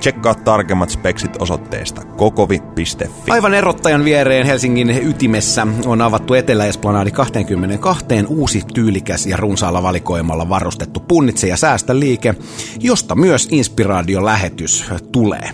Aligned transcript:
Tsekkaa 0.00 0.34
tarkemmat 0.34 0.90
speksit 0.90 1.36
osoitteesta 1.38 2.04
kokovi.fi. 2.04 3.30
Aivan 3.30 3.54
erottajan 3.54 4.04
viereen 4.04 4.46
Helsingin 4.46 4.90
ytimessä 4.90 5.66
on 5.86 6.02
avattu 6.02 6.34
Etelä-Esplanadi 6.34 7.10
22 7.10 8.04
uusi 8.28 8.62
tyylikäs 8.74 9.26
ja 9.26 9.36
runsaalla 9.36 9.82
valikoimalla 9.82 10.48
varustettu 10.48 11.00
punnitse 11.00 11.48
ja 11.48 11.56
säästä 11.56 11.98
liike, 11.98 12.34
josta 12.80 13.14
myös 13.14 13.48
inspiraation 13.50 14.24
lähetys 14.24 14.84
tulee. 15.12 15.50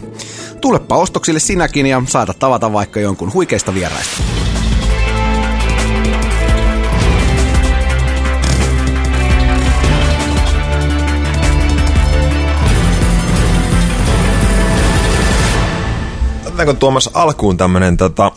Tulepa 0.61 0.97
ostoksille 0.97 1.41
sinäkin 1.41 1.87
ja 1.87 2.03
saada 2.06 2.34
tavata 2.34 2.73
vaikka 2.73 3.01
jonkun 3.01 3.33
huikeista 3.33 3.75
vieraista. 3.75 4.23
Otetaanko 16.55 16.80
Tuomas 16.80 17.10
alkuun 17.14 17.56
tämmöinen 17.56 17.97
tota, 17.97 18.33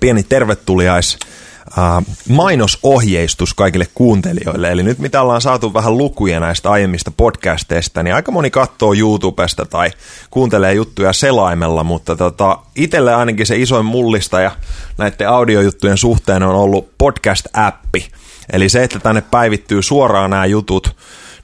pieni 0.00 0.22
tervetuliais 0.22 1.18
äh, 1.78 2.04
mainosohjeistus 2.28 3.54
kaikille 3.54 3.86
kuuntelijoille. 3.94 4.70
Eli 4.70 4.82
nyt 4.82 4.98
mitä 4.98 5.22
ollaan 5.22 5.40
saatu 5.40 5.74
vähän 5.74 5.98
lukuja 5.98 6.40
näistä 6.40 6.70
aiemmista 6.70 7.10
podcasteista, 7.10 8.02
niin 8.02 8.14
aika 8.14 8.32
moni 8.32 8.50
katsoo 8.50 8.94
YouTubesta 8.94 9.66
tai 9.66 9.90
kuuntelee 10.30 10.74
juttuja 10.74 11.12
selaimella, 11.12 11.84
mutta 11.84 12.16
tota, 12.16 12.58
itselle 12.76 13.14
ainakin 13.14 13.46
se 13.46 13.56
isoin 13.56 13.86
mullistaja 13.86 14.50
näiden 14.98 15.28
audiojuttujen 15.28 15.98
suhteen 15.98 16.42
on 16.42 16.54
ollut 16.54 16.90
podcast-appi. 16.98 18.08
Eli 18.52 18.68
se, 18.68 18.82
että 18.82 18.98
tänne 18.98 19.20
päivittyy 19.20 19.82
suoraan 19.82 20.30
nämä 20.30 20.46
jutut 20.46 20.96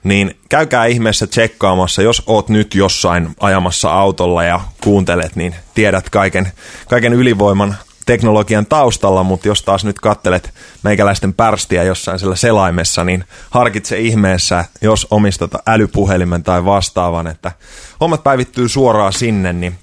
niin 0.05 0.37
käykää 0.49 0.87
ihmeessä 0.87 1.27
tsekkaamassa, 1.27 2.03
jos 2.03 2.23
oot 2.27 2.49
nyt 2.49 2.75
jossain 2.75 3.29
ajamassa 3.41 3.93
autolla 3.93 4.45
ja 4.45 4.61
kuuntelet, 4.85 5.37
niin 5.37 5.55
tiedät 5.75 6.11
kaiken, 6.11 6.53
kaiken 6.89 7.13
ylivoiman 7.13 7.77
teknologian 8.07 8.67
taustalla, 8.67 9.23
mutta 9.23 9.49
jos 9.49 9.63
taas 9.63 9.85
nyt 9.85 10.01
kattelet 10.01 10.55
meikäläisten 10.83 11.35
pärstiä 11.35 11.83
jossain 11.83 12.19
siellä 12.19 12.37
selaimessa, 12.37 13.05
niin 13.05 13.25
harkitse 13.51 13.99
ihmeessä, 13.99 14.65
jos 14.83 15.07
omistat 15.11 15.51
älypuhelimen 15.67 16.43
tai 16.43 16.65
vastaavan, 16.65 17.27
että 17.27 17.53
hommat 18.01 18.25
päivittyy 18.25 18.69
suoraan 18.69 19.13
sinne, 19.13 19.53
niin 19.53 19.79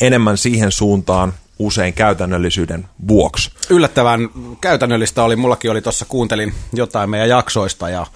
enemmän 0.00 0.38
siihen 0.38 0.72
suuntaan 0.72 1.34
usein 1.58 1.94
käytännöllisyyden 1.94 2.88
vuoksi. 3.08 3.50
Yllättävän 3.70 4.28
käytännöllistä 4.60 5.22
oli, 5.22 5.36
mullakin 5.36 5.70
oli 5.70 5.82
tuossa, 5.82 6.04
kuuntelin 6.04 6.54
jotain 6.72 7.10
meidän 7.10 7.28
jaksoista 7.28 7.88
ja 7.88 8.06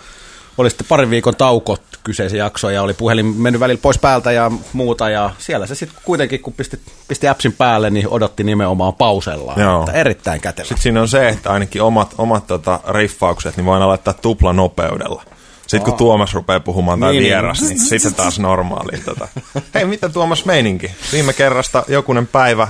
oli 0.59 0.71
sitten 0.71 0.87
parin 0.89 1.11
viikon 1.11 1.37
tauko 1.37 1.77
kyseisen 2.05 2.39
jakso 2.39 2.71
ja 2.71 2.83
oli 2.83 2.95
puhelin 2.95 3.27
mennyt 3.27 3.61
välillä 3.61 3.81
pois 3.83 3.99
päältä 3.99 4.33
ja 4.33 4.51
muuta 4.73 5.11
ja 5.11 5.31
siellä 5.39 5.67
se 5.67 5.75
sitten 5.75 6.01
kuitenkin 6.05 6.41
kun 6.41 6.53
pisti, 6.53 6.81
pisti 7.09 7.29
appsin 7.29 7.53
päälle, 7.53 7.91
niin 7.91 8.09
odotti 8.09 8.45
nimenomaan 8.45 8.95
pausellaan. 8.95 9.61
Joo. 9.61 9.81
Että 9.81 9.93
erittäin 9.93 10.41
kätevä. 10.41 10.69
Sitten 10.69 10.83
siinä 10.83 11.01
on 11.01 11.09
se, 11.09 11.29
että 11.29 11.51
ainakin 11.51 11.83
omat, 11.83 12.15
omat 12.19 12.47
tota, 12.47 12.81
riffaukset 12.89 13.57
niin 13.57 13.65
voin 13.65 13.89
laittaa 13.89 14.15
tupla 14.15 14.53
nopeudella. 14.53 15.23
Sitten 15.61 15.83
kun 15.83 15.95
Tuomas 15.95 16.35
rupeaa 16.35 16.61
puhumaan 16.61 17.01
tai 17.01 17.13
niin, 17.13 17.23
niin. 17.23 17.29
vieras, 17.29 17.61
niin, 17.61 17.69
niin 17.69 17.81
sitten 17.81 18.15
taas 18.15 18.39
normaali. 18.39 18.99
Tota. 19.05 19.29
Hei, 19.75 19.85
mitä 19.85 20.09
Tuomas 20.09 20.45
meininki? 20.45 20.91
Viime 21.13 21.33
kerrasta 21.33 21.85
jokunen 21.89 22.27
päivä, 22.27 22.69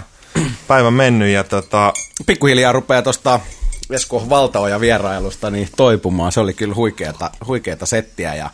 päivä 0.69 0.91
mennyt 0.91 1.28
ja 1.28 1.44
tota... 1.44 1.93
Pikkuhiljaa 2.27 2.72
rupeaa 2.72 3.03
tuosta 3.03 3.41
Esko 3.91 4.26
Valtaoja 4.28 4.81
vierailusta 4.81 5.50
niin 5.50 5.69
toipumaan. 5.76 6.32
Se 6.32 6.41
oli 6.41 6.54
kyllä 6.54 6.75
huikeata, 6.75 7.31
huikeata 7.47 7.87
settiä. 7.87 8.34
Ja 8.34 8.50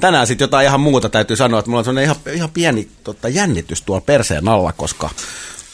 tänään 0.00 0.26
sitten 0.26 0.44
jotain 0.44 0.66
ihan 0.66 0.80
muuta 0.80 1.08
täytyy 1.08 1.36
sanoa, 1.36 1.58
että 1.58 1.70
mulla 1.70 1.84
on 1.88 1.98
ihan, 1.98 2.16
ihan 2.32 2.50
pieni 2.50 2.88
tota, 3.04 3.28
jännitys 3.28 3.82
tuolla 3.82 4.00
perseen 4.06 4.48
alla, 4.48 4.72
koska 4.72 5.10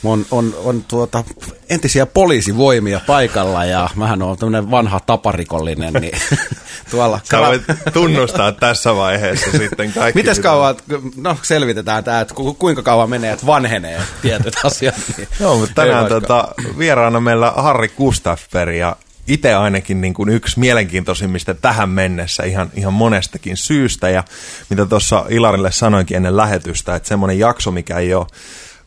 on, 0.05 0.27
on, 0.31 0.55
on 0.65 0.85
tuota, 0.89 1.25
entisiä 1.71 2.07
poliisivoimia 2.07 3.01
paikalla 3.07 3.65
ja 3.65 3.89
mähän 3.95 4.23
on 4.23 4.39
tämmöinen 4.39 4.71
vanha 4.71 5.01
taparikollinen, 5.01 5.93
niin 5.93 6.19
tuolla... 6.91 7.21
Sä 7.31 7.41
voit 7.41 7.63
tunnustaa 7.93 8.53
tässä 8.53 8.97
vaiheessa 8.97 9.51
sitten 9.51 9.93
kaikki. 9.93 10.19
Mites 10.21 10.41
kauan, 10.41 10.77
no 11.17 11.37
selvitetään 11.43 12.05
tämä, 12.05 12.21
että 12.21 12.35
kuinka 12.59 12.83
kauan 12.83 13.11
menee, 13.11 13.33
että 13.33 13.47
vanhenee 13.47 14.01
tietyt 14.23 14.55
asiat. 14.65 14.95
Niin 15.17 15.29
Joo, 15.41 15.59
mutta 15.59 15.75
tänään 15.75 16.07
tota, 16.07 16.49
vieraana 16.79 17.21
meillä 17.21 17.51
Harri 17.57 17.89
Kustaffer 17.89 18.71
ja 18.71 18.97
itse 19.27 19.55
ainakin 19.55 20.01
niin 20.01 20.15
kuin 20.15 20.29
yksi 20.29 20.61
mielenkiintoisimmista 20.61 21.55
tähän 21.55 21.89
mennessä 21.89 22.43
ihan, 22.43 22.71
ihan 22.75 22.93
monestakin 22.93 23.57
syystä. 23.57 24.09
Ja 24.09 24.25
mitä 24.71 24.87
tuossa 24.87 25.25
Ilarille 25.29 25.73
sanoinkin 25.73 26.17
ennen 26.17 26.37
lähetystä, 26.37 26.95
että 26.95 27.09
semmoinen 27.09 27.39
jakso, 27.39 27.71
mikä 27.71 27.99
ei 27.99 28.15
ole 28.15 28.27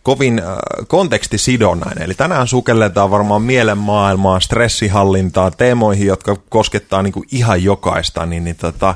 kovin 0.04 0.40
äh, 0.40 0.46
kontekstisidonnainen. 0.88 2.04
Eli 2.04 2.14
tänään 2.14 2.48
sukelletaan 2.48 3.12
varmaan 3.12 3.42
mielenmaailmaan, 3.42 4.42
stressihallintaa, 4.42 5.52
teemoihin, 5.52 6.08
jotka 6.08 6.36
koskettaa 6.50 7.02
niin 7.02 7.14
kuin 7.14 7.28
ihan 7.32 7.64
jokaista. 7.64 8.26
Niin, 8.26 8.44
niin 8.44 8.56
tota, 8.56 8.96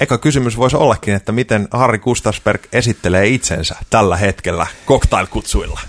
eka 0.00 0.18
kysymys 0.18 0.56
voisi 0.56 0.76
ollakin, 0.76 1.14
että 1.14 1.32
miten 1.32 1.68
Harri 1.70 1.98
Kustasberg 1.98 2.62
esittelee 2.72 3.26
itsensä 3.26 3.76
tällä 3.90 4.16
hetkellä 4.16 4.66
cocktailkutsuilla? 4.86 5.80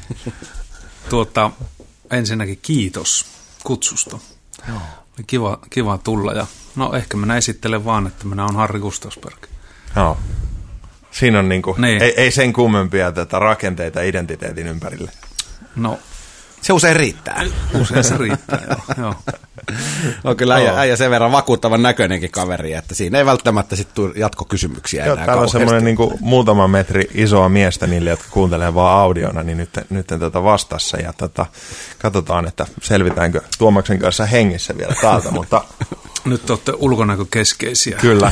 Tuota, 1.09 1.51
ensinnäkin 2.11 2.59
kiitos 2.61 3.25
kutsusta. 3.63 4.19
Joo. 4.67 4.77
Oli 5.17 5.23
kiva, 5.27 5.59
kiva 5.69 5.97
tulla 5.97 6.33
ja 6.33 6.47
no 6.75 6.93
ehkä 6.93 7.17
minä 7.17 7.37
esittelen 7.37 7.85
vaan, 7.85 8.07
että 8.07 8.27
minä 8.27 8.43
olen 8.43 8.55
Harri 8.55 8.79
Gustafsberg. 8.79 9.37
Joo. 9.95 10.17
Siinä 11.11 11.39
on 11.39 11.49
niinku, 11.49 11.75
niin. 11.77 12.01
ei, 12.01 12.13
ei 12.17 12.31
sen 12.31 12.53
kummempia 12.53 13.11
tätä 13.11 13.39
rakenteita 13.39 14.01
identiteetin 14.01 14.67
ympärille. 14.67 15.11
No 15.75 15.99
se 16.63 16.73
usein 16.73 16.95
riittää. 16.95 17.43
Usein 17.81 18.03
se 18.03 18.17
riittää, 18.17 18.61
joo. 18.69 18.77
joo. 18.97 19.15
On 20.23 20.37
kyllä 20.37 20.55
äijä, 20.55 20.73
äijä 20.79 20.95
sen 20.95 21.11
verran 21.11 21.31
vakuuttavan 21.31 21.81
näköinenkin 21.81 22.31
kaveri, 22.31 22.73
että 22.73 22.95
siinä 22.95 23.17
ei 23.17 23.25
välttämättä 23.25 23.75
sitten 23.75 23.95
tule 23.95 24.13
jatkokysymyksiä 24.15 25.05
joo, 25.05 25.13
enää 25.13 25.25
Täällä 25.25 25.41
on 25.41 25.49
semmoinen 25.49 25.83
niin 25.83 25.97
muutama 26.19 26.67
metri 26.67 27.09
isoa 27.13 27.49
miestä 27.49 27.87
niille, 27.87 28.09
jotka 28.09 28.27
kuuntelee 28.31 28.75
vaan 28.75 28.99
audiona, 28.99 29.43
niin 29.43 29.57
nyt, 29.57 29.69
nyt 29.89 30.07
tätä 30.07 30.43
vastassa 30.43 30.97
ja 30.97 31.13
tota, 31.13 31.45
katsotaan, 31.99 32.47
että 32.47 32.65
selvitäänkö 32.81 33.41
Tuomaksen 33.57 33.99
kanssa 33.99 34.25
hengissä 34.25 34.77
vielä 34.77 34.95
täältä, 35.01 35.31
mutta 35.31 35.63
nyt 36.25 36.49
olette 36.49 36.73
ulkonäkökeskeisiä. 36.77 37.97
Kyllä. 37.97 38.31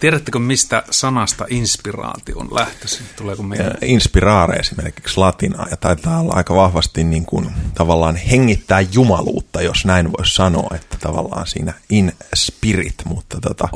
Tiedättekö, 0.00 0.38
mistä 0.38 0.82
sanasta 0.90 1.44
inspiraatio 1.48 2.38
on 2.38 2.48
lähtöisin? 2.54 3.06
Tuleeko 3.16 3.42
meidän? 3.42 3.74
Inspiraare 3.82 4.56
esimerkiksi 4.56 5.16
latinaa, 5.16 5.66
ja 5.70 5.76
taitaa 5.76 6.20
olla 6.20 6.32
aika 6.34 6.54
vahvasti 6.54 7.04
niin 7.04 7.24
kuin, 7.24 7.50
tavallaan 7.74 8.16
hengittää 8.16 8.80
jumaluutta, 8.80 9.62
jos 9.62 9.84
näin 9.84 10.12
voisi 10.18 10.34
sanoa, 10.34 10.70
että 10.74 10.96
tavallaan 11.00 11.46
siinä 11.46 11.74
in 11.90 12.12
spirit, 12.34 12.94
mutta 13.04 13.40
tota, 13.40 13.68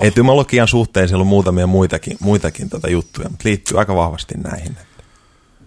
etymologian 0.00 0.68
suhteen 0.68 1.08
siellä 1.08 1.22
on 1.22 1.26
muutamia 1.26 1.66
muitakin, 1.66 2.16
muitakin 2.20 2.68
tota 2.68 2.90
juttuja, 2.90 3.28
mutta 3.28 3.48
liittyy 3.48 3.78
aika 3.78 3.96
vahvasti 3.96 4.34
näihin. 4.34 4.76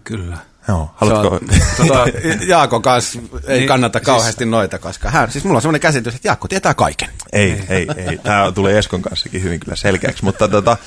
Kyllä. 0.03 0.37
Joo, 0.67 0.91
haluatko... 0.95 1.27
On, 1.27 1.39
tuota, 1.77 2.05
Jaakon 2.47 2.81
kanssa 2.81 3.19
ei 3.47 3.57
niin, 3.57 3.67
kannata 3.67 3.99
siis, 3.99 4.05
kauheasti 4.05 4.45
noita, 4.45 4.79
koska 4.79 5.09
hän, 5.09 5.31
siis 5.31 5.43
mulla 5.43 5.57
on 5.57 5.61
sellainen 5.61 5.81
käsitys, 5.81 6.15
että 6.15 6.27
Jaakko 6.27 6.47
tietää 6.47 6.73
kaiken. 6.73 7.09
Ei, 7.33 7.63
ei, 7.69 7.87
ei. 7.95 8.17
Tämä 8.17 8.51
tulee 8.51 8.77
Eskon 8.77 9.01
kanssakin 9.01 9.43
hyvin 9.43 9.59
kyllä 9.59 9.75
selkeäksi, 9.75 10.23
mutta 10.23 10.47
tota, 10.47 10.77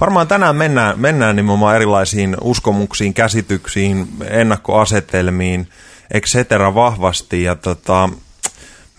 varmaan 0.00 0.28
tänään 0.28 0.56
mennään, 0.56 1.00
mennään 1.00 1.36
nimenomaan 1.36 1.76
erilaisiin 1.76 2.36
uskomuksiin, 2.40 3.14
käsityksiin, 3.14 4.08
ennakkoasetelmiin, 4.24 5.68
et 6.10 6.24
cetera 6.24 6.74
vahvasti, 6.74 7.42
ja 7.42 7.54
tota, 7.54 8.08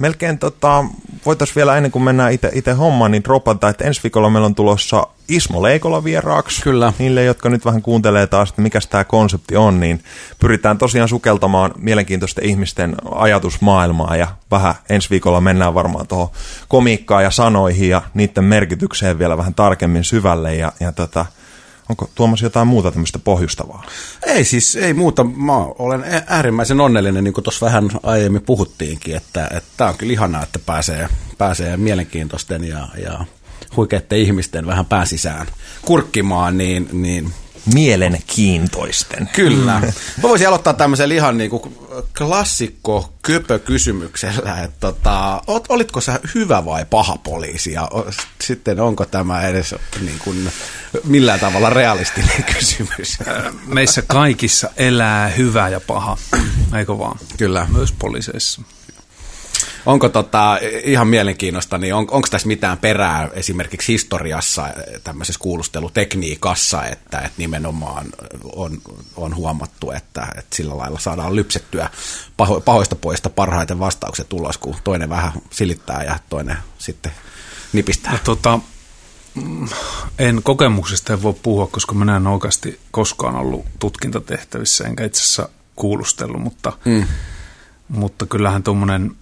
melkein 0.04 0.40
tota, 0.40 0.86
voitaisiin 1.26 1.56
vielä 1.56 1.78
ennen 1.78 1.92
kuin 1.92 2.04
mennään 2.04 2.34
itse 2.34 2.72
hommaan, 2.72 3.12
niin 3.12 3.24
dropata, 3.24 3.70
että 3.70 3.86
ensi 3.86 4.04
viikolla 4.04 4.30
meillä 4.30 4.46
on 4.46 4.56
tulossa 4.56 5.08
Ismo 5.30 5.62
Leikola 5.64 6.04
vieraaksi. 6.04 6.62
Kyllä. 6.62 6.94
Niille, 7.00 7.24
jotka 7.24 7.50
nyt 7.50 7.66
vähän 7.66 7.82
kuuntelee 7.82 8.28
taas, 8.28 8.50
että 8.50 8.62
mikä 8.62 8.80
tämä 8.90 9.04
konsepti 9.04 9.56
on, 9.56 9.80
niin 9.80 10.04
pyritään 10.40 10.78
tosiaan 10.78 11.10
sukeltamaan 11.10 11.72
mielenkiintoisten 11.78 12.46
ihmisten 12.46 12.96
ajatusmaailmaa 13.12 14.16
ja 14.16 14.28
vähän 14.52 14.76
ensi 14.90 15.10
viikolla 15.10 15.42
mennään 15.42 15.74
varmaan 15.74 16.08
tuohon 16.08 16.30
komiikkaan 16.68 17.24
ja 17.24 17.32
sanoihin 17.32 17.90
ja 17.90 18.02
niiden 18.14 18.44
merkitykseen 18.44 19.20
vielä 19.20 19.38
vähän 19.38 19.54
tarkemmin 19.54 20.04
syvälle 20.04 20.56
ja, 20.56 20.72
ja 20.80 20.92
tota, 20.92 21.26
Onko 21.90 22.10
Tuomas 22.16 22.42
jotain 22.42 22.68
muuta 22.68 22.92
tämmöistä 22.92 23.20
pohjustavaa? 23.20 23.84
Ei 24.26 24.46
siis, 24.46 24.76
ei 24.76 24.94
muuta. 24.94 25.24
Mä 25.24 25.58
olen 25.58 26.04
äärimmäisen 26.28 26.82
onnellinen, 26.82 27.24
niin 27.24 27.34
kuin 27.34 27.44
tuossa 27.44 27.66
vähän 27.66 27.90
aiemmin 28.04 28.42
puhuttiinkin, 28.42 29.16
että 29.16 29.62
tämä 29.78 29.90
on 29.90 29.98
kyllä 29.98 30.14
ihanaa, 30.14 30.44
että 30.44 30.60
pääsee, 30.60 31.10
pääsee 31.38 31.78
mielenkiintoisten 31.78 32.64
ja, 32.64 32.88
ja 33.04 33.26
huikeiden 33.76 34.20
ihmisten 34.20 34.66
vähän 34.66 34.86
pääsisään 34.86 35.48
kurkkimaan, 35.82 36.58
niin, 36.58 36.90
niin 36.92 37.34
mielenkiintoisten. 37.74 39.30
Kyllä. 39.34 39.80
Mä 39.80 40.22
voisin 40.22 40.48
aloittaa 40.48 40.74
tämmöisen 40.74 41.12
ihan 41.12 41.38
niin 41.38 41.50
kuin 41.50 41.78
klassikko 42.18 43.14
köpö 43.22 43.60
kysymyksellä, 43.60 44.62
että 44.64 44.78
tota, 44.80 45.42
olitko 45.70 46.02
sä 46.02 46.20
hyvä 46.36 46.66
vai 46.66 46.86
paha 46.86 47.18
poliisi 47.18 47.72
ja 47.72 47.90
sitten 48.42 48.80
onko 48.80 49.06
tämä 49.06 49.42
edes 49.42 49.76
niin 50.02 50.20
kuin 50.20 50.52
millään 51.04 51.40
tavalla 51.40 51.70
realistinen 51.70 52.44
kysymys? 52.54 53.18
Meissä 53.68 54.02
kaikissa 54.02 54.70
elää 54.78 55.28
hyvä 55.28 55.70
ja 55.70 55.80
paha, 55.80 56.18
eikö 56.78 56.98
vaan? 56.98 57.20
Kyllä. 57.38 57.68
Myös 57.72 57.92
poliiseissa. 57.92 58.62
Onko 59.86 60.10
tota, 60.10 60.60
ihan 60.84 61.08
mielenkiinnosta, 61.08 61.78
niin 61.78 61.94
on, 61.94 62.08
onko 62.12 62.28
tässä 62.32 62.48
mitään 62.48 62.78
perää 62.78 63.30
esimerkiksi 63.34 63.94
historiassa 63.94 64.70
tämmöisessä 65.04 65.40
kuulustelutekniikassa, 65.40 66.86
että, 66.86 67.18
että 67.18 67.34
nimenomaan 67.38 68.06
on, 68.56 68.78
on 69.16 69.36
huomattu, 69.36 69.92
että, 69.92 70.28
että 70.38 70.56
sillä 70.56 70.78
lailla 70.78 71.00
saadaan 71.00 71.36
lypsettyä 71.36 71.90
paho, 72.38 72.62
pahoista 72.62 72.96
poista 72.96 73.30
parhaiten 73.30 73.80
vastaukset 73.80 74.34
ulos, 74.34 74.58
kun 74.58 74.76
toinen 74.84 75.10
vähän 75.10 75.32
silittää 75.50 76.04
ja 76.04 76.20
toinen 76.30 76.58
sitten 76.78 77.12
nipistää? 77.74 78.12
No, 78.12 78.20
tota, 78.24 78.60
en 80.20 80.44
kokemuksesta 80.44 81.14
en 81.14 81.24
voi 81.24 81.34
puhua, 81.44 81.68
koska 81.68 81.96
minä 81.96 82.18
en 82.18 82.28
oikeasti 82.28 82.80
koskaan 82.92 83.36
ollut 83.36 83.66
tutkintatehtävissä, 83.80 84.88
enkä 84.88 85.06
itse 85.06 85.22
asiassa 85.22 85.50
kuulustellut, 85.76 86.42
mutta, 86.42 86.74
mm. 86.86 87.06
mutta 87.90 88.26
kyllähän 88.26 88.64
tuommoinen 88.64 89.16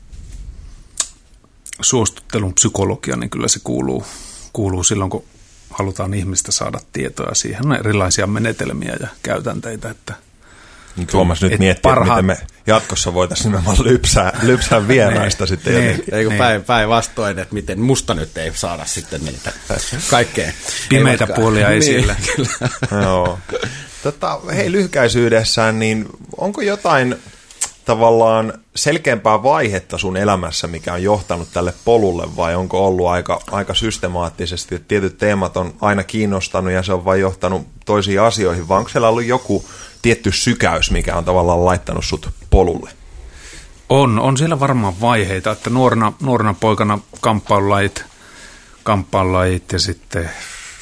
suostuttelun 1.81 2.53
psykologia, 2.53 3.15
niin 3.15 3.29
kyllä 3.29 3.47
se 3.47 3.59
kuuluu, 3.63 4.05
kuuluu 4.53 4.83
silloin, 4.83 5.11
kun 5.11 5.23
halutaan 5.69 6.13
ihmistä 6.13 6.51
saada 6.51 6.79
tietoa. 6.93 7.35
Siihen 7.35 7.65
on 7.65 7.79
erilaisia 7.79 8.27
menetelmiä 8.27 8.95
ja 8.99 9.07
käytänteitä, 9.23 9.89
että 9.89 10.13
niin 10.95 11.07
Tuomas 11.07 11.41
nyt 11.41 11.59
miettii, 11.59 11.81
parha... 11.81 12.13
miten 12.13 12.25
me 12.25 12.37
jatkossa 12.67 13.13
voitaisiin 13.13 13.45
nimenomaan 13.45 13.77
lypsää, 13.83 14.39
lypsää 14.43 14.87
vieraista 14.87 15.45
sitten 15.45 15.73
ne, 15.73 15.91
jotenkin. 15.91 16.13
Ei 16.13 16.25
kun 16.25 16.33
päin, 16.33 16.63
päinvastoin, 16.63 17.39
että 17.39 17.53
miten 17.53 17.79
musta 17.79 18.13
nyt 18.13 18.37
ei 18.37 18.51
saada 18.55 18.85
sitten 18.85 19.25
niitä 19.25 19.51
kaikkea. 20.09 20.51
Pimeitä 20.89 21.27
puolia 21.27 21.69
esille. 21.69 22.15
Niin, 22.37 22.49
Joo. 23.01 23.39
Tota, 24.03 24.39
hei, 24.55 24.71
lyhykäisyydessään, 24.71 25.79
niin 25.79 26.05
onko 26.37 26.61
jotain 26.61 27.15
tavallaan 27.85 28.53
selkeämpää 28.75 29.43
vaihetta 29.43 29.97
sun 29.97 30.17
elämässä, 30.17 30.67
mikä 30.67 30.93
on 30.93 31.03
johtanut 31.03 31.47
tälle 31.53 31.73
polulle, 31.85 32.35
vai 32.35 32.55
onko 32.55 32.87
ollut 32.87 33.07
aika, 33.07 33.41
aika 33.51 33.73
systemaattisesti, 33.73 34.75
että 34.75 34.87
tietyt 34.87 35.17
teemat 35.17 35.57
on 35.57 35.73
aina 35.81 36.03
kiinnostanut 36.03 36.73
ja 36.73 36.83
se 36.83 36.93
on 36.93 37.05
vain 37.05 37.21
johtanut 37.21 37.67
toisiin 37.85 38.21
asioihin, 38.21 38.67
vai 38.67 38.77
onko 38.77 38.89
siellä 38.89 39.09
ollut 39.09 39.25
joku 39.25 39.65
tietty 40.01 40.31
sykäys, 40.31 40.91
mikä 40.91 41.15
on 41.15 41.25
tavallaan 41.25 41.65
laittanut 41.65 42.05
sut 42.05 42.29
polulle? 42.49 42.91
On, 43.89 44.19
on 44.19 44.37
siellä 44.37 44.59
varmaan 44.59 45.01
vaiheita, 45.01 45.51
että 45.51 45.69
nuorena, 45.69 46.13
nuorena 46.21 46.55
poikana 46.59 46.99
kamppailulajit, 47.21 48.03
kamppailulajit 48.83 49.71
ja 49.71 49.79
sitten 49.79 50.29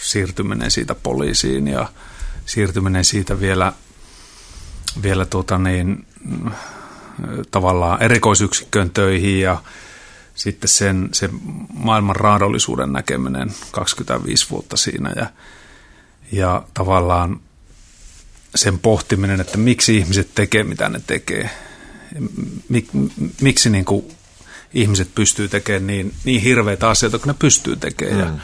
siirtyminen 0.02 0.72
siitä 0.72 0.96
poliisiin 0.96 1.68
ja 1.68 1.88
siirtyminen 2.46 3.06
siitä 3.06 3.40
vielä, 3.40 3.74
vielä 5.04 5.26
tuota 5.26 5.58
niin, 5.58 6.06
tavallaan 7.52 8.02
erikoisyksikköön 8.02 8.90
töihin 8.90 9.40
ja 9.40 9.64
sitten 10.36 10.70
sen, 10.70 11.10
sen 11.12 11.30
maailman 11.74 12.16
raadollisuuden 12.16 12.94
näkeminen 12.94 13.52
25 13.72 14.50
vuotta 14.50 14.78
siinä 14.78 15.14
ja, 15.16 15.30
ja 16.32 16.64
tavallaan 16.74 17.40
sen 18.56 18.80
pohtiminen, 18.80 19.42
että 19.42 19.58
miksi 19.58 19.98
ihmiset 19.98 20.30
tekee 20.36 20.64
mitä 20.64 20.90
ne 20.90 21.02
tekee. 21.08 21.50
Mik, 22.70 22.88
miksi 23.42 23.70
niin 23.70 23.86
kuin 23.86 24.12
ihmiset 24.74 25.16
pystyy 25.16 25.48
tekemään 25.48 25.88
niin, 25.88 26.14
niin 26.24 26.42
hirveitä 26.42 26.90
asioita, 26.90 27.20
kun 27.20 27.28
ne 27.28 27.36
pystyy 27.40 27.76
tekemään. 27.76 28.34
Mm. 28.34 28.40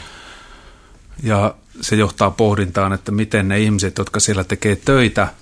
Ja, 1.22 1.36
ja 1.36 1.54
se 1.80 1.96
johtaa 1.96 2.30
pohdintaan, 2.30 2.92
että 2.92 3.12
miten 3.12 3.48
ne 3.48 3.60
ihmiset, 3.60 3.98
jotka 3.98 4.20
siellä 4.20 4.44
tekee 4.44 4.76
töitä– 4.76 5.28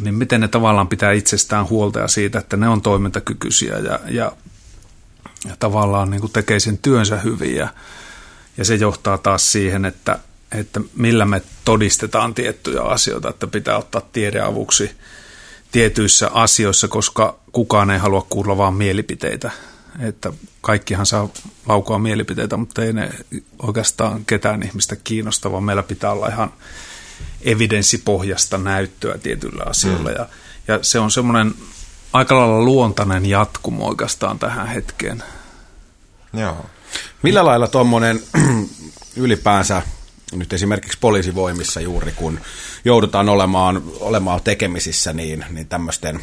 niin 0.00 0.14
miten 0.14 0.40
ne 0.40 0.48
tavallaan 0.48 0.88
pitää 0.88 1.12
itsestään 1.12 1.68
huolta 1.68 1.98
ja 1.98 2.08
siitä, 2.08 2.38
että 2.38 2.56
ne 2.56 2.68
on 2.68 2.82
toimintakykyisiä 2.82 3.78
ja, 3.78 4.00
ja, 4.10 4.32
ja 5.48 5.56
tavallaan 5.58 6.10
niin 6.10 6.20
kuin 6.20 6.32
tekee 6.32 6.60
sen 6.60 6.78
työnsä 6.78 7.16
hyvin 7.16 7.54
ja, 7.54 7.68
ja 8.56 8.64
se 8.64 8.74
johtaa 8.74 9.18
taas 9.18 9.52
siihen, 9.52 9.84
että, 9.84 10.18
että 10.52 10.80
millä 10.94 11.24
me 11.24 11.42
todistetaan 11.64 12.34
tiettyjä 12.34 12.82
asioita, 12.82 13.28
että 13.28 13.46
pitää 13.46 13.78
ottaa 13.78 14.02
tiedeavuksi 14.12 14.90
tietyissä 15.72 16.30
asioissa, 16.34 16.88
koska 16.88 17.38
kukaan 17.52 17.90
ei 17.90 17.98
halua 17.98 18.26
kuulla 18.30 18.56
vaan 18.56 18.74
mielipiteitä. 18.74 19.50
Että 20.00 20.32
kaikkihan 20.60 21.06
saa 21.06 21.28
laukoa 21.66 21.98
mielipiteitä, 21.98 22.56
mutta 22.56 22.84
ei 22.84 22.92
ne 22.92 23.10
oikeastaan 23.62 24.24
ketään 24.24 24.62
ihmistä 24.62 24.96
kiinnosta, 24.96 25.52
vaan 25.52 25.64
meillä 25.64 25.82
pitää 25.82 26.12
olla 26.12 26.28
ihan 26.28 26.52
evidenssipohjasta 27.42 28.58
näyttöä 28.58 29.18
tietyillä 29.18 29.62
asioilla. 29.66 30.10
Mm. 30.10 30.16
Ja, 30.16 30.28
ja 30.68 30.78
se 30.82 30.98
on 30.98 31.10
semmoinen 31.10 31.54
aika 32.12 32.38
lailla 32.38 32.62
luontainen 32.62 33.26
jatkumo 33.26 33.86
oikeastaan 33.86 34.38
tähän 34.38 34.66
hetkeen. 34.66 35.22
Joo. 36.32 36.66
Millä 37.22 37.44
lailla 37.44 37.68
tuommoinen 37.68 38.22
ylipäänsä 39.16 39.82
nyt 40.32 40.52
esimerkiksi 40.52 40.98
poliisivoimissa 41.00 41.80
juuri, 41.80 42.12
kun 42.12 42.40
joudutaan 42.84 43.28
olemaan, 43.28 43.82
olemaan 44.00 44.40
tekemisissä, 44.42 45.12
niin, 45.12 45.44
niin 45.50 45.68
tämmöisten 45.68 46.20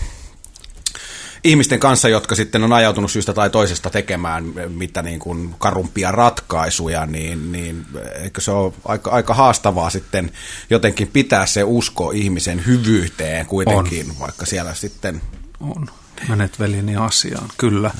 ihmisten 1.46 1.80
kanssa, 1.80 2.10
jotka 2.10 2.36
sitten 2.36 2.64
on 2.64 2.74
ajautunut 2.74 3.12
syystä 3.12 3.34
tai 3.34 3.50
toisesta 3.50 3.90
tekemään 3.90 4.46
mitä 4.68 5.02
niin 5.02 5.20
kuin 5.20 5.56
karumpia 5.58 6.12
ratkaisuja, 6.12 7.06
niin, 7.06 7.52
niin 7.52 7.86
eikö 8.24 8.42
se 8.42 8.52
ole 8.52 8.74
aika, 8.86 9.12
aika 9.12 9.34
haastavaa 9.34 9.90
sitten 9.90 10.32
jotenkin 10.70 11.08
pitää 11.08 11.46
se 11.46 11.64
usko 11.64 12.12
ihmisen 12.12 12.66
hyvyyteen 12.66 13.46
kuitenkin, 13.46 14.10
on. 14.10 14.20
vaikka 14.20 14.46
siellä 14.46 14.74
sitten... 14.74 15.22
On. 15.60 15.90
Menet 16.30 16.60
velini 16.60 16.96
asiaan, 16.96 17.50
kyllä. 17.58 17.92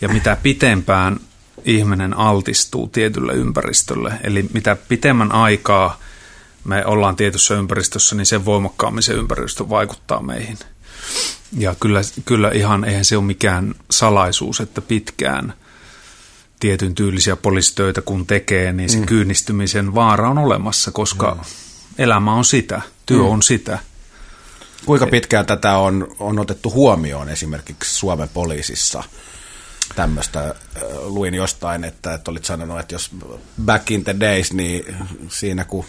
Ja 0.00 0.08
mitä 0.08 0.36
pitempään 0.42 1.20
ihminen 1.64 2.16
altistuu 2.16 2.88
tietylle 2.88 3.32
ympäristölle, 3.32 4.12
eli 4.22 4.46
mitä 4.52 4.76
pitemmän 4.76 5.32
aikaa 5.32 6.00
me 6.64 6.86
ollaan 6.86 7.16
tietyssä 7.16 7.54
ympäristössä, 7.54 8.16
niin 8.16 8.26
sen 8.26 8.44
voimakkaammin 8.44 9.02
se 9.02 9.12
ympäristö 9.12 9.68
vaikuttaa 9.68 10.22
meihin– 10.22 10.58
ja 11.58 11.74
kyllä, 11.80 12.00
kyllä 12.24 12.50
ihan, 12.50 12.84
eihän 12.84 13.04
se 13.04 13.16
ole 13.16 13.24
mikään 13.24 13.74
salaisuus, 13.90 14.60
että 14.60 14.80
pitkään 14.80 15.54
tietyn 16.60 16.94
tyylisiä 16.94 17.36
poliisitöitä 17.36 18.00
kun 18.00 18.26
tekee, 18.26 18.72
niin 18.72 18.90
se 18.90 18.98
mm. 18.98 19.06
kyynistymisen 19.06 19.94
vaara 19.94 20.30
on 20.30 20.38
olemassa, 20.38 20.90
koska 20.90 21.34
mm. 21.34 21.40
elämä 21.98 22.34
on 22.34 22.44
sitä, 22.44 22.80
työ 23.06 23.22
mm. 23.22 23.28
on 23.28 23.42
sitä. 23.42 23.78
Kuinka 24.86 25.06
pitkään 25.06 25.46
tätä 25.46 25.76
on, 25.76 26.16
on 26.18 26.38
otettu 26.38 26.70
huomioon 26.70 27.28
esimerkiksi 27.28 27.94
Suomen 27.94 28.28
poliisissa? 28.28 29.04
Tämmöistä 29.96 30.54
luin 31.02 31.34
jostain, 31.34 31.84
että, 31.84 32.14
että 32.14 32.30
olit 32.30 32.44
sanonut, 32.44 32.80
että 32.80 32.94
jos 32.94 33.10
back 33.64 33.90
in 33.90 34.04
the 34.04 34.16
days, 34.20 34.52
niin 34.52 34.96
siinä 35.28 35.64
kun 35.64 35.84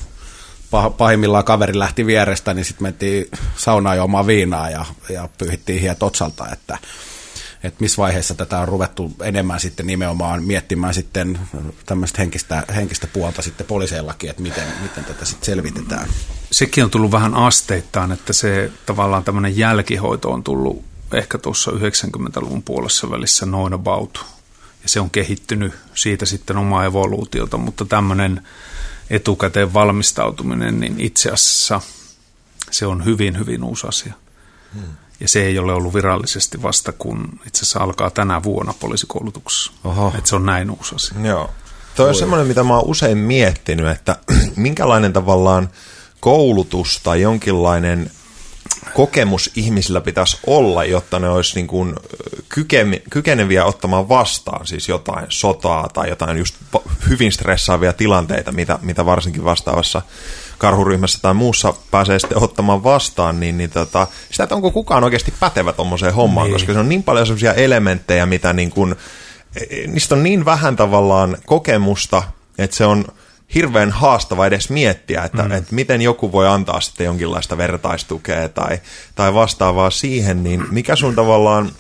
pahimmillaan 0.97 1.43
kaveri 1.43 1.79
lähti 1.79 2.05
vierestä, 2.05 2.53
niin 2.53 2.65
sitten 2.65 2.83
mentiin 2.83 3.25
saunaan 3.57 3.97
juomaan 3.97 4.27
viinaa 4.27 4.69
ja, 4.69 4.85
ja 5.09 5.29
pyyhittiin 5.37 5.81
hiet 5.81 6.03
otsalta, 6.03 6.49
että, 6.53 6.77
että 7.63 7.81
missä 7.81 8.01
vaiheessa 8.01 8.33
tätä 8.33 8.59
on 8.59 8.67
ruvettu 8.67 9.11
enemmän 9.21 9.59
sitten 9.59 9.87
nimenomaan 9.87 10.43
miettimään 10.43 10.93
sitten 10.93 11.39
tämmöistä 11.85 12.21
henkistä, 12.21 12.63
henkistä 12.75 13.07
puolta 13.07 13.41
sitten 13.41 13.67
poliiseillakin, 13.67 14.29
että 14.29 14.41
miten, 14.41 14.67
miten 14.81 15.05
tätä 15.05 15.25
sitten 15.25 15.45
selvitetään. 15.45 16.07
Sekin 16.51 16.83
on 16.83 16.89
tullut 16.89 17.11
vähän 17.11 17.33
asteittain, 17.33 18.11
että 18.11 18.33
se 18.33 18.71
tavallaan 18.85 19.23
tämmöinen 19.23 19.57
jälkihoito 19.57 20.31
on 20.31 20.43
tullut 20.43 20.83
ehkä 21.13 21.37
tuossa 21.37 21.71
90-luvun 21.71 22.63
puolessa 22.63 23.09
välissä 23.09 23.45
noin 23.45 23.73
about. 23.73 24.25
Ja 24.83 24.89
se 24.89 24.99
on 24.99 25.09
kehittynyt 25.09 25.73
siitä 25.93 26.25
sitten 26.25 26.57
omaa 26.57 26.85
evoluutiota, 26.85 27.57
mutta 27.57 27.85
tämmöinen 27.85 28.47
etukäteen 29.09 29.73
valmistautuminen, 29.73 30.79
niin 30.79 30.99
itse 30.99 31.29
asiassa 31.29 31.81
se 32.71 32.85
on 32.85 33.05
hyvin, 33.05 33.39
hyvin 33.39 33.63
uusi 33.63 33.87
asia. 33.87 34.13
Hmm. 34.73 34.83
Ja 35.19 35.27
se 35.27 35.45
ei 35.45 35.59
ole 35.59 35.73
ollut 35.73 35.93
virallisesti 35.93 36.61
vasta, 36.61 36.91
kun 36.91 37.39
itse 37.47 37.61
asiassa 37.61 37.79
alkaa 37.79 38.09
tänä 38.09 38.43
vuonna 38.43 38.73
poliisikoulutuksessa. 38.79 39.71
Oho. 39.83 40.13
Että 40.17 40.29
se 40.29 40.35
on 40.35 40.45
näin 40.45 40.71
uusi 40.71 40.95
asia. 40.95 41.17
Joo. 41.23 41.49
Toi 41.95 42.09
on 42.09 42.15
semmoinen, 42.15 42.47
mitä 42.47 42.63
mä 42.63 42.75
oon 42.75 42.89
usein 42.89 43.17
miettinyt, 43.17 43.87
että 43.87 44.17
minkälainen 44.55 45.13
tavallaan 45.13 45.69
koulutus 46.19 46.99
tai 47.03 47.21
jonkinlainen 47.21 48.11
kokemus 48.95 49.51
ihmisillä 49.55 50.01
pitäisi 50.01 50.37
olla, 50.47 50.83
jotta 50.83 51.19
ne 51.19 51.29
olisi 51.29 51.55
niin 51.55 51.67
kuin 51.67 51.95
kykeneviä 53.09 53.65
ottamaan 53.65 54.09
vastaan 54.09 54.67
siis 54.67 54.89
jotain 54.89 55.25
sotaa 55.29 55.89
tai 55.93 56.09
jotain 56.09 56.37
just 56.37 56.55
hyvin 57.09 57.31
stressaavia 57.31 57.93
tilanteita, 57.93 58.51
mitä, 58.51 58.79
mitä 58.81 59.05
varsinkin 59.05 59.43
vastaavassa 59.43 60.01
karhuryhmässä 60.57 61.19
tai 61.21 61.33
muussa 61.33 61.73
pääsee 61.91 62.19
sitten 62.19 62.43
ottamaan 62.43 62.83
vastaan, 62.83 63.39
niin, 63.39 63.57
niin 63.57 63.69
tota, 63.69 64.07
sitä, 64.31 64.43
että 64.43 64.55
onko 64.55 64.71
kukaan 64.71 65.03
oikeasti 65.03 65.33
pätevä 65.39 65.73
tuommoiseen 65.73 66.13
hommaan, 66.13 66.47
niin. 66.47 66.53
koska 66.53 66.73
se 66.73 66.79
on 66.79 66.89
niin 66.89 67.03
paljon 67.03 67.25
sellaisia 67.25 67.53
elementtejä, 67.53 68.25
mitä 68.25 68.53
niin 68.53 68.69
kuin, 68.69 68.95
e, 69.55 69.83
e, 69.83 69.87
niistä 69.87 70.15
on 70.15 70.23
niin 70.23 70.45
vähän 70.45 70.75
tavallaan 70.75 71.37
kokemusta, 71.45 72.23
että 72.57 72.77
se 72.77 72.85
on 72.85 73.05
hirveän 73.55 73.91
haastava 73.91 74.45
edes 74.45 74.69
miettiä, 74.69 75.23
että, 75.23 75.43
mm. 75.43 75.51
että 75.51 75.75
miten 75.75 76.01
joku 76.01 76.31
voi 76.31 76.47
antaa 76.47 76.81
sitten 76.81 77.05
jonkinlaista 77.05 77.57
vertaistukea 77.57 78.49
tai, 78.49 78.79
tai 79.15 79.33
vastaavaa 79.33 79.89
siihen, 79.89 80.43
niin 80.43 80.65
mikä 80.71 80.95
sun 80.95 81.15
tavallaan 81.15 81.71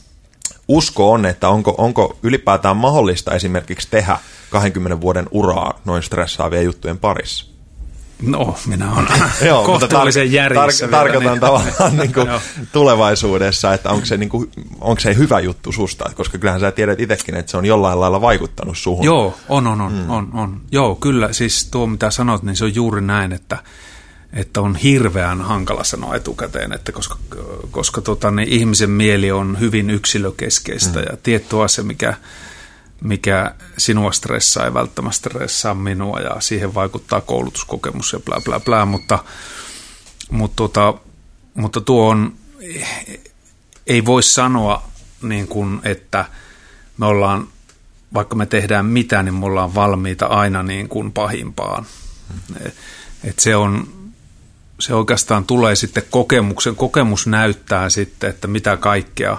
usko 0.67 1.11
on, 1.11 1.25
että 1.25 1.49
onko, 1.49 1.75
onko 1.77 2.17
ylipäätään 2.23 2.77
mahdollista 2.77 3.35
esimerkiksi 3.35 3.87
tehdä 3.91 4.19
20 4.49 5.01
vuoden 5.01 5.25
uraa 5.31 5.79
noin 5.85 6.03
stressaavia 6.03 6.61
juttujen 6.61 6.99
parissa? 6.99 7.54
No, 8.21 8.57
minä 8.67 8.93
olen 8.93 9.07
Joo, 9.47 9.63
kohtuullisen 9.63 10.31
järjissä. 10.31 10.85
Tar- 10.85 10.89
tarkoitan 10.89 11.31
niin. 11.31 11.39
tavallaan 11.39 11.97
niin 12.01 12.13
kuin 12.13 12.27
tulevaisuudessa, 12.71 13.73
että 13.73 13.89
onko 13.89 14.05
se, 14.05 14.17
niin 14.17 14.29
kuin, 14.29 14.51
onko 14.81 14.99
se 14.99 15.15
hyvä 15.15 15.39
juttu 15.39 15.71
susta, 15.71 16.05
koska 16.15 16.37
kyllähän 16.37 16.61
sä 16.61 16.71
tiedät 16.71 16.99
itsekin, 16.99 17.35
että 17.35 17.51
se 17.51 17.57
on 17.57 17.65
jollain 17.65 17.99
lailla 17.99 18.21
vaikuttanut 18.21 18.77
suhun. 18.77 19.05
Joo, 19.05 19.37
on, 19.49 19.67
on, 19.67 19.81
on, 19.81 19.91
mm. 19.91 20.09
on, 20.09 20.29
on. 20.33 20.61
Joo, 20.71 20.95
kyllä, 20.95 21.33
siis 21.33 21.67
tuo 21.71 21.87
mitä 21.87 22.11
sanot, 22.11 22.43
niin 22.43 22.55
se 22.55 22.65
on 22.65 22.75
juuri 22.75 23.01
näin, 23.01 23.31
että, 23.33 23.57
että 24.33 24.61
on 24.61 24.75
hirveän 24.75 25.41
hankala 25.41 25.83
sanoa 25.83 26.15
etukäteen, 26.15 26.73
että 26.73 26.91
koska, 26.91 27.17
koska 27.71 28.01
tota, 28.01 28.31
niin 28.31 28.49
ihmisen 28.49 28.89
mieli 28.89 29.31
on 29.31 29.59
hyvin 29.59 29.89
yksilökeskeistä 29.89 30.99
mm. 30.99 31.05
ja 31.11 31.17
tietty 31.23 31.63
asia, 31.63 31.83
mikä 31.83 32.13
mikä 33.05 33.55
sinua 33.77 34.11
stressaa 34.11 34.65
ei 34.65 34.73
välttämättä 34.73 35.17
stressaa 35.17 35.73
minua 35.73 36.19
ja 36.19 36.41
siihen 36.41 36.73
vaikuttaa 36.73 37.21
koulutuskokemus 37.21 38.13
ja 38.13 38.19
bla 38.19 38.41
bla 38.45 38.59
bla, 38.59 38.85
mutta, 38.85 39.23
mutta, 40.31 40.55
tota, 40.55 40.93
mutta 41.53 41.81
tuo 41.81 42.09
on, 42.09 42.33
ei 43.87 44.05
voi 44.05 44.23
sanoa 44.23 44.83
niin 45.21 45.47
kuin, 45.47 45.81
että 45.83 46.25
me 46.97 47.05
ollaan, 47.05 47.47
vaikka 48.13 48.35
me 48.35 48.45
tehdään 48.45 48.85
mitä, 48.85 49.23
niin 49.23 49.33
me 49.33 49.45
ollaan 49.45 49.75
valmiita 49.75 50.25
aina 50.25 50.63
niin 50.63 50.89
kuin 50.89 51.11
pahimpaan. 51.11 51.85
Et 53.23 53.39
se 53.39 53.55
on, 53.55 53.87
se 54.79 54.93
oikeastaan 54.93 55.45
tulee 55.45 55.75
sitten 55.75 56.03
kokemuksen, 56.09 56.75
kokemus 56.75 57.27
näyttää 57.27 57.89
sitten, 57.89 58.29
että 58.29 58.47
mitä 58.47 58.77
kaikkea 58.77 59.37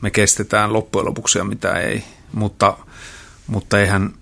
me 0.00 0.10
kestetään 0.10 0.72
loppujen 0.72 1.06
lopuksi 1.06 1.38
ja 1.38 1.44
mitä 1.44 1.72
ei 1.72 2.04
mutta, 2.32 2.76
mutta 3.46 3.80
eihän, 3.80 4.14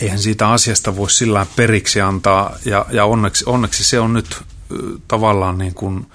eihän 0.00 0.18
siitä 0.18 0.48
asiasta 0.48 0.96
voi 0.96 1.10
sillä 1.10 1.46
periksi 1.56 2.00
antaa, 2.00 2.56
ja, 2.64 2.86
ja 2.90 3.04
onneksi, 3.04 3.44
onneksi 3.46 3.84
se 3.84 4.00
on 4.00 4.12
nyt 4.12 4.42
tavallaan 5.08 5.58
niin 5.58 5.74
kuin 5.74 6.06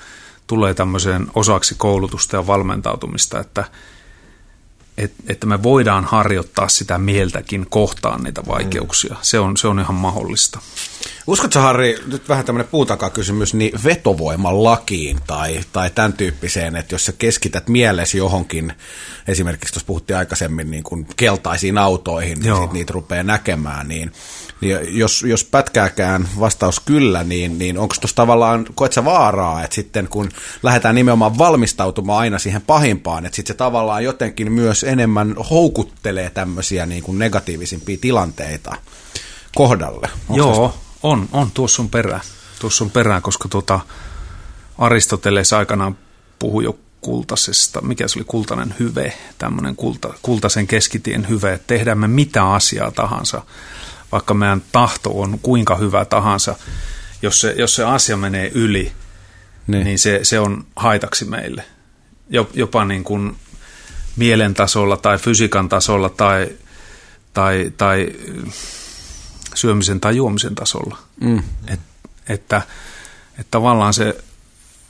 tulee 0.47 0.73
tämmöiseen 0.73 1.27
osaksi 1.35 1.75
koulutusta 1.77 2.35
ja 2.35 2.47
valmentautumista, 2.47 3.39
että, 3.39 3.65
että 5.27 5.47
me 5.47 5.63
voidaan 5.63 6.05
harjoittaa 6.05 6.69
sitä 6.69 6.97
mieltäkin 6.97 7.65
kohtaan 7.69 8.23
niitä 8.23 8.41
vaikeuksia. 8.47 9.15
Se 9.21 9.39
on, 9.39 9.57
se 9.57 9.67
on 9.67 9.79
ihan 9.79 9.95
mahdollista. 9.95 10.59
Uskotko 11.27 11.59
Harri, 11.59 11.97
nyt 12.05 12.29
vähän 12.29 12.45
tämmöinen 12.45 12.71
puutakaa-kysymys, 12.71 13.53
niin 13.53 13.79
vetovoiman 13.83 14.63
lakiin 14.63 15.19
tai, 15.27 15.59
tai 15.73 15.89
tämän 15.89 16.13
tyyppiseen, 16.13 16.75
että 16.75 16.95
jos 16.95 17.05
sä 17.05 17.11
keskität 17.11 17.67
mielesi 17.67 18.17
johonkin, 18.17 18.73
esimerkiksi 19.27 19.73
tuossa 19.73 19.87
puhuttiin 19.87 20.17
aikaisemmin 20.17 20.71
niin 20.71 20.83
kuin 20.83 21.07
keltaisiin 21.15 21.77
autoihin, 21.77 22.39
niin 22.39 22.55
sit 22.55 22.71
niitä 22.71 22.93
rupeaa 22.93 23.23
näkemään, 23.23 23.87
niin, 23.87 24.11
niin 24.63 24.97
jos, 24.99 25.23
jos 25.23 25.43
pätkääkään 25.43 26.29
vastaus 26.39 26.79
kyllä, 26.79 27.23
niin, 27.23 27.59
niin 27.59 27.77
onko 27.77 27.95
tuossa 28.01 28.15
tavallaan, 28.15 28.65
koet 28.75 28.93
sä 28.93 29.05
vaaraa, 29.05 29.63
että 29.63 29.75
sitten 29.75 30.07
kun 30.07 30.29
lähdetään 30.63 30.95
nimenomaan 30.95 31.37
valmistautumaan 31.37 32.19
aina 32.19 32.39
siihen 32.39 32.61
pahimpaan, 32.61 33.25
että 33.25 33.35
sitten 33.35 33.53
se 33.53 33.57
tavallaan 33.57 34.03
jotenkin 34.03 34.51
myös 34.51 34.83
enemmän 34.83 35.35
houkuttelee 35.49 36.29
tämmöisiä 36.29 36.85
niin 36.85 37.03
kuin 37.03 37.19
negatiivisimpia 37.19 37.97
tilanteita 38.01 38.75
kohdalle? 39.55 40.09
Onko 40.29 40.37
Joo, 40.37 40.67
tästä? 40.67 40.79
on, 41.03 41.29
on, 41.31 41.51
tuossa 41.51 41.81
on 41.81 41.89
perää. 41.89 42.19
Tuossa 42.59 42.83
on 42.83 42.91
perää, 42.91 43.21
koska 43.21 43.49
tuota 43.49 43.79
Aristoteles 44.77 45.53
aikanaan 45.53 45.97
puhui 46.39 46.63
jo 46.63 46.77
kultasesta, 47.01 47.81
mikä 47.81 48.07
se 48.07 48.19
oli 48.19 48.25
kultainen 48.25 48.75
hyve, 48.79 49.13
tämmöinen 49.37 49.75
kulta, 49.75 50.13
kultaisen 50.21 50.67
keskitien 50.67 51.29
hyve, 51.29 51.53
että 51.53 51.67
tehdään 51.67 51.97
me 51.97 52.07
mitä 52.07 52.51
asiaa 52.51 52.91
tahansa, 52.91 53.41
vaikka 54.13 54.33
meidän 54.33 54.61
tahto 54.71 55.09
on 55.21 55.39
kuinka 55.39 55.75
hyvä 55.75 56.05
tahansa, 56.05 56.55
jos 57.21 57.41
se, 57.41 57.55
jos 57.57 57.75
se 57.75 57.83
asia 57.83 58.17
menee 58.17 58.51
yli, 58.53 58.91
niin, 59.67 59.83
niin 59.83 59.99
se, 59.99 60.19
se 60.23 60.39
on 60.39 60.65
haitaksi 60.75 61.25
meille. 61.25 61.63
Jopa 62.53 62.85
niin 62.85 63.03
kuin 63.03 63.35
mielen 64.15 64.53
tasolla 64.53 64.97
tai 64.97 65.17
fysiikan 65.17 65.69
tasolla 65.69 66.09
tai, 66.09 66.49
tai, 67.33 67.71
tai 67.77 68.11
syömisen 69.55 69.99
tai 69.99 70.15
juomisen 70.15 70.55
tasolla. 70.55 70.97
Mm. 71.21 71.43
Et, 71.67 71.79
että, 72.29 72.61
että 73.39 73.51
tavallaan 73.51 73.93
se 73.93 74.17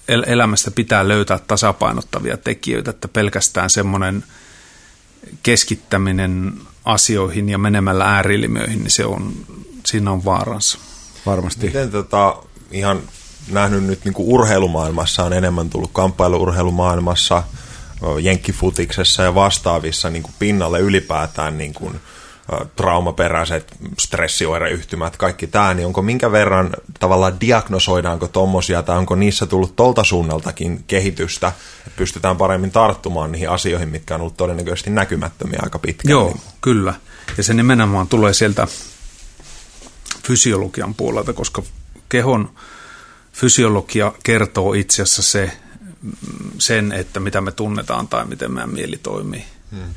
el- 0.07 0.23
elämästä 0.27 0.71
pitää 0.71 1.07
löytää 1.07 1.39
tasapainottavia 1.47 2.37
tekijöitä, 2.37 2.89
että 2.89 3.07
pelkästään 3.07 3.69
semmoinen 3.69 4.23
keskittäminen 5.43 6.53
asioihin 6.85 7.49
ja 7.49 7.57
menemällä 7.57 8.05
äärilimiöihin, 8.05 8.79
niin 8.79 8.91
se 8.91 9.05
on, 9.05 9.33
siinä 9.85 10.11
on 10.11 10.25
vaaransa. 10.25 10.77
Varmasti. 11.25 11.65
Miten 11.65 11.91
tota, 11.91 12.35
ihan 12.71 13.01
nähnyt 13.51 13.83
nyt 13.83 14.05
niin 14.05 14.13
kuin 14.13 14.27
urheilumaailmassa 14.27 15.23
on 15.23 15.33
enemmän 15.33 15.69
tullut 15.69 15.89
kamppailuurheilumaailmassa, 15.93 17.43
jenkkifutiksessa 18.21 19.23
ja 19.23 19.35
vastaavissa 19.35 20.09
niin 20.09 20.23
kuin 20.23 20.35
pinnalle 20.39 20.79
ylipäätään 20.79 21.57
niin 21.57 21.73
kuin– 21.73 21.99
traumaperäiset 22.75 23.67
stressioireyhtymät, 23.99 25.17
kaikki 25.17 25.47
tämä, 25.47 25.73
niin 25.73 25.87
onko 25.87 26.01
minkä 26.01 26.31
verran 26.31 26.69
tavallaan 26.99 27.41
diagnosoidaanko 27.41 28.27
tuommoisia 28.27 28.83
tai 28.83 28.97
onko 28.97 29.15
niissä 29.15 29.45
tullut 29.45 29.75
tolta 29.75 30.03
suunnaltakin 30.03 30.83
kehitystä, 30.87 31.47
että 31.87 31.97
pystytään 31.97 32.37
paremmin 32.37 32.71
tarttumaan 32.71 33.31
niihin 33.31 33.49
asioihin, 33.49 33.89
mitkä 33.89 34.15
on 34.15 34.21
ollut 34.21 34.37
todennäköisesti 34.37 34.89
näkymättömiä 34.89 35.59
aika 35.63 35.79
pitkään? 35.79 36.11
Joo, 36.11 36.37
kyllä. 36.61 36.93
Ja 37.37 37.43
se 37.43 37.53
nimenomaan 37.53 38.07
tulee 38.07 38.33
sieltä 38.33 38.67
fysiologian 40.23 40.95
puolelta, 40.95 41.33
koska 41.33 41.63
kehon 42.09 42.49
fysiologia 43.33 44.11
kertoo 44.23 44.73
itse 44.73 45.01
asiassa 45.01 45.23
se, 45.23 45.51
sen, 46.59 46.91
että 46.91 47.19
mitä 47.19 47.41
me 47.41 47.51
tunnetaan 47.51 48.07
tai 48.07 48.25
miten 48.25 48.51
meidän 48.51 48.73
mieli 48.73 48.97
toimii. 48.97 49.45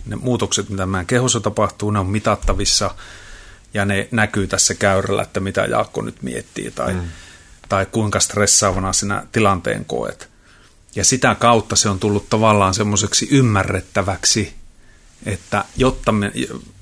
Ne 0.06 0.16
muutokset, 0.16 0.68
mitä 0.68 0.86
meidän 0.86 1.06
kehossa 1.06 1.40
tapahtuu, 1.40 1.90
ne 1.90 1.98
on 1.98 2.06
mitattavissa 2.06 2.94
ja 3.74 3.84
ne 3.84 4.08
näkyy 4.10 4.46
tässä 4.46 4.74
käyrällä, 4.74 5.22
että 5.22 5.40
mitä 5.40 5.64
Jaakko 5.64 6.02
nyt 6.02 6.22
miettii 6.22 6.70
tai, 6.70 6.92
hmm. 6.92 7.08
tai 7.68 7.86
kuinka 7.86 8.20
stressaavana 8.20 8.92
sinä 8.92 9.26
tilanteen 9.32 9.84
koet. 9.84 10.28
Ja 10.94 11.04
sitä 11.04 11.34
kautta 11.34 11.76
se 11.76 11.88
on 11.88 11.98
tullut 11.98 12.28
tavallaan 12.30 12.74
semmoiseksi 12.74 13.28
ymmärrettäväksi, 13.30 14.54
että 15.26 15.64
jotta 15.76 16.12
me, 16.12 16.32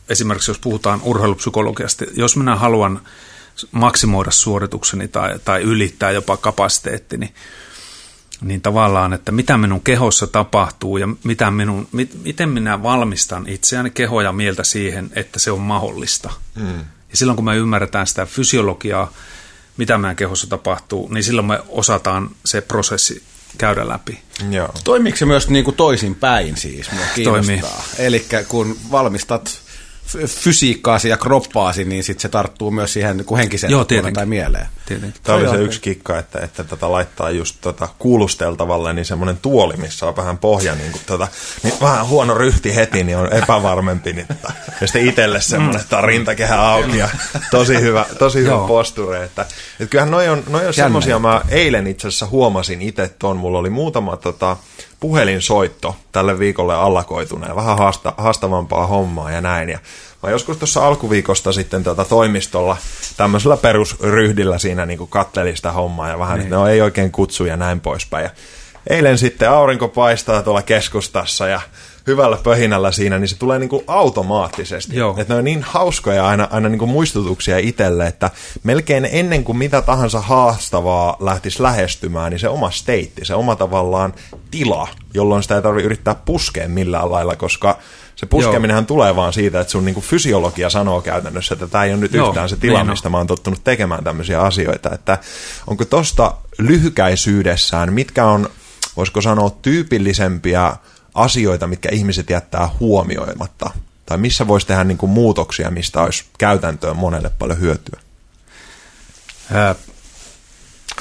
esimerkiksi 0.09 0.51
jos 0.51 0.59
puhutaan 0.59 1.01
urheilupsykologiasta, 1.03 2.05
jos 2.17 2.37
minä 2.37 2.57
haluan 2.57 3.01
maksimoida 3.71 4.31
suoritukseni 4.31 5.09
tai, 5.09 5.39
tai 5.45 5.63
ylittää 5.63 6.11
jopa 6.11 6.37
kapasiteettini, 6.37 7.27
niin 7.27 7.35
niin 8.41 8.61
tavallaan, 8.61 9.12
että 9.12 9.33
mitä 9.33 9.59
minun 9.59 9.81
kehossa 9.81 10.26
tapahtuu 10.26 10.97
ja 10.97 11.09
mitä 11.25 11.50
minun, 11.50 11.88
mit, 11.93 12.25
miten 12.25 12.49
minä 12.49 12.83
valmistan 12.83 13.49
itseäni 13.49 13.91
kehoa 13.91 14.23
ja 14.23 14.33
mieltä 14.33 14.64
siihen, 14.64 15.11
että 15.17 15.38
se 15.38 15.50
on 15.50 15.61
mahdollista. 15.61 16.31
Mm. 16.55 16.79
Ja 16.79 17.17
silloin 17.17 17.37
kun 17.37 17.45
me 17.45 17.57
ymmärretään 17.57 18.07
sitä 18.07 18.26
fysiologiaa, 18.26 19.12
mitä 19.76 19.99
meidän 19.99 20.17
kehossa 20.17 20.47
tapahtuu, 20.47 21.09
niin 21.09 21.25
silloin 21.25 21.47
me 21.47 21.61
osataan 21.69 22.31
se 22.45 22.61
prosessi 22.61 23.23
käydä 23.59 23.88
läpi. 23.88 24.23
Joo. 24.50 24.75
Toimiiko 24.85 25.17
se 25.17 25.26
myös 25.26 25.49
niin 25.49 25.64
kuin 25.64 25.76
toisin 25.76 26.14
päin 26.14 26.57
siis? 26.57 26.93
Mua 26.93 27.05
kiinnostaa. 27.14 27.85
Eli 27.99 28.26
kun 28.49 28.76
valmistat 28.91 29.63
fysiikkaasi 30.26 31.08
ja 31.08 31.16
kroppaasi, 31.16 31.84
niin 31.84 32.04
sitten 32.04 32.23
se 32.23 32.28
tarttuu 32.28 32.70
myös 32.70 32.92
siihen 32.92 33.16
niin 33.16 33.37
henkiseen 33.37 33.70
Joo, 33.70 33.84
tai 34.14 34.26
mieleen. 34.26 34.66
Tietenkin. 34.87 35.23
Tämä 35.23 35.38
oli 35.38 35.49
se 35.49 35.56
yksi 35.56 35.80
kikka, 35.80 36.18
että, 36.18 36.38
että 36.40 36.64
tätä 36.64 36.92
laittaa 36.92 37.30
just 37.30 37.56
tota 37.61 37.88
kuulusteltavalle 37.99 38.92
niin 38.92 39.04
semmoinen 39.04 39.37
tuoli, 39.37 39.76
missä 39.76 40.06
on 40.06 40.16
vähän 40.16 40.38
pohja, 40.38 40.75
niin, 40.75 40.92
kuin 40.92 41.02
tota, 41.06 41.28
niin 41.62 41.75
vähän 41.80 42.08
huono 42.08 42.34
ryhti 42.34 42.76
heti, 42.76 43.04
niin 43.04 43.16
on 43.16 43.32
epävarmempi. 43.32 44.12
Niin, 44.12 44.26
tota. 44.26 44.52
Ja 44.80 44.87
sitten 44.87 45.06
itselle 45.06 45.40
semmoinen, 45.40 45.80
että 45.80 45.99
on 45.99 46.04
rintakehä 46.04 46.61
auki 46.61 46.99
ja 46.99 47.08
tosi 47.50 47.80
hyvä, 47.80 48.06
tosi 48.18 48.38
hyvä 48.38 48.66
posture. 48.68 49.25
Että, 49.25 49.42
että 49.42 49.90
kyllähän 49.90 50.11
noi 50.11 50.28
on, 50.28 50.42
noi 50.49 50.66
on 50.66 50.75
semmoisia, 50.75 51.18
mä 51.18 51.42
eilen 51.49 51.87
itse 51.87 52.08
asiassa 52.08 52.26
huomasin 52.26 52.82
itse 52.82 53.11
ton, 53.18 53.37
mulla 53.37 53.58
oli 53.58 53.70
muutama 53.70 54.16
tota, 54.16 54.56
puhelinsoitto 55.04 55.96
tälle 56.12 56.38
viikolle 56.38 56.75
allakoituneen, 56.75 57.56
vähän 57.56 57.78
haasta, 57.78 58.14
haastavampaa 58.16 58.87
hommaa 58.87 59.30
ja 59.30 59.40
näin. 59.40 59.68
Ja 59.68 59.78
mä 60.23 60.30
joskus 60.30 60.56
tuossa 60.56 60.87
alkuviikosta 60.87 61.52
sitten 61.52 61.84
tota 61.84 62.04
toimistolla 62.04 62.76
tämmöisellä 63.16 63.56
perusryhdillä 63.56 64.58
siinä 64.58 64.87
niin 64.87 65.08
kattelin 65.08 65.56
sitä 65.56 65.73
hommaa 65.73 66.08
ja 66.08 66.18
vähän, 66.18 66.38
niin. 66.38 66.44
että 66.44 66.56
no 66.56 66.66
ei 66.66 66.80
oikein 66.80 67.12
kutsu 67.12 67.44
ja 67.44 67.56
näin 67.56 67.80
poispäin. 67.80 68.25
Ja 68.25 68.30
eilen 68.90 69.18
sitten 69.18 69.50
aurinko 69.50 69.88
paistaa 69.88 70.42
tuolla 70.42 70.62
keskustassa 70.62 71.49
ja 71.49 71.61
hyvällä 72.06 72.38
pöhinällä 72.44 72.92
siinä, 72.92 73.18
niin 73.18 73.28
se 73.28 73.38
tulee 73.38 73.58
niin 73.58 73.68
kuin 73.68 73.84
automaattisesti. 73.87 74.96
Joo. 74.96 75.14
Että 75.18 75.34
ne 75.34 75.38
on 75.38 75.44
niin 75.44 75.62
hauskoja 75.62 76.26
aina, 76.26 76.49
aina 76.50 76.68
niin 76.68 76.78
kuin 76.78 76.90
muistutuksia 76.90 77.58
itselle, 77.58 78.06
että 78.06 78.30
melkein 78.62 79.08
ennen 79.12 79.44
kuin 79.44 79.58
mitä 79.58 79.82
tahansa 79.82 80.20
haastavaa 80.20 81.16
lähtisi 81.20 81.62
lähestymään, 81.62 82.30
niin 82.30 82.40
se 82.40 82.49
oma 82.49 82.70
steitti, 82.70 83.25
se 83.25 83.34
oma 83.34 83.56
tavallaan 83.56 84.14
tila, 84.50 84.88
jolloin 85.14 85.42
sitä 85.42 85.56
ei 85.56 85.62
tarvitse 85.62 85.87
yrittää 85.87 86.14
puskea 86.14 86.68
millään 86.68 87.12
lailla, 87.12 87.37
koska 87.37 87.78
se 88.16 88.26
puskeminenhan 88.26 88.87
tulee 88.87 89.16
vaan 89.16 89.32
siitä, 89.32 89.61
että 89.61 89.70
sun 89.70 89.84
niin 89.84 89.94
kuin 89.94 90.04
fysiologia 90.04 90.70
sanoo 90.70 91.00
käytännössä, 91.00 91.54
että 91.54 91.66
tämä 91.66 91.84
ei 91.84 91.92
ole 91.92 92.00
nyt 92.00 92.12
Joo, 92.12 92.28
yhtään 92.28 92.49
se 92.49 92.56
tila, 92.56 92.78
niin 92.78 92.90
mistä 92.90 93.08
mä 93.08 93.16
oon 93.16 93.26
tottunut 93.26 93.64
tekemään 93.64 94.04
tämmöisiä 94.04 94.40
asioita. 94.40 94.90
Että 94.94 95.18
onko 95.66 95.84
tosta 95.84 96.34
lyhykäisyydessään, 96.58 97.92
mitkä 97.92 98.25
on, 98.25 98.49
voisiko 98.96 99.20
sanoa, 99.20 99.50
tyypillisempiä 99.50 100.76
asioita, 101.14 101.66
mitkä 101.66 101.88
ihmiset 101.92 102.30
jättää 102.30 102.71
huomioimatta? 102.80 103.71
Tai 104.06 104.18
missä 104.18 104.49
voisi 104.49 104.66
tehdä 104.66 104.85
niin 104.85 104.99
kuin 104.99 105.11
muutoksia, 105.11 105.71
mistä 105.71 106.02
olisi 106.02 106.25
käytäntöön 106.38 106.97
monelle 106.97 107.30
paljon 107.38 107.61
hyötyä? 107.61 108.00
Ää, 109.52 109.75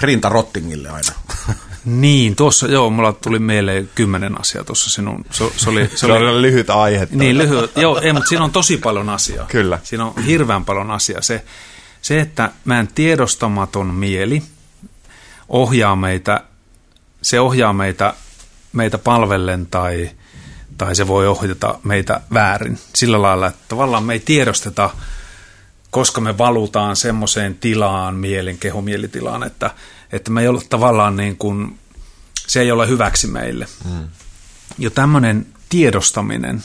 Rinta 0.01 0.29
rottingille 0.29 0.89
aina. 0.89 1.11
niin, 1.85 2.35
tuossa, 2.35 2.67
joo, 2.67 2.89
mulla 2.89 3.13
tuli 3.13 3.39
mieleen 3.39 3.89
kymmenen 3.95 4.41
asiaa 4.41 4.63
tuossa 4.63 4.89
sinun. 4.89 5.25
Se, 5.31 5.51
se 5.57 5.69
oli, 5.69 5.87
se 5.87 5.97
Se 5.97 6.05
oli, 6.05 6.27
oli 6.27 6.41
lyhyt 6.41 6.69
aihe. 6.69 7.07
Niin, 7.11 7.37
lyhyt. 7.37 7.77
Joo, 7.77 7.99
ei, 7.99 8.13
mutta 8.13 8.29
siinä 8.29 8.43
on 8.43 8.51
tosi 8.51 8.77
paljon 8.77 9.09
asiaa. 9.09 9.45
Kyllä. 9.45 9.79
Siinä 9.83 10.05
on 10.05 10.23
hirveän 10.23 10.65
paljon 10.65 10.91
asiaa. 10.91 11.21
Se, 11.21 11.45
se, 12.01 12.19
että 12.19 12.51
meidän 12.65 12.87
tiedostamaton 12.87 13.87
mieli 13.87 14.43
ohjaa 15.49 15.95
meitä, 15.95 16.43
se 17.21 17.39
ohjaa 17.39 17.73
meitä, 17.73 18.13
meitä 18.73 18.97
palvellen 18.97 19.65
tai, 19.65 20.11
tai 20.77 20.95
se 20.95 21.07
voi 21.07 21.27
ohjata 21.27 21.79
meitä 21.83 22.21
väärin. 22.33 22.79
Sillä 22.95 23.21
lailla, 23.21 23.47
että 23.47 23.65
tavallaan 23.67 24.03
me 24.03 24.13
ei 24.13 24.19
tiedosteta, 24.19 24.89
koska 25.89 26.21
me 26.21 26.37
valutaan 26.37 26.95
semmoiseen 26.95 27.55
tilaan, 27.55 28.15
mielen, 28.15 28.57
kehomielitilaan, 28.57 29.43
että, 29.43 29.71
että 30.11 30.31
me 30.31 30.41
ei 30.41 30.47
ole 30.47 30.61
tavallaan 30.69 31.15
niin 31.15 31.37
kuin, 31.37 31.79
se 32.47 32.61
ei 32.61 32.71
ole 32.71 32.87
hyväksi 32.87 33.27
meille. 33.27 33.67
Mm. 33.85 34.07
Jo 34.77 34.89
tämmöinen 34.89 35.45
tiedostaminen, 35.69 36.63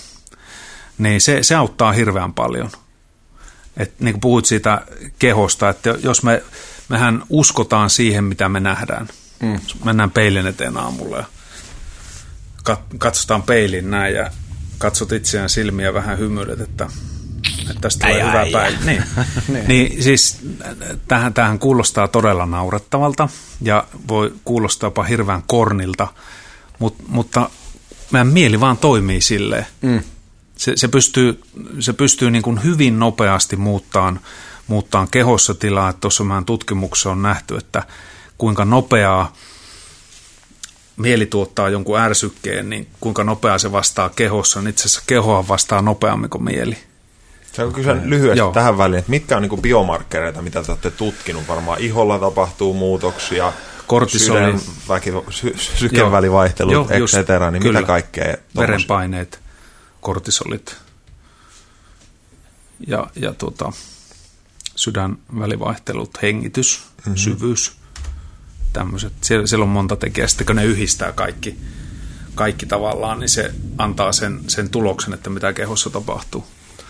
niin 0.99 1.21
se, 1.21 1.43
se 1.43 1.55
auttaa 1.55 1.93
hirveän 1.93 2.35
paljon. 2.35 2.71
Et 3.77 4.01
niin 4.01 4.13
kuin 4.15 4.21
puhuit 4.21 4.45
siitä 4.45 4.83
kehosta, 5.19 5.69
että 5.69 5.95
jos 6.03 6.23
me, 6.23 6.43
mehän 6.89 7.23
uskotaan 7.29 7.91
siihen, 7.91 8.25
mitä 8.25 8.49
me 8.49 8.61
nähdään. 8.61 9.09
Mm. 9.43 9.61
Mennään 9.85 10.11
peilin 10.11 10.47
eteen 10.47 10.77
aamulla 10.77 11.17
ja 11.17 11.25
kat- 12.71 12.99
katsotaan 12.99 13.43
peilin 13.43 13.91
näin 13.91 14.15
ja 14.15 14.31
katsot 14.79 15.13
itseään 15.13 15.49
silmiä 15.49 15.95
vähän 15.95 16.19
hymyilet, 16.19 16.61
että, 16.61 16.87
että 17.61 17.81
tästä 17.81 18.07
tulee 18.07 18.29
hyvä 18.29 18.47
päivä. 18.53 18.79
Niin. 18.85 19.05
niin 19.67 20.03
siis 20.03 20.41
tähän, 21.09 21.35
tähän 21.35 21.59
kuulostaa 21.59 22.09
todella 22.09 22.47
naurettavalta 22.47 23.29
ja 23.61 23.85
voi 24.09 24.35
kuulostaa 24.45 24.87
jopa 24.87 25.03
hirveän 25.03 25.43
kornilta, 25.47 26.09
mut, 26.79 26.97
mutta 27.09 27.51
meidän 28.11 28.27
mieli 28.27 28.61
vaan 28.61 28.77
toimii 28.77 29.21
silleen. 29.21 29.67
Mm. 29.83 30.01
Se, 30.57 30.73
se 30.77 30.89
pystyy, 30.89 31.43
se 31.81 31.93
pystyy 31.93 32.31
niin 32.31 32.43
kuin 32.43 32.65
hyvin 32.65 32.99
nopeasti 32.99 33.57
muuttaan, 33.57 34.21
muuttaan 34.67 35.09
kehossa 35.11 35.55
tilaa. 35.55 35.89
että 35.89 36.01
Tuossa 36.01 36.25
meidän 36.25 36.45
tutkimuksessa 36.45 37.11
on 37.11 37.23
nähty, 37.23 37.57
että 37.57 37.83
kuinka 38.39 38.65
nopeaa 38.65 39.33
mieli 40.99 41.27
tuottaa 41.27 41.69
jonkun 41.69 41.99
ärsykkeen, 41.99 42.71
niin 42.71 42.87
kuinka 43.01 43.25
nopeaa 43.25 43.59
se 43.59 43.73
vastaa 43.73 44.09
kehossa. 44.09 44.61
Niin 44.61 44.69
itse 44.69 44.83
asiassa 44.83 45.03
kehoa 45.07 45.49
vastaa 45.49 45.83
nopeammin 45.83 46.31
kuin 46.31 46.45
mieli. 46.45 46.77
On 47.59 47.73
kyllä 47.73 47.97
lyhyesti 48.05 48.39
Joo. 48.39 48.53
tähän 48.53 48.79
väliin, 48.79 48.99
että 48.99 49.11
mitkä 49.11 49.37
on 49.37 49.43
niin 49.43 49.63
biomarkkereita, 49.63 50.43
mitä 50.43 50.63
te 50.63 50.73
olette 50.73 50.91
tutkinut? 50.91 51.49
Varmaan 51.49 51.81
iholla 51.81 52.19
tapahtuu 52.19 52.75
muutoksia, 52.75 53.53
Kortisoli. 53.87 54.41
sydänväki, 54.41 55.13
sy, 55.31 55.55
sykevälivaihtelut, 55.57 56.73
Joo, 56.73 56.87
et 56.91 57.05
cetera, 57.05 57.51
niin 57.51 57.63
kyllä. 57.63 57.81
mitä 57.81 57.87
kaikkea? 57.87 58.25
tommosia? 58.25 58.61
Verenpaineet, 58.61 59.41
kortisolit 60.01 60.77
ja, 62.87 63.07
ja 63.17 63.33
tuota, 63.33 63.73
sydänvälivaihtelut, 64.77 66.23
hengitys, 66.23 66.83
mm-hmm. 66.97 67.17
syvyys, 67.17 67.78
tämmöiset. 68.73 69.13
Siellä, 69.21 69.47
siellä 69.47 69.63
on 69.63 69.69
monta 69.69 69.97
tekijää. 69.97 70.29
Sitten 70.29 70.47
kun 70.47 70.57
ne 70.57 70.65
yhdistää 70.65 71.13
kaikki, 71.13 71.59
kaikki 72.35 72.67
tavallaan, 72.67 73.21
niin 73.21 73.29
se 73.29 73.51
antaa 73.79 74.13
sen, 74.13 74.41
sen 74.47 74.71
tuloksen, 74.71 75.15
että 75.15 75.31
mitä 75.31 75.53
kehossa 75.53 75.91
tapahtuu. 75.91 76.45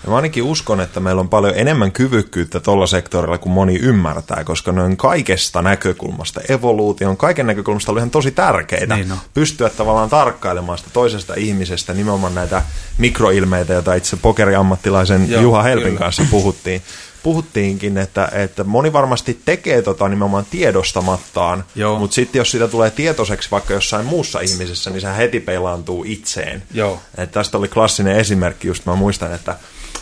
Ja 0.04 0.10
mä 0.10 0.16
ainakin 0.16 0.42
uskon, 0.42 0.80
että 0.80 1.00
meillä 1.00 1.20
on 1.20 1.28
paljon 1.28 1.52
enemmän 1.56 1.92
kyvykkyyttä 1.92 2.60
tuolla 2.60 2.86
sektorilla 2.86 3.38
kuin 3.38 3.52
moni 3.52 3.76
ymmärtää, 3.76 4.44
koska 4.44 4.72
ne 4.72 4.82
on 4.82 4.96
kaikesta 4.96 5.62
näkökulmasta, 5.62 6.40
evoluution, 6.48 7.16
kaiken 7.16 7.46
näkökulmasta 7.46 7.92
oli 7.92 7.98
ihan 7.98 8.10
tosi 8.10 8.30
tärkeitä. 8.30 8.96
Niin 8.96 9.12
on. 9.12 9.18
Pystyä 9.34 9.70
tavallaan 9.70 10.10
tarkkailemaan 10.10 10.78
sitä 10.78 10.90
toisesta 10.92 11.34
ihmisestä, 11.36 11.94
nimenomaan 11.94 12.34
näitä 12.34 12.62
mikroilmeitä, 12.98 13.72
joita 13.72 13.94
itse 13.94 14.16
pokeriammattilaisen 14.16 15.30
Joo, 15.30 15.42
Juha 15.42 15.62
Helpin 15.62 15.86
kyllä. 15.86 15.98
kanssa 15.98 16.22
puhuttiin. 16.30 16.82
Puhuttiinkin, 17.28 17.98
että, 17.98 18.28
että 18.32 18.64
moni 18.64 18.92
varmasti 18.92 19.40
tekee 19.44 19.82
tota 19.82 20.08
nimenomaan 20.08 20.46
tiedostamattaan, 20.50 21.64
Joo. 21.74 21.98
mutta 21.98 22.14
sitten 22.14 22.40
jos 22.40 22.50
sitä 22.50 22.68
tulee 22.68 22.90
tietoiseksi 22.90 23.50
vaikka 23.50 23.74
jossain 23.74 24.06
muussa 24.06 24.40
ihmisessä, 24.40 24.90
niin 24.90 25.00
se 25.00 25.16
heti 25.16 25.40
peilaantuu 25.40 26.04
itseen. 26.04 26.62
Joo. 26.74 27.00
Et 27.16 27.30
tästä 27.30 27.58
oli 27.58 27.68
klassinen 27.68 28.16
esimerkki, 28.16 28.68
just 28.68 28.86
mä 28.86 28.94
muistan, 28.94 29.34
että 29.34 29.56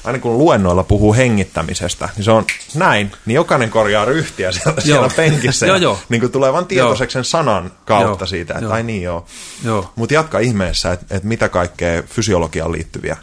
aina 0.05 0.19
kun 0.19 0.39
luennoilla 0.39 0.85
puhuu 0.85 1.15
hengittämisestä, 1.15 2.09
niin 2.17 2.25
se 2.25 2.31
on 2.31 2.45
näin, 2.75 3.13
niin 3.27 3.35
jokainen 3.35 3.71
korjaa 3.71 4.05
ryhtiä 4.05 4.53
siellä, 4.53 4.81
siellä 4.81 5.11
penkissä. 5.17 5.67
Joo, 5.77 5.77
joo. 5.77 5.99
Niin 6.09 6.21
kuin 6.21 6.33
tulee 6.33 6.53
vaan 6.53 6.67
tietoiseksi 6.67 7.13
sen 7.13 7.25
sanan 7.25 7.73
kautta 7.85 8.23
Joo, 8.23 8.27
siitä, 8.27 8.55
että 8.55 8.65
joo. 8.65 8.73
ai 8.73 8.83
niin 8.83 9.03
joo. 9.03 9.27
Joo. 9.65 9.93
Mutta 9.97 10.15
jatka 10.15 10.39
ihmeessä, 10.39 10.93
että 10.93 11.17
et 11.17 11.25
mitä 11.25 11.49
kaikkea 11.49 12.03
fysiologiaan 12.03 12.73
liittyviä 12.73 13.17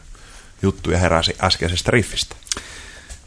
juttuja 0.62 0.98
heräsi 0.98 1.36
äskeisestä 1.42 1.92
riffistä. 1.92 2.36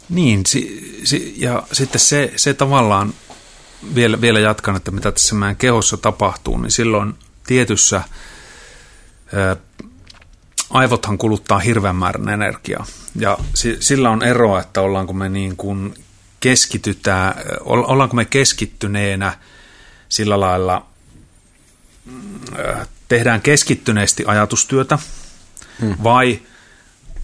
Niin, 0.08 0.46
si, 0.46 1.00
si, 1.04 1.34
ja 1.36 1.62
sitten 1.72 2.00
se, 2.00 2.32
se 2.36 2.54
tavallaan, 2.54 3.14
vielä, 3.94 4.20
vielä 4.20 4.40
jatkan, 4.40 4.76
että 4.76 4.90
mitä 4.90 5.12
tässä 5.12 5.34
meidän 5.34 5.56
kehossa 5.56 5.96
tapahtuu, 5.96 6.58
niin 6.58 6.70
silloin 6.70 7.14
tietyssä, 7.46 8.02
ää, 9.32 9.56
aivothan 10.70 11.18
kuluttaa 11.18 11.58
hirveän 11.58 11.96
määrän 11.96 12.28
energiaa. 12.28 12.86
Ja 13.16 13.38
si, 13.54 13.76
sillä 13.80 14.10
on 14.10 14.22
eroa, 14.22 14.60
että 14.60 14.80
ollaanko 14.80 15.12
me 15.12 15.28
niin 15.28 15.56
kuin 15.56 15.94
keskitytään, 16.40 17.34
ol- 17.60 17.84
ollaanko 17.86 18.16
me 18.16 18.24
keskittyneenä 18.24 19.38
sillä 20.08 20.40
lailla, 20.40 20.86
mm, 22.04 22.40
ää, 22.58 22.86
tehdään 23.08 23.42
keskittyneesti 23.42 24.24
ajatustyötä, 24.26 24.98
hmm. 25.80 25.94
vai 26.02 26.40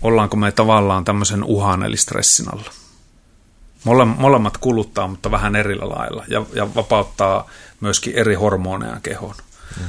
ollaanko 0.03 0.37
me 0.37 0.53
tavallaan 0.53 1.05
tämmöisen 1.05 1.45
uhan 1.45 1.83
eli 1.83 1.97
stressin 1.97 2.47
alla. 2.53 2.71
Mole, 3.85 4.05
molemmat 4.05 4.57
kuluttaa, 4.59 5.09
mutta 5.09 5.31
vähän 5.31 5.57
eri 5.57 5.77
lailla 5.77 6.25
ja, 6.29 6.47
ja 6.55 6.75
vapauttaa 6.75 7.51
myöskin 7.81 8.15
eri 8.15 8.35
hormoneja 8.35 8.97
kehoon. 9.03 9.35
Mm. 9.81 9.85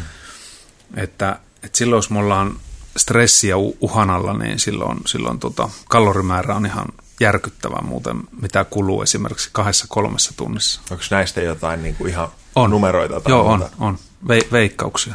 Että, 0.95 1.39
että 1.63 1.77
silloin, 1.77 1.97
jos 1.97 2.09
me 2.09 2.19
ollaan 2.19 2.55
stressiä 2.97 3.55
uhan 3.57 4.09
alla, 4.09 4.33
niin 4.33 4.59
silloin, 4.59 4.97
silloin 5.05 5.39
tota, 5.39 5.69
kalorimäärä 5.89 6.55
on 6.55 6.65
ihan 6.65 6.85
järkyttävä 7.19 7.77
muuten, 7.81 8.23
mitä 8.41 8.63
kuluu 8.63 9.01
esimerkiksi 9.01 9.49
kahdessa 9.51 9.85
kolmessa 9.89 10.33
tunnissa. 10.37 10.81
Onko 10.91 11.03
näistä 11.11 11.41
jotain 11.41 11.83
niin 11.83 11.95
kuin 11.95 12.09
ihan 12.09 12.27
On. 12.55 12.69
numeroita? 12.69 13.21
Tai 13.21 13.31
Joo, 13.31 13.47
on, 13.47 13.59
muuta? 13.59 13.75
on. 13.79 13.97
Ve- 14.27 14.51
veikkauksia. 14.51 15.13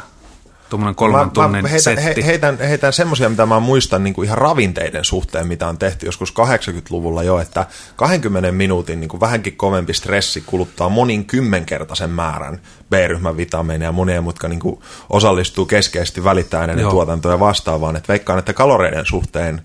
Tuommoinen 0.69 0.95
kolmen 0.95 1.31
tunnin 1.31 1.65
heitän, 1.65 1.95
setti. 1.95 2.21
he, 2.21 2.27
heitän, 2.27 2.57
heitän 2.57 2.93
semmoisia, 2.93 3.29
mitä 3.29 3.45
mä 3.45 3.59
muistan 3.59 4.03
niin 4.03 4.13
kuin 4.13 4.25
ihan 4.25 4.37
ravinteiden 4.37 5.05
suhteen, 5.05 5.47
mitä 5.47 5.67
on 5.67 5.77
tehty 5.77 6.05
joskus 6.05 6.33
80-luvulla 6.33 7.23
jo, 7.23 7.39
että 7.39 7.65
20 7.95 8.51
minuutin 8.51 8.99
niin 8.99 9.09
kuin 9.09 9.21
vähänkin 9.21 9.57
kovempi 9.57 9.93
stressi 9.93 10.43
kuluttaa 10.45 10.89
monin 10.89 11.25
kymmenkertaisen 11.25 12.09
määrän 12.09 12.61
B-ryhmän 12.89 13.37
vitamiineja 13.37 13.87
ja 13.87 13.91
monia, 13.91 14.23
jotka 14.25 14.47
niin 14.47 14.59
kuin 14.59 14.79
osallistuu 15.09 15.65
keskeisesti 15.65 16.23
välittäjäinen 16.23 16.89
tuotantoon 16.89 17.33
ja 17.33 17.39
vastaavaan. 17.39 17.95
Et 17.95 18.07
veikkaan, 18.07 18.39
että 18.39 18.53
kaloreiden 18.53 19.05
suhteen 19.05 19.61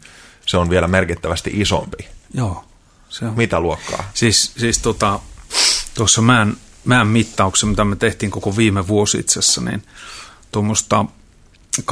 se 0.46 0.56
on 0.56 0.70
vielä 0.70 0.88
merkittävästi 0.88 1.50
isompi. 1.54 2.08
Joo, 2.34 2.64
se 3.08 3.24
on. 3.24 3.32
Mitä 3.36 3.60
luokkaa? 3.60 4.10
Siis, 4.14 4.52
siis 4.56 4.78
tota, 4.78 5.20
tuossa 5.94 6.22
mään, 6.22 6.56
mään 6.84 7.06
mittauksessa, 7.06 7.66
mitä 7.66 7.84
me 7.84 7.96
tehtiin 7.96 8.30
koko 8.30 8.56
viime 8.56 8.88
vuosi 8.88 9.18
itse 9.18 9.38
asiassa, 9.38 9.60
niin 9.60 9.82
tuommoista 10.54 11.04
2200-2400 11.80 11.84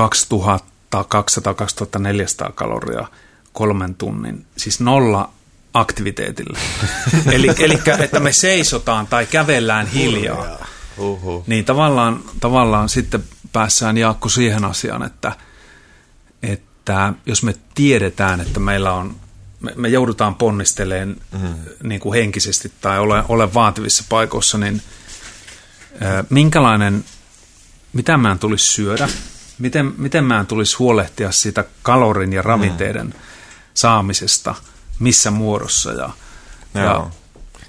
kaloria 2.54 3.06
kolmen 3.52 3.94
tunnin, 3.94 4.46
siis 4.56 4.80
nolla 4.80 5.32
aktiviteetille. 5.74 6.58
eli, 7.34 7.48
eli 7.58 7.78
että 7.98 8.20
me 8.20 8.32
seisotaan 8.32 9.06
tai 9.06 9.26
kävellään 9.26 9.86
hiljaa. 9.86 10.66
Uhuh. 10.98 11.44
Niin 11.46 11.64
tavallaan, 11.64 12.20
tavallaan 12.40 12.88
sitten 12.88 13.24
päässään 13.52 13.98
Jaakko 13.98 14.28
siihen 14.28 14.64
asiaan, 14.64 15.02
että, 15.02 15.32
että 16.42 17.12
jos 17.26 17.42
me 17.42 17.54
tiedetään, 17.74 18.40
että 18.40 18.60
meillä 18.60 18.92
on, 18.92 19.16
me, 19.60 19.72
me 19.76 19.88
joudutaan 19.88 20.34
ponnisteleen 20.34 21.16
mm. 21.32 21.54
niin 21.82 22.00
kuin 22.00 22.14
henkisesti 22.14 22.72
tai 22.80 22.98
ole, 22.98 23.24
ole 23.28 23.54
vaativissa 23.54 24.04
paikoissa, 24.08 24.58
niin 24.58 24.82
ää, 26.00 26.24
minkälainen, 26.30 27.04
mitä 27.92 28.16
meidän 28.16 28.38
tulisi 28.38 28.66
syödä, 28.66 29.08
miten, 29.58 29.94
miten 29.98 30.24
meidän 30.24 30.46
tulisi 30.46 30.76
huolehtia 30.76 31.32
siitä 31.32 31.64
kalorin 31.82 32.32
ja 32.32 32.42
ravinteiden 32.42 33.06
mm. 33.06 33.12
saamisesta, 33.74 34.54
missä 34.98 35.30
muodossa 35.30 35.92
ja, 35.92 36.10
Joo. 36.74 36.84
ja 36.84 37.10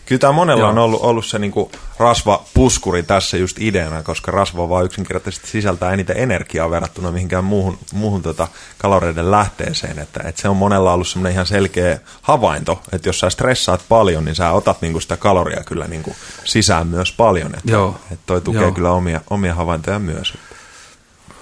Kyllä 0.06 0.20
tämä 0.20 0.34
monella 0.34 0.62
Joo. 0.62 0.70
on 0.70 0.78
ollut, 0.78 1.02
ollut 1.02 1.26
se 1.26 1.40
niinku 1.40 1.72
rasvapuskuri 2.00 3.04
tässä 3.04 3.38
just 3.38 3.58
ideana, 3.60 4.04
koska 4.04 4.32
rasva 4.32 4.70
vaan 4.70 4.86
yksinkertaisesti 4.86 5.48
sisältää 5.48 5.92
eniten 5.92 6.18
energiaa 6.18 6.70
verrattuna 6.70 7.12
mihinkään 7.12 7.44
muuhun, 7.44 7.78
muuhun 7.94 8.22
tota 8.22 8.48
kaloreiden 8.78 9.32
lähteeseen. 9.32 10.00
Että, 10.00 10.24
että 10.26 10.42
se 10.42 10.50
on 10.50 10.58
monella 10.58 10.94
ollut 10.94 11.08
semmoinen 11.08 11.34
ihan 11.34 11.46
selkeä 11.46 12.00
havainto, 12.22 12.82
että 12.92 13.10
jos 13.10 13.20
sä 13.20 13.30
stressaat 13.30 13.82
paljon, 13.90 14.26
niin 14.26 14.36
sä 14.36 14.52
otat 14.52 14.82
niinku 14.82 15.00
sitä 15.00 15.18
kaloria 15.18 15.64
kyllä 15.64 15.88
niinku 15.88 16.16
sisään 16.44 16.88
myös 16.88 17.12
paljon. 17.12 17.56
Että, 17.56 17.72
Joo. 17.72 18.00
että 18.12 18.24
toi 18.26 18.42
tukee 18.42 18.62
Joo. 18.62 18.72
kyllä 18.72 18.92
omia, 18.92 19.22
omia 19.30 19.56
havaintoja 19.56 20.00
myös. 20.00 20.34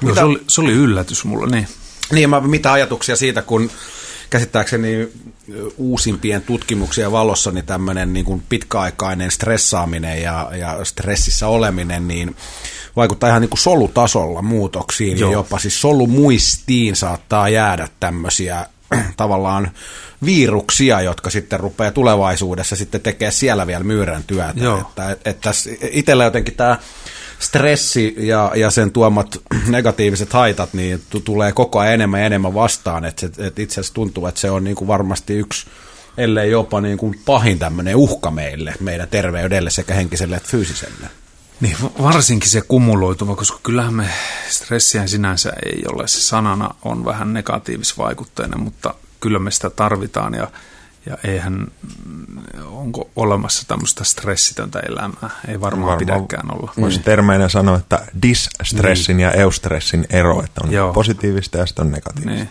Joo, 0.02 0.16
se, 0.16 0.24
oli, 0.24 0.44
se 0.48 0.62
oli 0.62 0.72
yllätys 0.72 1.26
mulle, 1.26 1.48
niin. 1.56 1.68
Niin, 2.12 2.30
mä, 2.30 2.40
mitä 2.42 2.72
ajatuksia 2.72 3.16
siitä, 3.16 3.42
kun 3.42 3.72
käsittääkseni 4.32 5.10
uusimpien 5.78 6.42
tutkimuksien 6.42 7.12
valossa 7.12 7.52
niin 7.52 7.66
tämmöinen 7.66 8.14
niin 8.14 8.26
kuin 8.26 8.44
pitkäaikainen 8.50 9.32
stressaaminen 9.32 10.22
ja, 10.22 10.52
ja 10.56 10.86
stressissä 10.86 11.48
oleminen, 11.48 12.08
niin 12.08 12.36
vaikuttaa 12.96 13.30
ihan 13.30 13.42
niin 13.42 13.50
kuin 13.50 13.60
solutasolla 13.60 14.42
muutoksiin 14.42 15.20
Joo. 15.20 15.30
ja 15.30 15.34
jopa 15.34 15.60
siis 15.60 15.82
solumuistiin 15.82 16.96
saattaa 16.96 17.50
jäädä 17.50 17.88
tämmöisiä 18.00 18.66
tavallaan 19.18 19.72
viruksia, 20.26 21.02
jotka 21.02 21.30
sitten 21.30 21.60
rupeaa 21.60 21.92
tulevaisuudessa 21.92 22.76
sitten 22.76 23.02
tekemään 23.02 23.34
siellä 23.34 23.68
vielä 23.68 23.84
myyrän 23.84 24.24
työtä. 24.24 24.64
Joo. 24.64 24.82
Että, 24.82 25.18
että 25.26 25.52
itsellä 25.92 26.24
jotenkin 26.24 26.56
tämä 26.56 26.78
stressi 27.42 28.16
ja, 28.18 28.52
ja 28.56 28.72
sen 28.72 28.92
tuomat 28.92 29.42
negatiiviset 29.68 30.34
haitat 30.34 30.74
niin 30.74 31.02
tu- 31.10 31.20
tulee 31.20 31.52
koko 31.52 31.80
ajan 31.80 31.94
enemmän 31.94 32.20
ja 32.20 32.26
enemmän 32.26 32.54
vastaan. 32.54 33.06
Että 33.06 33.26
et, 33.26 33.40
et 33.40 33.60
itse 33.60 33.74
asiassa 33.74 33.94
tuntuu, 33.94 34.28
että 34.28 34.42
se 34.42 34.52
on 34.52 34.64
niin 34.64 34.76
kuin 34.76 34.88
varmasti 34.88 35.34
yksi, 35.34 35.68
ellei 36.18 36.52
jopa 36.52 36.82
niin 36.82 36.98
kuin 36.98 37.20
pahin 37.26 37.60
tämmöinen 37.60 37.96
uhka 37.96 38.32
meille, 38.32 38.74
meidän 38.80 39.08
terveydelle 39.08 39.70
sekä 39.70 39.94
henkiselle 39.94 40.36
että 40.36 40.50
fyysiselle. 40.50 41.10
Niin, 41.62 41.78
va- 41.84 42.04
varsinkin 42.04 42.50
se 42.50 42.62
kumuloituva, 42.62 43.36
koska 43.36 43.60
kyllähän 43.64 43.94
me 43.94 44.10
stressiä 44.50 45.08
sinänsä 45.08 45.54
ei 45.66 45.84
ole. 45.94 46.08
Se 46.08 46.22
sanana 46.22 46.76
on 46.82 47.06
vähän 47.06 47.34
negatiivisvaikutteinen, 47.34 48.60
mutta 48.60 48.94
kyllä 49.20 49.40
me 49.40 49.52
sitä 49.52 49.70
tarvitaan 49.70 50.34
ja, 50.34 50.48
ja 51.06 51.18
eihän, 51.24 51.54
mm, 52.06 52.38
onko 52.66 53.10
olemassa 53.16 53.68
tämmöistä 53.68 54.04
stressitöntä 54.04 54.80
elämää? 54.80 55.30
Ei 55.48 55.62
varmaan, 55.62 55.62
Varmaan 55.62 55.98
pidäkään 55.98 56.56
olla. 56.56 56.74
Voisi 56.82 57.00
termeinä 57.00 57.50
sanoa, 57.50 57.78
että 57.78 58.06
distressin 58.22 59.20
ja 59.20 59.32
eustressin 59.32 60.06
ero, 60.10 60.44
että 60.44 60.62
on 60.64 60.70
Niin. 60.70 60.76
Joo. 60.78 60.94
positiivista 60.94 61.58
ja 61.58 61.66
sitten 61.66 61.86
on 61.86 61.92
negatiivista. 61.92 62.36
Niin. 62.36 62.50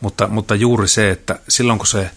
Mutta, 0.00 0.28
mutta 0.28 0.54
juuri 0.54 0.88
se, 0.88 1.10
että 1.10 1.38
silloin 1.48 1.78
kun 1.78 1.86
se 1.86 2.10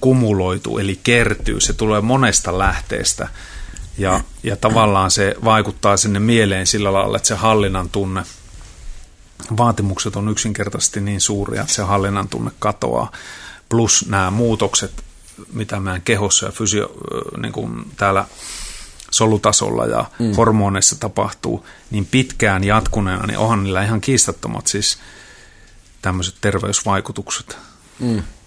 kumuloituu, 0.00 0.78
eli 0.78 1.00
kertyy, 1.02 1.60
se 1.60 1.72
tulee 1.72 2.00
monesta 2.00 2.58
lähteestä 2.58 3.28
ja, 3.98 4.20
ja 4.42 4.56
tavallaan 4.56 5.10
se 5.10 5.34
vaikuttaa 5.44 5.96
sinne 5.96 6.18
mieleen 6.18 6.66
sillä 6.66 6.92
lailla, 6.92 7.16
että 7.16 7.28
se 7.28 7.34
hallinnan 7.34 7.88
tunne, 7.88 8.22
vaatimukset 9.56 10.16
on 10.16 10.28
yksinkertaisesti 10.28 11.00
niin 11.00 11.20
suuria, 11.20 11.60
että 11.60 11.74
se 11.74 11.82
hallinnan 11.82 12.28
tunne 12.28 12.50
katoaa, 12.58 13.12
plus 13.68 14.04
nämä 14.08 14.30
muutokset, 14.30 15.04
mitä 15.52 15.80
meidän 15.80 16.02
kehossa 16.02 16.46
ja 16.46 16.52
fysio, 16.52 16.90
niin 17.36 17.52
kuin 17.52 17.90
täällä 17.96 18.24
solutasolla 19.10 19.86
ja 19.86 20.04
mm. 20.18 20.32
hormoneissa 20.36 21.00
tapahtuu, 21.00 21.66
niin 21.90 22.06
pitkään 22.06 22.64
jatkuneena, 22.64 23.26
niin 23.26 23.38
onhan 23.38 23.64
niillä 23.64 23.84
ihan 23.84 24.00
kiistattomat 24.00 24.66
siis 24.66 24.98
tämmöiset 26.02 26.34
terveysvaikutukset. 26.40 27.58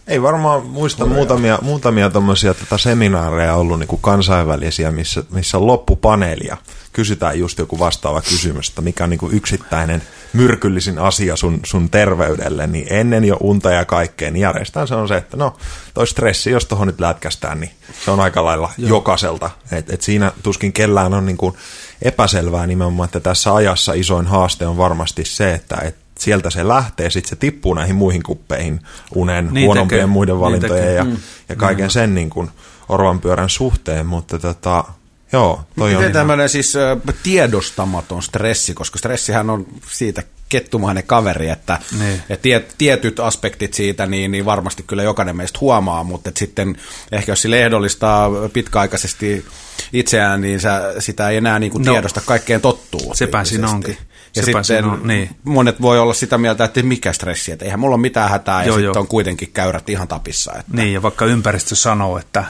Ei 0.10 0.22
varmaan 0.22 0.66
muista 0.66 1.06
muutamia, 1.06 1.60
muutamia 1.62 2.10
tommosia 2.10 2.54
tota 2.54 2.78
seminaareja 2.78 3.56
ollut 3.56 3.80
niin 3.80 3.88
kuin 3.88 4.02
kansainvälisiä, 4.02 4.92
missä, 4.92 5.24
missä 5.32 5.58
on 5.58 5.68
loppupaneeli 5.68 6.48
ja 6.48 6.58
kysytään 6.94 7.40
just 7.40 7.60
joku 7.60 7.80
vastaava 7.80 8.22
kysymys, 8.22 8.70
että 8.70 8.82
mikä 8.82 9.04
on 9.04 9.10
niin 9.10 9.18
kuin 9.18 9.34
yksittäinen 9.34 10.02
myrkyllisin 10.34 11.00
asia 11.00 11.36
sun, 11.36 11.60
sun 11.64 11.90
terveydelle, 11.90 12.68
niin 12.68 12.88
ennen 12.90 13.26
jo 13.26 13.38
unta 13.40 13.72
ja 13.72 13.86
kaikkea, 13.86 14.32
niin 14.32 14.42
järjestään 14.42 14.88
se 14.88 14.96
on 14.96 15.08
se, 15.08 15.18
että 15.18 15.38
no 15.38 15.58
toi 15.94 16.08
stressi, 16.08 16.52
jos 16.52 16.66
tuohon 16.66 16.88
nyt 16.88 17.00
lätkästään, 17.00 17.60
niin 17.60 17.72
se 18.06 18.12
on 18.12 18.20
aika 18.20 18.46
lailla 18.46 18.72
Joo. 18.78 18.90
jokaiselta. 18.90 19.50
Et, 19.72 19.90
et 19.90 20.02
siinä 20.02 20.32
tuskin 20.44 20.74
kellään 20.74 21.14
on 21.14 21.26
niin 21.26 21.38
kuin 21.38 21.56
epäselvää 22.02 22.68
nimenomaan, 22.68 23.06
että 23.06 23.20
tässä 23.20 23.56
ajassa 23.56 23.94
isoin 23.94 24.28
haaste 24.28 24.68
on 24.68 24.78
varmasti 24.78 25.26
se, 25.26 25.54
että 25.54 25.78
et 25.84 25.96
sieltä 26.20 26.50
se 26.50 26.68
lähtee, 26.68 27.10
sitten 27.10 27.30
se 27.30 27.36
tippuu 27.36 27.74
näihin 27.74 27.96
muihin 27.96 28.24
kuppeihin, 28.24 28.80
unen, 29.16 29.50
Niin 29.52 29.66
huonompien 29.66 30.00
tekee, 30.00 30.06
muiden 30.06 30.34
niin 30.36 30.42
valintojen 30.42 30.76
tekee. 30.84 30.94
ja, 30.96 31.04
Mm. 31.04 31.18
ja 31.50 31.56
kaiken 31.56 31.90
sen 31.92 32.16
niin 32.16 32.30
kuin 32.30 32.50
orvanpyörän 32.90 33.50
suhteen, 33.50 34.06
mutta 34.06 34.40
tota, 34.40 34.84
joo, 35.32 35.62
toi 35.78 35.86
on 35.86 35.90
Miten 35.90 36.02
ihan, 36.02 36.14
tämmöinen 36.14 36.50
siis 36.50 36.76
ö, 36.76 36.98
tiedostamaton 37.24 38.24
stressi, 38.24 38.74
koska 38.74 39.00
stressihän 39.00 39.50
on 39.50 39.66
siitä 39.92 40.24
kettumainen 40.50 41.04
kaveri, 41.04 41.50
että 41.50 41.80
Niin. 42.00 42.22
et 42.30 42.42
tie, 42.42 42.66
tietyt 42.78 43.20
aspektit 43.20 43.74
siitä 43.74 44.06
niin, 44.06 44.32
niin 44.32 44.46
varmasti 44.46 44.84
kyllä 44.84 45.04
jokainen 45.04 45.36
meistä 45.36 45.58
huomaa, 45.62 46.04
mutta 46.04 46.30
et 46.30 46.38
sitten 46.38 46.78
ehkä 47.12 47.32
jos 47.32 47.42
sille 47.42 47.64
ehdollistaa 47.66 48.30
pitkäaikaisesti 48.54 49.46
itseään, 49.94 50.42
niin 50.42 50.60
sä, 50.60 50.94
sitä 51.00 51.30
ei 51.30 51.38
enää 51.38 51.60
niin 51.60 51.72
kuin 51.72 51.86
No. 51.86 51.92
tiedosta 51.92 52.22
kaikkeen 52.26 52.62
tottuu. 52.62 53.14
Sepä 53.16 53.44
siinä 53.44 53.68
onkin. 53.70 53.98
Ja 54.36 54.44
Sepä 54.46 54.64
sitten 54.64 54.86
on, 54.86 55.08
niin. 55.08 55.30
monet 55.44 55.82
voi 55.82 56.00
olla 56.00 56.14
sitä 56.14 56.38
mieltä, 56.38 56.64
että 56.64 56.84
mikä 56.84 57.14
stressi, 57.14 57.52
että 57.52 57.66
eihän 57.66 57.80
mulla 57.80 57.96
ole 57.96 58.02
mitään 58.02 58.30
hätää, 58.30 58.62
ja 58.62 58.68
Joo, 58.68 58.76
sitten 58.76 58.86
joo. 58.86 59.00
on 59.02 59.08
kuitenkin 59.08 59.52
käyrät 59.54 59.90
ihan 59.90 60.08
tapissa. 60.08 60.52
Että. 60.54 60.72
Niin, 60.74 60.94
ja 60.94 61.02
vaikka 61.02 61.26
ympäristö 61.26 61.76
sanoo, 61.76 62.18
että 62.18 62.44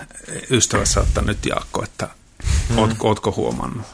ystävät 0.51 0.87
saattaa 0.87 1.23
nyt 1.23 1.45
Jaakko, 1.45 1.83
että 1.83 2.07
ootko, 2.77 3.07
ootko 3.07 3.31
huomannut, 3.31 3.85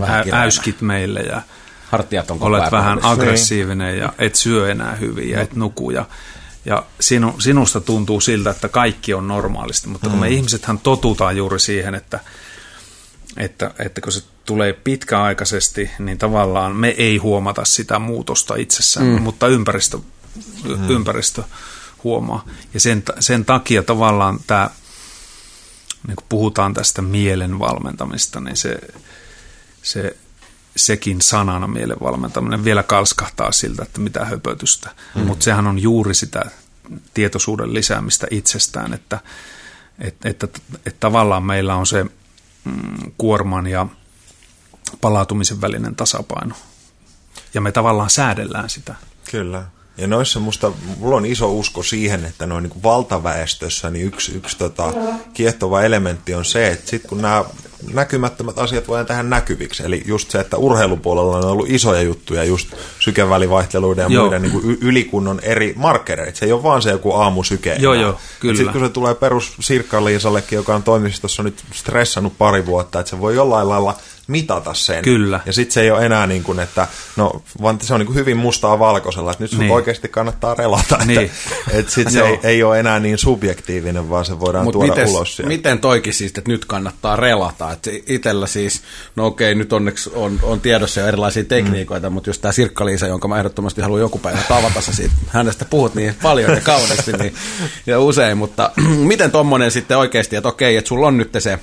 Vähän 0.00 0.24
Ä, 0.32 0.42
äyskit 0.42 0.80
meille 0.80 1.20
ja 1.20 1.42
Hartiat 1.90 2.30
on 2.30 2.38
olet 2.40 2.72
vähän 2.72 2.98
kohdissa. 2.98 3.10
aggressiivinen 3.10 3.98
ja 3.98 4.12
et 4.18 4.34
syö 4.34 4.70
enää 4.70 4.94
hyvin 4.96 5.30
ja 5.30 5.40
et 5.40 5.54
nuku 5.54 5.90
ja, 5.90 6.04
ja 6.64 6.84
sinu, 7.00 7.34
sinusta 7.38 7.80
tuntuu 7.80 8.20
siltä, 8.20 8.50
että 8.50 8.68
kaikki 8.68 9.14
on 9.14 9.28
normaalisti, 9.28 9.88
mutta 9.88 10.08
kun 10.08 10.18
me 10.18 10.28
ihmisethän 10.28 10.78
totutaan 10.78 11.36
juuri 11.36 11.60
siihen, 11.60 11.94
että, 11.94 12.20
että, 13.36 13.70
että 13.78 14.00
kun 14.00 14.12
se 14.12 14.22
tulee 14.44 14.72
pitkäaikaisesti, 14.72 15.90
niin 15.98 16.18
tavallaan 16.18 16.76
me 16.76 16.88
ei 16.88 17.16
huomata 17.16 17.64
sitä 17.64 17.98
muutosta 17.98 18.56
itsessään, 18.56 19.06
mm. 19.06 19.22
mutta 19.22 19.48
ympäristö, 19.48 19.98
mm. 20.64 20.90
ympäristö 20.90 21.42
huomaa. 22.04 22.44
Ja 22.74 22.80
sen, 22.80 23.02
sen 23.20 23.44
takia 23.44 23.82
tavallaan 23.82 24.40
tämä, 24.46 24.70
niin 26.06 26.16
kun 26.16 26.26
puhutaan 26.28 26.74
tästä 26.74 27.02
mielen 27.02 27.58
valmentamista, 27.58 28.40
niin 28.40 28.56
se, 28.56 28.78
se 29.82 30.16
sekin 30.76 31.22
sanana 31.22 31.66
mielen 31.66 31.96
valmentaminen 32.02 32.64
vielä 32.64 32.82
kalskahtaa 32.82 33.52
siltä, 33.52 33.82
että 33.82 34.00
mitä 34.00 34.24
höpötystä. 34.24 34.90
Mm. 35.14 35.22
Mutta 35.22 35.44
sehän 35.44 35.66
on 35.66 35.78
juuri 35.78 36.14
sitä 36.14 36.42
tietoisuuden 37.14 37.74
lisäämistä 37.74 38.26
itsestään, 38.30 38.94
että, 38.94 39.20
että, 39.98 40.28
että, 40.28 40.46
että 40.76 41.00
tavallaan 41.00 41.42
meillä 41.42 41.74
on 41.74 41.86
se 41.86 42.04
mm, 42.04 43.12
kuorman 43.18 43.66
ja 43.66 43.86
palautumisen 45.00 45.60
välinen 45.60 45.96
tasapaino. 45.96 46.54
Ja 47.54 47.60
me 47.60 47.72
tavallaan 47.72 48.10
säädellään 48.10 48.70
sitä. 48.70 48.94
Kyllä. 49.30 49.64
Ja 49.98 50.06
noissa 50.06 50.40
musta, 50.40 50.72
mulla 50.98 51.16
on 51.16 51.26
iso 51.26 51.52
usko 51.52 51.82
siihen, 51.82 52.24
että 52.24 52.46
noin 52.46 52.62
niin 52.62 52.82
valtaväestössä 52.82 53.90
niin 53.90 54.06
yksi, 54.06 54.36
yksi 54.36 54.58
tota, 54.58 54.92
kiehtova 55.34 55.82
elementti 55.82 56.34
on 56.34 56.44
se, 56.44 56.68
että 56.68 56.90
sitten 56.90 57.08
kun 57.08 57.22
nämä 57.22 57.44
näkymättömät 57.92 58.58
asiat 58.58 58.88
voidaan 58.88 59.06
tehdä 59.06 59.22
näkyviksi. 59.22 59.82
Eli 59.82 60.02
just 60.06 60.30
se, 60.30 60.40
että 60.40 60.56
urheilupuolella 60.56 61.36
on 61.36 61.44
ollut 61.44 61.70
isoja 61.70 62.02
juttuja, 62.02 62.44
just 62.44 62.68
sykevälivaihteluiden 62.98 64.02
ja 64.02 64.08
joo. 64.14 64.24
muiden 64.24 64.42
niin 64.42 64.52
kuin 64.52 64.78
ylikunnon 64.80 65.40
eri 65.40 65.72
markkereita. 65.76 66.38
Se 66.38 66.46
ei 66.46 66.52
ole 66.52 66.62
vaan 66.62 66.82
se 66.82 66.90
joku 66.90 67.12
aamusyke. 67.12 67.76
Joo, 67.78 67.94
joo, 67.94 68.18
kyllä. 68.40 68.56
Sitten 68.56 68.72
kun 68.72 68.82
se 68.86 68.88
tulee 68.88 69.14
perus 69.14 69.54
Sirkka 69.60 70.04
Liisallekin, 70.04 70.56
joka 70.56 70.74
on 70.74 70.82
toimistossa 70.82 71.42
nyt 71.42 71.64
stressannut 71.72 72.38
pari 72.38 72.66
vuotta, 72.66 73.00
että 73.00 73.10
se 73.10 73.20
voi 73.20 73.34
jollain 73.34 73.68
lailla– 73.68 73.96
mitata 74.26 74.74
sen. 74.74 75.04
Kyllä. 75.04 75.40
Ja 75.46 75.52
sitten 75.52 75.74
se 75.74 75.80
ei 75.80 75.90
ole 75.90 76.06
enää 76.06 76.26
niin 76.26 76.42
kuin, 76.42 76.60
että 76.60 76.88
no, 77.16 77.42
vaan 77.62 77.78
se 77.82 77.94
on 77.94 78.00
niin 78.00 78.06
kuin 78.06 78.16
hyvin 78.16 78.36
mustaa 78.36 78.78
valkoisella, 78.78 79.30
että 79.30 79.44
nyt 79.44 79.50
sun 79.50 79.60
niin. 79.60 79.72
oikeasti 79.72 80.08
kannattaa 80.08 80.54
relata. 80.54 80.94
Että, 80.94 81.06
niin. 81.06 81.30
että 81.72 81.92
sit 81.92 82.10
se 82.12 82.20
ei, 82.20 82.38
ei 82.42 82.62
ole 82.62 82.80
enää 82.80 83.00
niin 83.00 83.18
subjektiivinen, 83.18 84.10
vaan 84.10 84.24
se 84.24 84.40
voidaan 84.40 84.64
Mut 84.64 84.72
tuoda 84.72 84.94
mites, 84.94 85.10
ulos 85.10 85.36
sieltä. 85.36 85.48
Miten 85.48 85.78
toikin 85.78 86.14
siis, 86.14 86.32
että 86.38 86.50
nyt 86.50 86.64
kannattaa 86.64 87.16
relata? 87.16 87.72
Että 87.72 87.90
itellä 88.06 88.46
siis, 88.46 88.82
no 89.16 89.26
okei, 89.26 89.54
nyt 89.54 89.72
onneksi 89.72 90.10
on, 90.14 90.38
on 90.42 90.60
tiedossa 90.60 91.00
jo 91.00 91.06
erilaisia 91.06 91.44
tekniikoita, 91.44 92.10
mm. 92.10 92.14
mutta 92.14 92.30
just 92.30 92.42
tämä 92.42 92.52
Sirkka-Liisa, 92.52 93.06
jonka 93.06 93.28
mä 93.28 93.38
ehdottomasti 93.38 93.80
haluan 93.80 94.00
joku 94.00 94.18
päivä 94.18 94.38
tavata, 94.48 94.80
sä 94.80 94.92
siitä, 94.92 95.14
hänestä 95.26 95.64
puhut 95.64 95.94
niin 95.94 96.14
paljon 96.22 96.54
ja 96.54 96.60
kauniisti 96.60 97.12
niin, 97.12 97.34
ja 97.86 98.00
usein, 98.00 98.38
mutta 98.38 98.70
miten 99.12 99.30
tommonen 99.30 99.70
sitten 99.70 99.98
oikeasti, 99.98 100.36
että 100.36 100.48
okei, 100.48 100.76
että 100.76 100.88
sulla 100.88 101.06
on 101.06 101.16
nyt 101.16 101.30
se 101.38 101.58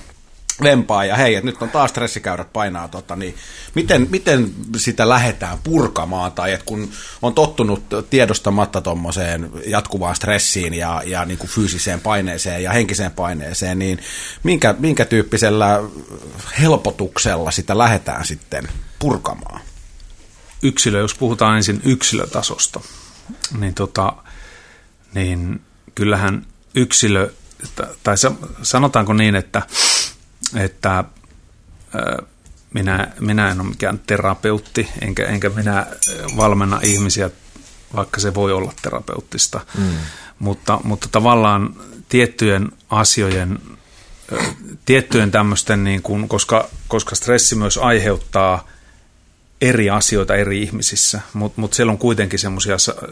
vempaa 0.64 1.06
ja 1.06 1.16
hei, 1.16 1.36
että 1.36 1.46
nyt 1.46 1.62
on 1.62 1.70
taas 1.70 1.90
stressikäyrät 1.90 2.54
painaa, 2.54 2.88
tota, 2.88 3.16
niin 3.16 3.36
miten, 3.76 4.08
miten 4.10 4.54
sitä 4.78 5.10
lähdetään 5.10 5.58
purkamaan 5.64 6.32
tai 6.32 6.54
että 6.54 6.66
kun 6.66 6.92
on 7.22 7.34
tottunut 7.34 7.84
tiedostamatta 8.10 8.82
tuommoiseen 8.82 9.52
jatkuvaan 9.68 10.16
stressiin 10.16 10.74
ja, 10.74 11.04
ja 11.06 11.26
niin 11.26 11.38
kuin 11.38 11.50
fyysiseen 11.50 12.02
paineeseen 12.02 12.64
ja 12.64 12.72
henkiseen 12.72 13.12
paineeseen, 13.12 13.80
niin 13.80 14.00
minkä, 14.44 14.76
minkä 14.80 15.06
tyyppisellä 15.06 15.84
helpotuksella 16.60 17.52
sitä 17.52 17.78
lähdetään 17.78 18.26
sitten 18.26 18.68
purkamaan? 19.00 19.62
Yksilö, 20.64 21.00
jos 21.00 21.14
puhutaan 21.14 21.58
ensin 21.58 21.82
yksilötasosta, 21.86 22.82
niin, 23.60 23.74
tota, 23.74 24.14
niin 25.14 25.62
kyllähän 25.96 26.46
yksilö, 26.76 27.32
tai 28.04 28.16
sanotaanko 28.62 29.14
niin, 29.14 29.36
että 29.36 29.62
että 30.56 31.04
minä, 32.74 33.12
minä 33.20 33.52
en 33.52 33.62
ole 33.62 33.70
mikään 33.70 34.00
terapeutti, 34.08 34.90
enkä, 35.02 35.26
enkä 35.26 35.50
minä 35.50 35.86
valmenna 36.38 36.80
ihmisiä, 36.84 37.30
vaikka 37.96 38.20
se 38.20 38.34
voi 38.34 38.52
olla 38.52 38.74
terapeuttista. 38.82 39.62
Mm. 39.78 39.96
Mutta, 40.40 40.80
mutta 40.84 41.08
tavallaan 41.12 41.76
tiettyjen 42.10 42.72
asioiden, 42.90 43.60
tiettyjen 44.86 45.32
tämmöisten, 45.32 45.84
niin 45.84 46.02
kuin, 46.02 46.28
koska, 46.28 46.70
koska 46.88 47.16
stressi 47.16 47.56
myös 47.56 47.78
aiheuttaa 47.78 48.68
eri 49.62 49.90
asioita 49.90 50.36
eri 50.36 50.62
ihmisissä, 50.62 51.22
mutta 51.34 51.62
mut 51.62 51.74
siellä 51.74 51.92
on 51.92 51.98
kuitenkin 51.98 52.40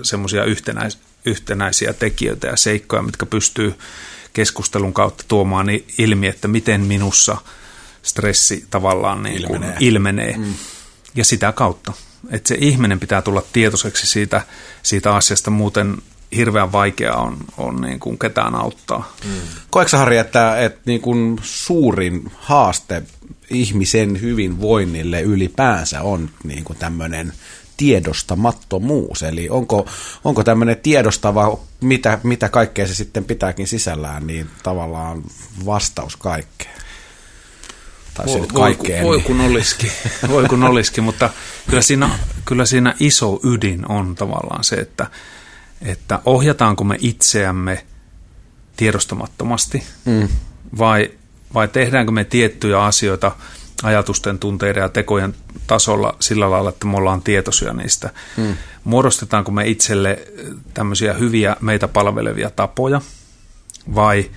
semmoisia 0.02 0.44
yhtenäis, 0.46 1.00
yhtenäisiä 1.26 1.94
tekijöitä 1.94 2.48
ja 2.48 2.58
seikkoja, 2.58 3.02
mitkä 3.02 3.26
pystyy 3.26 3.76
keskustelun 4.40 4.94
kautta 4.94 5.24
tuomaan 5.28 5.68
ilmi, 5.98 6.28
että 6.28 6.48
miten 6.48 6.82
minussa 6.82 7.38
stressi 8.04 8.66
tavallaan 8.70 9.24
niin 9.24 9.48
kuin 9.48 9.64
ilmenee. 9.64 9.78
ilmenee. 9.80 10.38
Mm. 10.38 10.54
Ja 11.16 11.26
sitä 11.26 11.52
kautta. 11.52 11.94
Että 12.30 12.48
se 12.48 12.58
ihminen 12.60 13.00
pitää 13.00 13.22
tulla 13.22 13.44
tietoiseksi 13.54 14.08
siitä, 14.08 14.42
siitä 14.84 15.16
asiasta, 15.16 15.52
muuten 15.52 15.98
hirveän 16.36 16.72
vaikeaa 16.72 17.22
on, 17.22 17.38
on 17.58 17.82
niin 17.82 18.00
kuin 18.00 18.20
ketään 18.20 18.56
auttaa. 18.56 19.14
Mm. 19.26 19.32
Koetko 19.70 19.98
Harri, 19.98 20.18
että, 20.18 20.60
että 20.60 20.80
niin 20.86 21.02
kuin 21.02 21.40
suurin 21.42 22.32
haaste 22.36 23.04
ihmisen 23.50 24.22
hyvinvoinnille 24.22 25.22
ylipäänsä 25.22 26.02
on 26.02 26.30
niin 26.44 26.64
kuin 26.64 26.80
tämmöinen 26.80 27.34
tiedostamattomuus. 27.80 29.24
Eli 29.24 29.50
onko, 29.50 29.88
onko 30.24 30.44
tämmöinen 30.44 30.78
tiedostava, 30.78 31.60
mitä, 31.82 32.20
mitä 32.24 32.50
kaikkea 32.50 32.88
se 32.88 32.96
sitten 32.96 33.26
pitääkin 33.26 33.68
sisällään, 33.68 34.28
niin 34.28 34.50
tavallaan 34.64 35.24
vastaus 35.66 36.16
kaikkeen. 36.16 36.80
Tai 38.14 38.26
voi, 38.26 38.40
nyt 38.40 38.52
kaikkeen. 38.52 39.04
Voi, 39.04 39.18
voi 39.18 39.24
kun 39.24 39.42
olisikin, 39.42 39.92
voi 40.30 40.46
kun 40.46 40.64
olisikin 40.64 41.04
mutta 41.04 41.30
kyllä 41.70 41.82
siinä, 41.82 42.20
kyllä 42.46 42.66
siinä 42.66 42.96
iso 43.00 43.40
ydin 43.44 43.92
on 43.92 44.16
tavallaan 44.16 44.64
se, 44.64 44.76
että, 44.76 45.08
että 45.82 46.20
ohjataanko 46.26 46.84
me 46.84 46.98
itseämme 47.02 47.86
tiedostamattomasti 48.76 49.84
mm. 50.06 50.28
vai, 50.78 51.12
vai 51.54 51.68
tehdäänkö 51.68 52.12
me 52.12 52.24
tiettyjä 52.24 52.84
asioita– 52.84 53.32
ajatusten, 53.84 54.40
tunteiden 54.40 54.82
ja 54.82 54.90
tekojen 54.90 55.36
tasolla 55.68 56.16
sillä 56.20 56.52
lailla, 56.52 56.70
että 56.70 56.88
me 56.88 56.98
ollaan 56.98 57.22
tietoisia 57.22 57.74
niistä. 57.74 58.10
Hmm. 58.38 58.56
Muodostetaanko 58.84 59.52
me 59.52 59.68
itselle 59.68 60.28
tämmöisiä 60.74 61.14
hyviä 61.14 61.56
meitä 61.62 61.88
palvelevia 61.88 62.50
tapoja 62.50 63.02
vai 63.96 64.30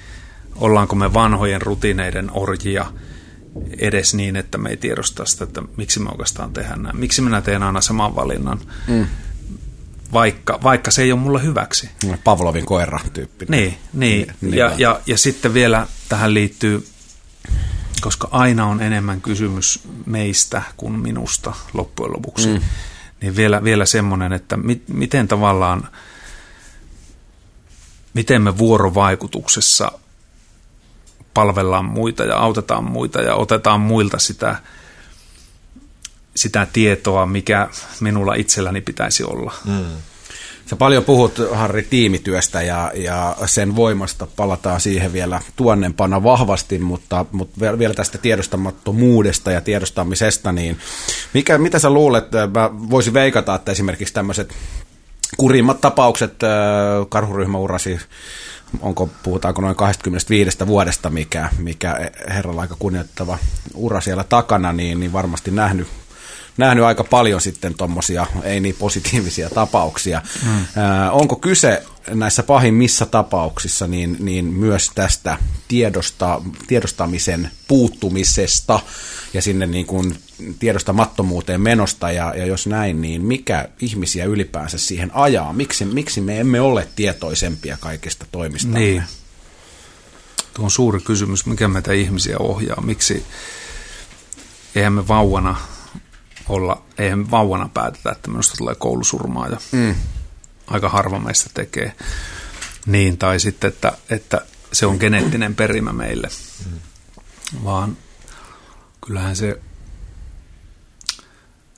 ollaanko 0.57 0.97
me 0.97 1.15
vanhojen 1.15 1.63
rutiineiden 1.63 2.31
orjia 2.33 2.87
edes 3.79 4.15
niin, 4.15 4.37
että 4.37 4.59
me 4.59 4.71
ei 4.71 4.77
tiedosta 4.77 5.25
sitä, 5.25 5.45
että 5.45 5.63
miksi 5.77 6.01
me 6.01 6.11
oikeastaan 6.11 6.53
tehdään 6.53 6.83
näin. 6.83 6.97
Miksi 6.97 7.23
minä 7.23 7.41
teen 7.41 7.63
aina 7.63 7.81
saman 7.81 8.17
valinnan, 8.17 8.61
hmm. 8.87 9.07
vaikka, 10.13 10.59
vaikka 10.63 10.91
se 10.91 11.03
ei 11.03 11.13
ole 11.13 11.21
mulle 11.21 11.43
hyväksi. 11.43 11.91
Pavlovin 12.25 12.67
koira 12.67 13.01
tyyppi. 13.13 13.47
Niin, 13.49 13.77
niin. 13.93 14.35
niin 14.41 14.55
ja, 14.55 14.73
ja, 14.77 15.01
ja 15.07 15.19
sitten 15.19 15.55
vielä 15.55 15.87
tähän 16.09 16.35
liittyy 16.35 16.87
koska 18.03 18.29
aina 18.31 18.67
on 18.67 18.83
enemmän 18.83 19.21
kysymys 19.21 19.81
meistä 20.07 20.63
kuin 20.77 20.93
minusta 20.99 21.53
loppujen 21.73 22.13
lopuksi. 22.13 22.49
Mm. 22.49 22.61
Niin 23.21 23.37
vielä, 23.37 23.65
vielä 23.65 23.87
semmoinen, 23.87 24.33
että 24.33 24.57
mi, 24.57 24.83
miten 24.89 25.29
tavallaan, 25.29 25.89
miten 28.15 28.43
me 28.43 28.59
vuorovaikutuksessa 28.59 29.93
palvellaan 31.35 31.85
muita 31.85 32.25
ja 32.25 32.37
autetaan 32.37 32.85
muita 32.85 33.21
ja 33.21 33.35
otetaan 33.35 33.81
muilta 33.81 34.19
sitä, 34.19 34.57
sitä 36.37 36.67
tietoa, 36.73 37.27
mikä 37.27 37.69
minulla 38.01 38.35
itselläni 38.35 38.81
pitäisi 38.81 39.25
olla. 39.25 39.55
Mm. 39.65 39.85
Sä 40.73 40.77
paljon 40.77 41.05
puhut, 41.05 41.41
Harri, 41.53 41.83
tiimityöstä 41.83 42.63
ja, 42.63 42.93
ja 42.95 43.37
sen 43.47 43.77
voimasta. 43.77 44.27
Palataan 44.37 44.81
siihen 44.81 45.13
vielä 45.13 45.41
tuonnempana 45.57 46.23
vahvasti, 46.23 46.79
mutta, 46.79 47.25
mutta 47.33 47.79
vielä 47.79 47.95
tästä 47.95 48.19
tiedostamattomuudesta 48.19 49.51
ja 49.51 49.61
tiedostamisesta, 49.61 50.53
niin 50.53 50.79
mikä, 51.35 51.59
mitä 51.59 51.79
sä 51.79 51.91
luulet, 51.91 52.25
mä 52.55 52.71
voisin 52.91 53.15
veikata, 53.15 53.55
että 53.55 53.73
esimerkiksi 53.73 54.15
tämmöiset 54.15 54.55
kurimmat 55.37 55.81
tapaukset, 55.81 56.35
karhuryhmä 57.09 57.59
urasi 57.59 58.01
onko, 58.81 59.09
puhutaanko 59.23 59.63
noin 59.63 59.77
25 59.77 60.67
vuodesta, 60.67 61.11
mikä, 61.11 61.49
mikä 61.59 62.11
herralla 62.29 62.61
aika 62.61 62.77
kunnioittava 62.79 63.39
ura 63.75 64.01
siellä 64.01 64.25
takana, 64.25 64.73
niin, 64.73 65.01
niin 65.01 65.13
varmasti 65.13 65.51
nähnyt 65.51 65.89
nähnyt 66.57 66.85
aika 66.85 67.05
paljon 67.05 67.41
sitten 67.41 67.75
tuommoisia 67.75 68.27
ei 68.43 68.61
niin 68.61 68.75
positiivisia 68.79 69.51
tapauksia. 69.51 70.23
Mm. 70.45 70.65
Onko 71.13 71.37
kyse 71.37 71.83
näissä 72.09 72.43
pahimmissa 72.43 73.07
tapauksissa 73.07 73.87
niin, 73.87 74.17
niin 74.21 74.45
myös 74.45 74.91
tästä 74.95 75.39
tiedosta, 75.69 76.43
tiedostamisen 76.67 77.51
puuttumisesta 77.69 78.81
ja 79.35 79.43
sinne 79.43 79.67
niin 79.67 79.87
kuin 79.87 80.19
tiedostamattomuuteen 80.59 81.61
menosta, 81.61 82.13
ja, 82.13 82.35
ja 82.37 82.47
jos 82.47 82.67
näin, 82.67 83.03
niin 83.03 83.25
mikä 83.25 83.69
ihmisiä 83.81 84.25
ylipäänsä 84.25 84.79
siihen 84.79 85.11
ajaa? 85.15 85.53
Miksi, 85.53 85.85
miksi 85.85 86.21
me 86.21 86.41
emme 86.41 86.61
ole 86.61 86.89
tietoisempia 86.97 87.77
kaikista 87.81 88.27
toimista? 88.33 88.69
Niin. 88.69 89.03
Tuo 90.55 90.65
on 90.65 90.71
suuri 90.71 91.01
kysymys, 91.01 91.47
mikä 91.47 91.69
meitä 91.69 91.93
ihmisiä 91.93 92.37
ohjaa. 92.39 92.81
Miksi 92.81 93.27
eihän 94.75 94.93
me 94.93 95.09
vauvana 95.09 95.57
olla, 96.49 96.83
eihän 96.99 97.31
vauvana 97.31 97.71
päätetä, 97.75 98.11
että 98.11 98.31
minusta 98.31 98.55
tulee 98.59 98.75
koulusurmaaja. 98.75 99.57
Mm. 99.73 99.95
Aika 100.67 100.89
harva 100.89 101.19
meistä 101.19 101.51
tekee 101.55 101.93
niin, 102.87 103.19
tai 103.19 103.41
sitten, 103.41 103.69
että, 103.69 103.93
että 104.11 104.41
se 104.73 104.87
on 104.87 104.97
geneettinen 105.01 105.55
perimä 105.55 105.93
meille. 105.93 106.29
Mm. 106.71 106.79
Vaan 107.65 107.97
kyllähän 109.07 109.37
se, 109.37 109.61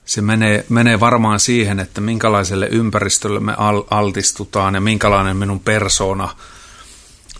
se 0.05 0.21
menee, 0.21 0.65
menee 0.69 0.99
varmaan 0.99 1.39
siihen, 1.39 1.79
että 1.79 2.01
minkälaiselle 2.01 2.67
ympäristölle 2.71 3.39
me 3.39 3.53
al, 3.57 3.83
altistutaan 3.89 4.75
ja 4.75 4.81
minkälainen 4.81 5.37
minun 5.37 5.59
persona, 5.59 6.35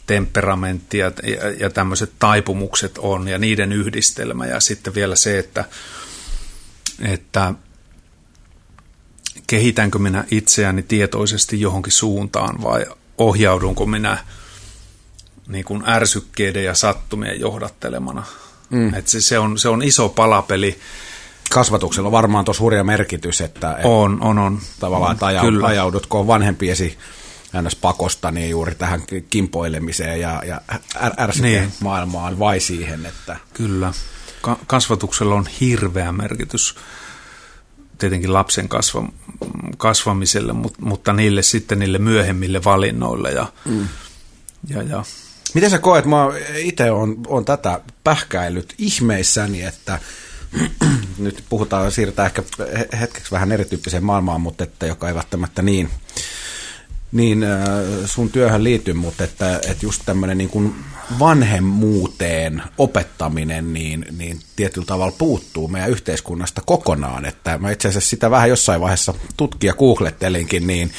temperamentti 0.08 0.98
ja, 0.98 1.12
ja, 1.24 1.52
ja 1.60 1.70
tämmöiset 1.70 2.12
taipumukset 2.20 2.98
on 2.98 3.28
ja 3.28 3.38
niiden 3.38 3.72
yhdistelmä. 3.72 4.46
Ja 4.46 4.60
sitten 4.60 4.96
vielä 4.96 5.16
se, 5.16 5.40
että 5.40 5.66
että 7.02 7.54
kehitänkö 9.48 10.00
minä 10.00 10.24
itseäni 10.32 10.84
tietoisesti 10.84 11.62
johonkin 11.62 11.92
suuntaan 11.94 12.62
vai 12.64 12.86
ohjaudunko 13.18 13.86
minä 13.86 14.18
niin 15.48 15.66
kuin 15.66 15.84
ärsykkeiden 15.90 16.64
ja 16.64 16.74
sattumien 16.76 17.40
johdattelemana 17.40 18.24
Mm. 18.70 18.94
Et 18.94 19.08
se, 19.08 19.22
se, 19.22 19.40
on, 19.40 19.58
se 19.60 19.70
on 19.70 19.84
iso 19.84 20.10
palapeli. 20.10 20.80
Kasvatuksella 21.52 22.08
on 22.08 22.12
varmaan 22.12 22.46
tuossa 22.46 22.64
hurja 22.64 22.84
merkitys, 22.84 23.42
että 23.42 23.72
et 23.74 23.86
On, 23.86 24.18
on, 24.22 24.40
on. 24.40 24.60
tavallaan, 24.80 25.14
että 25.14 25.26
aja, 25.26 25.42
Kyllä. 25.42 25.68
ajaudutko 25.68 26.28
vanhempiesi 26.28 26.98
ns. 27.62 27.76
pakosta 27.76 28.32
niin 28.32 28.50
juuri 28.50 28.76
tähän 28.76 29.04
kimpoilemiseen 29.30 30.20
ja, 30.20 30.42
ja 30.46 30.62
är, 30.96 31.12
ärsike 31.20 31.48
Niin. 31.48 31.74
maailmaan 31.80 32.40
vai 32.40 32.60
siihen, 32.60 33.06
että 33.06 33.38
Kyllä. 33.54 33.94
Ka- 34.46 34.60
kasvatuksella 34.68 35.36
on 35.36 35.48
hirveä 35.62 36.12
merkitys 36.12 36.76
tietenkin 37.98 38.34
lapsen 38.34 38.70
kasva- 38.70 39.12
kasvamiselle, 39.78 40.54
mutta, 40.54 40.80
mutta 40.82 41.14
niille 41.14 41.44
sitten 41.44 41.80
niille 41.80 41.98
myöhemmille 41.98 42.64
valinnoille. 42.64 43.32
Ja, 43.32 43.52
mm. 43.66 43.88
ja, 44.68 44.84
ja 44.84 45.04
Miten 45.54 45.70
sä 45.70 45.80
koet, 45.80 46.06
mä 46.06 46.26
itse 46.58 46.92
on, 46.92 47.18
on 47.28 47.46
tätä 47.46 47.82
pähkäillyt 48.04 48.74
ihmeissäni, 48.78 49.62
että 49.62 50.00
nyt 51.18 51.44
puhutaan, 51.50 51.92
siirrytään 51.92 52.26
ehkä 52.26 52.44
he- 52.78 53.00
hetkeksi 53.00 53.32
vähän 53.32 53.52
erityyppiseen 53.52 54.04
maailmaan, 54.04 54.42
mutta 54.42 54.64
että 54.64 54.86
joka 54.86 55.08
ei 55.08 55.16
välttämättä 55.16 55.62
niin, 55.62 55.90
niin 57.12 57.44
äh, 57.44 57.60
sun 58.06 58.32
työhön 58.32 58.64
liity, 58.64 58.94
mutta 58.94 59.24
että, 59.24 59.56
että 59.56 59.86
just 59.86 60.02
tämmöinen 60.06 60.38
niin 60.38 60.50
kuin 60.50 60.76
vanhemmuuteen 61.20 62.64
opettaminen 62.78 63.74
niin, 63.74 64.06
niin 64.18 64.40
tietyllä 64.56 64.86
tavalla 64.86 65.16
puuttuu 65.18 65.68
meidän 65.68 65.90
yhteiskunnasta 65.90 66.62
kokonaan, 66.66 67.26
että 67.26 67.58
mä 67.58 67.72
itse 67.72 67.88
asiassa 67.88 68.10
sitä 68.10 68.32
vähän 68.32 68.50
jossain 68.50 68.82
vaiheessa 68.82 69.14
tutkia 69.38 69.74
googlettelinkin, 69.74 70.68
niin 70.68 70.92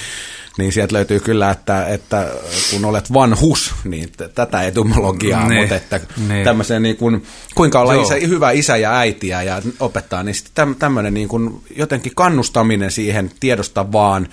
niin 0.58 0.72
sieltä 0.72 0.94
löytyy 0.94 1.20
kyllä, 1.20 1.50
että, 1.50 1.86
että 1.86 2.30
kun 2.70 2.84
olet 2.84 3.12
vanhus, 3.12 3.74
niin 3.84 4.12
tätä 4.34 4.62
etymologiaa, 4.62 5.48
Niin, 5.48 5.60
mutta 5.60 5.74
että 5.74 6.00
niin. 6.28 6.44
tämmöisen 6.44 6.82
niin 6.82 6.96
kuin, 6.96 7.22
kuinka 7.54 7.80
olla 7.80 7.94
Joo. 7.94 8.02
isä, 8.02 8.14
hyvä 8.14 8.50
isä 8.50 8.76
ja 8.76 8.98
äitiä 8.98 9.42
ja 9.42 9.62
opettaa, 9.80 10.22
niin 10.22 10.34
sitten 10.34 10.52
täm, 10.54 10.74
tämmöinen 10.74 11.14
niin 11.14 11.28
kuin 11.28 11.62
jotenkin 11.76 12.12
kannustaminen 12.14 12.90
siihen 12.90 13.30
tiedostavaan 13.40 14.28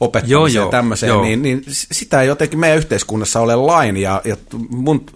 opettamiseen 0.00 0.30
Joo, 0.30 0.46
ja 0.46 0.70
tämmöiseen, 0.70 1.08
joo. 1.08 1.22
niin, 1.22 1.42
niin 1.42 1.64
sitä 1.68 2.20
ei 2.20 2.28
jotenkin 2.28 2.58
meidän 2.58 2.78
yhteiskunnassa 2.78 3.40
ole 3.40 3.56
lain 3.56 3.96
ja, 3.96 4.22
ja 4.24 4.36
mun 4.68 5.06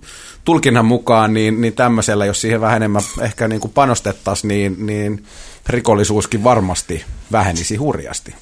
tulkinnan 0.45 0.85
mukaan 0.85 1.35
niin, 1.35 1.61
niin 1.61 1.73
tämmöisellä, 1.73 2.27
jos 2.27 2.41
siihen 2.41 2.61
vähän 2.61 2.77
enemmän 2.77 3.03
ehkä 3.21 3.49
niin 3.49 3.61
kuin 3.61 3.73
panostettaisiin, 3.73 4.49
niin, 4.49 4.87
niin 4.87 5.25
rikollisuuskin 5.67 6.45
varmasti 6.45 7.05
vähenisi 7.33 7.77
hurjasti. 7.77 8.35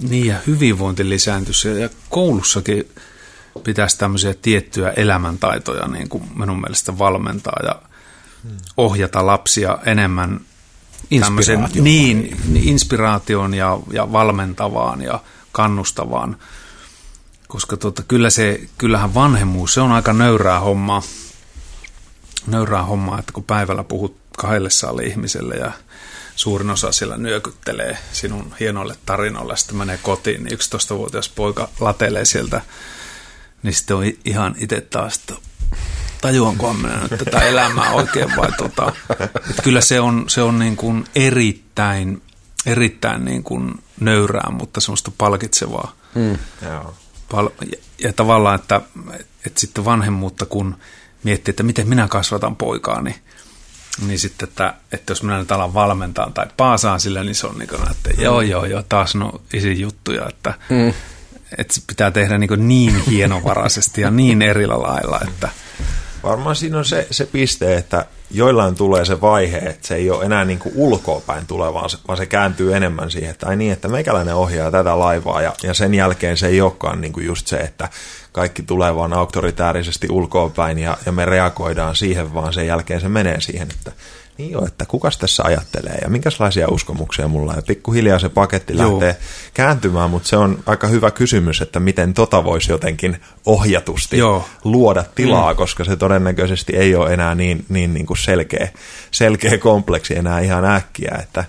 Niin 0.00 0.26
ja 0.26 0.36
hyvinvointi 0.46 1.08
lisääntyisi 1.08 1.68
ja 1.68 1.88
koulussakin 2.08 2.88
pitäisi 3.64 3.98
tämmöisiä 3.98 4.34
tiettyjä 4.42 4.90
elämäntaitoja 4.90 5.88
niin 5.88 6.08
kuin 6.08 6.24
minun 6.34 6.60
mielestä 6.60 6.98
valmentaa 6.98 7.60
ja 7.66 7.82
ohjata 8.76 9.26
lapsia 9.26 9.78
enemmän 9.86 10.40
tämmöisen, 11.20 11.54
Inspiraatioon. 11.54 11.84
niin, 11.84 12.36
inspiraation 12.62 13.54
ja, 13.54 13.78
ja 13.92 14.12
valmentavaan 14.12 15.02
ja 15.02 15.20
kannustavaan, 15.52 16.36
koska 17.48 17.76
tota, 17.76 18.02
kyllä 18.02 18.30
se, 18.30 18.60
kyllähän 18.78 19.14
vanhemmuus, 19.14 19.74
se 19.74 19.80
on 19.80 19.92
aika 19.92 20.12
nöyrää 20.12 20.60
hommaa, 20.60 21.02
nöyrää 22.46 22.82
hommaa, 22.82 23.18
että 23.18 23.32
kun 23.32 23.44
päivällä 23.44 23.84
puhut 23.84 24.16
kahdelle 24.38 24.70
saalle 24.70 25.02
ihmiselle 25.02 25.54
ja 25.54 25.72
suurin 26.36 26.70
osa 26.70 26.92
siellä 26.92 27.16
nyökyttelee 27.16 27.98
sinun 28.12 28.54
hienoille 28.60 28.96
tarinoille 29.06 29.56
sitten 29.56 29.76
menee 29.76 29.98
kotiin, 30.02 30.44
niin 30.44 30.58
11-vuotias 30.58 31.28
poika 31.28 31.68
latelee 31.80 32.24
sieltä, 32.24 32.60
niin 33.62 33.74
sitten 33.74 33.96
on 33.96 34.04
ihan 34.24 34.54
itse 34.58 34.80
taas, 34.80 35.16
että 35.16 35.34
tajuankohan 36.20 36.76
minä 36.76 37.00
nyt 37.10 37.18
tätä 37.24 37.40
elämää 37.40 37.90
oikein 37.90 38.36
vai 38.36 38.52
tota, 38.52 38.92
että 39.50 39.62
kyllä 39.62 39.80
se 39.80 40.00
on, 40.00 40.24
se 40.28 40.42
on 40.42 40.58
niin 40.58 40.76
kuin 40.76 41.04
erittäin, 41.14 42.22
erittäin 42.66 43.24
niin 43.24 43.42
kuin 43.42 43.74
nöyrää, 44.00 44.50
mutta 44.50 44.80
semmoista 44.80 45.12
palkitsevaa. 45.18 45.92
Mm. 46.14 46.38
Joo. 46.62 46.94
Pal- 47.28 47.50
ja, 47.72 47.78
ja 47.98 48.12
tavallaan, 48.12 48.54
että, 48.54 48.80
että 49.46 49.60
sitten 49.60 49.84
vanhemmuutta, 49.84 50.46
kun 50.46 50.76
miettii, 51.22 51.52
että 51.52 51.62
miten 51.62 51.88
minä 51.88 52.08
kasvatan 52.08 52.56
poikaani, 52.56 53.14
niin 54.06 54.18
sitten, 54.18 54.48
että, 54.48 54.74
että 54.92 55.10
jos 55.10 55.22
minä 55.22 55.38
nyt 55.38 55.52
alan 55.52 55.74
valmentaa 55.74 56.30
tai 56.34 56.46
paasaan 56.56 57.00
sillä, 57.00 57.24
niin 57.24 57.34
se 57.34 57.46
on 57.46 57.58
niin 57.58 57.68
kuin, 57.68 57.90
että 57.90 58.10
joo, 58.22 58.40
joo, 58.40 58.64
joo, 58.64 58.82
taas 58.88 59.14
no 59.14 59.40
isin 59.52 59.80
juttuja, 59.80 60.28
että, 60.28 60.54
mm. 60.70 60.92
että 61.58 61.74
se 61.74 61.82
pitää 61.86 62.10
tehdä 62.10 62.38
niin, 62.38 62.48
kuin 62.48 62.68
niin 62.68 63.02
hienovaraisesti 63.10 64.00
ja 64.00 64.10
niin 64.10 64.42
eri 64.42 64.66
lailla, 64.66 65.20
että 65.28 65.48
Varmaan 66.26 66.56
siinä 66.56 66.78
on 66.78 66.84
se, 66.84 67.06
se 67.10 67.26
piste, 67.26 67.76
että 67.76 68.06
joillain 68.30 68.74
tulee 68.74 69.04
se 69.04 69.20
vaihe, 69.20 69.58
että 69.58 69.88
se 69.88 69.94
ei 69.94 70.10
ole 70.10 70.24
enää 70.24 70.44
niin 70.44 70.58
kuin 70.58 70.72
ulkoapäin 70.76 71.46
tulee, 71.46 71.74
vaan 71.74 71.90
se, 72.16 72.26
kääntyy 72.26 72.76
enemmän 72.76 73.10
siihen, 73.10 73.30
että 73.30 73.56
niin, 73.56 73.72
että 73.72 73.88
meikäläinen 73.88 74.34
ohjaa 74.34 74.70
tätä 74.70 74.98
laivaa. 74.98 75.42
Ja, 75.42 75.52
ja 75.62 75.74
sen 75.74 75.94
jälkeen 75.94 76.36
se 76.36 76.46
ei 76.46 76.60
olekaan 76.60 77.00
niin 77.00 77.12
kuin 77.12 77.26
just 77.26 77.46
se, 77.46 77.56
että 77.56 77.88
kaikki 78.32 78.62
tulee 78.62 78.94
vaan 78.94 79.12
auktoritäärisesti 79.12 80.06
ulkoapäin 80.10 80.78
ja, 80.78 80.96
ja 81.06 81.12
me 81.12 81.24
reagoidaan 81.24 81.96
siihen, 81.96 82.34
vaan 82.34 82.52
sen 82.52 82.66
jälkeen 82.66 83.00
se 83.00 83.08
menee 83.08 83.40
siihen, 83.40 83.68
että 83.70 83.92
niin 84.38 84.50
joo, 84.50 84.66
että 84.66 84.86
kukas 84.86 85.18
tässä 85.18 85.42
ajattelee 85.42 85.98
ja 86.02 86.08
minkälaisia 86.08 86.68
uskomuksia 86.68 87.28
mulla 87.28 87.52
on. 87.52 87.58
Ja 87.58 87.62
pikkuhiljaa 87.62 88.18
se 88.18 88.28
paketti 88.28 88.76
Joo. 88.76 88.90
lähtee 88.90 89.16
kääntymään, 89.54 90.10
mutta 90.10 90.28
se 90.28 90.36
on 90.36 90.58
aika 90.66 90.86
hyvä 90.86 91.10
kysymys, 91.10 91.60
että 91.60 91.80
miten 91.80 92.14
tota 92.14 92.44
voisi 92.44 92.72
jotenkin 92.72 93.20
ohjatusti 93.46 94.18
Joo. 94.18 94.48
luoda 94.64 95.04
tilaa, 95.14 95.52
mm. 95.52 95.56
koska 95.56 95.84
se 95.84 95.96
todennäköisesti 95.96 96.76
ei 96.76 96.94
ole 96.94 97.12
enää 97.12 97.34
niin, 97.34 97.64
niin, 97.68 97.94
niin 97.94 98.06
kuin 98.06 98.18
selkeä, 98.18 98.68
selkeä 99.10 99.58
kompleksi 99.58 100.18
enää 100.18 100.40
ihan 100.40 100.64
äkkiä, 100.64 101.18
että, 101.22 101.44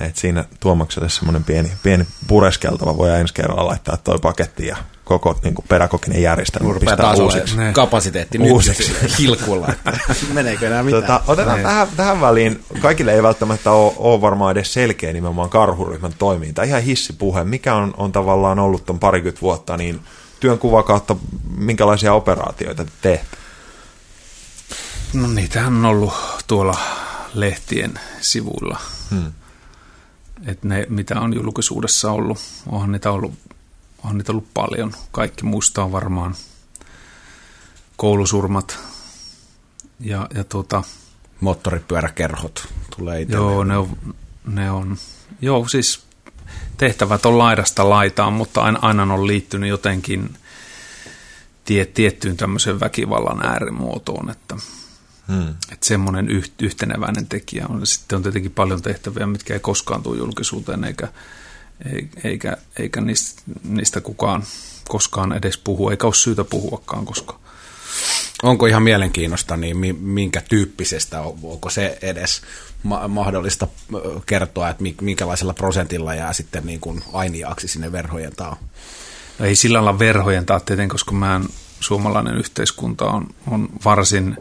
että 0.00 0.20
siinä 0.20 0.44
Tuomakselle 0.60 1.08
semmoinen 1.08 1.44
pieni, 1.44 1.72
pieni 1.82 2.06
pureskeltava 2.26 2.96
voi 2.96 3.10
ensi 3.10 3.34
kerralla 3.34 3.66
laittaa 3.66 3.96
toi 3.96 4.18
paketti 4.18 4.66
ja 4.66 4.76
koko 5.08 5.38
niin 5.44 5.54
kuin 5.54 5.66
pedagoginen 5.68 6.22
järjestelmä 6.22 6.72
Rupeaa 6.72 6.96
pistää 6.96 7.24
uusiksi. 7.24 7.56
Ne. 7.56 7.72
kapasiteetti 7.72 8.38
Uusiksi. 8.38 8.92
nyt 9.02 9.18
hilkulla. 9.18 9.72
Meneekö 10.32 10.66
enää 10.66 10.82
mitään? 10.82 11.02
Tota, 11.02 11.20
otetaan 11.26 11.60
tähän, 11.60 11.88
tähän 11.96 12.20
väliin, 12.20 12.64
kaikille 12.80 13.14
ei 13.14 13.22
välttämättä 13.22 13.70
ole, 13.70 13.92
ole 13.96 14.20
varmaan 14.20 14.52
edes 14.52 14.72
selkeä 14.72 15.12
nimenomaan 15.12 15.50
karhuryhmän 15.50 16.14
toiminta. 16.18 16.62
Ihan 16.62 16.82
hissipuhe, 16.82 17.44
mikä 17.44 17.74
on, 17.74 17.94
on 17.96 18.12
tavallaan 18.12 18.58
ollut 18.58 18.86
ton 18.86 18.98
parikymmentä 18.98 19.40
vuotta, 19.40 19.76
niin 19.76 20.00
työnkuva 20.40 20.82
kautta 20.82 21.16
minkälaisia 21.56 22.14
operaatioita 22.14 22.84
te 22.84 22.90
teette? 23.02 23.36
no 25.12 25.28
niitähän 25.28 25.76
on 25.76 25.84
ollut 25.84 26.12
tuolla 26.46 26.78
lehtien 27.34 28.00
sivuilla. 28.20 28.80
Hmm. 29.10 29.32
että 30.46 30.68
ne, 30.68 30.86
mitä 30.88 31.20
on 31.20 31.34
julkisuudessa 31.34 32.12
ollut, 32.12 32.38
onhan 32.66 32.92
niitä 32.92 33.10
ollut, 33.10 33.32
onhan 33.98 34.18
niitä 34.18 34.32
ollut 34.32 34.54
paljon. 34.54 34.92
Kaikki 35.12 35.44
muistaa 35.44 35.92
varmaan 35.92 36.34
koulusurmat 37.96 38.78
ja, 40.00 40.28
ja 40.34 40.44
tuota, 40.44 40.82
Moottoripyöräkerhot 41.40 42.68
tulee 42.96 43.20
itse. 43.20 43.34
joo, 43.34 43.64
ne 43.64 43.76
on, 43.76 43.96
ne 44.46 44.70
on, 44.70 44.96
joo, 45.40 45.68
siis 45.68 46.02
tehtävät 46.76 47.26
on 47.26 47.38
laidasta 47.38 47.90
laitaan, 47.90 48.32
mutta 48.32 48.60
aina, 48.62 48.78
aina 48.82 49.02
on 49.14 49.26
liittynyt 49.26 49.68
jotenkin 49.70 50.36
tie, 51.64 51.84
tiettyyn 51.84 52.36
tämmöiseen 52.36 52.80
väkivallan 52.80 53.46
äärimuotoon, 53.46 54.30
että 54.30 54.56
Hmm. 55.32 55.48
että 55.72 55.86
semmoinen 55.86 56.28
yh, 56.28 56.50
yhteneväinen 56.58 57.26
tekijä 57.26 57.66
on. 57.68 57.86
Sitten 57.86 58.16
on 58.16 58.22
tietenkin 58.22 58.50
paljon 58.50 58.82
tehtäviä, 58.82 59.26
mitkä 59.26 59.54
ei 59.54 59.60
koskaan 59.60 60.02
tule 60.02 60.18
julkisuuteen, 60.18 60.84
eikä, 60.84 61.06
ei- 61.06 61.12
eikä, 62.24 62.56
eikä 62.78 63.00
niistä, 63.00 63.42
niistä 63.64 64.00
kukaan 64.00 64.42
koskaan 64.88 65.32
edes 65.32 65.58
puhu, 65.58 65.90
eikä 65.90 66.06
ole 66.06 66.14
syytä 66.14 66.44
puhuakaan, 66.44 67.04
koska 67.06 67.38
Onko 68.42 68.66
ihan 68.66 68.82
mielenkiinnosta, 68.82 69.56
niin 69.56 69.76
mi- 69.76 69.92
minkä 69.92 70.42
tyyppisestä, 70.48 71.20
on- 71.20 71.38
onko 71.42 71.70
se 71.70 71.98
edes 72.02 72.42
ma- 72.82 73.08
mahdollista 73.08 73.68
kertoa, 74.26 74.68
että 74.68 74.82
mi- 74.82 74.96
minkälaisella 75.00 75.54
prosentilla 75.54 76.14
jää 76.14 76.32
sitten 76.32 76.66
niin 76.66 76.80
kuin 76.80 77.04
ainiaaksi 77.12 77.68
sinne 77.68 77.92
verhojen 77.92 78.36
taa? 78.36 78.56
ei 79.40 79.56
sillä 79.56 79.76
lailla 79.76 79.98
verhojen 79.98 80.46
taa 80.46 80.60
tietenkin, 80.60 80.88
koska 80.90 81.12
mä 81.12 81.40
suomalainen 81.80 82.36
yhteiskunta 82.36 83.04
on, 83.04 83.26
on 83.50 83.68
varsin 83.84 84.36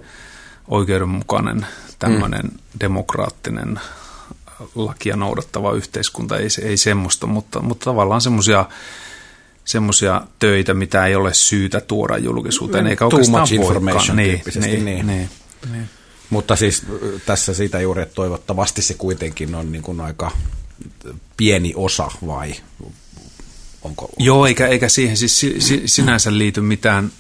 oikeudenmukainen, 0.68 1.68
tämmöinen 2.00 2.46
mm. 2.46 2.60
demokraattinen 2.80 3.80
lakia 4.76 5.16
noudattava 5.16 5.74
yhteiskunta, 5.74 6.38
ei, 6.38 6.48
ei 6.64 6.78
semmoista, 6.78 7.28
mutta, 7.28 7.62
mutta 7.62 7.86
tavallaan 7.86 8.22
semmoisia 8.22 8.66
semmoisia 9.66 10.22
töitä, 10.40 10.74
mitä 10.74 11.06
ei 11.06 11.16
ole 11.16 11.34
syytä 11.34 11.82
tuoda 11.82 12.18
julkisuuteen, 12.18 12.88
eikä 12.88 13.00
Too 13.00 13.08
oikeastaan 13.08 13.42
much 13.42 13.54
information 13.54 14.18
voikaan. 14.18 14.18
Niin, 14.18 14.42
niin, 14.56 14.86
niin. 14.86 15.08
niin, 15.08 15.30
niin. 15.72 15.90
Mutta 16.30 16.56
siis 16.56 16.84
ö, 17.04 17.20
tässä 17.26 17.54
siitä 17.54 17.80
juuri, 17.80 18.02
että 18.02 18.16
toivottavasti 18.16 18.82
se 18.82 18.94
kuitenkin 18.94 19.56
on 19.56 19.72
niin 19.72 19.82
kuin 19.82 20.02
aika 20.02 20.32
pieni 21.38 21.74
osa 21.76 22.12
vai 22.28 22.56
onko? 23.82 24.10
Joo, 24.20 24.46
eikä, 24.46 24.68
eikä 24.68 24.90
siihen 24.90 25.18
siis 25.18 25.40
si, 25.40 25.56
si, 25.62 25.82
sinänsä 25.86 26.38
liity 26.38 26.62
mitään, 26.62 27.12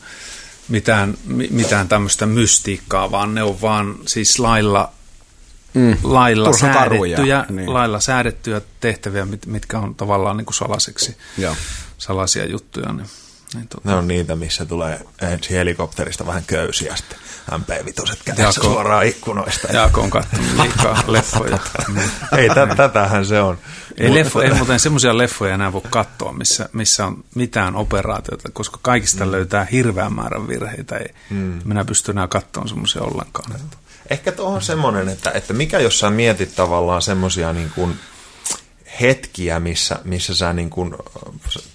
mitään, 0.68 1.18
mitään 1.50 1.88
tämmöistä 1.88 2.26
mystiikkaa, 2.26 3.12
vaan 3.12 3.36
ne 3.36 3.44
on 3.44 3.62
vaan 3.62 3.96
siis 4.06 4.40
lailla, 4.40 4.92
mm. 5.74 5.98
lailla, 6.04 6.54
säädettyjä, 6.54 7.46
niin. 7.50 7.74
lailla 7.74 8.00
säädettyjä 8.00 8.62
tehtäviä, 8.80 9.26
mit, 9.26 9.46
mitkä 9.46 9.80
on 9.80 9.96
tavallaan 9.96 10.38
niin 10.38 10.46
kuin 10.46 10.56
salaiseksi, 10.56 11.18
Joo. 11.38 11.56
salaisia 11.98 12.46
juttuja. 12.46 12.94
Niin, 12.94 13.08
niin 13.54 13.68
tota. 13.68 13.90
Ne 13.90 13.96
on 13.96 14.08
niitä, 14.08 14.36
missä 14.36 14.66
tulee 14.66 15.02
ensin 15.22 15.58
helikopterista 15.58 16.26
vähän 16.26 16.44
köysiä 16.48 16.96
sitten 16.96 17.18
MP-vitoset 17.52 18.20
kädessä 18.26 18.62
suoraan 18.62 19.06
ikkunoista. 19.06 19.68
Jaako 19.68 20.02
on 20.02 20.10
katsonut 20.10 20.46
liikaa 20.62 21.04
leffoja. 21.08 21.60
ei, 22.38 22.50
tä, 22.50 22.76
tätähän 22.76 23.26
se 23.26 23.42
on. 23.42 23.58
Ei, 23.98 24.14
leffo, 24.14 24.42
ei 24.42 24.54
muuten 24.54 24.80
semmoisia 24.80 25.18
leffoja 25.18 25.54
enää 25.54 25.74
voi 25.74 25.82
katsoa, 25.90 26.34
missä, 26.34 26.70
missä 26.74 27.06
on 27.06 27.24
mitään 27.36 27.76
operaatiota, 27.76 28.50
koska 28.54 28.80
kaikista 28.82 29.26
mm. 29.26 29.32
löytää 29.32 29.68
hirveän 29.72 30.14
määrän 30.14 30.48
virheitä. 30.48 30.98
Ei, 30.98 31.14
mm. 31.30 31.60
Minä 31.66 31.86
pystyn 31.86 32.14
enää 32.14 32.28
katsomaan 32.28 32.70
semmoisia 32.70 33.02
ollenkaan. 33.02 33.52
Ehkä 34.10 34.32
tuohon 34.32 34.56
on 34.56 34.62
semmoinen, 34.62 35.10
että, 35.10 35.32
että 35.32 35.54
mikä 35.54 35.80
jos 35.80 36.00
sä 36.00 36.10
mietit 36.10 36.56
tavallaan 36.56 37.02
semmoisia 37.02 37.54
niin 37.54 37.72
kuin– 37.76 37.96
hetkiä, 39.02 39.60
missä, 39.60 40.00
missä 40.04 40.36
sä 40.36 40.54
niin 40.54 40.70
kun, 40.70 40.98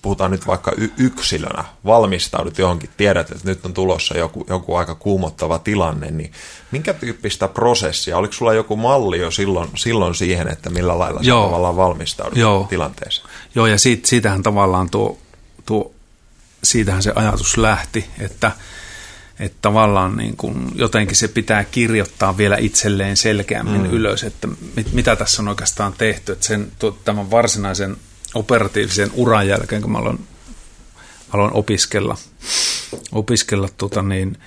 puhutaan 0.03 0.31
nyt 0.31 0.47
vaikka 0.47 0.73
y- 0.77 0.91
yksilönä, 0.99 1.65
valmistaudut 1.85 2.59
johonkin, 2.59 2.91
tiedät, 2.97 3.31
että 3.31 3.49
nyt 3.49 3.67
on 3.67 3.75
tulossa 3.75 4.19
joku, 4.19 4.47
joku 4.49 4.75
aika 4.75 4.95
kuumottava 4.95 5.59
tilanne, 5.59 6.11
niin 6.11 6.33
minkä 6.71 6.95
tyyppistä 6.95 7.49
prosessia, 7.49 8.19
oliko 8.19 8.33
sulla 8.33 8.55
joku 8.55 8.77
malli 8.77 9.19
jo 9.19 9.31
silloin, 9.31 9.71
silloin 9.77 10.15
siihen, 10.15 10.49
että 10.49 10.71
millä 10.71 10.99
lailla 10.99 11.21
Joo. 11.23 11.43
sä 11.43 11.47
tavallaan 11.47 11.77
valmistaudut 11.77 12.39
Joo. 12.39 12.67
tilanteeseen? 12.71 13.29
Joo, 13.55 13.67
ja 13.67 13.79
siitä, 13.79 14.09
siitähän 14.09 14.43
tavallaan 14.43 14.91
tuo, 14.91 15.19
tuo, 15.67 15.93
siitähän 16.65 17.03
se 17.03 17.13
ajatus 17.15 17.57
lähti, 17.57 18.05
että– 18.19 18.53
että 19.43 19.59
tavallaan 19.63 20.17
niin 20.17 20.37
kuin 20.37 20.73
jotenkin 20.75 21.17
se 21.17 21.29
pitää 21.29 21.65
kirjoittaa 21.65 22.37
vielä 22.37 22.57
itselleen 22.57 23.17
selkeämmin 23.17 23.83
mm. 23.83 23.91
ylös, 23.91 24.23
että 24.23 24.49
mit, 24.77 24.93
mitä 24.93 25.17
tässä 25.17 25.43
on 25.43 25.49
oikeastaan 25.49 25.93
tehty. 25.99 26.33
Että 26.33 26.47
sen, 26.47 26.73
tämän 27.05 27.31
varsinaisen 27.31 27.97
operatiivisen 28.35 29.11
uran 29.15 29.49
jälkeen, 29.49 29.83
kun 29.83 29.93
mä 29.93 29.99
aloin, 29.99 30.27
aloin 31.31 31.53
opiskella, 31.55 32.17
opiskella 33.13 33.69
tota 33.77 34.03
niin, 34.03 34.39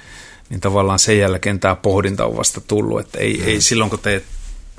niin 0.49 0.61
tavallaan 0.61 0.99
sen 0.99 1.19
jälkeen 1.19 1.59
tämä 1.59 1.75
pohdinta 1.75 2.25
on 2.25 2.37
vasta 2.37 2.61
tullut, 2.61 2.99
että 2.99 3.19
ei, 3.19 3.37
mm. 3.37 3.47
ei 3.47 3.61
silloin 3.61 3.89
kun 3.89 3.99
teet 3.99 4.23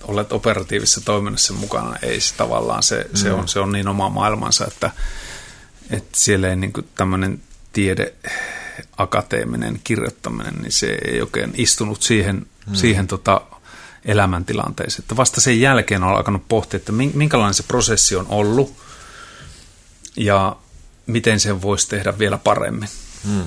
olet 0.03 0.33
operatiivisessa 0.33 1.01
toiminnassa 1.01 1.53
mukana, 1.55 1.97
ei 2.03 2.21
se 2.21 2.35
tavallaan, 2.35 2.83
se, 2.83 3.07
mm. 3.11 3.17
se, 3.17 3.33
on, 3.33 3.49
se 3.49 3.61
on 3.61 3.73
niin 3.73 3.89
oma 3.89 4.09
maailmansa, 4.09 4.67
että, 4.67 4.91
että 5.91 6.19
siellä 6.19 6.49
ei 6.49 6.57
niin 6.57 6.73
tämmöinen 6.95 7.41
tiede 7.73 8.13
akateeminen 8.97 9.81
kirjoittaminen, 9.85 10.55
niin 10.55 10.73
se 10.73 10.99
ei 11.05 11.21
oikein 11.21 11.53
istunut 11.57 12.03
siihen, 12.03 12.47
hmm. 12.67 12.75
siihen 12.75 13.07
tota 13.07 13.41
elämäntilanteeseen. 14.05 15.03
Että 15.03 15.17
vasta 15.17 15.41
sen 15.41 15.61
jälkeen 15.61 16.05
on 16.05 16.17
alkanut 16.17 16.49
pohtia, 16.49 16.77
että 16.77 16.93
minkälainen 16.93 17.55
se 17.55 17.63
prosessi 17.63 18.17
on 18.17 18.27
ollut 18.29 18.77
ja 20.17 20.57
miten 21.07 21.41
sen 21.41 21.63
voisi 21.63 21.89
tehdä 21.89 22.19
vielä 22.19 22.39
paremmin. 22.39 22.89
Hmm. 23.25 23.45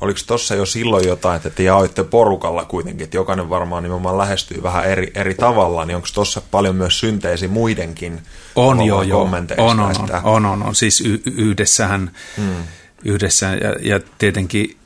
Oliko 0.00 0.20
tuossa 0.26 0.54
jo 0.54 0.66
silloin 0.66 1.08
jotain, 1.08 1.36
että 1.36 1.50
te 1.50 1.62
jaoitte 1.62 2.04
porukalla 2.04 2.64
kuitenkin, 2.64 3.04
että 3.04 3.16
jokainen 3.16 3.50
varmaan 3.50 3.82
nimenomaan 3.82 4.18
lähestyy 4.18 4.62
vähän 4.62 4.84
eri, 4.84 5.10
eri 5.14 5.34
tavalla, 5.34 5.84
niin 5.84 5.96
onko 5.96 6.08
tuossa 6.14 6.42
paljon 6.50 6.76
myös 6.76 7.00
synteesi 7.00 7.48
muidenkin 7.48 8.22
on, 8.54 8.82
joo, 8.82 9.02
joo. 9.02 9.22
On, 9.58 9.80
on, 9.80 9.80
on, 9.80 9.96
on, 10.24 10.46
on, 10.46 10.62
on, 10.62 10.74
siis 10.74 11.00
y- 11.00 11.22
yhdessähän 11.24 12.10
hmm 12.36 12.54
yhdessä 13.04 13.46
ja, 13.46 13.76
ja 13.80 14.00
tietenkin, 14.18 14.76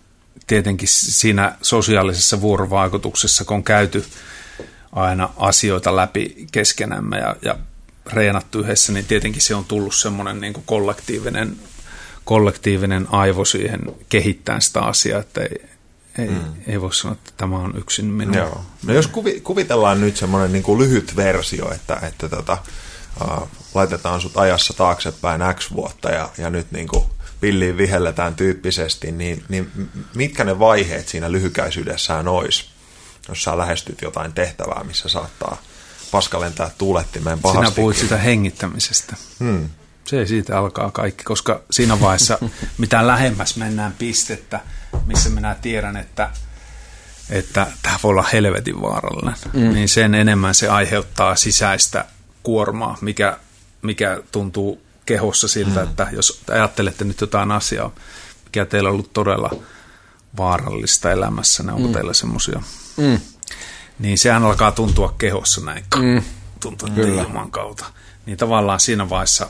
tietenkin 0.46 0.88
siinä 0.90 1.56
sosiaalisessa 1.62 2.40
vuorovaikutuksessa, 2.40 3.44
kun 3.44 3.56
on 3.56 3.64
käyty 3.64 4.04
aina 4.92 5.28
asioita 5.36 5.96
läpi 5.96 6.46
keskenämme 6.52 7.18
ja, 7.18 7.36
ja 7.42 7.58
reenattu 8.12 8.58
yhdessä, 8.58 8.92
niin 8.92 9.04
tietenkin 9.04 9.42
se 9.42 9.54
on 9.54 9.64
tullut 9.64 9.94
semmoinen 9.94 10.40
niin 10.40 10.54
kollektiivinen, 10.66 11.56
kollektiivinen 12.24 13.06
aivo 13.10 13.44
siihen 13.44 13.80
kehittämään 14.08 14.62
sitä 14.62 14.80
asiaa, 14.80 15.20
että 15.20 15.40
ei, 15.40 15.68
ei, 16.18 16.28
mm. 16.28 16.40
ei 16.66 16.80
voi 16.80 16.94
sanoa, 16.94 17.14
että 17.14 17.32
tämä 17.36 17.56
on 17.56 17.76
yksin 17.78 18.06
minun. 18.06 18.34
Joo. 18.34 18.64
No 18.86 18.94
jos 18.94 19.06
kuvi, 19.06 19.40
kuvitellaan 19.40 20.00
nyt 20.00 20.16
semmoinen 20.16 20.52
niin 20.52 20.62
kuin 20.62 20.78
lyhyt 20.78 21.16
versio, 21.16 21.72
että, 21.72 21.98
että 22.02 22.28
tota, 22.28 22.58
uh, 23.20 23.48
laitetaan 23.74 24.20
sut 24.20 24.36
ajassa 24.36 24.72
taaksepäin 24.72 25.40
X 25.54 25.72
vuotta 25.72 26.10
ja, 26.10 26.28
ja 26.38 26.50
nyt 26.50 26.72
niin 26.72 26.88
kuin 26.88 27.04
pilliin 27.40 27.76
vihelletään 27.76 28.34
tyyppisesti, 28.34 29.12
niin, 29.12 29.44
niin 29.48 29.90
mitkä 30.14 30.44
ne 30.44 30.58
vaiheet 30.58 31.08
siinä 31.08 31.32
lyhykäisyydessään 31.32 32.28
olisi, 32.28 32.66
jos 33.28 33.42
sä 33.42 33.58
lähestyt 33.58 34.02
jotain 34.02 34.32
tehtävää, 34.32 34.84
missä 34.84 35.08
saattaa 35.08 35.62
paska 36.10 36.40
lentää 36.40 36.70
tuulettimeen 36.78 37.38
pahasti. 37.38 37.66
Sinä 37.66 37.74
puhuit 37.76 37.96
sitä 37.96 38.16
hengittämisestä. 38.16 39.16
Hmm. 39.40 39.70
Se 40.04 40.26
siitä 40.26 40.58
alkaa 40.58 40.90
kaikki, 40.90 41.24
koska 41.24 41.62
siinä 41.70 42.00
vaiheessa, 42.00 42.38
mitä 42.78 43.06
lähemmäs 43.06 43.56
mennään 43.56 43.94
pistettä, 43.98 44.60
missä 45.06 45.30
minä 45.30 45.56
tiedän, 45.62 45.96
että 45.96 46.30
että 47.30 47.66
tämä 47.82 47.98
voi 48.02 48.10
olla 48.10 48.28
helvetin 48.32 48.82
vaarallinen, 48.82 49.34
mm. 49.52 49.72
niin 49.74 49.88
sen 49.88 50.14
enemmän 50.14 50.54
se 50.54 50.68
aiheuttaa 50.68 51.36
sisäistä 51.36 52.04
kuormaa, 52.42 52.98
mikä, 53.00 53.38
mikä 53.82 54.22
tuntuu 54.32 54.85
kehossa 55.06 55.48
siltä, 55.48 55.80
mm. 55.80 55.88
että 55.88 56.08
jos 56.12 56.42
ajattelette 56.50 57.04
nyt 57.04 57.20
jotain 57.20 57.50
asiaa, 57.50 57.90
mikä 58.44 58.66
teillä 58.66 58.88
on 58.88 58.92
ollut 58.92 59.12
todella 59.12 59.50
vaarallista 60.36 61.10
elämässä, 61.10 61.62
ne 61.62 61.72
onko 61.72 61.88
mm. 61.88 61.94
teillä 61.94 62.14
semmoisia, 62.14 62.62
mm. 62.96 63.20
niin 63.98 64.18
sehän 64.18 64.44
alkaa 64.44 64.72
tuntua 64.72 65.14
kehossa 65.18 65.60
näin, 65.60 65.84
mm. 65.96 66.22
tuntuu 66.60 66.88
ilman 66.96 67.50
kautta. 67.50 67.84
Niin 68.26 68.38
tavallaan 68.38 68.80
siinä 68.80 69.10
vaiheessa 69.10 69.48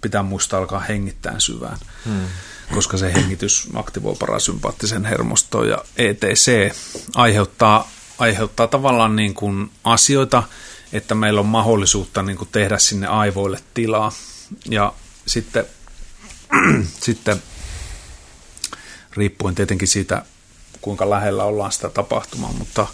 pitää 0.00 0.22
muistaa 0.22 0.60
alkaa 0.60 0.80
hengittää 0.80 1.38
syvään, 1.38 1.78
mm. 2.04 2.26
koska 2.74 2.96
se 2.96 3.12
hengitys 3.14 3.68
aktivoi 3.74 4.16
parasympaattisen 4.18 5.04
hermoston 5.04 5.68
ja 5.68 5.78
ETC 5.96 6.74
aiheuttaa, 7.14 7.90
aiheuttaa 8.18 8.66
tavallaan 8.66 9.16
niin 9.16 9.34
kuin 9.34 9.70
asioita, 9.84 10.42
että 10.92 11.14
meillä 11.14 11.40
on 11.40 11.46
mahdollisuutta 11.46 12.22
niin 12.22 12.38
kuin 12.38 12.48
tehdä 12.52 12.78
sinne 12.78 13.06
aivoille 13.06 13.58
tilaa 13.74 14.12
ja 14.70 14.92
sitten, 15.26 15.66
sitten 17.06 17.42
riippuen 19.16 19.54
tietenkin 19.54 19.88
siitä, 19.88 20.22
kuinka 20.80 21.10
lähellä 21.10 21.44
ollaan 21.44 21.72
sitä 21.72 21.88
tapahtumaa, 21.88 22.52
mutta, 22.52 22.86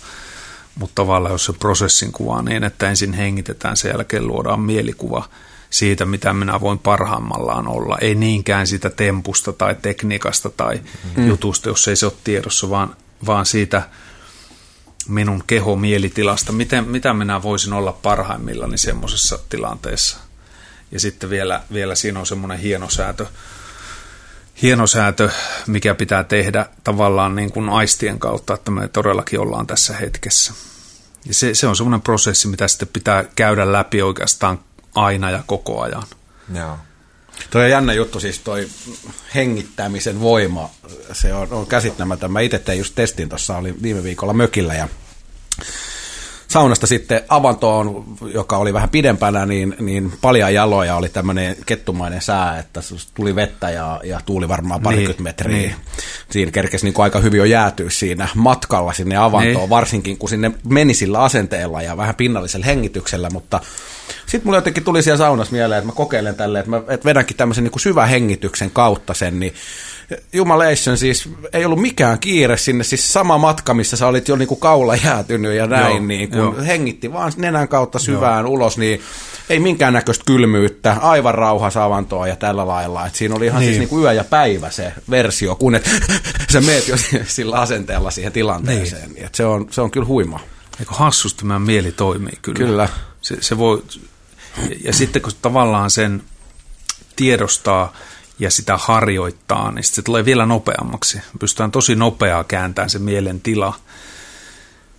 mutta 0.75 0.95
tavallaan 0.95 1.33
jos 1.33 1.45
se 1.45 1.53
prosessin 1.53 2.13
kuvaa 2.13 2.43
niin, 2.43 2.65
että 2.65 2.89
ensin 2.89 3.13
hengitetään, 3.13 3.77
sen 3.77 3.91
jälkeen 3.91 4.27
luodaan 4.27 4.61
mielikuva 4.61 5.29
siitä, 5.71 6.05
mitä 6.07 6.33
minä 6.33 6.61
voin 6.61 6.79
parhaimmallaan 6.79 7.69
olla. 7.69 7.99
Ei 8.01 8.15
niinkään 8.15 8.67
sitä 8.67 8.91
tempusta 8.91 9.53
tai 9.53 9.77
tekniikasta 9.83 10.51
tai 10.51 10.81
mm. 11.17 11.29
jutusta, 11.29 11.69
jos 11.69 11.89
ei 11.89 11.97
se 11.97 12.07
ole 12.07 12.15
tiedossa, 12.25 12.71
vaan, 12.71 12.97
vaan 13.27 13.47
siitä 13.47 13.89
minun 15.09 15.45
keho-mielitilasta, 15.47 16.53
miten, 16.53 16.89
mitä 16.89 17.15
minä 17.15 17.43
voisin 17.43 17.73
olla 17.73 17.93
parhaimmillani 17.93 18.79
semmoisessa 18.79 19.39
tilanteessa– 19.49 20.19
ja 20.93 21.01
sitten 21.01 21.31
vielä, 21.31 21.61
vielä 21.73 21.95
siinä 21.95 22.21
on 22.21 22.27
semmoinen 22.27 22.59
hienosäätö, 22.59 23.27
hienosäätö, 24.63 25.31
mikä 25.67 25.95
pitää 25.95 26.25
tehdä 26.25 26.67
tavallaan 26.85 27.35
niin 27.35 27.53
kuin 27.53 27.69
aistien 27.69 28.19
kautta, 28.19 28.55
että 28.55 28.71
me 28.71 28.89
todellakin 28.89 29.41
ollaan 29.41 29.67
tässä 29.67 29.97
hetkessä. 29.97 30.53
Ja 31.25 31.35
se, 31.35 31.55
se 31.55 31.67
on 31.67 31.77
semmoinen 31.77 32.03
prosessi, 32.03 32.49
mitä 32.49 32.69
sitten 32.69 32.89
pitää 32.89 33.25
käydä 33.37 33.73
läpi 33.73 34.03
oikeastaan 34.03 34.61
aina 34.95 35.31
ja 35.31 35.43
koko 35.47 35.81
ajan. 35.81 36.03
Joo. 36.55 36.79
Tuo 37.51 37.61
on 37.61 37.71
jännä 37.71 37.93
juttu, 37.93 38.21
siis 38.21 38.39
toi 38.39 38.69
hengittämisen 39.35 40.21
voima, 40.21 40.71
se 41.13 41.35
on, 41.35 41.53
on 41.53 41.67
käsittämätön. 41.67 42.33
Mä 42.33 42.41
itse 42.41 42.59
tein 42.59 42.79
just 42.79 42.95
testin 42.95 43.29
tuossa, 43.29 43.57
oli 43.57 43.75
viime 43.83 44.03
viikolla 44.03 44.33
mökillä 44.33 44.75
ja 44.75 44.89
saunasta 46.53 46.87
sitten 46.87 47.21
avantoon, 47.29 48.05
joka 48.35 48.57
oli 48.57 48.75
vähän 48.75 48.89
pidempänä, 48.89 49.47
niin, 49.47 49.77
niin 49.81 50.13
paljon 50.21 50.55
jaloja 50.55 50.97
oli 50.97 51.09
tämmöinen 51.09 51.57
kettumainen 51.67 52.23
sää, 52.23 52.59
että 52.59 52.81
tuli 53.15 53.37
vettä 53.37 53.71
ja, 53.71 54.01
ja 54.05 54.21
tuuli 54.27 54.49
varmaan 54.49 54.81
parikymmentä 54.81 55.45
niin, 55.45 55.55
metriä. 55.55 55.57
Niin. 55.57 55.75
Siinä 56.31 56.53
kerkesi 56.53 56.87
niin 56.87 56.95
aika 57.03 57.21
hyvin 57.21 57.39
jo 57.39 57.45
jäätyä 57.45 57.91
siinä 57.91 58.29
matkalla 58.35 58.93
sinne 58.93 59.17
avantoon, 59.17 59.55
niin. 59.55 59.71
varsinkin 59.71 60.19
kun 60.19 60.29
sinne 60.29 60.51
meni 60.69 60.95
sillä 60.95 61.23
asenteella 61.23 61.83
ja 61.83 61.97
vähän 61.97 62.15
pinnallisella 62.15 62.67
hengityksellä, 62.67 63.31
mutta 63.31 63.61
sitten 64.27 64.47
mulle 64.47 64.57
jotenkin 64.57 64.85
tuli 64.85 65.03
siellä 65.03 65.19
saunassa 65.19 65.53
mieleen, 65.53 65.79
että 65.79 65.87
mä 65.87 65.93
kokeilen 65.93 66.35
tälle, 66.35 66.59
että 66.59 66.71
mä 66.71 66.83
että 66.89 67.05
vedänkin 67.05 67.37
tämmöisen 67.37 67.65
niin 67.65 67.73
kuin 67.73 67.83
syvän 67.83 68.09
hengityksen 68.09 68.71
kautta 68.71 69.15
sen, 69.15 69.41
niin 69.41 69.55
Jumalation 70.33 70.99
siis, 70.99 71.29
ei 71.53 71.65
ollut 71.65 71.81
mikään 71.81 72.19
kiire 72.19 72.57
sinne, 72.57 72.85
siis 72.85 73.13
sama 73.13 73.39
matka, 73.39 73.75
missä 73.75 73.97
sä 73.97 74.07
olit 74.07 74.29
jo 74.29 74.37
niin 74.37 74.49
kuin 74.49 74.61
kaula 74.61 74.97
jäätynyt 74.97 75.55
ja 75.55 75.67
näin, 75.67 75.97
joo, 75.97 76.07
niin 76.07 76.31
kun 76.31 76.39
joo. 76.39 76.55
hengitti 76.67 77.13
vaan 77.13 77.33
nenän 77.37 77.69
kautta 77.69 77.99
syvään 77.99 78.45
joo. 78.45 78.53
ulos, 78.53 78.79
niin 78.79 79.01
ei 79.49 79.59
minkäännäköistä 79.59 80.25
kylmyyttä, 80.27 80.97
aivan 81.01 81.35
rauhasavantoa 81.35 82.27
ja 82.27 82.37
tällä 82.37 82.67
lailla. 82.67 83.07
Et 83.07 83.15
siinä 83.15 83.35
oli 83.35 83.47
ihan 83.47 83.59
siis 83.59 83.67
niin. 83.67 83.75
siis 83.75 83.81
niin 83.81 83.89
kuin 83.89 84.03
yö 84.03 84.13
ja 84.13 84.25
päivä 84.25 84.71
se 84.71 84.93
versio, 85.11 85.55
kun 85.55 85.75
et, 85.75 85.91
sä 86.53 86.61
meet 86.61 86.89
jo 86.89 86.97
sillä 87.27 87.57
asenteella 87.57 88.11
siihen 88.11 88.33
tilanteeseen. 88.33 89.13
Niin. 89.13 89.27
Et 89.27 89.35
se, 89.35 89.45
on, 89.45 89.67
se 89.71 89.81
on 89.81 89.91
kyllä 89.91 90.07
huima. 90.07 90.41
Eikö 90.81 90.95
hassusti 90.95 91.45
meidän 91.45 91.63
mieli 91.63 91.93
toimii 91.93 92.39
kyllä. 92.43 92.59
Kyllä. 92.59 92.89
Se, 93.23 93.37
se 93.41 93.59
voi, 93.59 93.83
ja 94.85 94.93
sitten 94.93 95.23
kun 95.23 95.33
tavallaan 95.43 95.91
sen 95.91 96.23
tiedostaa 97.17 97.93
ja 98.43 98.51
sitä 98.51 98.77
harjoittaa, 98.77 99.73
niin 99.73 99.85
se 99.85 100.03
tulee 100.03 100.25
vielä 100.25 100.47
nopeammaksi. 100.47 101.21
Pystytään 101.39 101.71
tosi 101.71 101.95
nopeaa 101.95 102.45
kääntämään 102.45 102.91
se 102.91 102.99
mielen 102.99 103.41
tila 103.41 103.75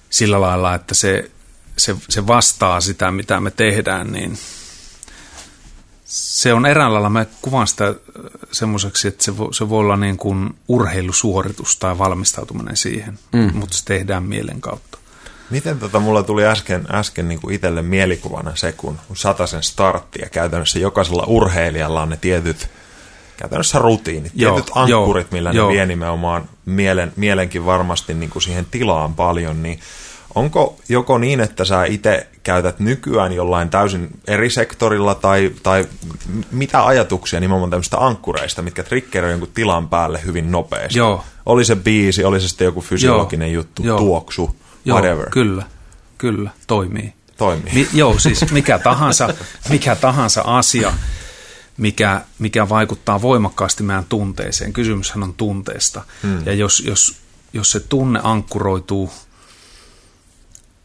sillä 0.10 0.41
lailla, 0.41 0.76
että 0.76 0.96
se, 0.96 1.32
se, 1.78 1.96
se 2.10 2.28
vastaa 2.28 2.82
sitä, 2.82 3.12
mitä 3.12 3.39
me 3.39 3.52
tehdään, 3.52 4.12
niin 4.12 4.38
se 6.06 6.54
on 6.54 6.66
eräällä 6.66 6.94
lailla, 6.94 7.10
mä 7.10 7.26
kuvaan 7.41 7.68
sitä 7.68 7.88
äh, 7.88 7.96
semmoiseksi, 8.52 9.08
että 9.08 9.24
se 9.24 9.38
voi, 9.38 9.54
se 9.54 9.70
voi 9.70 9.80
olla 9.80 9.98
niin 9.98 10.18
kuin 10.18 10.56
urheilusuoritus 10.68 11.78
tai 11.78 11.98
valmistautuminen 11.98 12.78
siihen, 12.78 13.20
mm. 13.34 13.52
mutta 13.54 13.78
se 13.78 13.86
tehdään 13.86 14.24
mielen 14.24 14.62
kautta. 14.62 14.98
Miten 15.50 15.80
tota, 15.80 16.00
mulla 16.00 16.24
tuli 16.24 16.46
äsken, 16.46 16.88
äsken 16.91 17.28
niin 17.28 17.41
kuin 17.41 17.56
itselle 17.56 17.82
mielikuvana 17.82 18.56
se, 18.56 18.72
kun 18.72 19.00
sen 19.46 19.64
startti 19.64 20.22
ja 20.22 20.30
käytännössä 20.30 20.80
jokaisella 20.80 21.24
urheilijalla 21.28 22.02
on 22.02 22.10
ne 22.10 22.18
tietyt 22.18 22.70
käytännössä 23.38 23.80
rutiinit, 23.80 24.32
joo, 24.36 24.54
tietyt 24.54 24.72
ankkurit, 24.76 25.32
millä 25.32 25.52
joo, 25.52 25.68
ne 25.68 25.74
vie 25.74 25.86
nimenomaan 25.86 26.50
mielen, 26.66 27.14
mielenkin 27.16 27.66
varmasti 27.66 28.14
niin 28.14 28.30
kuin 28.30 28.44
siihen 28.44 28.66
tilaan 28.72 29.14
paljon, 29.14 29.64
niin 29.64 29.80
onko 30.36 30.76
joko 30.90 31.18
niin, 31.18 31.40
että 31.40 31.66
sä 31.66 31.86
itse 31.86 32.28
käytät 32.44 32.80
nykyään 32.80 33.34
jollain 33.34 33.70
täysin 33.70 34.10
eri 34.28 34.50
sektorilla 34.50 35.16
tai, 35.16 35.52
tai 35.64 35.86
mitä 36.52 36.86
ajatuksia 36.86 37.40
nimenomaan 37.40 37.70
tämmöistä 37.70 37.98
ankkureista, 37.98 38.62
mitkä 38.62 38.84
triggeroi 38.84 39.32
jonkun 39.32 39.50
tilan 39.54 39.90
päälle 39.90 40.22
hyvin 40.26 40.52
nopeasti? 40.52 41.00
Joo. 41.00 41.24
Oli 41.46 41.66
se 41.66 41.76
biisi, 41.76 42.24
oli 42.24 42.42
se 42.42 42.48
sitten 42.48 42.66
joku 42.66 42.82
fysiologinen 42.82 43.54
joo, 43.54 43.62
juttu, 43.62 43.84
joo. 43.84 43.98
tuoksu, 43.98 44.56
Joo, 44.86 44.98
whatever. 44.98 45.30
kyllä, 45.30 45.64
kyllä, 46.18 46.50
toimii. 46.68 47.14
Toimii. 47.38 47.74
Mi, 47.74 47.88
joo, 47.94 48.20
siis 48.20 48.52
mikä 48.52 48.80
tahansa, 48.80 49.30
mikä 49.70 49.96
tahansa 49.96 50.42
asia, 50.46 50.94
mikä, 51.78 52.22
mikä 52.40 52.70
vaikuttaa 52.70 53.22
voimakkaasti 53.22 53.84
meidän 53.84 54.06
tunteeseen. 54.06 54.74
Kysymyshän 54.74 55.24
on 55.24 55.34
tunteesta. 55.34 56.04
Hmm. 56.24 56.46
Ja 56.46 56.54
jos, 56.54 56.80
jos, 56.80 57.16
jos 57.54 57.72
se 57.72 57.80
tunne 57.80 58.20
ankkuroituu 58.24 59.12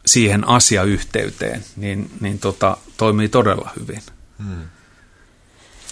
siihen 0.05 0.47
asiayhteyteen, 0.47 1.65
niin, 1.75 2.11
niin 2.19 2.39
tota, 2.39 2.77
toimii 2.97 3.29
todella 3.29 3.71
hyvin. 3.79 4.01
Hmm. 4.43 4.63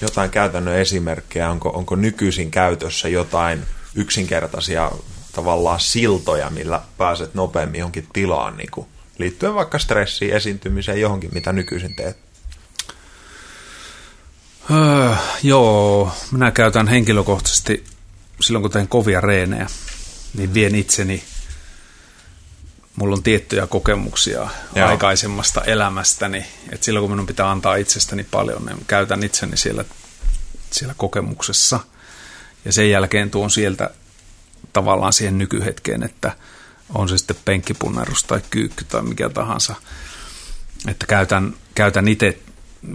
Jotain 0.02 0.30
käytännön 0.30 0.78
esimerkkejä, 0.78 1.50
onko, 1.50 1.70
onko 1.70 1.96
nykyisin 1.96 2.52
käytössä 2.52 3.10
jotain 3.10 3.64
yksinkertaisia 3.96 4.92
tavallaan 5.32 5.80
siltoja, 5.80 6.50
millä 6.50 6.82
pääset 6.98 7.34
nopeammin 7.34 7.80
johonkin 7.80 8.08
tilaan, 8.14 8.58
niin 8.58 8.72
kuin, 8.72 8.88
liittyen 9.18 9.56
vaikka 9.56 9.80
stressiin, 9.80 10.34
esiintymiseen, 10.34 11.02
johonkin, 11.02 11.30
mitä 11.34 11.54
nykyisin 11.54 11.96
teet? 11.96 12.18
Öö, 14.72 15.16
joo, 15.44 16.12
minä 16.32 16.52
käytän 16.52 16.88
henkilökohtaisesti 16.88 17.84
silloin, 18.42 18.62
kun 18.62 18.72
teen 18.72 18.88
kovia 18.88 19.22
reenejä, 19.22 19.68
niin 20.34 20.54
vien 20.54 20.76
itseni, 20.76 21.24
mulla 22.96 23.16
on 23.16 23.24
tiettyjä 23.24 23.68
kokemuksia 23.68 24.48
joo. 24.76 24.88
aikaisemmasta 24.88 25.64
elämästäni, 25.64 26.46
että 26.72 26.86
silloin 26.86 27.04
kun 27.04 27.12
minun 27.12 27.28
pitää 27.28 27.52
antaa 27.52 27.76
itsestäni 27.76 28.24
paljon, 28.24 28.66
niin 28.66 28.86
käytän 28.88 29.24
itseni 29.24 29.58
siellä, 29.58 29.86
siellä 30.72 30.94
kokemuksessa. 30.98 31.80
Ja 32.66 32.74
sen 32.74 32.90
jälkeen 32.90 33.32
tuon 33.32 33.52
sieltä 33.52 33.90
tavallaan 34.74 35.14
siihen 35.14 35.38
nykyhetkeen, 35.38 36.04
että 36.04 36.36
on 36.94 37.10
se 37.10 37.18
sitten 37.18 37.38
penkkipunnerus 37.46 38.24
tai 38.24 38.42
kyykky 38.50 38.84
tai 38.84 39.02
mikä 39.02 39.30
tahansa. 39.30 39.76
Että 40.88 41.06
käytän, 41.06 41.54
käytän 41.76 42.08
itse 42.08 42.40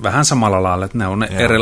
vähän 0.03 0.24
samalla 0.24 0.62
lailla, 0.62 0.85
että 0.85 0.99
ne 0.99 1.07
on 1.07 1.22
eri, 1.22 1.59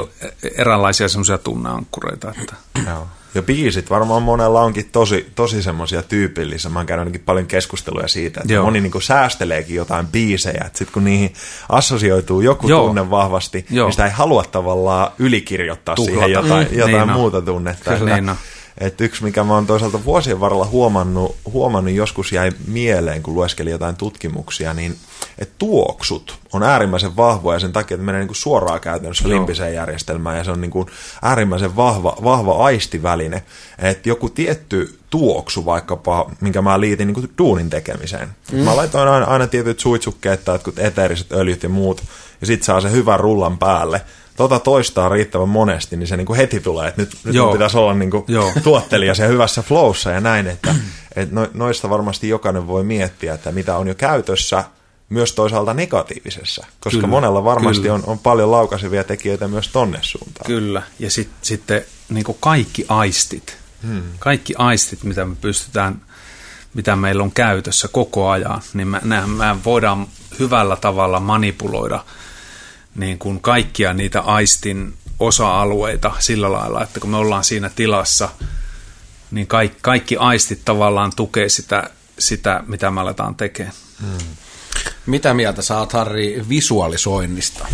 eräänlaisia 0.58 1.08
semmoisia 1.08 1.38
tunneankkureita. 1.38 2.32
Että. 2.40 2.54
Joo. 2.86 3.06
Ja 3.34 3.42
biisit 3.42 3.90
varmaan 3.90 4.22
monella 4.22 4.60
onkin 4.60 4.88
tosi, 4.92 5.32
tosi 5.34 5.62
semmoisia 5.62 6.02
tyypillisiä. 6.02 6.70
Mä 6.70 6.78
oon 6.78 6.86
käynyt 6.86 7.00
ainakin 7.00 7.22
paljon 7.26 7.46
keskusteluja 7.46 8.08
siitä, 8.08 8.40
että 8.40 8.52
Joo. 8.52 8.64
moni 8.64 8.80
niin 8.80 9.02
säästeleekin 9.02 9.76
jotain 9.76 10.06
biisejä. 10.06 10.64
Sitten 10.64 10.94
kun 10.94 11.04
niihin 11.04 11.32
assosioituu 11.68 12.40
joku 12.40 12.68
Joo. 12.68 12.86
tunne 12.86 13.10
vahvasti, 13.10 13.66
Joo. 13.70 13.86
niin 13.86 13.92
sitä 13.92 14.04
ei 14.04 14.12
halua 14.12 14.44
tavallaan 14.44 15.12
ylikirjoittaa 15.18 15.94
Tuhlata. 15.94 16.14
siihen 16.14 16.32
jotain, 16.32 16.68
mm, 16.70 16.78
jotain 16.78 17.08
niin 17.08 17.12
muuta 17.12 17.42
tunnetta. 17.42 17.98
Kyllä, 17.98 18.20
niin 18.20 18.36
että 18.80 19.04
yksi, 19.04 19.24
mikä 19.24 19.44
mä 19.44 19.54
oon 19.54 19.66
toisaalta 19.66 20.04
vuosien 20.04 20.40
varrella 20.40 20.66
huomannut, 20.66 21.36
huomannut, 21.52 21.94
joskus 21.94 22.32
jäi 22.32 22.52
mieleen, 22.66 23.22
kun 23.22 23.34
lueskelin 23.34 23.70
jotain 23.70 23.96
tutkimuksia, 23.96 24.74
niin 24.74 24.96
että 25.38 25.54
tuoksut 25.58 26.38
on 26.52 26.62
äärimmäisen 26.62 27.16
vahvoja 27.16 27.58
sen 27.58 27.72
takia, 27.72 27.94
että 27.94 28.04
menee 28.04 28.18
niin 28.18 28.28
kuin 28.28 28.36
suoraan 28.36 28.80
käytännössä 28.80 29.28
Joo. 29.28 29.38
limpiseen 29.38 29.74
järjestelmään 29.74 30.38
ja 30.38 30.44
se 30.44 30.50
on 30.50 30.60
niin 30.60 30.70
kuin 30.70 30.86
äärimmäisen 31.22 31.76
vahva, 31.76 32.16
vahva 32.24 32.64
aistiväline. 32.64 33.42
Että 33.78 34.08
joku 34.08 34.28
tietty 34.28 34.98
tuoksu 35.10 35.64
vaikkapa, 35.64 36.30
minkä 36.40 36.62
mä 36.62 36.80
liitin 36.80 37.06
niin 37.06 37.14
kuin 37.14 37.32
duunin 37.38 37.70
tekemiseen. 37.70 38.28
Mm. 38.52 38.58
Mä 38.58 38.76
laitoin 38.76 39.08
aina, 39.08 39.26
aina 39.26 39.46
tietyt 39.46 39.80
suitsukkeet 39.80 40.44
tai 40.44 40.58
eteeriset 40.76 41.32
öljyt 41.32 41.62
ja 41.62 41.68
muut 41.68 42.02
ja 42.40 42.46
sit 42.46 42.62
saa 42.62 42.80
se 42.80 42.90
hyvän 42.90 43.20
rullan 43.20 43.58
päälle 43.58 44.00
tota 44.40 44.58
toistaa 44.58 45.08
riittävän 45.08 45.48
monesti, 45.48 45.96
niin 45.96 46.06
se 46.06 46.16
niin 46.16 46.26
kuin 46.26 46.36
heti 46.36 46.60
tulee, 46.60 46.88
että 46.88 47.02
nyt, 47.02 47.16
nyt 47.24 47.52
pitäisi 47.52 47.78
olla 47.78 47.94
niin 47.94 48.10
kuin 48.10 48.24
tuottelija 48.64 49.14
se 49.14 49.28
hyvässä 49.28 49.62
flowssa 49.62 50.10
ja 50.10 50.20
näin, 50.20 50.46
että, 50.46 50.74
että 51.16 51.34
no, 51.34 51.48
noista 51.54 51.90
varmasti 51.90 52.28
jokainen 52.28 52.66
voi 52.66 52.84
miettiä, 52.84 53.34
että 53.34 53.52
mitä 53.52 53.76
on 53.76 53.88
jo 53.88 53.94
käytössä, 53.94 54.64
myös 55.08 55.32
toisaalta 55.32 55.74
negatiivisessa, 55.74 56.66
koska 56.80 56.96
kyllä, 56.96 57.08
monella 57.08 57.44
varmasti 57.44 57.90
on, 57.90 58.02
on 58.06 58.18
paljon 58.18 58.50
laukaisevia 58.50 59.04
tekijöitä 59.04 59.48
myös 59.48 59.68
tonne 59.68 59.98
suuntaan. 60.02 60.46
Kyllä, 60.46 60.82
ja 60.98 61.10
sit, 61.10 61.30
sitten 61.42 61.84
niin 62.08 62.24
kaikki 62.40 62.84
aistit, 62.88 63.56
hmm. 63.86 64.02
kaikki 64.18 64.54
aistit, 64.58 65.04
mitä 65.04 65.24
me 65.24 65.36
pystytään, 65.40 66.02
mitä 66.74 66.96
meillä 66.96 67.22
on 67.22 67.32
käytössä 67.32 67.88
koko 67.88 68.28
ajan, 68.30 68.62
niin 68.74 68.88
me, 68.88 69.00
me, 69.04 69.26
me 69.26 69.64
voidaan 69.64 70.06
hyvällä 70.38 70.76
tavalla 70.76 71.20
manipuloida– 71.20 72.04
niin 72.94 73.18
kuin 73.18 73.40
kaikkia 73.40 73.92
niitä 73.94 74.20
aistin 74.20 74.94
osa-alueita 75.18 76.12
sillä 76.18 76.52
lailla, 76.52 76.82
että 76.82 77.00
kun 77.00 77.10
me 77.10 77.16
ollaan 77.16 77.44
siinä 77.44 77.70
tilassa, 77.70 78.28
niin 79.30 79.46
kaikki, 79.46 79.78
kaikki 79.82 80.16
aistit 80.16 80.64
tavallaan 80.64 81.12
tukee 81.16 81.48
sitä, 81.48 81.90
sitä 82.18 82.64
mitä 82.66 82.90
me 82.90 83.00
aletaan 83.00 83.34
tekemään. 83.34 83.74
Hmm. 84.00 84.36
Mitä 85.06 85.34
mieltä 85.34 85.62
sä 85.62 85.78
oot, 85.78 85.92
Harri, 85.92 86.44
visualisoinnista 86.48 87.66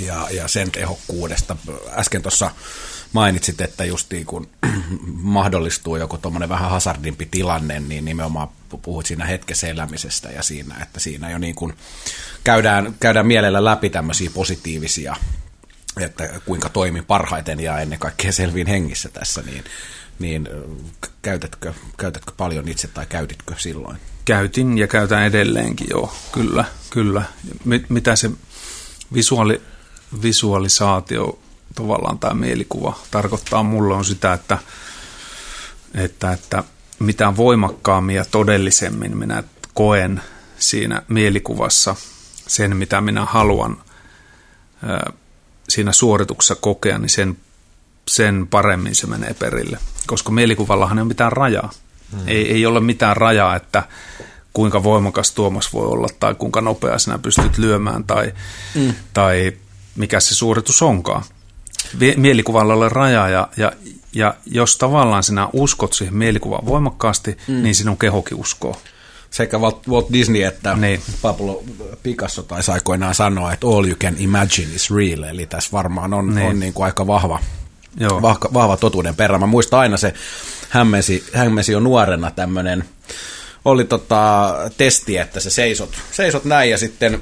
ja, 0.00 0.28
ja 0.30 0.48
sen 0.48 0.70
tehokkuudesta? 0.70 1.56
Äsken 1.90 2.22
tuossa 2.22 2.50
mainitsit, 3.14 3.60
että 3.60 3.84
justiin 3.84 4.26
kun 4.26 4.48
mahdollistuu 5.36 5.96
joku 5.96 6.18
tuommoinen 6.18 6.48
vähän 6.48 6.70
hazardimpi 6.70 7.28
tilanne, 7.30 7.80
niin 7.80 8.04
nimenomaan 8.04 8.48
puhut 8.82 9.06
siinä 9.06 9.24
hetkessä 9.24 9.68
elämisestä 9.68 10.28
ja 10.28 10.42
siinä, 10.42 10.74
että 10.82 11.00
siinä 11.00 11.30
jo 11.30 11.38
niin 11.38 11.54
kuin 11.54 11.74
käydään, 12.44 12.94
käydään 13.00 13.26
mielellä 13.26 13.64
läpi 13.64 13.90
tämmöisiä 13.90 14.30
positiivisia, 14.34 15.16
että 16.00 16.40
kuinka 16.44 16.68
toimin 16.68 17.04
parhaiten 17.04 17.60
ja 17.60 17.78
ennen 17.78 17.98
kaikkea 17.98 18.32
selviin 18.32 18.66
hengissä 18.66 19.08
tässä, 19.08 19.42
niin, 19.42 19.64
niin 20.18 20.48
käytätkö, 21.22 21.74
käytätkö 21.96 22.32
paljon 22.36 22.68
itse 22.68 22.88
tai 22.88 23.06
käytitkö 23.06 23.54
silloin? 23.58 23.96
Käytin 24.24 24.78
ja 24.78 24.86
käytän 24.86 25.26
edelleenkin, 25.26 25.86
joo, 25.90 26.14
kyllä, 26.32 26.64
kyllä. 26.90 27.22
Mitä 27.88 28.16
se 28.16 28.30
visuaali, 29.14 29.62
visualisaatio 30.22 31.38
tavallaan 31.74 32.18
tämä 32.18 32.34
mielikuva 32.34 32.98
tarkoittaa 33.10 33.62
mulle 33.62 33.94
on 33.94 34.04
sitä, 34.04 34.32
että, 34.32 34.58
että, 35.94 36.32
että 36.32 36.64
mitä 36.98 37.36
voimakkaammin 37.36 38.16
ja 38.16 38.24
todellisemmin 38.24 39.16
minä 39.16 39.42
koen 39.74 40.20
siinä 40.58 41.02
mielikuvassa 41.08 41.96
sen, 42.46 42.76
mitä 42.76 43.00
minä 43.00 43.24
haluan 43.24 43.76
siinä 45.68 45.92
suorituksessa 45.92 46.54
kokea, 46.54 46.98
niin 46.98 47.08
sen, 47.08 47.36
sen 48.08 48.46
paremmin 48.46 48.94
se 48.94 49.06
menee 49.06 49.34
perille. 49.34 49.78
Koska 50.06 50.30
mielikuvallahan 50.32 50.98
ei 50.98 51.02
ole 51.02 51.08
mitään 51.08 51.32
rajaa. 51.32 51.70
Hmm. 52.12 52.20
Ei, 52.26 52.52
ei 52.52 52.66
ole 52.66 52.80
mitään 52.80 53.16
rajaa, 53.16 53.56
että 53.56 53.82
kuinka 54.52 54.82
voimakas 54.82 55.32
Tuomas 55.32 55.72
voi 55.72 55.86
olla 55.86 56.08
tai 56.20 56.34
kuinka 56.34 56.60
nopea 56.60 56.98
sinä 56.98 57.18
pystyt 57.18 57.58
lyömään 57.58 58.04
tai, 58.04 58.32
hmm. 58.74 58.94
tai 59.12 59.52
mikä 59.96 60.20
se 60.20 60.34
suoritus 60.34 60.82
onkaan. 60.82 61.24
Mielikuvalla 62.16 62.74
ole 62.74 62.88
rajaa 62.88 63.28
ja, 63.28 63.48
ja, 63.56 63.72
ja 64.12 64.34
jos 64.46 64.78
tavallaan 64.78 65.22
sinä 65.22 65.48
uskot 65.52 65.92
siihen 65.92 66.16
mielikuvaan 66.16 66.66
voimakkaasti, 66.66 67.36
mm. 67.48 67.62
niin 67.62 67.74
sinun 67.74 67.98
kehokin 67.98 68.38
uskoo. 68.38 68.76
Sekä 69.30 69.58
Walt 69.58 70.12
Disney 70.12 70.42
että 70.42 70.74
niin. 70.74 71.00
Pablo 71.22 71.64
Picasso 72.02 72.42
taisi 72.42 72.70
aikoinaan 72.70 73.14
sanoa, 73.14 73.52
että 73.52 73.66
all 73.66 73.84
you 73.84 73.96
can 73.96 74.14
imagine 74.18 74.74
is 74.74 74.90
real, 74.90 75.22
eli 75.22 75.46
tässä 75.46 75.68
varmaan 75.72 76.14
on, 76.14 76.34
niin. 76.34 76.48
on 76.48 76.60
niin 76.60 76.72
kuin 76.72 76.84
aika 76.84 77.06
vahva, 77.06 77.40
Joo. 78.00 78.22
Vahva, 78.22 78.48
vahva 78.54 78.76
totuuden 78.76 79.14
perä. 79.14 79.38
Mä 79.38 79.46
muistan 79.46 79.80
aina 79.80 79.96
se 79.96 80.14
hämmensi, 80.68 81.24
hämmensi 81.32 81.72
jo 81.72 81.80
nuorena 81.80 82.30
tämmöinen, 82.30 82.84
oli 83.64 83.84
tota, 83.84 84.54
testi, 84.76 85.16
että 85.16 85.40
se 85.40 85.50
seisot, 85.50 85.90
seisot 86.12 86.44
näin 86.44 86.70
ja 86.70 86.78
sitten 86.78 87.20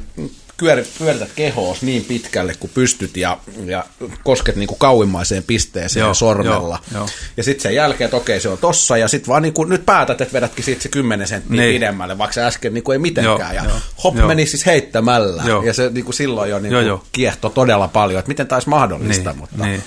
pyörität 0.98 1.30
kehoos 1.36 1.82
niin 1.82 2.04
pitkälle 2.04 2.54
kuin 2.60 2.70
pystyt 2.74 3.16
ja, 3.16 3.38
ja 3.64 3.84
kosket 4.24 4.56
niin 4.56 4.66
kuin 4.66 4.78
kauimmaiseen 4.78 5.42
pisteeseen 5.42 6.04
joo, 6.04 6.14
sormella. 6.14 6.78
Joo, 6.92 7.00
joo. 7.00 7.08
Ja 7.36 7.42
sitten 7.42 7.62
sen 7.62 7.74
jälkeen, 7.74 8.06
että 8.06 8.16
okei 8.16 8.40
se 8.40 8.48
on 8.48 8.58
tossa 8.58 8.96
ja 8.96 9.08
sitten 9.08 9.28
vaan 9.28 9.42
niin 9.42 9.54
kuin, 9.54 9.68
nyt 9.68 9.86
päätät, 9.86 10.20
että 10.20 10.32
vedätkin 10.32 10.64
siitä 10.64 10.82
se 10.82 10.88
10 10.88 11.28
senttiä 11.28 11.56
niin. 11.56 11.74
pidemmälle, 11.74 12.18
vaikka 12.18 12.34
se 12.34 12.42
äsken 12.42 12.74
niin 12.74 12.84
kuin 12.84 12.94
ei 12.94 12.98
mitenkään. 12.98 13.54
Joo, 13.54 13.64
ja 13.64 13.70
joo, 13.70 13.80
hop 14.04 14.16
joo. 14.16 14.28
meni 14.28 14.46
siis 14.46 14.66
heittämällä 14.66 15.42
joo. 15.46 15.62
ja 15.62 15.74
se 15.74 15.90
niin 15.90 16.04
kuin 16.04 16.14
silloin 16.14 16.50
jo 16.50 16.58
niin 16.58 16.72
kuin 16.72 16.86
joo, 16.86 17.04
kiehto 17.12 17.50
todella 17.50 17.88
paljon, 17.88 18.18
että 18.18 18.28
miten 18.28 18.48
taisi 18.48 18.68
mahdollista. 18.68 19.30
Niin, 19.30 19.40
mutta 19.40 19.66
niin 19.66 19.82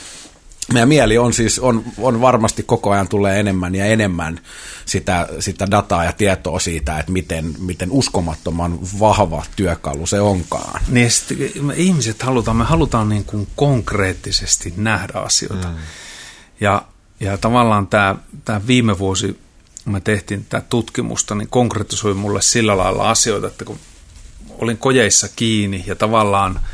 meidän 0.73 0.89
mieli 0.89 1.17
on 1.17 1.33
siis, 1.33 1.59
on, 1.59 1.83
on 1.97 2.21
varmasti 2.21 2.63
koko 2.63 2.91
ajan 2.91 3.07
tulee 3.07 3.39
enemmän 3.39 3.75
ja 3.75 3.85
enemmän 3.85 4.39
sitä, 4.85 5.27
sitä 5.39 5.71
dataa 5.71 6.03
ja 6.03 6.13
tietoa 6.13 6.59
siitä, 6.59 6.99
että 6.99 7.11
miten, 7.11 7.53
miten 7.59 7.91
uskomattoman 7.91 8.79
vahva 8.99 9.43
työkalu 9.55 10.05
se 10.05 10.21
onkaan. 10.21 10.81
Niin 10.87 11.09
me 11.61 11.73
ihmiset 11.77 12.21
halutaan, 12.21 12.57
me 12.57 12.63
halutaan 12.63 13.09
niin 13.09 13.25
kuin 13.25 13.47
konkreettisesti 13.55 14.73
nähdä 14.77 15.19
asioita. 15.19 15.67
Mm. 15.67 15.75
Ja, 16.61 16.81
ja 17.19 17.37
tavallaan 17.37 17.87
tämä, 17.87 18.15
tämä 18.45 18.61
viime 18.67 18.99
vuosi, 18.99 19.39
kun 19.83 19.93
me 19.93 20.01
tehtiin 20.01 20.45
tätä 20.49 20.65
tutkimusta, 20.69 21.35
niin 21.35 21.49
konkreettisoi 21.49 22.13
mulle 22.13 22.41
sillä 22.41 22.77
lailla 22.77 23.09
asioita, 23.09 23.47
että 23.47 23.65
kun 23.65 23.79
olin 24.49 24.77
kojeissa 24.77 25.29
kiinni 25.35 25.83
ja 25.87 25.95
tavallaan– 25.95 26.59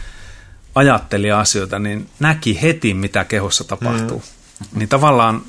ajatteli 0.76 1.32
asioita, 1.32 1.80
niin 1.80 2.10
näki 2.20 2.62
heti, 2.62 2.94
mitä 2.94 3.24
kehossa 3.24 3.64
tapahtuu. 3.64 4.24
Mm. 4.60 4.80
Niin 4.80 4.90
tavallaan 4.90 5.42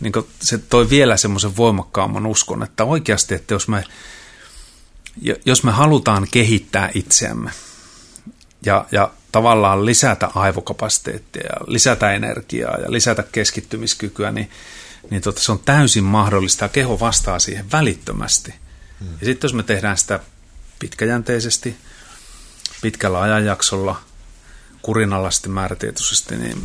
niin 0.00 0.12
se 0.42 0.58
toi 0.58 0.90
vielä 0.90 1.16
semmoisen 1.16 1.56
voimakkaamman 1.56 2.26
uskon, 2.26 2.62
että 2.62 2.84
oikeasti, 2.84 3.34
että 3.34 3.54
jos 3.54 3.68
me, 3.68 3.84
jos 5.44 5.64
me 5.64 5.72
halutaan 5.72 6.26
kehittää 6.30 6.90
itseämme 6.94 7.50
ja, 8.66 8.86
ja 8.92 9.10
tavallaan 9.32 9.86
lisätä 9.86 10.30
aivokapasiteettia 10.34 11.42
ja 11.42 11.56
lisätä 11.66 12.12
energiaa 12.12 12.78
ja 12.78 12.92
lisätä 12.92 13.24
keskittymiskykyä, 13.32 14.32
niin, 14.32 14.50
niin 15.10 15.22
tota, 15.22 15.40
se 15.40 15.52
on 15.52 15.58
täysin 15.58 16.04
mahdollista 16.04 16.64
ja 16.64 16.68
keho 16.68 17.00
vastaa 17.00 17.38
siihen 17.38 17.72
välittömästi. 17.72 18.54
Mm. 19.00 19.06
Ja 19.20 19.26
sitten 19.26 19.48
jos 19.48 19.54
me 19.54 19.62
tehdään 19.62 19.98
sitä 19.98 20.20
pitkäjänteisesti, 20.78 21.76
pitkällä 22.82 23.20
ajanjaksolla– 23.20 24.00
kurinalaisesti 24.82 25.48
määrätietoisesti, 25.48 26.36
niin 26.36 26.56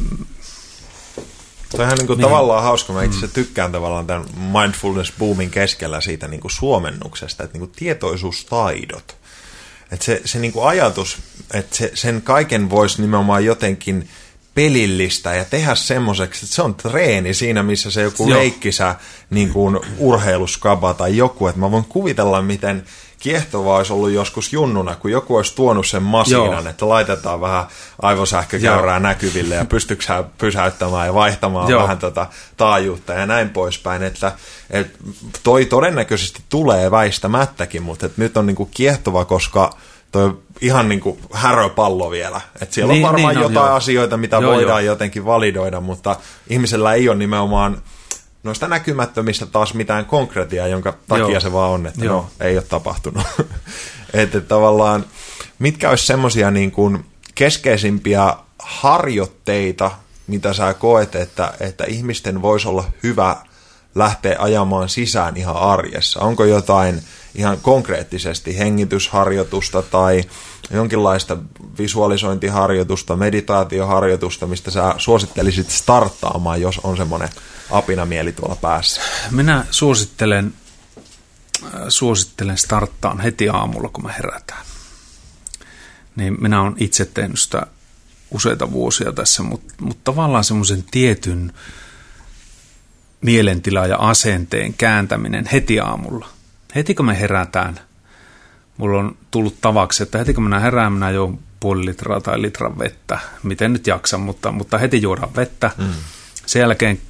Toi 1.72 1.86
on 1.86 1.91
niin 1.91 2.07
kuin 2.07 2.18
niin. 2.18 2.24
tavallaan 2.28 2.63
hauska. 2.63 2.93
Mä 2.93 3.03
itse 3.03 3.26
mm. 3.26 3.32
tykkään 3.32 3.72
tavallaan 3.72 4.07
tämän 4.07 4.26
mindfulness 4.36 5.13
boomin 5.20 5.49
keskellä 5.49 6.01
siitä 6.01 6.28
niin 6.28 6.39
kuin 6.39 6.51
suomennuksesta, 6.51 7.43
että 7.43 7.53
niin 7.57 7.68
kuin 7.68 7.72
tietoisuustaidot. 7.76 9.18
Että 9.91 10.05
se, 10.05 10.22
se 10.26 10.39
niin 10.39 10.51
kuin 10.53 10.68
ajatus, 10.68 11.18
että 11.53 11.76
se, 11.76 11.91
sen 11.93 12.22
kaiken 12.22 12.70
voisi 12.70 13.01
nimenomaan 13.01 13.45
jotenkin 13.45 14.09
pelillistä 14.53 15.36
ja 15.36 15.45
tehdä 15.45 15.76
semmoiseksi, 15.76 16.45
että 16.45 16.55
se 16.55 16.61
on 16.61 16.76
treeni 16.76 17.34
siinä, 17.34 17.63
missä 17.63 17.91
se 17.91 18.01
joku 18.01 18.30
Joo. 18.30 18.39
leikkisä 18.39 18.95
niin 19.30 19.49
kuin 19.49 19.80
urheiluskaba 19.97 20.93
tai 20.93 21.18
joku, 21.18 21.47
että 21.47 21.59
mä 21.59 21.72
voin 21.72 21.86
kuvitella, 21.86 22.41
miten 22.41 22.84
kiehtovaa 23.20 23.78
olisi 23.78 23.93
ollut 23.93 24.11
joskus 24.11 24.53
junnuna, 24.53 24.95
kun 24.95 25.11
joku 25.11 25.36
olisi 25.36 25.55
tuonut 25.55 25.88
sen 25.88 26.03
masiinan, 26.03 26.63
Joo. 26.63 26.70
että 26.70 26.89
laitetaan 26.89 27.41
vähän 27.41 27.65
aivosähkökäyrää 28.01 28.99
näkyville 28.99 29.55
ja 29.55 29.65
pystyksä 29.65 30.24
pysäyttämään 30.38 31.07
ja 31.07 31.13
vaihtamaan 31.13 31.70
Joo. 31.70 31.84
vähän 31.84 31.97
tota 31.97 32.28
taajuutta 32.57 33.13
ja 33.13 33.26
näin 33.26 33.49
poispäin, 33.49 34.03
että 34.03 34.32
et 34.70 34.88
toi 35.43 35.65
todennäköisesti 35.65 36.41
tulee 36.49 36.91
väistämättäkin, 36.91 37.84
mutta 37.84 38.05
et 38.05 38.18
nyt 38.18 38.38
on 38.38 38.45
niinku 38.45 38.65
kiehtova, 38.65 39.26
koska 39.26 39.74
toi 40.11 40.38
ihan 40.61 40.89
niin 40.89 40.99
kuin 40.99 41.20
häröpallo 41.34 42.11
vielä. 42.11 42.41
Et 42.61 42.74
siellä 42.74 42.93
niin, 42.93 43.05
on 43.05 43.11
varmaan 43.11 43.36
niin, 43.36 43.41
no, 43.41 43.49
jotain 43.49 43.68
joo. 43.68 43.76
asioita, 43.76 44.18
mitä 44.18 44.38
joo, 44.38 44.53
voidaan 44.53 44.86
joo. 44.86 44.93
jotenkin 44.93 45.26
validoida, 45.26 45.82
mutta 45.82 46.15
ihmisellä 46.49 46.93
ei 46.93 47.09
ole 47.09 47.18
nimenomaan 47.18 47.82
noista 48.44 48.68
näkymättömistä 48.68 49.46
taas 49.46 49.74
mitään 49.74 50.06
konkretiaa, 50.06 50.68
jonka 50.68 50.94
takia 51.08 51.30
Joo. 51.30 51.40
se 51.40 51.54
vaan 51.54 51.72
on, 51.72 51.88
että 51.88 52.06
Joo. 52.06 52.16
no, 52.16 52.30
ei 52.40 52.58
ole 52.58 52.66
tapahtunut. 52.70 53.24
että 54.14 54.42
tavallaan, 54.42 55.06
mitkä 55.60 55.90
olisi 55.90 56.06
semmoisia 56.06 56.52
niin 56.52 56.72
kuin 56.72 57.06
keskeisimpiä 57.36 58.34
harjoitteita, 58.60 59.92
mitä 60.28 60.54
sä 60.54 60.74
koet, 60.74 61.16
että, 61.16 61.54
että 61.60 61.84
ihmisten 61.88 62.42
voisi 62.42 62.68
olla 62.68 62.84
hyvä 63.04 63.36
lähteä 63.96 64.36
ajamaan 64.40 64.90
sisään 64.90 65.38
ihan 65.38 65.56
arjessa? 65.56 66.20
Onko 66.20 66.46
jotain 66.46 67.02
ihan 67.36 67.58
konkreettisesti 67.62 68.58
hengitysharjoitusta 68.58 69.82
tai 69.82 70.24
jonkinlaista 70.72 71.38
visualisointiharjoitusta, 71.80 73.16
meditaatioharjoitusta, 73.16 74.48
mistä 74.48 74.72
sä 74.72 74.96
suosittelisit 74.98 75.70
starttaamaan, 75.70 76.62
jos 76.62 76.80
on 76.84 76.98
semmoinen 76.98 77.30
apinamieli 77.72 78.32
tuolla 78.32 78.55
päässä? 78.55 79.01
Minä 79.32 79.65
suosittelen, 79.72 80.53
äh, 81.63 81.72
suosittelen 81.89 82.57
starttaan 82.57 83.20
heti 83.20 83.49
aamulla, 83.49 83.89
kun 83.89 84.05
me 84.05 84.13
herätään. 84.13 84.65
Niin 86.15 86.38
minä 86.41 86.61
olen 86.61 86.76
itse 86.78 87.05
tehnyt 87.05 87.39
sitä 87.39 87.68
useita 88.32 88.72
vuosia 88.72 89.11
tässä, 89.11 89.43
mutta, 89.43 89.74
mutta 89.82 90.01
tavallaan 90.03 90.43
semmoisen 90.43 90.84
tietyn 90.91 91.53
mielentila 93.22 93.88
ja 93.88 93.97
asenteen 93.97 94.74
kääntäminen 94.74 95.49
heti 95.51 95.80
aamulla. 95.80 96.30
Heti 96.76 96.95
kun 96.95 97.05
me 97.05 97.20
herätään, 97.20 97.80
mulla 98.78 98.99
on 98.99 99.18
tullut 99.32 99.61
tavaksi, 99.61 100.03
että 100.03 100.18
heti 100.18 100.34
kun 100.34 100.43
minä 100.43 100.59
herään, 100.59 100.93
minä 100.93 101.11
juon 101.11 101.39
puoli 101.59 101.86
litraa 101.86 102.22
tai 102.22 102.41
litran 102.41 102.80
vettä, 102.80 103.20
miten 103.43 103.74
nyt 103.74 103.88
jaksan, 103.88 104.22
mutta, 104.22 104.51
mutta 104.51 104.78
heti 104.78 105.01
juodaan 105.01 105.36
vettä. 105.36 105.72
Mm. 105.78 105.93
Sen 106.45 106.59
jälkeen 106.59 107.01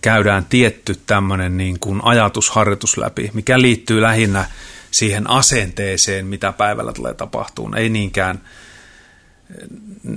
käydään 0.00 0.44
tietty 0.44 1.00
tämmöinen 1.06 1.56
niin 1.56 1.78
kuin 1.78 2.00
ajatusharjoitus 2.04 2.96
läpi, 2.96 3.30
mikä 3.34 3.60
liittyy 3.60 4.00
lähinnä 4.00 4.44
siihen 4.90 5.30
asenteeseen, 5.30 6.26
mitä 6.26 6.52
päivällä 6.52 6.92
tulee 6.92 7.14
tapahtumaan. 7.14 7.78
Ei 7.78 7.88
niinkään, 7.88 8.40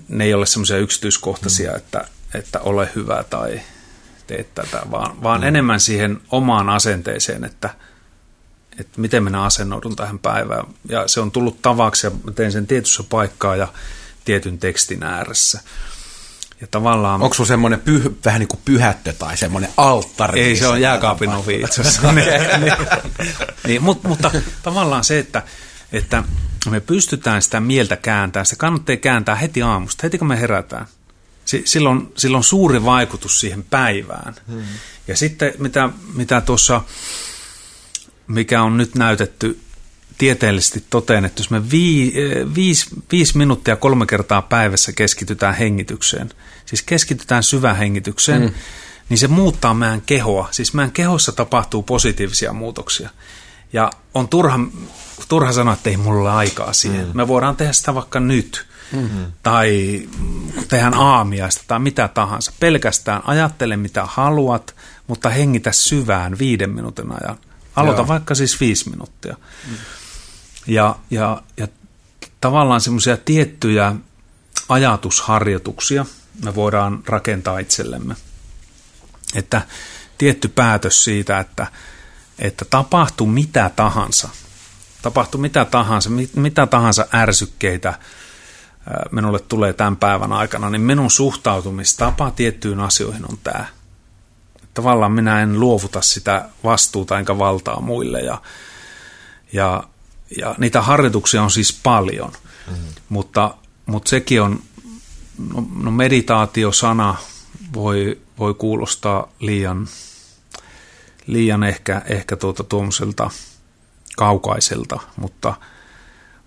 ne 0.07 0.23
ei 0.23 0.33
ole 0.33 0.45
semmoisia 0.45 0.77
yksityiskohtaisia, 0.77 1.71
mm. 1.71 1.77
että, 1.77 2.07
että 2.33 2.59
ole 2.59 2.89
hyvä 2.95 3.23
tai 3.23 3.61
tee 4.27 4.45
tätä, 4.55 4.81
vaan, 4.91 5.23
vaan 5.23 5.41
mm. 5.41 5.47
enemmän 5.47 5.79
siihen 5.79 6.21
omaan 6.31 6.69
asenteeseen, 6.69 7.43
että, 7.43 7.69
että 8.79 9.01
miten 9.01 9.23
minä 9.23 9.43
asennoidun 9.43 9.95
tähän 9.95 10.19
päivään. 10.19 10.65
Ja 10.89 11.07
se 11.07 11.19
on 11.19 11.31
tullut 11.31 11.61
tavaksi 11.61 12.07
ja 12.07 12.11
teen 12.35 12.51
sen 12.51 12.67
tietyssä 12.67 13.03
paikkaa 13.09 13.55
ja 13.55 13.67
tietyn 14.25 14.57
tekstin 14.57 15.03
ääressä. 15.03 15.61
Ja 16.63 16.67
tavallaan... 16.71 17.21
Onko 17.21 17.33
sulla 17.33 17.47
semmoinen 17.47 17.79
pyh, 17.79 18.11
vähän 18.25 18.39
niin 18.39 18.47
kuin 18.47 18.59
pyhättö 18.65 19.13
tai 19.13 19.37
semmoinen 19.37 19.69
alttari? 19.77 20.41
Ei, 20.41 20.55
se 20.55 20.67
on 20.67 20.81
jääkaapin 20.81 21.29
ovi 21.29 21.61
itse 21.61 21.81
asiassa. 21.81 22.11
niin, 22.11 22.27
niin, 22.59 22.73
niin, 23.67 23.83
mutta, 23.83 24.07
mutta 24.07 24.31
tavallaan 24.63 25.03
se, 25.03 25.19
että, 25.19 25.43
että 25.91 26.23
me 26.69 26.79
pystytään 26.79 27.41
sitä 27.41 27.59
mieltä 27.59 27.95
kääntämään, 27.95 28.45
se 28.45 28.55
kannattaa 28.55 28.95
kääntää 28.95 29.35
heti 29.35 29.61
aamusta, 29.61 30.01
heti 30.03 30.17
kun 30.17 30.27
me 30.27 30.39
herätään. 30.39 30.85
Silloin, 31.65 32.13
silloin 32.17 32.43
suuri 32.43 32.85
vaikutus 32.85 33.39
siihen 33.39 33.63
päivään. 33.63 34.35
Hmm. 34.47 34.63
Ja 35.07 35.17
sitten 35.17 35.53
mitä, 35.57 35.89
mitä 36.13 36.41
tuossa, 36.41 36.81
mikä 38.27 38.61
on 38.61 38.77
nyt 38.77 38.95
näytetty 38.95 39.59
tieteellisesti 40.17 40.83
toteen, 40.89 41.25
että 41.25 41.39
jos 41.39 41.49
me 41.49 41.71
vii, 41.71 42.13
viisi, 42.55 42.85
viisi 43.11 43.37
minuuttia 43.37 43.75
kolme 43.75 44.05
kertaa 44.05 44.41
päivässä 44.41 44.91
keskitytään 44.91 45.55
hengitykseen, 45.55 46.29
siis 46.65 46.81
keskitytään 46.81 47.43
syvähengitykseen, 47.43 48.41
mm. 48.41 48.53
niin 49.09 49.17
se 49.17 49.27
muuttaa 49.27 49.73
meidän 49.73 50.01
kehoa. 50.01 50.47
Siis 50.51 50.73
meidän 50.73 50.91
kehossa 50.91 51.31
tapahtuu 51.31 51.83
positiivisia 51.83 52.53
muutoksia. 52.53 53.09
Ja 53.73 53.91
on 54.13 54.27
turha, 54.27 54.59
turha 55.29 55.53
sanoa, 55.53 55.73
että 55.73 55.89
ei 55.89 55.97
mulla 55.97 56.21
ole 56.21 56.31
aikaa 56.31 56.73
siihen. 56.73 57.07
Mm. 57.07 57.11
Me 57.13 57.27
voidaan 57.27 57.55
tehdä 57.55 57.73
sitä 57.73 57.95
vaikka 57.95 58.19
nyt. 58.19 58.65
Mm-hmm. 58.91 59.25
Tai 59.43 60.01
tehdään 60.67 60.93
aamiaista 60.93 61.63
tai 61.67 61.79
mitä 61.79 62.07
tahansa. 62.07 62.53
Pelkästään 62.59 63.21
ajattele 63.25 63.77
mitä 63.77 64.05
haluat, 64.05 64.75
mutta 65.07 65.29
hengitä 65.29 65.71
syvään 65.71 66.39
viiden 66.39 66.69
minuutin 66.69 67.11
ajan. 67.23 67.37
Aloita 67.75 68.01
Joo. 68.01 68.07
vaikka 68.07 68.35
siis 68.35 68.59
viisi 68.59 68.89
minuuttia. 68.89 69.35
Mm. 69.69 69.75
Ja, 70.67 70.95
ja, 71.09 71.41
ja 71.57 71.67
tavallaan 72.41 72.81
semmoisia 72.81 73.17
tiettyjä 73.17 73.95
ajatusharjoituksia, 74.69 76.05
me 76.43 76.55
voidaan 76.55 77.03
rakentaa 77.07 77.59
itsellemme. 77.59 78.15
Että 79.35 79.61
tietty 80.17 80.47
päätös 80.47 81.03
siitä, 81.03 81.39
että, 81.39 81.67
että 82.39 82.65
tapahtuu 82.65 83.27
mitä 83.27 83.71
tahansa, 83.75 84.29
tapahtuu 85.01 85.41
mitä 85.41 85.65
tahansa, 85.65 86.09
mitä 86.35 86.67
tahansa 86.67 87.07
ärsykkeitä 87.13 87.93
minulle 89.11 89.39
tulee 89.39 89.73
tämän 89.73 89.95
päivän 89.95 90.33
aikana, 90.33 90.69
niin 90.69 90.81
minun 90.81 91.11
suhtautumistapa 91.11 92.31
tiettyyn 92.31 92.79
asioihin 92.79 93.25
on 93.31 93.37
tämä. 93.43 93.65
Tavallaan 94.73 95.11
minä 95.11 95.41
en 95.41 95.59
luovuta 95.59 96.01
sitä 96.01 96.49
vastuuta 96.63 97.19
enkä 97.19 97.37
valtaa 97.37 97.81
muille 97.81 98.19
ja, 98.19 98.41
ja, 99.53 99.83
ja 100.37 100.55
niitä 100.57 100.81
harjoituksia 100.81 101.43
on 101.43 101.51
siis 101.51 101.79
paljon, 101.83 102.31
mm-hmm. 102.67 102.87
mutta, 103.09 103.55
mutta 103.85 104.09
sekin 104.09 104.41
on, 104.41 104.59
no, 105.53 105.67
no 105.83 105.91
meditaatiosana 105.91 107.15
voi, 107.73 108.21
voi 108.39 108.53
kuulostaa 108.53 109.27
liian, 109.39 109.87
liian 111.27 111.63
ehkä, 111.63 112.01
ehkä 112.09 112.35
tuota 112.35 112.63
tuommoiselta 112.63 113.29
kaukaiselta, 114.15 114.99
mutta, 115.17 115.53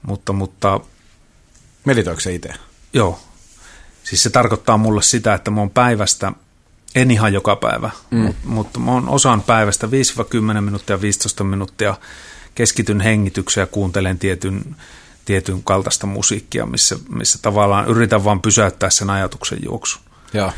mutta, 0.02 0.32
mutta 0.32 0.80
Meditoiko 1.86 2.20
se 2.20 2.34
itse? 2.34 2.48
Joo. 2.92 3.20
Siis 4.04 4.22
se 4.22 4.30
tarkoittaa 4.30 4.76
mulle 4.76 5.02
sitä, 5.02 5.34
että 5.34 5.50
mä 5.50 5.60
oon 5.60 5.70
päivästä, 5.70 6.32
en 6.94 7.10
ihan 7.10 7.32
joka 7.32 7.56
päivä, 7.56 7.90
mm. 8.10 8.18
mutta, 8.18 8.48
mutta 8.48 8.80
mä 8.80 8.92
oon 8.92 9.08
osan 9.08 9.42
päivästä 9.42 9.86
5-10 9.86 10.60
minuuttia, 10.60 11.00
15 11.00 11.44
minuuttia 11.44 11.94
keskityn 12.56 13.00
hengitykseen 13.00 13.62
ja 13.62 13.66
kuuntelen 13.66 14.18
tietyn, 14.18 14.76
tietyn 15.24 15.62
kaltaista 15.62 16.06
musiikkia, 16.06 16.66
missä, 16.66 16.96
missä 17.08 17.38
tavallaan 17.42 17.88
yritän 17.88 18.24
vaan 18.24 18.42
pysäyttää 18.42 18.90
sen 18.90 19.10
ajatuksen 19.10 19.58
juoksun. 19.64 20.02
Ja, 20.32 20.52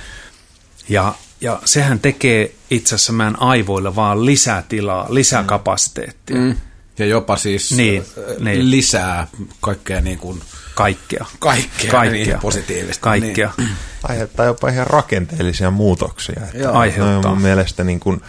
ja, 0.89 1.15
ja 1.41 1.61
sehän 1.65 2.01
tekee 2.01 2.55
itse 2.71 2.95
asiassa 2.95 3.13
meidän 3.13 3.43
aivoille 3.43 3.97
vaan 3.97 4.27
lisää 4.27 4.63
tilaa, 4.69 5.07
lisää 5.09 5.43
mm. 5.43 5.47
kapasiteettia. 5.47 6.37
Mm. 6.37 6.57
Ja 6.99 7.07
jopa 7.07 7.37
siis 7.37 7.73
niin, 7.73 8.05
niin. 8.39 8.71
lisää 8.71 9.27
kaikkea 9.61 10.01
niin 10.01 10.19
kuin 10.19 10.43
Kaikkea. 10.79 11.27
Kaikkea, 11.39 11.91
kaikkea. 11.91 12.25
Niin 12.25 12.41
positiivista. 12.41 13.03
Kaikkea. 13.03 13.51
Niin. 13.59 13.69
Aiheuttaa 14.03 14.47
jopa 14.47 14.69
ihan 14.69 14.87
rakenteellisia 14.87 15.71
muutoksia. 15.71 16.43
Että 16.45 16.59
Joo. 16.59 16.73
Aiheuttaa. 16.73 17.31
mun 17.31 17.43
mielestä 17.43 17.85
niin 17.85 18.01
kuin 18.01 18.21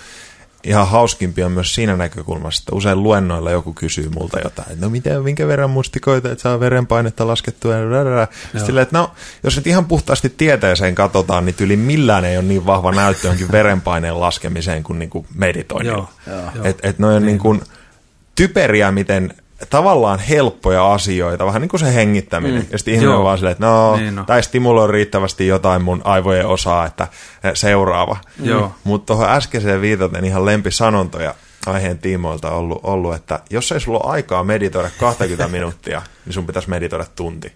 ihan 0.63 0.87
hauskimpia 0.87 1.49
myös 1.49 1.75
siinä 1.75 1.95
näkökulmassa, 1.95 2.61
että 2.61 2.75
usein 2.75 3.03
luennoilla 3.03 3.51
joku 3.51 3.73
kysyy 3.73 4.09
multa 4.09 4.39
jotain, 4.39 4.71
että 4.71 4.85
no 4.85 4.89
miten, 4.89 5.23
minkä 5.23 5.47
verran 5.47 5.69
mustikoita, 5.69 6.31
että 6.31 6.41
saa 6.41 6.59
verenpainetta 6.59 7.27
laskettua, 7.27 7.73
ja 7.75 8.27
Sillä, 8.65 8.81
että 8.81 8.97
no, 8.97 9.11
jos 9.43 9.55
nyt 9.55 9.67
ihan 9.67 9.85
puhtaasti 9.85 10.29
tieteeseen 10.29 10.95
katsotaan, 10.95 11.45
niin 11.45 11.55
yli 11.59 11.77
millään 11.77 12.25
ei 12.25 12.37
ole 12.37 12.45
niin 12.45 12.65
vahva 12.65 12.91
näyttö 12.91 13.27
jonkin 13.27 13.51
verenpaineen 13.51 14.19
laskemiseen 14.19 14.83
kuin, 14.83 14.99
niin 14.99 15.09
kuin 15.09 15.27
meditoinnilla. 15.35 16.11
Että 16.63 16.89
et 16.89 16.99
on 16.99 17.11
niin. 17.11 17.25
niin 17.25 17.39
kuin 17.39 17.61
typeriä, 18.35 18.91
miten 18.91 19.33
tavallaan 19.69 20.19
helppoja 20.19 20.93
asioita, 20.93 21.45
vähän 21.45 21.61
niin 21.61 21.69
kuin 21.69 21.79
se 21.79 21.93
hengittäminen. 21.93 22.61
Mm. 22.61 22.67
Ja 22.71 22.77
sitten 22.77 22.93
ihminen 22.93 23.15
on 23.15 23.23
vaan 23.23 23.37
silleen, 23.37 23.51
että 23.51 23.65
no, 23.65 23.95
niin 23.95 24.15
no. 24.15 24.23
tai 24.25 24.43
stimuloi 24.43 24.91
riittävästi 24.91 25.47
jotain 25.47 25.81
mun 25.81 26.01
aivojen 26.03 26.47
osaa, 26.47 26.85
että 26.85 27.07
seuraava. 27.53 28.17
Mm. 28.39 28.69
Mutta 28.83 29.05
tuohon 29.05 29.29
äskeiseen 29.29 29.81
viitaten 29.81 30.25
ihan 30.25 30.45
lempisanontoja 30.45 31.35
aiheen 31.67 31.99
tiimoilta 31.99 32.51
ollut, 32.51 32.79
ollut, 32.83 33.15
että 33.15 33.39
jos 33.49 33.71
ei 33.71 33.79
sulla 33.79 33.99
ole 34.03 34.13
aikaa 34.13 34.43
meditoida 34.43 34.89
20 34.99 35.47
minuuttia, 35.57 36.01
niin 36.25 36.33
sun 36.33 36.47
pitäisi 36.47 36.69
meditoida 36.69 37.05
tunti. 37.15 37.51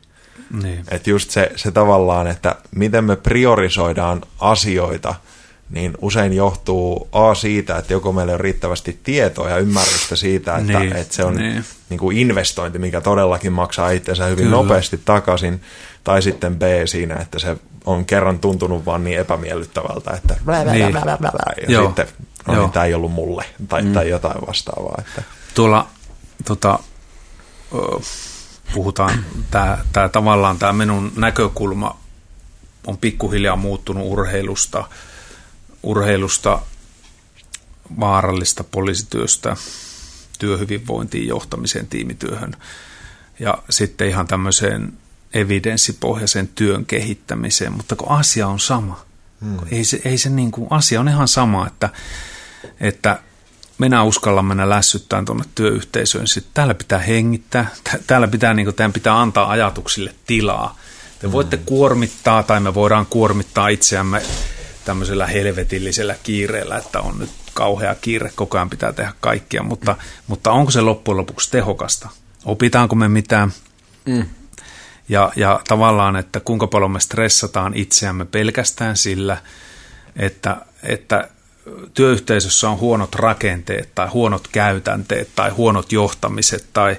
Niin. 0.63 0.83
Että 0.91 1.09
just 1.09 1.29
se, 1.29 1.51
se 1.55 1.71
tavallaan, 1.71 2.27
että 2.27 2.55
miten 2.75 3.03
me 3.03 3.15
priorisoidaan 3.15 4.21
asioita– 4.39 5.15
niin 5.69 5.93
usein 6.01 6.33
johtuu 6.33 7.07
A 7.11 7.35
siitä, 7.35 7.77
että 7.77 7.93
joko 7.93 8.11
meillä 8.11 8.33
on 8.33 8.39
riittävästi 8.39 8.99
tietoa 9.03 9.49
ja 9.49 9.57
ymmärrystä 9.57 10.15
siitä, 10.15 10.57
että, 10.57 10.79
niin, 10.79 10.95
että 10.95 11.13
se 11.13 11.23
on 11.23 11.35
niin. 11.35 11.65
Niin 11.89 11.97
kuin 11.97 12.17
investointi, 12.17 12.79
mikä 12.79 13.01
todellakin 13.01 13.53
maksaa 13.53 13.89
itsensä 13.89 14.25
hyvin 14.25 14.45
Kyllä. 14.45 14.57
nopeasti 14.57 15.01
takaisin, 15.05 15.61
tai 16.03 16.21
sitten 16.21 16.55
B 16.55 16.61
siinä, 16.85 17.15
että 17.15 17.39
se 17.39 17.57
on 17.85 18.05
kerran 18.05 18.39
tuntunut 18.39 18.85
vaan 18.85 19.03
niin 19.03 19.19
epämiellyttävältä, 19.19 20.11
että 20.11 20.35
niin. 21.57 21.71
ja 21.73 21.73
Joo. 21.73 21.85
sitten 21.85 22.07
no, 22.47 22.61
niin, 22.61 22.71
tämä 22.71 22.85
ei 22.85 22.93
ollut 22.93 23.11
mulle, 23.11 23.45
tai, 23.67 23.81
mm. 23.81 23.93
tai 23.93 24.09
jotain 24.09 24.47
vastaavaa. 24.47 24.95
Että. 24.99 25.23
Tuolla 25.53 25.87
tota, 26.45 26.79
puhutaan, 28.73 29.25
tämä, 29.51 29.77
tämä 29.93 30.09
tavallaan 30.09 30.59
tämä 30.59 30.73
minun 30.73 31.11
näkökulma 31.15 31.97
on 32.87 32.97
pikkuhiljaa 32.97 33.55
muuttunut 33.55 34.07
urheilusta– 34.07 34.83
urheilusta, 35.83 36.59
vaarallista 37.99 38.63
poliisityöstä, 38.63 39.55
työhyvinvointiin, 40.39 41.27
johtamiseen, 41.27 41.87
tiimityöhön 41.87 42.55
ja 43.39 43.57
sitten 43.69 44.07
ihan 44.07 44.27
tämmöiseen 44.27 44.93
evidenssipohjaisen 45.33 46.47
työn 46.47 46.85
kehittämiseen, 46.85 47.73
mutta 47.73 47.95
kun 47.95 48.09
asia 48.09 48.47
on 48.47 48.59
sama. 48.59 49.05
Hmm. 49.41 49.57
Ei 49.71 49.83
se, 49.83 50.01
ei 50.05 50.17
se 50.17 50.29
niin 50.29 50.51
kuin, 50.51 50.67
asia 50.69 50.99
on 50.99 51.07
ihan 51.07 51.27
sama, 51.27 51.67
että, 51.67 51.89
että 52.79 53.19
minä 53.77 54.03
uskallan 54.03 54.45
mennä 54.45 54.69
lässyttämään 54.69 55.25
tuonne 55.25 55.43
työyhteisöön, 55.55 56.27
sitten 56.27 56.51
täällä 56.53 56.73
pitää 56.73 56.99
hengittää, 56.99 57.67
täällä 58.07 58.27
pitää, 58.27 58.53
niin 58.53 58.65
kuin, 58.65 58.75
tämän 58.75 58.93
pitää 58.93 59.21
antaa 59.21 59.49
ajatuksille 59.49 60.15
tilaa. 60.27 60.77
Te 61.19 61.31
voitte 61.31 61.57
hmm. 61.57 61.65
kuormittaa 61.65 62.43
tai 62.43 62.59
me 62.59 62.73
voidaan 62.73 63.05
kuormittaa 63.05 63.67
itseämme 63.67 64.21
tämmöisellä 64.85 65.27
helvetillisellä 65.27 66.15
kiireellä, 66.23 66.77
että 66.77 66.99
on 66.99 67.19
nyt 67.19 67.29
kauhea 67.53 67.95
kiire, 67.95 68.31
koko 68.35 68.57
ajan 68.57 68.69
pitää 68.69 68.93
tehdä 68.93 69.13
kaikkia, 69.19 69.63
mutta, 69.63 69.91
mm. 69.91 69.99
mutta 70.27 70.51
onko 70.51 70.71
se 70.71 70.81
loppujen 70.81 71.17
lopuksi 71.17 71.51
tehokasta? 71.51 72.09
Opitaanko 72.45 72.95
me 72.95 73.07
mitään? 73.07 73.53
Mm. 74.05 74.25
Ja, 75.09 75.31
ja 75.35 75.61
tavallaan, 75.67 76.15
että 76.15 76.39
kuinka 76.39 76.67
paljon 76.67 76.91
me 76.91 76.99
stressataan 76.99 77.73
itseämme 77.75 78.25
pelkästään 78.25 78.97
sillä, 78.97 79.37
että, 80.15 80.57
että 80.83 81.29
työyhteisössä 81.93 82.69
on 82.69 82.79
huonot 82.79 83.15
rakenteet 83.15 83.89
tai 83.95 84.07
huonot 84.07 84.47
käytänteet 84.47 85.29
tai 85.35 85.49
huonot 85.49 85.91
johtamiset 85.91 86.65
tai, 86.73 86.97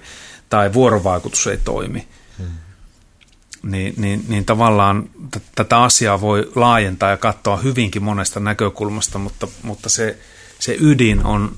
tai 0.48 0.72
vuorovaikutus 0.72 1.46
ei 1.46 1.58
toimi 1.64 2.08
niin, 3.64 3.94
niin, 3.96 4.24
niin 4.28 4.44
tavallaan 4.44 5.08
t- 5.30 5.42
tätä 5.54 5.82
asiaa 5.82 6.20
voi 6.20 6.52
laajentaa 6.54 7.10
ja 7.10 7.16
katsoa 7.16 7.56
hyvinkin 7.56 8.02
monesta 8.02 8.40
näkökulmasta, 8.40 9.18
mutta, 9.18 9.48
mutta 9.62 9.88
se, 9.88 10.18
se 10.58 10.76
ydin 10.80 11.24
on 11.26 11.56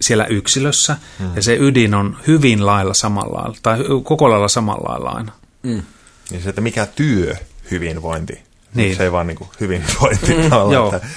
siellä 0.00 0.24
yksilössä 0.24 0.96
mm. 1.18 1.36
ja 1.36 1.42
se 1.42 1.56
ydin 1.60 1.94
on 1.94 2.16
hyvin 2.26 2.66
lailla 2.66 2.94
samalla 2.94 3.38
lailla, 3.38 3.56
tai 3.62 3.78
koko 4.02 4.30
lailla 4.30 4.48
samalla 4.48 4.90
lailla 4.90 5.10
aina. 5.10 5.32
Mm. 5.62 5.82
Niin 6.30 6.42
se, 6.42 6.48
että 6.48 6.60
mikä 6.60 6.86
työ 6.86 7.36
hyvinvointi, 7.70 8.42
niin. 8.74 8.96
se 8.96 9.02
ei 9.02 9.12
vaan 9.12 9.26
niin 9.26 9.36
kuin 9.36 9.50
hyvinvointi 9.60 10.34
mm. 10.34 10.72
Joo. 10.72 10.94
Että, 10.94 11.08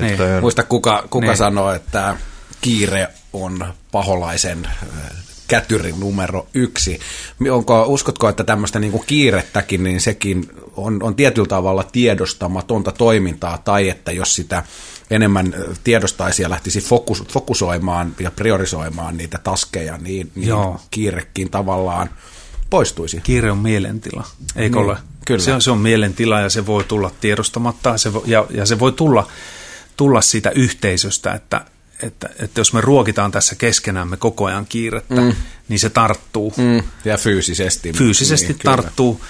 niin. 0.00 0.12
että 0.12 0.24
on... 0.24 0.40
Muista 0.40 0.62
kuka, 0.62 1.04
kuka 1.10 1.26
niin. 1.26 1.36
sanoo, 1.36 1.72
että 1.72 2.16
kiire 2.60 3.08
on 3.32 3.74
paholaisen 3.92 4.68
kätyri 5.50 5.94
numero 5.98 6.46
yksi. 6.54 7.00
Onko, 7.50 7.84
uskotko, 7.86 8.28
että 8.28 8.44
tämmöistä 8.44 8.78
niin 8.78 8.92
kuin 8.92 9.04
kiirettäkin, 9.06 9.84
niin 9.84 10.00
sekin 10.00 10.48
on, 10.76 11.02
on 11.02 11.14
tietyllä 11.14 11.48
tavalla 11.48 11.84
tiedostamatonta 11.84 12.92
toimintaa, 12.92 13.58
tai 13.58 13.88
että 13.88 14.12
jos 14.12 14.34
sitä 14.34 14.62
enemmän 15.10 15.54
tiedostaisi 15.84 16.42
ja 16.42 16.50
lähtisi 16.50 16.80
fokus, 16.80 17.24
fokusoimaan 17.28 18.14
ja 18.20 18.30
priorisoimaan 18.30 19.16
niitä 19.16 19.38
taskeja, 19.38 19.96
niin, 19.96 20.32
niin 20.34 20.48
Joo. 20.48 20.80
kiirekin 20.90 21.50
tavallaan 21.50 22.10
poistuisi. 22.70 23.20
Kiire 23.20 23.50
on 23.50 23.58
mielentila, 23.58 24.24
eikö 24.56 24.76
niin, 24.76 24.86
ole? 24.86 24.96
Kyllä. 25.26 25.40
Se, 25.40 25.54
on, 25.54 25.62
se 25.62 25.70
on 25.70 25.78
mielentila 25.78 26.40
ja 26.40 26.50
se 26.50 26.66
voi 26.66 26.84
tulla 26.84 27.10
tiedostamatta 27.20 27.98
se 27.98 28.12
voi, 28.12 28.22
ja, 28.26 28.46
ja 28.50 28.66
se 28.66 28.78
voi 28.78 28.92
tulla, 28.92 29.26
tulla 29.96 30.20
siitä 30.20 30.50
yhteisöstä, 30.50 31.32
että 31.32 31.64
että, 32.02 32.28
että 32.38 32.60
jos 32.60 32.72
me 32.72 32.80
ruokitaan 32.80 33.30
tässä 33.30 33.54
keskenämme 33.54 34.16
koko 34.16 34.44
ajan 34.44 34.66
kiirettä, 34.66 35.20
mm. 35.20 35.32
niin 35.68 35.78
se 35.78 35.90
tarttuu. 35.90 36.54
Mm. 36.56 36.82
Ja 37.04 37.16
fyysisesti. 37.16 37.92
Fyysisesti 37.92 38.46
niin, 38.46 38.58
tarttuu. 38.58 39.20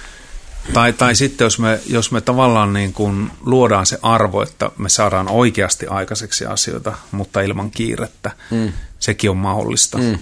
Tai, 0.73 0.93
tai 0.93 1.14
sitten 1.14 1.45
jos 1.45 1.59
me, 1.59 1.81
jos 1.87 2.12
me 2.12 2.21
tavallaan 2.21 2.73
niin 2.73 2.93
kuin 2.93 3.31
luodaan 3.47 3.87
se 3.87 3.99
arvo, 4.03 4.43
että 4.43 4.71
me 4.79 4.89
saadaan 4.89 5.29
oikeasti 5.29 5.87
aikaiseksi 5.87 6.47
asioita, 6.47 6.93
mutta 7.11 7.41
ilman 7.41 7.71
kiirettä, 7.71 8.31
mm. 8.51 8.73
sekin 8.99 9.31
on 9.31 9.37
mahdollista. 9.37 9.99
Mm. 9.99 10.18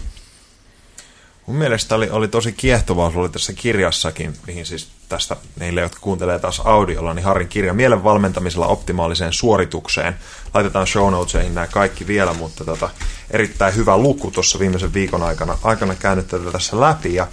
Mun 1.46 1.56
mielestä 1.56 1.94
oli, 1.94 2.10
oli 2.10 2.28
tosi 2.28 2.52
kiehtovaa, 2.52 3.12
oli 3.14 3.28
tässä 3.28 3.52
kirjassakin, 3.52 4.34
mihin 4.46 4.66
siis 4.66 4.88
tästä 5.08 5.36
niille, 5.60 5.80
jotka 5.80 6.00
kuuntelee 6.00 6.38
taas 6.38 6.62
audiolla, 6.64 7.14
niin 7.14 7.24
Harin 7.24 7.48
kirja 7.48 7.74
Mielen 7.74 8.04
valmentamisella 8.04 8.66
optimaaliseen 8.66 9.32
suoritukseen. 9.32 10.16
Laitetaan 10.54 10.86
show 10.86 11.10
notesihin 11.10 11.54
nämä 11.54 11.66
kaikki 11.66 12.06
vielä, 12.06 12.32
mutta 12.32 12.64
tota, 12.64 12.90
erittäin 13.30 13.76
hyvä 13.76 13.98
luku 13.98 14.30
tuossa 14.30 14.58
viimeisen 14.58 14.94
viikon 14.94 15.22
aikana, 15.22 15.58
aikana 15.62 15.94
käynyt 15.94 16.28
tätä 16.28 16.50
tässä 16.52 16.80
läpi. 16.80 17.14
Ja 17.14 17.26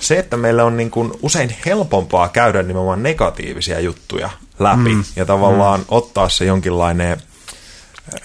se, 0.00 0.18
että 0.18 0.36
meillä 0.36 0.64
on 0.64 0.76
niin 0.76 0.90
kuin 0.90 1.12
usein 1.22 1.56
helpompaa 1.66 2.28
käydä 2.28 2.62
nimenomaan 2.62 3.02
negatiivisia 3.02 3.80
juttuja 3.80 4.30
läpi 4.58 4.94
mm. 4.94 5.04
ja 5.16 5.24
tavallaan 5.24 5.80
mm. 5.80 5.86
ottaa 5.88 6.28
se 6.28 6.44
jonkinlainen 6.44 7.22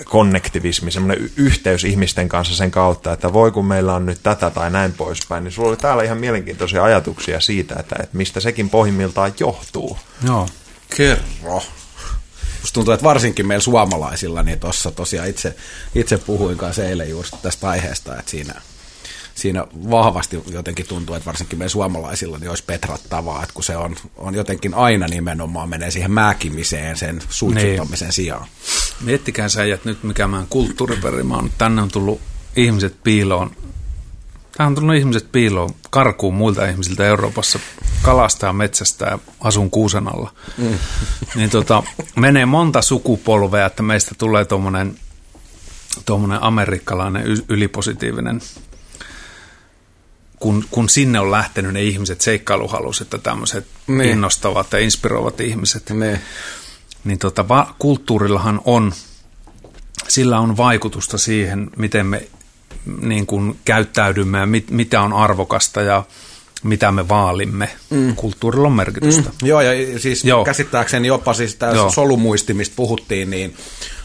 konnektivismi, 0.05 0.91
semmoinen 0.91 1.31
yhteys 1.35 1.83
ihmisten 1.83 2.29
kanssa 2.29 2.55
sen 2.55 2.71
kautta, 2.71 3.13
että 3.13 3.33
voi 3.33 3.51
kun 3.51 3.65
meillä 3.65 3.93
on 3.95 4.05
nyt 4.05 4.19
tätä 4.23 4.49
tai 4.49 4.71
näin 4.71 4.93
poispäin, 4.93 5.43
niin 5.43 5.51
sulla 5.51 5.69
oli 5.69 5.77
täällä 5.77 6.03
ihan 6.03 6.17
mielenkiintoisia 6.17 6.83
ajatuksia 6.83 7.39
siitä, 7.39 7.75
että, 7.79 7.95
että 8.03 8.17
mistä 8.17 8.39
sekin 8.39 8.69
pohjimmiltaan 8.69 9.33
johtuu. 9.39 9.97
Joo. 10.25 10.49
Kerro. 10.97 11.63
Musta 12.61 12.73
tuntuu, 12.73 12.93
että 12.93 13.03
varsinkin 13.03 13.47
meillä 13.47 13.63
suomalaisilla, 13.63 14.43
niin 14.43 14.59
tuossa 14.59 14.91
tosiaan 14.91 15.29
itse, 15.29 15.55
itse 15.95 16.17
puhuin 16.17 16.57
kanssa 16.57 16.83
eilen 16.83 17.09
juuri 17.09 17.29
tästä 17.41 17.69
aiheesta, 17.69 18.19
että 18.19 18.31
siinä, 18.31 18.61
siinä 19.37 19.67
vahvasti 19.89 20.43
jotenkin 20.51 20.87
tuntuu, 20.87 21.15
että 21.15 21.25
varsinkin 21.25 21.59
meidän 21.59 21.69
suomalaisilla 21.69 22.37
niin 22.37 22.49
olisi 22.49 22.63
petrattavaa, 22.63 23.43
että 23.43 23.53
kun 23.53 23.63
se 23.63 23.77
on, 23.77 23.95
on 24.17 24.35
jotenkin 24.35 24.73
aina 24.73 25.07
nimenomaan 25.07 25.69
menee 25.69 25.91
siihen 25.91 26.11
määkimiseen 26.11 26.97
sen 26.97 27.21
suitsuttamisen 27.29 28.05
niin. 28.05 28.13
sijaan. 28.13 28.47
Miettikää 29.01 29.49
sä 29.49 29.63
että 29.63 29.89
nyt 29.89 30.03
mikä 30.03 30.27
mä 30.27 30.45
kulttuuriperimä 30.49 31.37
on. 31.37 31.49
Tänne 31.57 31.81
on 31.81 31.91
tullut 31.91 32.21
ihmiset 32.55 32.95
piiloon. 33.03 33.51
Tähän 34.57 34.71
on 34.71 34.75
tullut 34.75 34.95
ihmiset 34.95 35.31
piiloon, 35.31 35.75
karkuun 35.89 36.33
muilta 36.33 36.65
ihmisiltä 36.65 37.05
Euroopassa 37.05 37.59
kalastaa 38.01 38.53
metsästä 38.53 39.05
ja 39.05 39.19
asun 39.39 39.69
kuusen 39.69 40.07
alla. 40.07 40.33
Mm. 40.57 40.77
Niin 41.35 41.49
tota, 41.49 41.83
menee 42.15 42.45
monta 42.45 42.81
sukupolvea, 42.81 43.65
että 43.65 43.83
meistä 43.83 44.15
tulee 44.17 44.45
tuommoinen 44.45 44.99
tuommoinen 46.05 46.43
amerikkalainen 46.43 47.23
ylipositiivinen 47.49 48.41
kun, 50.39 50.65
kun 50.71 50.89
sinne 50.89 51.19
on 51.19 51.31
lähtenyt 51.31 51.73
ne 51.73 51.83
ihmiset 51.83 52.21
seikkailuhaluset 52.21 53.11
ja 53.11 53.17
tämmöiset 53.17 53.67
niin. 53.87 54.09
innostavat 54.09 54.73
ja 54.73 54.79
inspiroivat 54.79 55.41
ihmiset. 55.41 55.89
Ne. 55.89 56.21
Niin 57.03 57.19
tota, 57.19 57.47
va, 57.47 57.75
kulttuurillahan 57.79 58.61
on, 58.65 58.93
sillä 60.07 60.39
on 60.39 60.57
vaikutusta 60.57 61.17
siihen, 61.17 61.69
miten 61.77 62.05
me 62.05 62.27
niin 63.01 63.25
kuin 63.25 63.59
käyttäydymme 63.65 64.39
ja 64.39 64.45
mit, 64.45 64.71
mitä 64.71 65.01
on 65.01 65.13
arvokasta 65.13 65.81
ja 65.81 66.03
mitä 66.63 66.91
me 66.91 67.07
vaalimme. 67.07 67.69
Mm. 67.89 68.15
Kulttuurilla 68.15 68.67
on 68.67 68.73
merkitystä. 68.73 69.29
Mm. 69.29 69.47
Joo, 69.47 69.61
ja 69.61 69.99
siis 69.99 70.25
Joo. 70.25 70.45
käsittääkseni 70.45 71.07
jopa 71.07 71.33
siis 71.33 71.55
tämä 71.55 71.89
solumuistimista 71.89 72.73
puhuttiin, 72.75 73.29
niin 73.29 73.55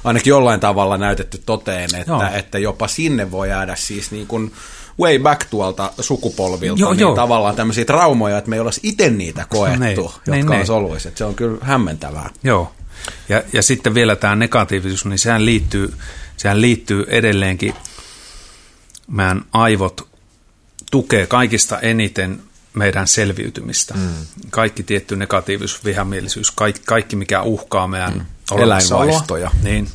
ainakin 0.05 0.30
jollain 0.30 0.61
tavalla 0.61 0.99
näytetty 0.99 1.43
toteen, 1.47 1.91
että, 1.95 2.28
että 2.28 2.59
jopa 2.59 2.89
sinne 2.89 3.30
voi 3.30 3.49
jäädä 3.49 3.76
siis 3.76 4.11
niin 4.11 4.26
kuin 4.26 4.53
way 5.01 5.18
back 5.18 5.45
tuolta 5.51 5.93
sukupolvilta, 6.01 6.80
joo, 6.80 6.93
niin 6.93 7.01
joo. 7.01 7.14
tavallaan 7.14 7.57
tämmöisiä 7.57 7.84
traumoja, 7.84 8.38
että 8.38 8.51
me 8.51 8.57
ei 8.57 8.61
olisi 8.61 8.80
itse 8.82 9.11
niitä 9.11 9.47
koettu, 9.49 9.80
ne, 10.26 10.36
jotka 10.36 10.55
ne, 10.55 10.61
on 10.61 10.66
soluiset. 10.66 11.16
Se 11.16 11.24
on 11.24 11.34
kyllä 11.34 11.59
hämmentävää. 11.61 12.30
Joo, 12.43 12.72
ja, 13.28 13.43
ja 13.53 13.62
sitten 13.62 13.95
vielä 13.95 14.16
tämä 14.16 14.36
negatiivisuus, 14.36 15.05
niin 15.05 15.18
sehän 15.18 15.45
liittyy, 15.45 15.95
sehän 16.36 16.61
liittyy 16.61 17.05
edelleenkin, 17.09 17.74
meidän 19.09 19.45
aivot 19.53 20.09
tukee 20.90 21.26
kaikista 21.26 21.80
eniten 21.80 22.43
meidän 22.74 23.07
selviytymistä. 23.07 23.95
Mm. 23.95 24.09
Kaikki 24.51 24.82
tietty 24.82 25.16
negatiivisuus, 25.16 25.84
vihamielisyys, 25.84 26.51
kaikki, 26.51 26.82
kaikki 26.86 27.16
mikä 27.16 27.43
uhkaa 27.43 27.88
meidän 27.88 28.12
mm. 28.14 28.59
eläinvaistoja. 28.59 29.51
Niin, 29.62 29.88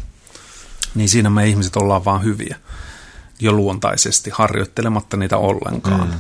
niin 0.96 1.10
siinä 1.10 1.30
me 1.30 1.48
ihmiset 1.48 1.76
ollaan 1.76 2.06
vaan 2.06 2.24
hyviä 2.24 2.58
jo 3.40 3.52
luontaisesti 3.52 4.30
harjoittelematta 4.34 5.18
niitä 5.18 5.38
ollenkaan. 5.38 6.08
Mm. 6.10 6.20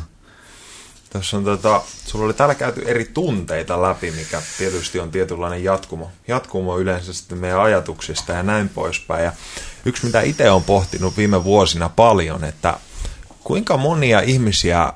Tässä 1.09 1.37
on 1.37 1.43
tota, 1.43 1.81
sulla 2.05 2.25
oli 2.25 2.33
täällä 2.33 2.55
käyty 2.55 2.83
eri 2.85 3.05
tunteita 3.13 3.81
läpi, 3.81 4.11
mikä 4.11 4.41
tietysti 4.57 4.99
on 4.99 5.11
tietynlainen 5.11 5.63
jatkumo. 5.63 6.11
Jatkumo 6.27 6.79
yleensä 6.79 7.13
sitten 7.13 7.37
meidän 7.37 7.61
ajatuksista 7.61 8.31
ja 8.31 8.43
näin 8.43 8.69
poispäin. 8.69 9.23
Ja 9.23 9.31
yksi, 9.85 10.05
mitä 10.05 10.21
itse 10.21 10.51
on 10.51 10.63
pohtinut 10.63 11.17
viime 11.17 11.43
vuosina 11.43 11.89
paljon, 11.89 12.43
että 12.43 12.77
kuinka 13.43 13.77
monia 13.77 14.19
ihmisiä 14.19 14.93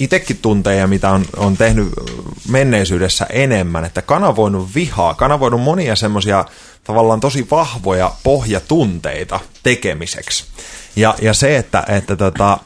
itsekin 0.00 0.38
tunteja, 0.38 0.86
mitä 0.86 1.10
on, 1.10 1.24
on 1.36 1.56
tehnyt 1.56 1.88
menneisyydessä 2.48 3.26
enemmän, 3.30 3.84
että 3.84 4.02
kanavoinut 4.02 4.74
vihaa, 4.74 5.14
kanavoinut 5.14 5.60
monia 5.60 5.96
semmoisia 5.96 6.44
tavallaan 6.84 7.20
tosi 7.20 7.46
vahvoja 7.50 8.12
pohjatunteita 8.22 9.40
tekemiseksi. 9.62 10.44
Ja, 10.96 11.14
ja 11.22 11.34
se, 11.34 11.56
että, 11.56 11.84
että 11.88 12.16
tota, 12.16 12.58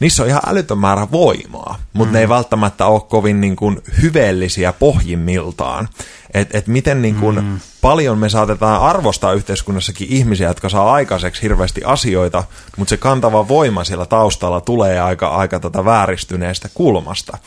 niissä 0.00 0.22
on 0.22 0.28
ihan 0.28 0.42
älytön 0.46 0.78
määrä 0.78 1.06
voimaa, 1.12 1.78
mutta 1.92 2.10
mm. 2.10 2.12
ne 2.12 2.20
ei 2.20 2.26
mm. 2.26 2.30
välttämättä 2.30 2.86
ole 2.86 3.00
kovin 3.00 3.40
niin 3.40 3.56
kuin, 3.56 3.80
hyveellisiä 4.02 4.72
pohjimmiltaan. 4.72 5.88
Että 6.34 6.58
et 6.58 6.66
miten 6.66 7.02
niin 7.02 7.14
kuin, 7.14 7.44
mm. 7.44 7.60
paljon 7.80 8.18
me 8.18 8.28
saatetaan 8.28 8.82
arvostaa 8.82 9.32
yhteiskunnassakin 9.32 10.08
ihmisiä, 10.10 10.48
jotka 10.48 10.68
saa 10.68 10.92
aikaiseksi 10.92 11.42
hirveästi 11.42 11.84
asioita, 11.84 12.44
mutta 12.76 12.90
se 12.90 12.96
kantava 12.96 13.48
voima 13.48 13.84
siellä 13.84 14.06
taustalla 14.06 14.60
tulee 14.60 15.00
aika, 15.00 15.28
aika 15.28 15.60
tota 15.60 15.84
vääristyneestä 15.84 16.68
kulmasta. 16.74 17.38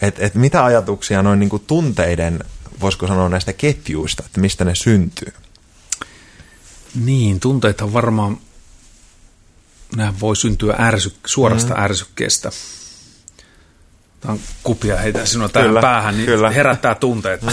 Et, 0.00 0.16
et 0.18 0.34
mitä 0.34 0.64
ajatuksia 0.64 1.22
noin 1.22 1.38
niin 1.38 1.50
kuin 1.50 1.64
tunteiden, 1.66 2.44
voisiko 2.80 3.06
sanoa 3.06 3.28
näistä 3.28 3.52
ketjuista, 3.52 4.22
että 4.26 4.40
mistä 4.40 4.64
ne 4.64 4.74
syntyy? 4.74 5.32
Niin, 7.04 7.40
tunteita 7.40 7.92
varmaan 7.92 8.38
nämä 9.96 10.14
voi 10.20 10.36
syntyä 10.36 10.76
ärsy, 10.78 11.16
suorasta 11.26 11.74
mm. 11.74 11.80
ärsykkeestä. 11.80 12.50
Tämä 14.20 14.32
on 14.32 14.40
kupia 14.62 14.96
heitä 14.96 15.26
sinua 15.26 15.48
tähän 15.48 15.68
kyllä, 15.68 15.80
päähän, 15.80 16.16
niin 16.16 16.26
kyllä. 16.26 16.50
herättää 16.50 16.94
tunteet. 16.94 17.42
Mm. 17.42 17.48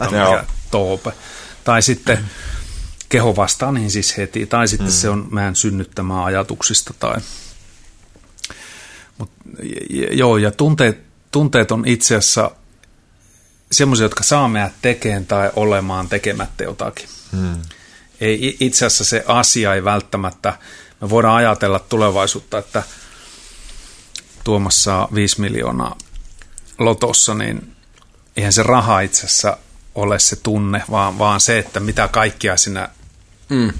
mikä 0.00 0.44
toope. 0.70 1.12
Tai 1.64 1.82
sitten 1.82 2.18
keho 3.08 3.36
vastaa 3.36 3.72
niihin 3.72 3.90
siis 3.90 4.16
heti, 4.16 4.46
tai 4.46 4.68
sitten 4.68 4.88
mm. 4.88 4.92
se 4.92 5.08
on 5.08 5.28
meidän 5.30 5.56
synnyttämää 5.56 6.24
ajatuksista. 6.24 6.94
Tai... 6.98 7.20
Mut, 9.18 9.30
joo, 10.10 10.36
ja 10.36 10.50
tunteet, 10.50 10.98
tunteet 11.30 11.72
on 11.72 11.82
itse 11.86 12.16
asiassa 12.16 12.50
semmoisia, 13.72 14.04
jotka 14.04 14.24
saa 14.24 14.48
meidät 14.48 14.72
tekemään 14.82 15.26
tai 15.26 15.50
olemaan 15.56 16.08
tekemättä 16.08 16.64
jotakin. 16.64 17.08
Mm. 17.32 17.62
Ei, 18.20 18.56
itse 18.60 18.86
asiassa 18.86 19.04
se 19.04 19.24
asia 19.26 19.74
ei 19.74 19.84
välttämättä 19.84 20.58
me 21.04 21.10
voidaan 21.10 21.36
ajatella 21.36 21.78
tulevaisuutta, 21.78 22.58
että 22.58 22.82
Tuomas 24.44 24.84
saa 24.84 25.08
5 25.14 25.40
miljoonaa 25.40 25.98
lotossa, 26.78 27.34
niin 27.34 27.76
eihän 28.36 28.52
se 28.52 28.62
raha 28.62 29.00
itse 29.00 29.26
asiassa 29.26 29.56
ole 29.94 30.18
se 30.18 30.36
tunne, 30.36 30.82
vaan, 30.90 31.18
vaan 31.18 31.40
se, 31.40 31.58
että 31.58 31.80
mitä 31.80 32.08
kaikkia 32.08 32.56
sinä, 32.56 32.88
mm. 33.48 33.72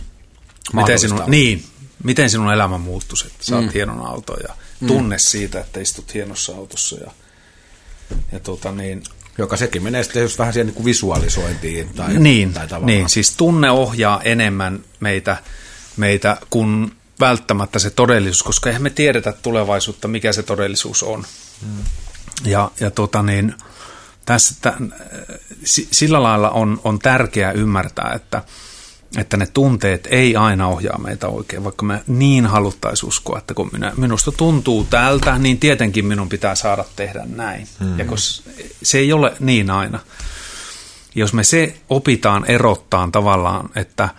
miten, 0.73 0.99
sinun, 0.99 1.23
niin, 1.27 1.65
miten 2.03 2.31
sinun 2.31 2.53
elämä 2.53 2.79
muuttuisi, 2.79 3.27
että 3.27 3.45
saat 3.45 3.65
mm. 3.65 3.71
hienon 3.75 4.07
auton 4.07 4.37
ja 4.49 4.55
mm. 4.81 4.87
tunne 4.87 5.17
mm. 5.17 5.21
siitä, 5.21 5.61
että 5.61 5.81
istut 5.81 6.15
hienossa 6.15 6.55
autossa 6.55 6.97
ja, 6.97 7.11
ja 8.33 8.41
tuota 8.41 8.73
niin, 8.73 9.03
joka 9.39 9.57
sekin 9.57 9.83
menee 9.83 10.03
sitten 10.03 10.23
just 10.23 10.39
vähän 10.39 10.53
siihen 10.53 10.75
niin 10.75 10.85
visualisointiin. 10.85 11.95
Tai, 11.95 12.15
niin, 12.15 12.53
tai 12.53 12.69
niin, 12.81 13.09
siis 13.09 13.37
tunne 13.37 13.71
ohjaa 13.71 14.23
enemmän 14.23 14.85
meitä, 15.01 15.37
meitä 15.97 16.37
kuin 16.51 16.93
välttämättä 17.21 17.79
se 17.79 17.91
todellisuus, 17.91 18.43
koska 18.43 18.71
eihän 18.71 18.83
me 18.83 18.91
tiedetä 18.91 19.33
tulevaisuutta, 19.33 20.09
mikä 20.09 20.33
se 20.33 20.43
todellisuus 20.43 21.03
on. 21.03 21.25
Mm. 21.63 21.85
Ja, 22.45 22.71
ja 22.81 22.91
tota 22.91 23.23
niin, 23.23 23.55
tässä, 24.27 24.55
tämän, 24.61 24.95
sillä 25.65 26.23
lailla 26.23 26.51
on, 26.51 26.81
on 26.85 26.99
tärkeää 26.99 27.53
ymmärtää, 27.53 28.13
että, 28.15 28.43
että 29.17 29.37
ne 29.37 29.47
tunteet 29.47 30.09
ei 30.11 30.37
aina 30.37 30.69
ohjaa 30.69 30.99
meitä 30.99 31.29
oikein, 31.29 31.65
vaikka 31.65 31.85
me 31.85 32.03
niin 32.07 32.47
haluttaisiin 32.47 33.09
uskoa, 33.09 33.39
että 33.39 33.55
kun 33.55 33.71
minä, 33.73 33.93
minusta 33.97 34.33
tuntuu 34.33 34.85
tältä, 34.85 35.39
niin 35.39 35.59
tietenkin 35.59 36.07
minun 36.07 36.29
pitää 36.29 36.55
saada 36.55 36.85
tehdä 36.97 37.23
näin. 37.27 37.69
Mm. 37.81 37.99
Ja 37.99 38.05
koska 38.05 38.51
se 38.83 38.99
ei 38.99 39.13
ole 39.13 39.37
niin 39.41 39.71
aina. 39.71 40.01
Jos 41.15 41.33
me 41.33 41.45
se 41.45 41.77
opitaan 41.89 42.45
erottaan 42.45 43.13
tavallaan, 43.13 43.71
että– 43.75 44.09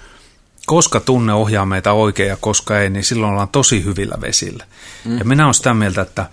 koska 0.65 0.99
tunne 0.99 1.33
ohjaa 1.33 1.65
meitä 1.65 1.93
oikein 1.93 2.29
ja 2.29 2.37
koska 2.37 2.79
ei, 2.79 2.89
niin 2.89 3.03
silloin 3.03 3.31
ollaan 3.31 3.49
tosi 3.49 3.83
hyvillä 3.83 4.17
vesillä. 4.21 4.65
Mm. 5.05 5.17
Ja 5.17 5.25
minä 5.25 5.43
olen 5.43 5.53
sitä 5.53 5.73
mieltä, 5.73 6.01
että 6.01 6.29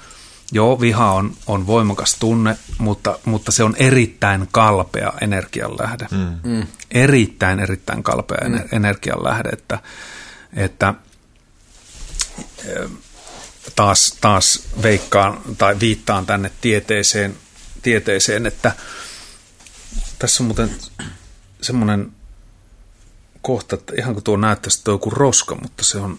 joo, 0.52 0.80
viha 0.80 1.12
on, 1.12 1.36
on 1.46 1.66
voimakas 1.66 2.16
tunne, 2.20 2.56
mutta, 2.78 3.18
mutta 3.24 3.52
se 3.52 3.64
on 3.64 3.74
erittäin 3.78 4.48
kalpea 4.52 5.12
energianlähde. 5.20 6.06
Mm. 6.10 6.50
mm. 6.50 6.66
Erittäin, 6.90 7.60
erittäin 7.60 8.02
kalpea 8.02 8.48
mm. 8.48 8.60
energianlähde, 8.72 9.48
että, 9.48 9.78
että 10.52 10.94
taas, 13.76 14.18
taas 14.20 14.68
veikkaan 14.82 15.40
tai 15.58 15.80
viittaan 15.80 16.26
tänne 16.26 16.50
tieteeseen, 16.60 17.36
tieteeseen 17.82 18.46
että 18.46 18.72
tässä 20.18 20.42
on 20.42 20.46
muuten 20.46 20.70
semmoinen 21.60 22.12
kohta, 23.42 23.74
että 23.74 23.92
ihan 23.98 24.14
kuin 24.14 24.24
tuo 24.24 24.36
näyttäisi, 24.36 24.78
että 24.78 24.90
joku 24.90 25.10
roska, 25.10 25.54
mutta 25.54 25.84
se 25.84 25.98
on 25.98 26.18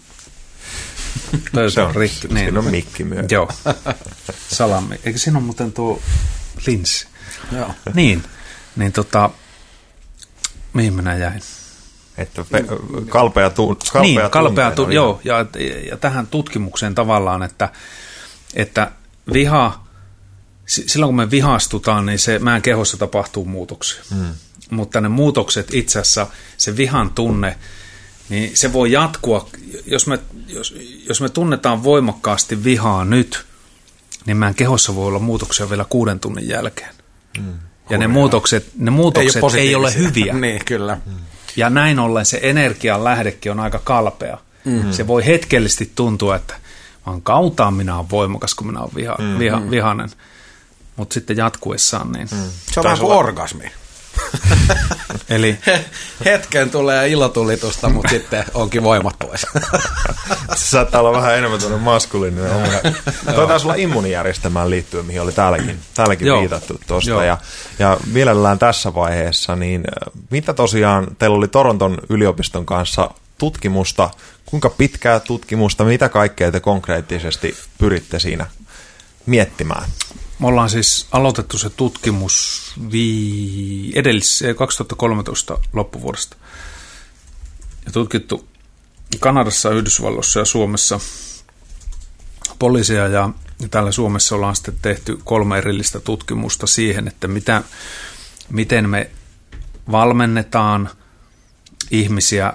se 1.74 1.82
on 1.82 1.96
rikki. 1.96 2.28
Niin. 2.28 2.38
Siinä 2.40 2.60
on 2.60 2.66
mikki 2.66 3.04
myös. 3.04 3.26
Joo. 3.32 3.50
Salami. 4.58 5.00
Eikö 5.04 5.20
siinä 5.20 5.38
ole 5.38 5.46
muuten 5.46 5.74
tuo 5.74 6.02
linssi? 6.68 7.08
Joo. 7.52 7.70
Niin. 7.94 8.24
Niin 8.76 8.92
tota, 8.92 9.30
Mihin 10.74 10.94
minä 10.94 11.16
jäin? 11.16 11.42
Että 12.18 12.46
pe- 12.52 12.66
kalpea, 13.10 13.50
tu- 13.50 13.76
kalpea 13.92 14.02
niin, 14.02 14.32
kalpea 14.32 14.72
tu- 14.72 14.90
joo, 14.90 15.22
ja, 15.24 15.46
ja 15.90 15.98
tähän 15.98 16.28
tutkimukseen 16.28 16.96
tavallaan, 16.96 17.44
että, 17.44 17.70
että 18.54 18.92
viha, 19.34 19.84
si- 20.66 20.84
silloin 20.88 21.08
kun 21.08 21.16
me 21.16 21.32
vihastutaan, 21.32 22.06
niin 22.06 22.20
se 22.20 22.40
meidän 22.40 22.62
kehossa 22.62 22.98
tapahtuu 22.98 23.46
muutoksia. 23.46 24.02
Mm. 24.12 24.34
Mutta 24.74 25.02
ne 25.02 25.10
muutokset 25.10 25.74
itse 25.74 26.00
asiassa, 26.00 26.28
se 26.58 26.78
vihan 26.78 27.10
tunne, 27.10 27.58
niin 28.30 28.58
se 28.58 28.74
voi 28.74 28.92
jatkua, 28.92 29.50
jos 29.86 30.08
me, 30.08 30.20
jos, 30.48 30.76
jos 31.08 31.22
me 31.22 31.30
tunnetaan 31.30 31.84
voimakkaasti 31.84 32.64
vihaa 32.64 33.06
nyt, 33.06 33.46
niin 34.26 34.38
meidän 34.38 34.56
kehossa 34.56 34.96
voi 34.96 35.08
olla 35.08 35.20
muutoksia 35.20 35.70
vielä 35.70 35.86
kuuden 35.90 36.20
tunnin 36.20 36.48
jälkeen. 36.48 36.94
Mm. 37.40 37.54
Ja 37.90 37.98
ne 37.98 38.08
muutokset, 38.08 38.66
ne 38.78 38.92
muutokset 38.92 39.44
ei, 39.54 39.68
ei 39.68 39.76
ole 39.76 39.96
hyviä. 39.96 40.34
niin, 40.42 40.62
kyllä. 40.66 40.98
Mm. 41.06 41.14
Ja 41.56 41.70
näin 41.70 42.00
ollen 42.00 42.26
se 42.26 42.40
energian 42.44 43.04
lähdekin 43.04 43.52
on 43.52 43.60
aika 43.60 43.80
kalpea. 43.80 44.38
Mm-hmm. 44.66 44.92
Se 44.92 45.08
voi 45.08 45.26
hetkellisesti 45.26 45.92
tuntua, 45.96 46.36
että 46.36 46.56
vaan 47.06 47.22
kautaan 47.22 47.74
minä 47.74 47.96
olen 47.96 48.10
voimakas, 48.10 48.56
kun 48.56 48.68
minä 48.68 48.80
olen 48.80 48.96
viha, 48.96 49.16
mm-hmm. 49.20 49.40
viha, 49.40 49.62
vihanen. 49.72 50.10
Mutta 50.96 51.14
sitten 51.14 51.38
jatkuessaan 51.38 52.12
niin... 52.12 52.28
Mm. 52.32 52.38
Se 52.72 52.80
on 52.80 52.84
vähän 52.84 53.00
kuin 53.00 53.14
orgasmi. 53.14 53.72
Eli 55.30 55.59
hetken 56.26 56.70
tulee 56.70 57.09
ilotulitusta, 57.09 57.89
mutta 57.89 58.09
sitten 58.09 58.45
onkin 58.53 58.84
voimat 58.84 59.16
pois. 59.20 59.41
se 60.55 60.66
saattaa 60.66 61.01
olla 61.01 61.11
vähän 61.11 61.38
enemmän 61.38 61.59
tuonne 61.59 61.78
maskuliininen. 61.78 62.51
Toi 63.36 63.47
taisi 63.47 63.66
olla 63.66 63.76
immunijärjestelmään 63.76 64.70
liittyen, 64.70 65.05
mihin 65.05 65.22
oli 65.22 65.32
täälläkin, 65.32 65.80
täälläkin 65.93 66.28
Joo. 66.28 66.39
viitattu 66.39 66.80
tuosta. 66.88 67.24
Ja, 67.24 67.38
ja 67.80 67.97
mielellään 68.11 68.59
tässä 68.59 68.95
vaiheessa, 68.95 69.55
niin 69.55 69.84
mitä 70.30 70.53
tosiaan 70.53 71.07
teillä 71.20 71.38
oli 71.38 71.47
Toronton 71.47 71.97
yliopiston 72.09 72.66
kanssa 72.66 73.11
tutkimusta, 73.38 74.09
kuinka 74.45 74.70
pitkää 74.70 75.20
tutkimusta, 75.20 75.84
mitä 75.84 76.09
kaikkea 76.09 76.51
te 76.51 76.59
konkreettisesti 76.59 77.57
pyritte 77.78 78.20
siinä 78.20 78.45
miettimään? 79.26 79.89
Me 80.40 80.48
ollaan 80.48 80.70
siis 80.70 81.08
aloitettu 81.12 81.58
se 81.58 81.70
tutkimus 81.70 82.64
vii, 82.92 83.92
edellis, 83.96 84.44
2013 84.58 85.58
loppuvuodesta 85.74 86.36
ja 87.86 87.92
tutkittu 87.92 88.48
Kanadassa, 89.20 89.70
Yhdysvalloissa 89.70 90.40
ja 90.40 90.46
Suomessa 90.46 91.00
poliisia 92.60 93.08
ja 93.08 93.30
täällä 93.72 93.92
Suomessa 93.92 94.36
ollaan 94.36 94.56
sitten 94.56 94.78
tehty 94.82 95.20
kolme 95.24 95.58
erillistä 95.58 96.00
tutkimusta 96.00 96.68
siihen, 96.68 97.08
että 97.08 97.28
mitä, 97.28 97.64
miten 98.50 98.90
me 98.90 99.10
valmennetaan 99.92 100.90
ihmisiä 101.92 102.54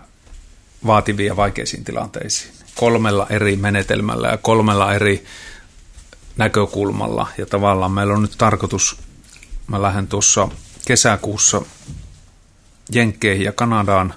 vaativiin 0.87 1.27
ja 1.27 1.37
vaikeisiin 1.37 1.85
tilanteisiin. 1.85 2.53
Kolmella 2.75 3.27
eri 3.31 3.57
menetelmällä 3.57 4.29
ja 4.29 4.37
kolmella 4.37 4.95
eri 4.95 5.25
näkökulmalla. 6.39 7.27
Ja 7.39 7.47
tavallaan 7.47 7.93
meillä 7.93 8.15
on 8.15 8.23
nyt 8.23 8.35
tarkoitus, 8.39 8.97
mä 9.67 9.83
lähden 9.83 10.09
tuossa 10.09 10.49
kesäkuussa 10.87 11.63
Jenkkeihin 12.93 13.45
ja 13.45 13.53
Kanadaan 13.53 14.15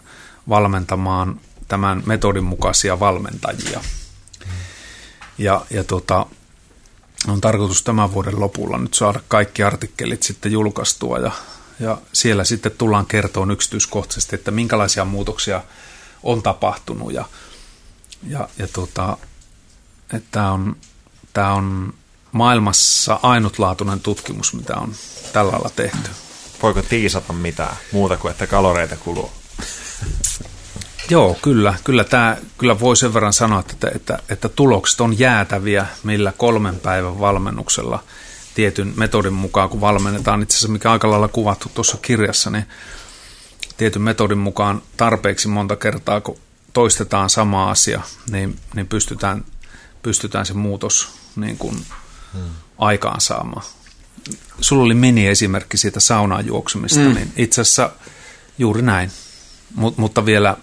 valmentamaan 0.49 1.39
tämän 1.67 2.03
metodin 2.05 2.43
mukaisia 2.43 2.99
valmentajia. 2.99 3.81
Ja, 5.37 5.65
ja 5.69 5.83
tota, 5.83 6.25
on 7.27 7.41
tarkoitus 7.41 7.83
tämän 7.83 8.13
vuoden 8.13 8.39
lopulla 8.39 8.77
nyt 8.77 8.93
saada 8.93 9.19
kaikki 9.27 9.63
artikkelit 9.63 10.23
sitten 10.23 10.51
julkaistua 10.51 11.17
ja, 11.17 11.31
ja 11.79 11.97
siellä 12.13 12.43
sitten 12.43 12.71
tullaan 12.77 13.05
kertomaan 13.05 13.51
yksityiskohtaisesti, 13.51 14.35
että 14.35 14.51
minkälaisia 14.51 15.05
muutoksia 15.05 15.63
on 16.23 16.43
tapahtunut 16.43 17.13
ja, 17.13 17.25
ja, 18.27 18.49
ja 18.57 18.67
tota, 18.67 19.17
että 20.13 20.29
tämä 20.31 20.51
on, 20.51 20.75
tämä 21.33 21.53
on 21.53 21.93
maailmassa 22.31 23.19
ainutlaatuinen 23.23 23.99
tutkimus, 23.99 24.53
mitä 24.53 24.75
on 24.75 24.93
tällä 25.33 25.51
lailla 25.51 25.69
tehty. 25.75 26.09
Voiko 26.63 26.81
tiisata 26.81 27.33
mitään 27.33 27.75
muuta 27.91 28.17
kuin, 28.17 28.31
että 28.31 28.47
kaloreita 28.47 28.95
kuluu? 28.95 29.31
Joo, 31.09 31.37
kyllä. 31.41 31.73
Kyllä, 31.83 32.03
tämä, 32.03 32.37
kyllä 32.57 32.79
voi 32.79 32.97
sen 32.97 33.13
verran 33.13 33.33
sanoa, 33.33 33.59
että, 33.59 33.91
että, 33.95 34.19
että 34.29 34.49
tulokset 34.49 35.01
on 35.01 35.19
jäätäviä, 35.19 35.85
millä 36.03 36.33
kolmen 36.37 36.79
päivän 36.79 37.19
valmennuksella 37.19 38.03
tietyn 38.55 38.93
metodin 38.95 39.33
mukaan, 39.33 39.69
kun 39.69 39.81
valmennetaan, 39.81 40.41
itse 40.41 40.55
asiassa 40.55 40.71
mikä 40.71 40.91
aika 40.91 41.11
lailla 41.11 41.27
kuvattu 41.27 41.71
tuossa 41.73 41.97
kirjassa, 42.01 42.49
niin 42.49 42.65
tietyn 43.77 44.01
metodin 44.01 44.37
mukaan 44.37 44.81
tarpeeksi 44.97 45.47
monta 45.47 45.75
kertaa, 45.75 46.21
kun 46.21 46.37
toistetaan 46.73 47.29
sama 47.29 47.71
asia, 47.71 48.01
niin, 48.31 48.59
niin 48.75 48.87
pystytään, 48.87 49.45
pystytään 50.03 50.45
se 50.45 50.53
muutos 50.53 51.09
niin 51.35 51.57
kuin 51.57 51.85
hmm. 52.33 52.49
aikaansaamaan. 52.77 53.65
Sulla 54.61 54.83
oli 54.83 54.93
mini-esimerkki 54.93 55.77
siitä 55.77 55.99
saunaan 55.99 56.45
juoksumista, 56.45 56.99
mm. 56.99 57.13
niin 57.13 57.33
itse 57.35 57.61
asiassa 57.61 57.89
juuri 58.57 58.81
näin, 58.81 59.11
Mut, 59.75 59.97
mutta 59.97 60.25
vielä 60.25 60.57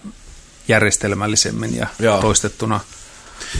järjestelmällisemmin 0.67 1.75
ja 1.75 1.87
Joo. 1.99 2.21
toistettuna 2.21 2.79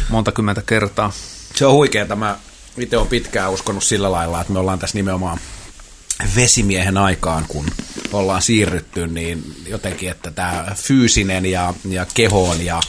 monta 0.09 0.31
kymmentä 0.31 0.61
kertaa. 0.65 1.11
Se 1.55 1.65
on 1.65 1.73
huikea. 1.73 2.15
Mä 2.15 2.37
itse 2.77 2.97
olen 2.97 3.09
pitkään 3.09 3.51
uskonut 3.51 3.83
sillä 3.83 4.11
lailla, 4.11 4.41
että 4.41 4.53
me 4.53 4.59
ollaan 4.59 4.79
tässä 4.79 4.97
nimenomaan 4.97 5.39
vesimiehen 6.35 6.97
aikaan, 6.97 7.45
kun 7.47 7.65
ollaan 8.11 8.41
siirrytty, 8.41 9.07
niin 9.07 9.55
jotenkin, 9.67 10.11
että 10.11 10.31
tämä 10.31 10.65
fyysinen 10.75 11.45
ja, 11.45 11.73
ja 11.89 12.05
kehoon 12.13 12.65
ja 12.65 12.81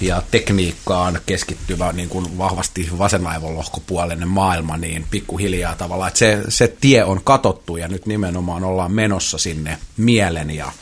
ja 0.00 0.22
tekniikkaan 0.30 1.20
keskittyvä 1.26 1.92
niin 1.92 2.08
kuin 2.08 2.38
vahvasti 2.38 2.88
vasenaivolohkopuolinen 2.98 4.28
maailma, 4.28 4.76
niin 4.76 5.06
pikkuhiljaa 5.10 5.76
tavallaan, 5.76 6.08
että 6.08 6.18
se, 6.18 6.42
se 6.48 6.68
tie 6.80 7.04
on 7.04 7.24
katottu 7.24 7.76
ja 7.76 7.88
nyt 7.88 8.06
nimenomaan 8.06 8.64
ollaan 8.64 8.92
menossa 8.92 9.38
sinne 9.38 9.78
mielen 9.96 10.50
ja, 10.50 10.72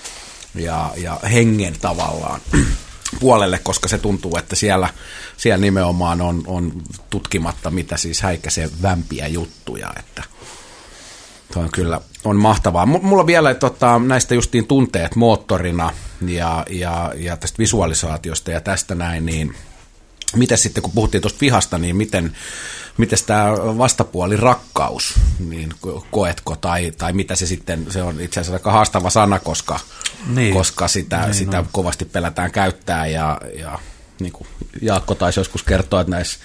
ja, 0.55 0.91
ja 0.97 1.21
hengen 1.33 1.75
tavallaan 1.81 2.41
puolelle, 3.21 3.59
koska 3.59 3.89
se 3.89 3.99
tuntuu, 3.99 4.37
että 4.37 4.57
siellä, 4.57 4.89
siellä 5.37 5.61
nimenomaan 5.61 6.21
on, 6.21 6.43
on 6.47 6.73
tutkimatta, 7.11 7.71
mitä 7.71 7.97
siis 7.97 8.23
häikäisee 8.23 8.71
vämpiä 8.83 9.27
juttuja, 9.27 9.93
että 9.99 10.25
Tuo 11.55 11.63
on 11.63 11.71
kyllä 11.73 12.01
on 12.25 12.37
mahtavaa. 12.37 12.87
Mulla 12.87 13.27
vielä 13.27 13.55
tota, 13.55 13.99
näistä 13.99 14.35
justiin 14.35 14.67
tunteet 14.67 15.17
moottorina 15.17 15.91
ja, 16.27 16.67
ja, 16.71 17.13
ja 17.17 17.37
tästä 17.37 17.59
visualisaatiosta 17.59 18.51
ja 18.51 18.61
tästä 18.61 18.95
näin, 18.95 19.27
niin 19.27 19.55
miten 20.37 20.59
sitten, 20.59 20.83
kun 20.83 20.93
puhuttiin 20.93 21.21
tuosta 21.21 21.41
vihasta, 21.41 21.79
niin 21.79 21.97
miten, 21.97 22.37
miten 22.97 23.19
tämä 23.27 23.53
vastapuoli 23.79 24.37
rakkaus, 24.37 25.15
niin 25.39 25.73
koetko, 26.11 26.57
tai, 26.57 26.93
tai 26.99 27.13
mitä 27.13 27.37
se 27.37 27.47
sitten, 27.47 27.87
se 27.91 28.03
on 28.03 28.21
itse 28.21 28.41
asiassa 28.41 28.57
aika 28.57 28.73
haastava 28.73 29.11
sana, 29.11 29.39
koska, 29.39 29.81
niin. 30.27 30.55
koska 30.55 30.89
sitä, 30.89 31.21
niin, 31.21 31.35
sitä 31.35 31.57
no. 31.57 31.67
kovasti 31.73 32.05
pelätään 32.05 32.51
käyttää, 32.51 33.07
ja, 33.07 33.41
ja 33.59 33.79
niin 34.21 34.33
kuin 34.33 34.47
Jaakko 34.83 35.15
taisi 35.15 35.41
joskus 35.41 35.63
kertoa, 35.63 36.01
että 36.01 36.11
näissä 36.11 36.39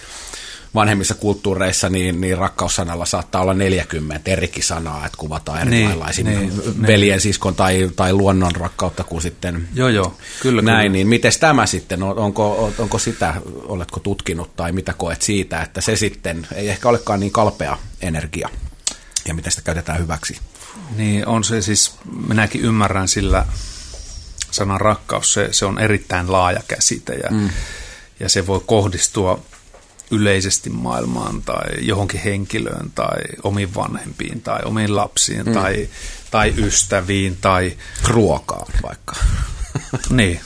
vanhemmissa 0.75 1.15
kulttuureissa 1.15 1.89
niin, 1.89 2.21
niin 2.21 2.37
rakkaussanalla 2.37 3.05
saattaa 3.05 3.41
olla 3.41 3.53
40 3.53 4.31
erikin 4.31 4.63
sanaa, 4.63 5.05
että 5.05 5.17
kuvataan 5.17 5.73
erilaisia 5.73 6.25
niin, 6.25 6.39
niin, 6.39 6.81
veljen, 6.87 7.15
niin. 7.15 7.21
siskon 7.21 7.55
tai, 7.55 7.91
tai 7.95 8.13
luonnon 8.13 8.55
rakkautta 8.55 9.03
kuin 9.03 9.21
sitten 9.21 9.67
joo, 9.73 9.89
joo, 9.89 10.17
kyllä, 10.41 10.61
näin. 10.61 10.81
Kyllä. 10.81 10.93
Niin 10.93 11.07
miten 11.07 11.31
tämä 11.39 11.65
sitten, 11.65 12.03
onko, 12.03 12.73
onko 12.77 12.99
sitä, 12.99 13.33
oletko 13.63 13.99
tutkinut 13.99 14.55
tai 14.55 14.71
mitä 14.71 14.93
koet 14.93 15.21
siitä, 15.21 15.61
että 15.61 15.81
se 15.81 15.95
sitten 15.95 16.47
ei 16.55 16.69
ehkä 16.69 16.89
olekaan 16.89 17.19
niin 17.19 17.31
kalpea 17.31 17.77
energia 18.01 18.49
ja 19.27 19.33
miten 19.33 19.51
sitä 19.51 19.63
käytetään 19.63 19.99
hyväksi? 19.99 20.37
Niin 20.95 21.27
on 21.27 21.43
se 21.43 21.61
siis, 21.61 21.95
minäkin 22.27 22.61
ymmärrän 22.61 23.07
sillä 23.07 23.45
sanan 24.51 24.81
rakkaus, 24.81 25.33
se, 25.33 25.49
se 25.51 25.65
on 25.65 25.79
erittäin 25.79 26.31
laaja 26.31 26.61
käsite 26.67 27.13
ja, 27.13 27.29
mm. 27.31 27.49
ja 28.19 28.29
se 28.29 28.47
voi 28.47 28.61
kohdistua 28.65 29.43
yleisesti 30.11 30.69
maailmaan 30.69 31.41
tai 31.41 31.65
johonkin 31.81 32.21
henkilöön 32.21 32.91
tai 32.95 33.17
omiin 33.43 33.75
vanhempiin 33.75 34.41
tai 34.41 34.59
omiin 34.65 34.95
lapsiin 34.95 35.45
mm. 35.45 35.53
tai, 35.53 35.89
tai 36.31 36.53
ystäviin 36.57 37.37
tai... 37.41 37.77
Ruokaan 38.07 38.67
vaikka. 38.83 39.15
niin. 40.09 40.39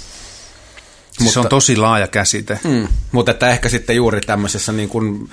Mutta, 1.20 1.34
se 1.34 1.40
on 1.40 1.50
tosi 1.50 1.78
laaja 1.78 2.08
käsite. 2.08 2.60
Mm, 2.64 2.88
mutta 3.12 3.32
että 3.32 3.50
ehkä 3.50 3.70
sitten 3.70 3.96
juuri 3.96 4.22
tämmöisessä 4.22 4.72
niin 4.72 4.90
kuin 4.90 5.30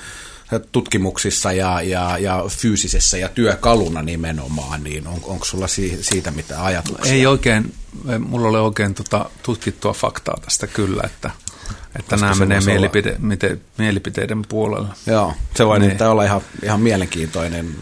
tutkimuksissa 0.73 1.53
ja, 1.53 1.83
ja, 1.83 2.19
ja 2.19 2.45
fyysisessä 2.49 3.19
ja 3.19 3.29
työkaluna 3.29 4.03
nimenomaan, 4.03 4.85
niin 4.85 5.07
on, 5.07 5.21
onko 5.23 5.45
sulla 5.45 5.69
si, 5.69 5.99
siitä 6.01 6.31
mitä 6.31 6.65
ajatuksia? 6.65 7.13
Ei 7.13 7.27
oikein, 7.27 7.75
mulla 8.19 8.49
ole 8.49 8.61
oikein 8.61 8.95
tota, 8.95 9.31
tutkittua 9.43 9.93
faktaa 9.93 10.39
tästä 10.45 10.67
kyllä, 10.67 11.03
että 11.07 11.31
että 11.99 12.17
nämä 12.17 12.35
menee 12.35 12.61
mielipide, 12.61 13.17
miten, 13.19 13.61
mielipiteiden 13.79 14.43
puolelle. 14.49 14.89
Joo, 15.07 15.35
se 15.55 15.67
voi 15.67 15.79
niin. 15.79 16.03
olla 16.03 16.25
ihan, 16.25 16.41
ihan 16.63 16.81
mielenkiintoinen 16.81 17.75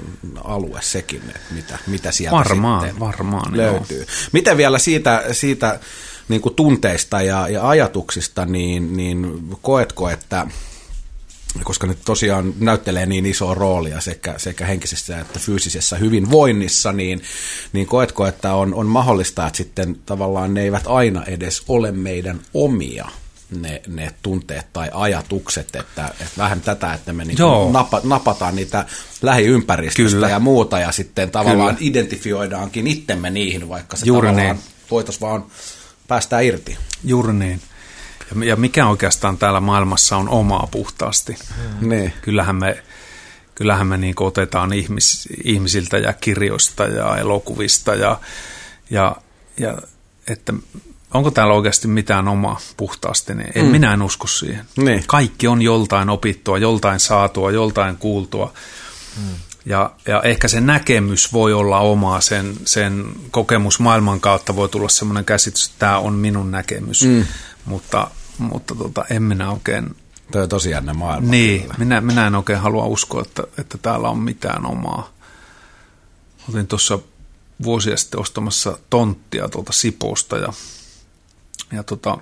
alue 0.45 0.83
sekin, 0.83 1.23
että 1.29 1.55
mitä, 1.55 1.79
mitä 1.87 2.13
sieltä 2.13 2.37
varmaan, 2.37 2.81
sitten 2.81 3.01
varmaan, 3.01 3.57
löytyy. 3.57 3.99
Joo. 3.99 4.07
Miten 4.33 4.57
vielä 4.57 4.79
siitä, 4.79 5.25
siitä 5.33 5.81
niin 6.29 6.41
kuin 6.41 6.55
tunteista 6.55 7.23
ja, 7.23 7.49
ja 7.49 7.69
ajatuksista, 7.69 8.45
niin, 8.45 8.97
niin 8.97 9.43
koetko, 9.63 10.11
että 10.11 10.47
koska 11.65 11.87
nyt 11.87 11.99
tosiaan 12.05 12.55
näyttelee 12.61 13.07
niin 13.07 13.27
isoa 13.27 13.55
roolia 13.55 14.01
sekä, 14.01 14.35
sekä 14.37 14.67
henkisessä 14.67 15.21
että 15.21 15.39
fyysisessä 15.39 15.97
hyvinvoinnissa, 15.97 16.93
niin, 16.93 17.23
niin 17.73 17.87
koetko, 17.87 18.27
että 18.27 18.55
on, 18.55 18.75
on 18.75 18.87
mahdollista, 18.87 19.47
että 19.47 19.57
sitten 19.57 19.97
tavallaan 20.07 20.55
ne 20.55 20.63
eivät 20.63 20.85
aina 20.87 21.25
edes 21.25 21.63
ole 21.69 21.93
meidän 21.93 22.41
omia 22.55 23.09
ne, 23.51 23.83
ne 23.87 24.11
tunteet 24.23 24.73
tai 24.73 24.91
ajatukset, 24.93 25.77
että, 25.77 26.07
että 26.09 26.39
vähän 26.39 26.61
tätä, 26.61 26.95
että 26.95 27.13
me 27.13 27.25
niin 27.25 27.39
napa, 27.73 28.01
napataan 28.05 28.57
niitä 28.57 28.87
lähiympäristöstä 29.23 30.15
Kyllä. 30.15 30.29
ja 30.29 30.41
muuta 30.41 30.79
ja 30.79 30.93
sitten 30.93 31.31
tavallaan 31.31 31.77
Kyllä. 31.77 31.91
identifioidaankin 31.91 32.87
itsemme 32.87 33.31
niihin, 33.31 33.69
vaikka 33.69 33.97
se 33.97 34.07
Juuri 34.07 34.29
tavallaan 34.29 34.57
niin. 34.57 34.65
voitaisiin 34.91 35.21
vaan 35.21 35.47
päästää 36.09 36.41
irti. 36.41 36.79
Juuri 37.05 37.33
niin. 37.33 37.61
Ja, 38.31 38.45
ja 38.45 38.57
mikä 38.57 38.89
oikeastaan 38.89 39.39
täällä 39.39 39.61
maailmassa 39.61 40.17
on 40.17 40.29
omaa 40.29 40.69
puhtaasti. 40.71 41.37
Hmm. 41.57 41.89
Niin. 41.89 42.13
Kyllähän 42.23 42.57
me, 42.57 42.83
kyllähän 43.55 43.87
me 43.87 43.97
niin 43.97 44.15
otetaan 44.21 44.73
ihmis, 44.73 45.29
ihmisiltä 45.45 45.99
ja 45.99 46.13
kirjoista 46.13 46.85
ja 46.85 47.17
elokuvista 47.17 47.95
ja, 47.95 48.21
ja, 48.91 49.17
ja 49.61 49.79
että 50.29 50.53
onko 51.15 51.31
täällä 51.31 51.55
oikeasti 51.55 51.89
mitään 51.89 52.29
omaa 52.29 52.61
puhtaasti, 52.77 53.35
niin 53.35 53.53
en, 53.55 53.65
mm. 53.65 53.71
minä 53.71 53.95
en 53.95 54.03
usko 54.03 54.27
siihen. 54.27 54.65
Niin. 54.77 55.05
Kaikki 55.07 55.47
on 55.47 55.63
joltain 55.63 56.11
opittua, 56.11 56.59
joltain 56.59 57.01
saatua, 57.01 57.51
joltain 57.51 57.97
kuultua. 57.97 58.53
Mm. 59.17 59.35
Ja, 59.67 59.91
ja 60.07 60.23
ehkä 60.23 60.49
se 60.49 60.61
näkemys 60.61 61.33
voi 61.33 61.53
olla 61.53 61.79
omaa, 61.79 62.21
sen, 62.21 62.55
sen 62.65 63.05
kokemus 63.31 63.81
maailman 63.81 64.21
kautta 64.21 64.57
voi 64.57 64.69
tulla 64.69 64.89
semmoinen 64.89 65.25
käsitys, 65.25 65.67
että 65.67 65.79
tämä 65.79 65.99
on 65.99 66.15
minun 66.15 66.51
näkemys, 66.51 67.03
mm. 67.03 67.25
mutta, 67.65 68.11
mutta 68.39 68.75
tota, 68.75 69.05
en 69.11 69.23
minä 69.23 69.51
oikein... 69.51 69.97
Tuo 70.33 70.43
on 70.43 70.49
tosi 70.49 70.71
jännä 70.71 70.95
maailma. 70.95 71.31
Niin, 71.31 71.67
minä, 71.79 72.01
minä 72.01 72.27
en 72.27 72.35
oikein 72.35 72.59
halua 72.59 72.85
uskoa, 72.85 73.23
että, 73.23 73.43
että 73.59 73.79
täällä 73.79 74.09
on 74.09 74.19
mitään 74.19 74.67
omaa. 74.67 75.11
Olin 76.53 76.67
tuossa 76.67 76.99
vuosia 77.63 77.97
sitten 77.97 78.21
ostamassa 78.21 78.79
tonttia 78.91 79.49
tuolta 79.49 79.73
Siposta 79.73 80.37
ja, 80.37 80.53
ja 81.73 81.83
tota, 81.83 82.19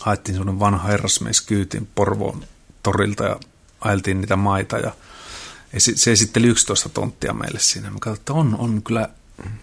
haettiin 0.00 0.36
semmoinen 0.36 0.60
vanha 0.60 0.88
herrasmies 0.88 1.40
kyytiin 1.40 1.88
Porvoon 1.94 2.44
torilta 2.82 3.24
ja 3.24 3.40
ajeltiin 3.80 4.20
niitä 4.20 4.36
maita 4.36 4.78
ja 4.78 4.92
se, 5.78 6.12
esitteli 6.12 6.46
11 6.46 6.88
tonttia 6.88 7.32
meille 7.32 7.60
siinä. 7.60 7.90
Mä 7.90 7.98
katsoin, 8.00 8.20
että 8.20 8.32
on, 8.32 8.56
on 8.58 8.82
kyllä, 8.82 9.08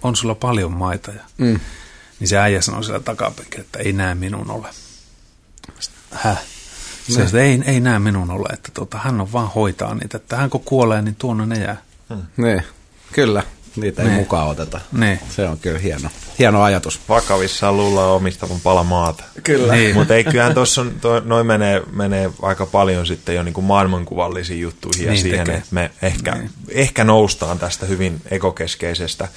on 0.02 0.16
sulla 0.16 0.36
paljon 0.36 0.72
maita. 0.72 1.12
Ja, 1.12 1.24
mm. 1.38 1.60
Niin 2.20 2.28
se 2.28 2.38
äijä 2.38 2.62
sanoi 2.62 2.84
siellä 2.84 3.00
takapenkillä, 3.00 3.62
että 3.62 3.80
ei 3.80 3.94
näe 3.94 4.16
minun 4.16 4.52
ole. 4.52 4.68
Häh? 6.12 6.42
Se, 7.10 7.24
että 7.24 7.40
ei, 7.40 7.62
ei 7.66 7.80
näe 7.80 8.00
minun 8.00 8.32
ole, 8.32 8.48
että 8.54 8.70
tota, 8.74 8.98
hän 8.98 9.22
on 9.22 9.32
vaan 9.32 9.52
hoitaa 9.56 9.96
niitä, 9.96 10.18
että 10.18 10.38
hän 10.38 10.50
kun 10.50 10.64
kuolee, 10.64 11.02
niin 11.02 11.16
tuonne 11.16 11.46
ne 11.46 11.60
jää. 11.60 11.82
Hmm. 12.10 12.22
Niin, 12.38 12.64
kyllä. 13.12 13.44
Niitä 13.76 14.04
ei 14.04 14.10
ne. 14.10 14.16
mukaan 14.16 14.48
oteta. 14.48 14.82
Ne. 14.92 15.20
Se 15.30 15.48
on 15.48 15.58
kyllä 15.58 15.80
hieno, 15.80 16.10
hieno 16.40 16.64
ajatus. 16.64 17.00
Vakavissaan 17.10 17.78
luulla 17.78 18.08
omistavan 18.08 18.60
pala 18.64 18.84
maata. 18.84 19.24
Kyllä. 19.44 19.74
Niin. 19.74 19.96
Mutta 19.96 20.16
ei 20.16 20.24
kyllähän 20.24 20.54
tuossa 20.54 20.86
noin 21.24 21.48
menee, 21.48 21.82
menee 21.92 22.32
aika 22.42 22.66
paljon 22.66 23.08
sitten 23.08 23.36
jo 23.36 23.44
niinku 23.44 23.62
maailmankuvallisiin 23.62 24.62
juttuihin 24.62 25.06
ja 25.06 25.12
niin 25.12 25.22
siihen, 25.22 25.40
tekee. 25.40 25.56
että 25.56 25.70
me 25.72 25.92
ehkä, 26.02 26.36
niin. 26.36 26.50
ehkä 26.70 27.04
noustaan 27.04 27.60
tästä 27.60 27.86
hyvin 27.86 28.22
ekokeskeisestä 28.32 29.28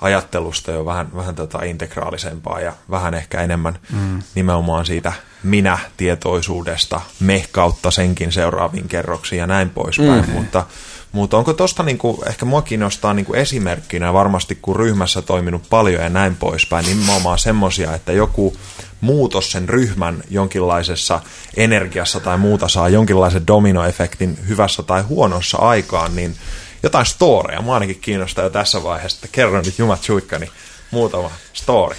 ajattelusta 0.00 0.72
jo 0.72 0.84
vähän, 0.84 1.14
vähän 1.14 1.34
tota 1.34 1.62
integraalisempaa 1.62 2.60
ja 2.60 2.72
vähän 2.90 3.14
ehkä 3.14 3.42
enemmän 3.42 3.78
mm. 3.92 4.22
nimenomaan 4.34 4.86
siitä 4.86 5.12
minä-tietoisuudesta, 5.42 7.00
me 7.20 7.44
kautta 7.52 7.90
senkin 7.90 8.32
seuraaviin 8.32 8.88
kerroksiin 8.88 9.38
ja 9.38 9.46
näin 9.46 9.70
poispäin, 9.70 10.26
mm. 10.26 10.32
mutta 10.32 10.66
mutta 11.12 11.36
onko 11.36 11.52
tuosta 11.52 11.82
niinku, 11.82 12.22
ehkä 12.26 12.44
mua 12.44 12.62
kiinnostaa 12.62 13.14
niinku 13.14 13.34
esimerkkinä 13.34 14.12
varmasti, 14.12 14.58
kun 14.62 14.76
ryhmässä 14.76 15.22
toiminut 15.22 15.62
paljon 15.70 16.02
ja 16.02 16.08
näin 16.08 16.36
poispäin, 16.36 16.86
niin 16.86 17.00
nimenomaan 17.00 17.38
semmoisia, 17.38 17.94
että 17.94 18.12
joku 18.12 18.56
muutos 19.00 19.52
sen 19.52 19.68
ryhmän 19.68 20.22
jonkinlaisessa 20.30 21.20
energiassa 21.56 22.20
tai 22.20 22.38
muuta 22.38 22.68
saa 22.68 22.88
jonkinlaisen 22.88 23.46
dominoefektin 23.46 24.38
hyvässä 24.48 24.82
tai 24.82 25.02
huonossa 25.02 25.58
aikaan, 25.58 26.16
niin 26.16 26.36
jotain 26.82 27.06
storeja. 27.06 27.62
Mua 27.62 27.74
ainakin 27.74 28.00
kiinnostaa 28.00 28.44
jo 28.44 28.50
tässä 28.50 28.82
vaiheessa, 28.82 29.16
että 29.16 29.28
kerron 29.32 29.64
nyt 29.64 29.78
Jumat 29.78 30.02
Suikkani 30.02 30.50
muutama 30.90 31.30
story. 31.52 31.96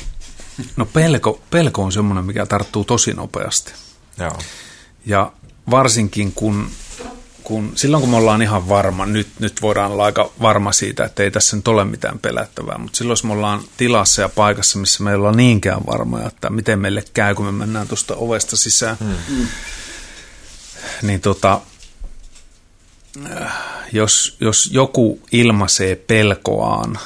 No 0.76 0.86
pelko, 0.86 1.42
pelko 1.50 1.84
on 1.84 1.92
semmoinen, 1.92 2.26
mikä 2.26 2.46
tarttuu 2.46 2.84
tosi 2.84 3.14
nopeasti. 3.14 3.74
Joo. 4.18 4.40
Ja 5.06 5.32
varsinkin 5.72 6.32
kun 6.32 6.70
kun, 7.50 7.72
silloin 7.76 8.02
kun 8.02 8.10
me 8.10 8.18
ollaan 8.18 8.42
ihan 8.42 8.70
varma, 8.70 9.06
nyt, 9.06 9.28
nyt 9.40 9.62
voidaan 9.62 9.92
olla 9.92 10.06
aika 10.06 10.32
varma 10.42 10.72
siitä, 10.72 11.06
että 11.06 11.24
ei 11.24 11.32
tässä 11.32 11.56
nyt 11.56 11.68
ole 11.68 11.86
mitään 11.86 12.20
pelättävää, 12.20 12.78
mutta 12.78 12.98
silloin 12.98 13.12
jos 13.12 13.24
me 13.24 13.34
ollaan 13.34 13.62
tilassa 13.78 14.22
ja 14.22 14.30
paikassa, 14.30 14.80
missä 14.80 15.04
me 15.04 15.10
ei 15.10 15.16
olla 15.16 15.32
niinkään 15.32 15.82
varmoja, 15.88 16.28
että 16.28 16.50
miten 16.50 16.80
meille 16.80 17.04
käy, 17.14 17.36
kun 17.36 17.46
me 17.46 17.52
mennään 17.52 17.88
tuosta 17.88 18.16
ovesta 18.16 18.58
sisään, 18.58 18.98
hmm. 19.00 19.48
niin 21.02 21.22
tota, 21.22 21.62
jos, 23.92 24.38
jos 24.40 24.70
joku 24.72 25.22
ilmaisee 25.32 25.96
pelkoaan, 25.96 27.00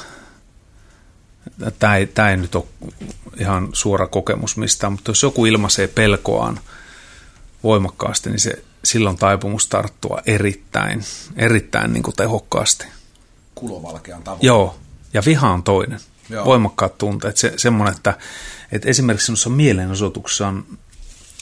tämä 1.78 1.96
ei, 1.96 2.06
tämä 2.06 2.30
ei 2.30 2.36
nyt 2.36 2.54
ole 2.54 2.64
ihan 3.38 3.68
suora 3.72 4.06
kokemus 4.06 4.56
mistään, 4.56 4.92
mutta 4.92 5.10
jos 5.10 5.22
joku 5.22 5.46
ilmaisee 5.46 5.88
pelkoaan 5.88 6.60
voimakkaasti, 7.62 8.30
niin 8.30 8.40
se 8.40 8.64
silloin 8.84 9.16
taipumus 9.16 9.66
tarttua 9.66 10.20
erittäin, 10.26 11.04
erittäin 11.36 11.92
niin 11.92 12.02
kuin 12.02 12.16
tehokkaasti. 12.16 12.86
Kulovalkean 13.54 14.22
tavoin. 14.22 14.46
Joo, 14.46 14.78
ja 15.14 15.22
viha 15.26 15.50
on 15.50 15.62
toinen. 15.62 16.00
Joo. 16.30 16.44
Voimakkaat 16.44 16.98
tunteet. 16.98 17.36
Se, 17.36 17.52
semmoinen, 17.56 17.96
että, 17.96 18.18
että 18.72 18.88
esimerkiksi 18.88 19.26
sinussa 19.26 19.50
mielenosoituksessa 19.50 20.48
on, 20.48 20.64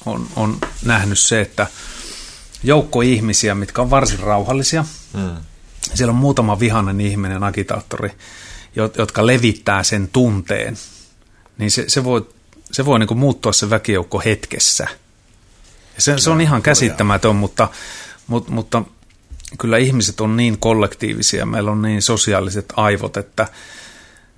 on, 0.07 0.27
on 0.37 0.59
nähnyt 0.85 1.19
se, 1.19 1.41
että 1.41 1.67
joukko 2.65 3.01
ihmisiä, 3.01 3.55
mitkä 3.55 3.83
on 3.83 3.91
varsin 3.91 4.19
rauhallisia, 4.19 4.85
hmm. 5.13 5.37
siellä 5.95 6.11
on 6.11 6.17
muutama 6.19 6.61
vihainen 6.61 7.01
ihminen, 7.01 7.43
agitaattori, 7.43 8.11
jotka 8.99 9.27
levittää 9.27 9.83
sen 9.83 10.09
tunteen, 10.09 10.79
niin 11.59 11.71
se, 11.71 11.85
se 11.89 12.05
voi, 12.05 12.29
se 12.73 12.85
voi 12.85 12.99
niin 12.99 13.09
kuin 13.09 13.19
muuttua 13.19 13.53
se 13.53 13.71
väkijoukko 13.71 14.23
hetkessä– 14.25 14.87
se, 15.99 16.19
se 16.19 16.31
on 16.31 16.41
ihan 16.41 16.63
käsittämätön, 16.63 17.37
mutta, 17.37 17.69
mutta, 18.27 18.53
mutta 18.53 18.83
kyllä 19.59 19.79
ihmiset 19.79 20.21
on 20.21 20.37
niin 20.37 20.59
kollektiivisia, 20.59 21.47
meillä 21.47 21.71
on 21.71 21.83
niin 21.83 22.03
sosiaaliset 22.03 22.73
aivot, 22.77 23.17
että, 23.17 23.49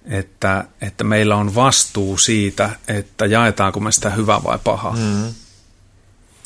että, 0.04 0.64
että 0.80 1.04
meillä 1.04 1.36
on 1.36 1.54
vastuu 1.54 2.18
siitä, 2.18 2.70
että 2.88 3.26
jaetaanko 3.26 3.80
me 3.80 3.92
sitä 3.92 4.10
hyvää 4.10 4.44
vai 4.44 4.58
pahaa. 4.64 4.96
Mm. 4.96 5.34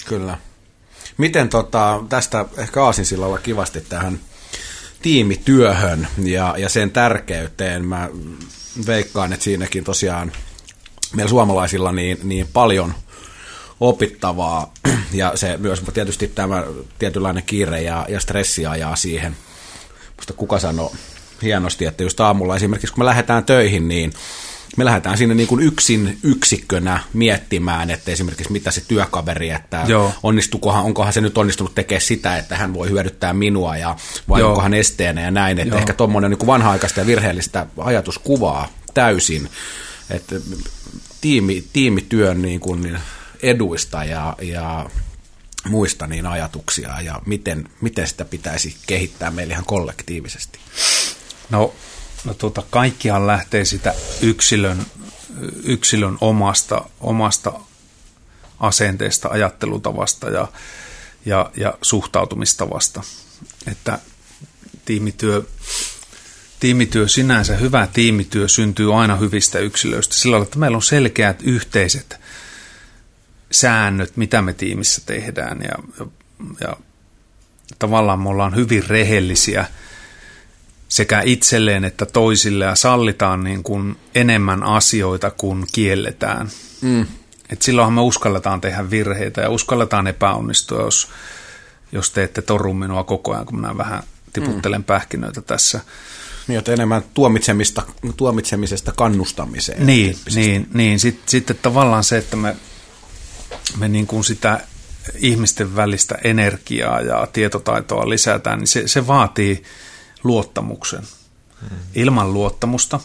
Kyllä. 0.06 0.38
Miten 1.16 1.48
tota, 1.48 2.04
tästä 2.08 2.44
ehkä 2.56 2.84
Aasinsillalla 2.84 3.38
kivasti 3.38 3.80
tähän 3.80 4.20
tiimityöhön 5.02 6.08
ja, 6.22 6.54
ja 6.58 6.68
sen 6.68 6.90
tärkeyteen, 6.90 7.84
mä 7.84 8.08
veikkaan, 8.86 9.32
että 9.32 9.44
siinäkin 9.44 9.84
tosiaan 9.84 10.32
meillä 11.14 11.30
suomalaisilla 11.30 11.92
niin, 11.92 12.18
niin 12.22 12.48
paljon– 12.52 12.94
opittavaa 13.80 14.72
ja 15.12 15.32
se 15.34 15.56
myös 15.56 15.82
tietysti 15.94 16.28
tämä 16.28 16.64
tietynlainen 16.98 17.42
kiire 17.42 17.82
ja, 17.82 18.06
ja 18.08 18.20
stressi 18.20 18.66
ajaa 18.66 18.96
siihen. 18.96 19.36
Musta 20.16 20.32
kuka 20.32 20.58
sanoi 20.58 20.90
hienosti, 21.42 21.84
että 21.84 22.02
just 22.02 22.20
aamulla 22.20 22.56
esimerkiksi 22.56 22.94
kun 22.94 23.00
me 23.00 23.06
lähdetään 23.06 23.44
töihin, 23.44 23.88
niin 23.88 24.12
me 24.76 24.84
lähdetään 24.84 25.18
sinne 25.18 25.34
niin 25.34 25.48
kuin 25.48 25.62
yksin 25.62 26.18
yksikkönä 26.22 27.00
miettimään, 27.12 27.90
että 27.90 28.10
esimerkiksi 28.10 28.52
mitä 28.52 28.70
se 28.70 28.82
työkaveri, 28.88 29.50
että 29.50 29.84
Joo. 29.86 30.12
onnistukohan, 30.22 30.84
onkohan 30.84 31.12
se 31.12 31.20
nyt 31.20 31.38
onnistunut 31.38 31.74
tekemään 31.74 32.02
sitä, 32.02 32.36
että 32.36 32.56
hän 32.56 32.74
voi 32.74 32.90
hyödyttää 32.90 33.32
minua 33.32 33.76
ja 33.76 33.96
vai 34.28 34.40
Joo. 34.40 34.48
onkohan 34.48 34.74
esteenä 34.74 35.20
ja 35.20 35.30
näin, 35.30 35.58
että 35.58 35.74
Joo. 35.74 35.78
ehkä 35.78 35.92
tuommoinen 35.92 36.30
niin 36.30 36.46
vanha-aikaista 36.46 37.00
ja 37.00 37.06
virheellistä 37.06 37.66
ajatuskuvaa 37.78 38.68
täysin, 38.94 39.48
että 40.10 40.34
tiimi, 41.20 41.64
tiimityön 41.72 42.42
niin 42.42 42.60
kuin, 42.60 42.82
niin 42.82 42.98
eduista 43.42 44.04
ja, 44.04 44.36
ja 44.42 44.90
muista 45.64 46.06
niin 46.06 46.26
ajatuksia 46.26 47.00
ja 47.00 47.22
miten, 47.26 47.68
miten 47.80 48.06
sitä 48.06 48.24
pitäisi 48.24 48.76
kehittää 48.86 49.30
meillä 49.30 49.52
ihan 49.52 49.64
kollektiivisesti? 49.64 50.58
No, 51.50 51.74
no 52.24 52.34
tuota, 52.34 52.62
kaikkihan 52.70 53.26
lähtee 53.26 53.64
sitä 53.64 53.94
yksilön, 54.20 54.86
yksilön 55.64 56.18
omasta, 56.20 56.84
omasta 57.00 57.52
asenteesta, 58.60 59.28
ajattelutavasta 59.28 60.30
ja, 60.30 60.48
ja, 61.26 61.50
ja 61.56 61.78
suhtautumistavasta. 61.82 63.02
Että 63.66 63.98
tiimityö, 64.84 65.42
tiimityö 66.60 67.08
sinänsä, 67.08 67.56
hyvä 67.56 67.88
tiimityö 67.92 68.48
syntyy 68.48 69.00
aina 69.00 69.16
hyvistä 69.16 69.58
yksilöistä 69.58 70.14
sillä 70.14 70.34
tavalla, 70.34 70.44
että 70.44 70.58
meillä 70.58 70.76
on 70.76 70.82
selkeät 70.82 71.42
yhteiset 71.42 72.20
säännöt, 73.50 74.16
mitä 74.16 74.42
me 74.42 74.52
tiimissä 74.52 75.02
tehdään 75.06 75.58
ja, 75.62 75.74
ja, 76.00 76.06
ja 76.60 76.76
tavallaan 77.78 78.20
me 78.20 78.28
ollaan 78.28 78.56
hyvin 78.56 78.86
rehellisiä 78.86 79.66
sekä 80.88 81.22
itselleen 81.24 81.84
että 81.84 82.06
toisille 82.06 82.64
ja 82.64 82.74
sallitaan 82.74 83.44
niin 83.44 83.62
kuin 83.62 83.96
enemmän 84.14 84.62
asioita 84.62 85.30
kuin 85.30 85.64
kielletään. 85.72 86.48
Mm. 86.80 87.06
Et 87.50 87.62
silloinhan 87.62 87.92
me 87.92 88.00
uskalletaan 88.00 88.60
tehdä 88.60 88.90
virheitä 88.90 89.40
ja 89.40 89.50
uskalletaan 89.50 90.06
epäonnistua, 90.06 90.82
jos, 90.82 91.08
jos 91.92 92.10
te 92.10 92.22
ette 92.22 92.42
torru 92.42 92.74
minua 92.74 93.04
koko 93.04 93.32
ajan, 93.32 93.46
kun 93.46 93.56
minä 93.56 93.76
vähän 93.78 94.02
tiputtelen 94.32 94.80
mm. 94.80 94.84
pähkinöitä 94.84 95.40
tässä. 95.40 95.80
Niin, 96.48 96.58
että 96.58 96.72
enemmän 96.72 97.02
tuomitsemista, 97.14 97.82
tuomitsemisesta 98.16 98.92
kannustamiseen. 98.92 99.86
Niin, 99.86 100.16
niin, 100.34 100.68
niin. 100.74 101.00
Sitten, 101.00 101.22
sitten 101.26 101.58
tavallaan 101.62 102.04
se, 102.04 102.18
että 102.18 102.36
me, 102.36 102.56
me 103.76 103.88
niin 103.88 104.06
kuin 104.06 104.24
sitä 104.24 104.60
ihmisten 105.14 105.76
välistä 105.76 106.18
energiaa 106.24 107.00
ja 107.00 107.28
tietotaitoa 107.32 108.08
lisätään, 108.08 108.58
niin 108.58 108.68
se, 108.68 108.88
se 108.88 109.06
vaatii 109.06 109.62
luottamuksen. 110.24 111.02
Hmm. 111.60 111.78
Ilman 111.94 112.32
luottamusta 112.32 113.00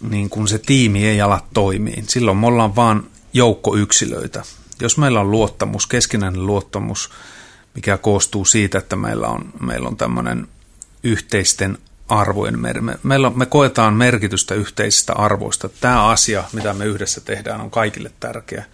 niin 0.00 0.30
kun 0.30 0.48
se 0.48 0.58
tiimi 0.58 1.06
ei 1.06 1.20
ala 1.20 1.46
toimiin. 1.54 2.08
Silloin 2.08 2.36
me 2.36 2.46
ollaan 2.46 2.76
vaan 2.76 3.06
joukko 3.32 3.76
yksilöitä. 3.76 4.42
Jos 4.80 4.98
meillä 4.98 5.20
on 5.20 5.30
luottamus, 5.30 5.86
keskinäinen 5.86 6.46
luottamus, 6.46 7.10
mikä 7.74 7.96
koostuu 7.96 8.44
siitä, 8.44 8.78
että 8.78 8.96
meillä 8.96 9.28
on, 9.28 9.52
meillä 9.60 9.88
on 9.88 9.96
tämmöinen 9.96 10.48
yhteisten 11.02 11.78
arvojen 12.08 12.58
me, 12.58 12.74
meillä 13.02 13.26
on, 13.26 13.38
me 13.38 13.46
koetaan 13.46 13.94
merkitystä 13.94 14.54
yhteisistä 14.54 15.12
arvoista. 15.12 15.68
Tämä 15.68 16.08
asia, 16.08 16.44
mitä 16.52 16.74
me 16.74 16.84
yhdessä 16.84 17.20
tehdään, 17.20 17.60
on 17.60 17.70
kaikille 17.70 18.10
tärkeä. 18.20 18.64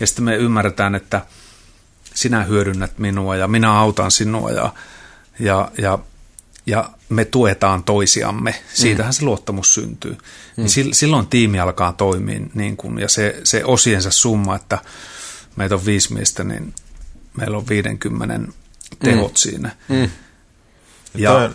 Ja 0.00 0.06
sitten 0.06 0.24
me 0.24 0.36
ymmärretään, 0.36 0.94
että 0.94 1.26
sinä 2.14 2.44
hyödynnät 2.44 2.98
minua 2.98 3.36
ja 3.36 3.48
minä 3.48 3.78
autan 3.78 4.10
sinua 4.10 4.50
ja, 4.50 4.74
ja, 5.38 5.70
ja, 5.78 5.98
ja 6.66 6.90
me 7.08 7.24
tuetaan 7.24 7.84
toisiamme. 7.84 8.54
Siitähän 8.74 9.10
mm. 9.10 9.14
se 9.14 9.24
luottamus 9.24 9.74
syntyy. 9.74 10.12
Mm. 10.56 10.64
Niin 10.64 10.94
silloin 10.94 11.26
tiimi 11.26 11.60
alkaa 11.60 11.92
toimia 11.92 12.40
niin 12.54 12.76
kuin, 12.76 12.98
ja 12.98 13.08
se, 13.08 13.40
se 13.44 13.64
osiensa 13.64 14.10
summa, 14.10 14.56
että 14.56 14.78
meitä 15.56 15.74
on 15.74 15.86
viisi 15.86 16.14
miestä, 16.14 16.44
niin 16.44 16.74
meillä 17.36 17.56
on 17.56 17.68
50 17.68 18.40
tehot 19.04 19.32
mm. 19.32 19.36
siinä. 19.36 19.76
Mm. 19.88 20.10
Ja, 21.14 21.50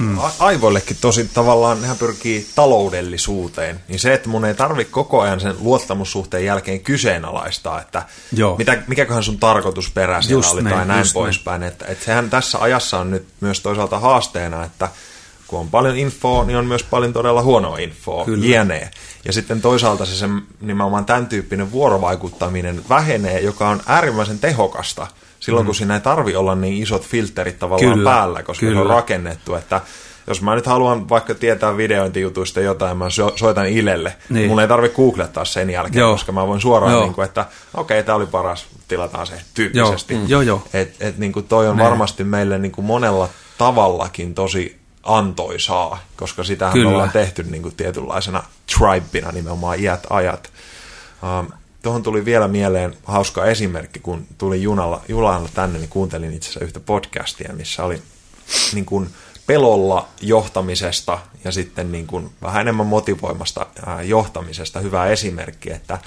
mm. 0.00 0.18
aivoillekin 0.38 0.96
tosi 1.00 1.30
tavallaan, 1.34 1.80
nehän 1.80 1.98
pyrkii 1.98 2.46
taloudellisuuteen, 2.54 3.80
niin 3.88 3.98
se, 3.98 4.14
että 4.14 4.28
mun 4.28 4.44
ei 4.44 4.54
tarvi 4.54 4.84
koko 4.84 5.20
ajan 5.20 5.40
sen 5.40 5.54
luottamussuhteen 5.60 6.44
jälkeen 6.44 6.80
kyseenalaistaa, 6.80 7.80
että 7.80 8.02
Joo. 8.32 8.56
Mitä, 8.56 8.82
mikäköhän 8.86 9.22
sun 9.22 9.38
tarkoitusperä 9.38 10.22
siellä 10.22 10.38
just 10.38 10.52
oli 10.52 10.62
näin, 10.62 10.76
tai 10.76 10.86
näin 10.86 11.06
poispäin. 11.14 11.62
Että, 11.62 11.86
että 11.86 12.04
sehän 12.04 12.30
tässä 12.30 12.58
ajassa 12.58 12.98
on 12.98 13.10
nyt 13.10 13.26
myös 13.40 13.60
toisaalta 13.60 13.98
haasteena, 13.98 14.64
että 14.64 14.88
kun 15.46 15.60
on 15.60 15.70
paljon 15.70 15.96
infoa, 15.96 16.44
niin 16.44 16.56
on 16.56 16.66
myös 16.66 16.82
paljon 16.82 17.12
todella 17.12 17.42
huonoa 17.42 17.78
infoa, 17.78 18.24
jne. 18.36 18.90
Ja 19.24 19.32
sitten 19.32 19.60
toisaalta 19.60 20.06
se, 20.06 20.16
se 20.16 20.26
nimenomaan 20.60 21.04
tämän 21.04 21.26
tyyppinen 21.26 21.72
vuorovaikuttaminen 21.72 22.82
vähenee, 22.88 23.40
joka 23.40 23.68
on 23.68 23.80
äärimmäisen 23.86 24.38
tehokasta– 24.38 25.06
silloin, 25.40 25.64
mm. 25.64 25.66
kun 25.66 25.74
siinä 25.74 25.94
ei 25.94 26.00
tarvi 26.00 26.36
olla 26.36 26.54
niin 26.54 26.82
isot 26.82 27.02
filterit 27.02 27.58
tavallaan 27.58 27.92
kyllä, 27.92 28.10
päällä, 28.10 28.42
koska 28.42 28.60
kyllä. 28.60 28.74
se 28.74 28.80
on 28.80 28.86
rakennettu, 28.86 29.54
että 29.54 29.80
jos 30.26 30.42
mä 30.42 30.54
nyt 30.54 30.66
haluan 30.66 31.08
vaikka 31.08 31.34
tietää 31.34 31.76
videointijutuista 31.76 32.60
jotain, 32.60 32.96
mä 32.96 33.06
soitan 33.36 33.66
Ilelle, 33.66 34.16
niin. 34.28 34.48
mulla 34.48 34.62
ei 34.62 34.68
tarvitse 34.68 34.96
googlettaa 34.96 35.44
sen 35.44 35.70
jälkeen, 35.70 36.00
Joo. 36.00 36.12
koska 36.12 36.32
mä 36.32 36.46
voin 36.46 36.60
suoraan, 36.60 37.02
niin 37.02 37.14
kuin, 37.14 37.24
että 37.24 37.40
okei, 37.74 37.98
okay, 37.98 38.06
tämä 38.06 38.16
oli 38.16 38.26
paras, 38.26 38.66
tilataan 38.88 39.26
se 39.26 39.34
tyyppisesti. 39.54 40.14
Joo, 40.14 40.22
mm. 40.22 40.28
Joo, 40.28 40.40
jo. 40.42 40.62
Et, 40.72 40.96
et, 41.00 41.18
niin 41.18 41.32
kuin 41.32 41.48
toi 41.48 41.68
on 41.68 41.76
ne. 41.76 41.84
varmasti 41.84 42.24
meille 42.24 42.58
niin 42.58 42.72
kuin 42.72 42.84
monella 42.84 43.28
tavallakin 43.58 44.34
tosi 44.34 44.80
antoisaa, 45.02 45.98
koska 46.16 46.44
sitähän 46.44 46.72
Kyllä. 46.72 46.88
me 46.88 46.92
ollaan 46.92 47.10
tehty 47.10 47.42
niin 47.42 47.62
kuin 47.62 47.76
tietynlaisena 47.76 48.42
tribena 48.78 49.32
nimenomaan 49.32 49.80
iät 49.80 50.06
ajat. 50.10 50.50
Um, 51.22 51.52
Tuohon 51.82 52.02
tuli 52.02 52.24
vielä 52.24 52.48
mieleen 52.48 52.96
hauska 53.04 53.44
esimerkki, 53.44 54.00
kun 54.00 54.26
tuli 54.38 54.62
junalla, 54.62 55.02
junalla 55.08 55.48
tänne, 55.54 55.78
niin 55.78 55.88
kuuntelin 55.88 56.32
itse 56.32 56.48
asiassa 56.48 56.64
yhtä 56.64 56.80
podcastia, 56.80 57.52
missä 57.52 57.84
oli 57.84 58.02
niin 58.74 58.84
kuin 58.84 59.10
pelolla 59.46 60.08
johtamisesta 60.20 61.18
ja 61.44 61.52
sitten 61.52 61.92
niin 61.92 62.06
kuin 62.06 62.30
vähän 62.42 62.60
enemmän 62.60 62.86
motivoimasta 62.86 63.66
johtamisesta 64.04 64.80
hyvä 64.80 65.06
esimerkki, 65.06 65.72
että, 65.72 65.98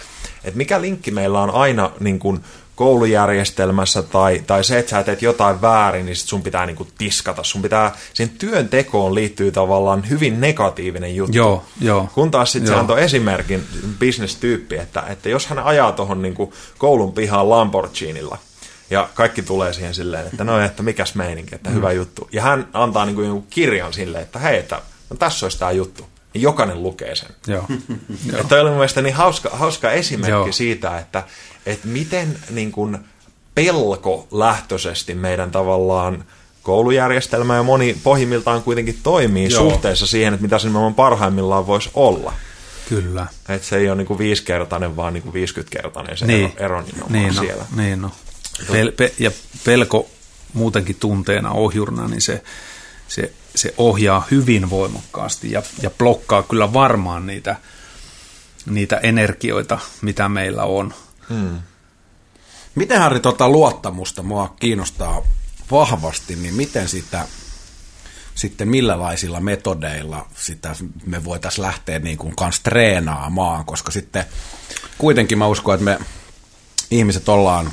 että 0.44 0.58
mikä 0.58 0.82
linkki 0.82 1.12
meillä 1.12 1.42
on 1.42 1.50
aina 1.52 1.92
niin 2.00 2.20
kuin 2.20 2.44
koulujärjestelmässä 2.76 4.04
tai, 4.04 4.44
tai 4.48 4.64
se, 4.64 4.80
että 4.80 4.90
sä 4.90 5.04
teet 5.04 5.22
jotain 5.22 5.62
väärin, 5.62 6.06
niin 6.06 6.16
sit 6.16 6.28
sun 6.28 6.44
pitää 6.44 6.66
niinku 6.66 6.88
tiskata. 6.98 7.44
Sun 7.44 7.62
pitää, 7.62 7.92
sen 8.14 8.30
työntekoon 8.30 9.16
liittyy 9.16 9.52
tavallaan 9.52 10.10
hyvin 10.10 10.42
negatiivinen 10.42 11.16
juttu. 11.16 11.38
Joo, 11.38 11.66
joo. 11.82 12.10
Kun 12.14 12.32
taas 12.32 12.52
sitten 12.52 12.74
se 12.74 12.80
antoi 12.80 13.04
esimerkin 13.04 13.68
bisnestyyppi, 14.00 14.76
että, 14.76 15.04
että 15.10 15.30
jos 15.30 15.48
hän 15.48 15.60
ajaa 15.60 15.92
tuohon 15.92 16.22
niinku 16.22 16.54
koulun 16.78 17.14
pihaan 17.14 17.50
Lamborghinilla, 17.50 18.38
ja 18.90 19.10
kaikki 19.14 19.42
tulee 19.42 19.74
siihen 19.74 19.94
silleen, 19.94 20.26
että 20.26 20.44
no, 20.44 20.60
että 20.60 20.84
mikäs 20.84 21.16
meininki, 21.16 21.56
että 21.56 21.70
mm. 21.70 21.76
hyvä 21.76 21.92
juttu. 21.92 22.30
Ja 22.32 22.42
hän 22.42 22.68
antaa 22.74 23.06
niinku 23.06 23.46
kirjan 23.50 23.94
silleen, 23.94 24.24
että 24.24 24.40
hei, 24.40 24.58
että 24.58 24.82
no, 25.10 25.16
tässä 25.16 25.46
olisi 25.46 25.60
tämä 25.60 25.72
juttu. 25.72 26.13
Ja 26.34 26.40
jokainen 26.40 26.84
lukee 26.84 27.16
sen. 27.16 27.30
Joo. 27.48 27.66
Että 28.40 28.56
oli 28.56 28.70
mun 28.70 28.78
mielestä 28.78 29.02
niin 29.02 29.16
hauska, 29.16 29.50
hauska 29.50 29.92
esimerkki 29.92 30.32
Joo. 30.32 30.52
siitä, 30.52 31.00
että, 31.00 31.24
että 31.66 31.88
miten 31.88 32.40
niin 32.50 32.72
kuin 32.72 32.98
pelko 33.56 34.28
lähtöisesti 34.32 35.16
meidän 35.16 35.52
tavallaan 35.52 36.26
koulujärjestelmä 36.64 37.56
ja 37.56 37.64
moni 37.64 37.98
pohjimmiltaan 38.04 38.64
kuitenkin 38.64 39.00
toimii 39.04 39.50
Joo. 39.52 39.70
suhteessa 39.70 40.08
siihen, 40.08 40.34
että 40.34 40.42
mitä 40.42 40.60
se 40.60 40.68
nimenomaan 40.68 40.96
parhaimmillaan 40.96 41.68
voisi 41.68 41.90
olla. 41.94 42.34
Kyllä. 42.90 43.28
Että 43.50 43.68
se 43.68 43.78
ei 43.78 43.90
ole 43.90 43.96
niin 43.96 44.08
kuin 44.08 44.20
viisikertainen, 44.20 44.96
vaan 44.96 45.14
niin 45.14 45.24
kuin 45.24 45.34
50-kertainen 45.34 46.18
se 46.18 46.26
niin. 46.26 46.54
ero, 46.58 46.66
ero 46.66 46.82
nimenomaan 46.82 47.14
niin 47.14 47.36
no, 47.36 47.42
siellä. 47.42 47.66
Niin 47.76 48.02
no. 48.02 48.12
Pel, 48.72 48.92
pe, 48.92 49.14
ja 49.20 49.32
pelko 49.66 50.10
muutenkin 50.54 50.96
tunteena 51.00 51.52
ohjurna, 51.52 52.08
niin 52.08 52.22
se, 52.22 52.44
se, 53.08 53.32
se 53.56 53.74
ohjaa 53.78 54.28
hyvin 54.32 54.70
voimakkaasti 54.70 55.52
ja, 55.52 55.64
ja 55.82 55.90
blokkaa 55.90 56.44
kyllä 56.44 56.74
varmaan 56.74 57.26
niitä, 57.26 57.56
niitä 58.66 58.98
energioita, 58.98 59.80
mitä 60.02 60.30
meillä 60.30 60.64
on. 60.64 60.94
Hmm. 61.30 61.60
Miten 62.76 63.00
Harri 63.00 63.20
tuota 63.20 63.50
luottamusta 63.50 64.24
mua 64.24 64.56
kiinnostaa 64.60 65.22
vahvasti, 65.72 66.36
niin 66.36 66.54
miten 66.54 66.90
sitä 66.90 67.28
sitten 68.36 68.70
millälaisilla 68.70 69.40
metodeilla 69.40 70.28
sitä 70.36 70.76
me 71.06 71.24
voitaisiin 71.24 71.66
lähteä 71.66 72.00
niin 72.00 72.18
kuin 72.18 72.36
kans 72.36 72.60
treenaamaan, 72.60 73.66
koska 73.66 73.92
sitten 73.92 74.26
kuitenkin 74.98 75.38
mä 75.38 75.48
uskon, 75.48 75.74
että 75.74 75.86
me 75.86 76.00
ihmiset 76.92 77.30
ollaan 77.30 77.72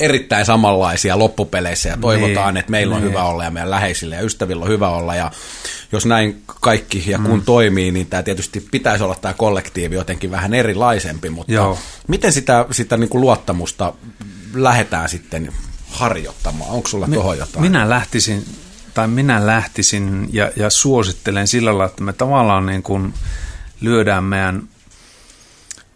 erittäin 0.00 0.46
samanlaisia 0.46 1.18
loppupeleissä 1.18 1.88
ja 1.88 1.96
toivotaan, 1.96 2.54
niin, 2.54 2.60
että 2.60 2.70
meillä 2.70 2.94
on 2.94 3.00
niin. 3.00 3.10
hyvä 3.10 3.24
olla 3.24 3.44
ja 3.44 3.50
meidän 3.50 3.70
läheisillä 3.70 4.16
ja 4.16 4.22
ystävillä 4.22 4.62
on 4.62 4.70
hyvä 4.70 4.88
olla 4.88 5.14
ja 5.14 5.30
jos 5.92 6.06
näin 6.06 6.42
kaikki 6.46 7.04
ja 7.06 7.18
kun 7.18 7.38
mm. 7.38 7.44
toimii, 7.44 7.90
niin 7.90 8.06
tämä 8.06 8.22
tietysti 8.22 8.66
pitäisi 8.70 9.04
olla 9.04 9.14
tämä 9.14 9.34
kollektiivi 9.34 9.94
jotenkin 9.94 10.30
vähän 10.30 10.54
erilaisempi, 10.54 11.30
mutta 11.30 11.52
Joo. 11.52 11.78
miten 12.08 12.32
sitä, 12.32 12.66
sitä 12.70 12.96
niin 12.96 13.08
kuin 13.08 13.20
luottamusta 13.20 13.92
lähdetään 14.54 15.08
sitten 15.08 15.52
harjoittamaan? 15.88 16.70
Onko 16.70 16.88
sulla 16.88 17.06
Mi- 17.06 17.14
tuohon 17.14 17.38
jotain? 17.38 17.60
Minä 17.60 17.90
lähtisin, 17.90 18.44
tai 18.94 19.08
minä 19.08 19.46
lähtisin 19.46 20.28
ja, 20.32 20.50
ja 20.56 20.70
suosittelen 20.70 21.48
sillä 21.48 21.70
lailla, 21.70 21.84
että 21.84 22.02
me 22.02 22.12
tavallaan 22.12 22.66
niin 22.66 22.82
kuin 22.82 23.14
lyödään 23.80 24.24
meidän, 24.24 24.68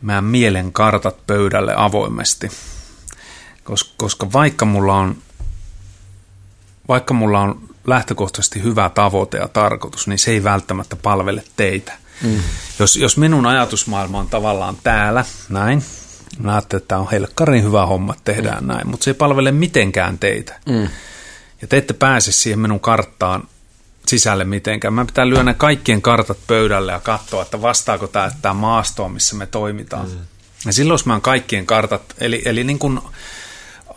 meidän 0.03 0.25
mielen 0.25 0.73
kartat 0.73 1.27
pöydälle 1.27 1.75
avoimesti– 1.77 2.49
koska, 3.69 3.91
koska 3.97 4.33
vaikka 4.33 4.65
mulla 4.65 4.95
on 4.95 5.17
vaikka 6.89 7.15
mulla 7.15 7.41
on 7.41 7.61
lähtökohtaisesti 7.87 8.63
hyvä 8.63 8.91
tavoite 8.95 9.39
ja 9.39 9.49
tarkoitus, 9.49 10.07
niin 10.07 10.19
se 10.19 10.31
ei 10.31 10.45
välttämättä 10.45 10.97
palvele 10.97 11.45
teitä. 11.57 11.93
Mm. 12.23 12.41
Jos, 12.79 12.97
jos 12.97 13.17
minun 13.17 13.47
ajatusmaailma 13.47 14.19
on 14.19 14.29
tavallaan 14.29 14.77
täällä, 14.85 15.25
näin, 15.49 15.85
mä 16.39 16.53
ajattelen, 16.53 16.83
että 16.83 16.89
tämä 16.89 17.01
on 17.01 17.11
helkkarin 17.11 17.65
hyvä 17.65 17.87
homma, 17.87 18.13
että 18.13 18.33
tehdään 18.33 18.65
mm. 18.65 18.69
näin, 18.69 18.89
mutta 18.89 19.05
se 19.05 19.11
ei 19.11 19.15
palvele 19.15 19.53
mitenkään 19.53 20.19
teitä. 20.19 20.61
Mm. 20.67 20.89
Ja 21.63 21.69
te 21.69 21.77
ette 21.77 21.95
pääse 21.95 22.33
siihen 22.33 22.59
minun 22.59 22.81
karttaan 22.81 23.49
sisälle 24.07 24.45
mitenkään. 24.45 24.95
Mä 24.95 25.05
pitää 25.05 25.29
lyödä 25.29 25.55
kaikkien 25.55 26.03
kartat 26.03 26.39
pöydälle 26.47 26.93
ja 26.93 27.01
katsoa, 27.01 27.43
että 27.43 27.63
vastaako 27.63 28.07
tämä, 28.07 28.31
tämä 28.43 28.55
maastoa, 28.55 29.09
missä 29.09 29.37
me 29.37 29.47
toimitaan. 29.47 30.09
Mm. 30.09 30.19
Ja 30.67 30.73
silloin 30.73 30.95
jos 30.95 31.07
mä 31.07 31.13
oon 31.13 31.23
kaikkien 31.23 31.67
kartat, 31.67 32.03
eli, 32.19 32.43
eli 32.45 32.65
niin 32.65 32.79
kuin 32.79 33.01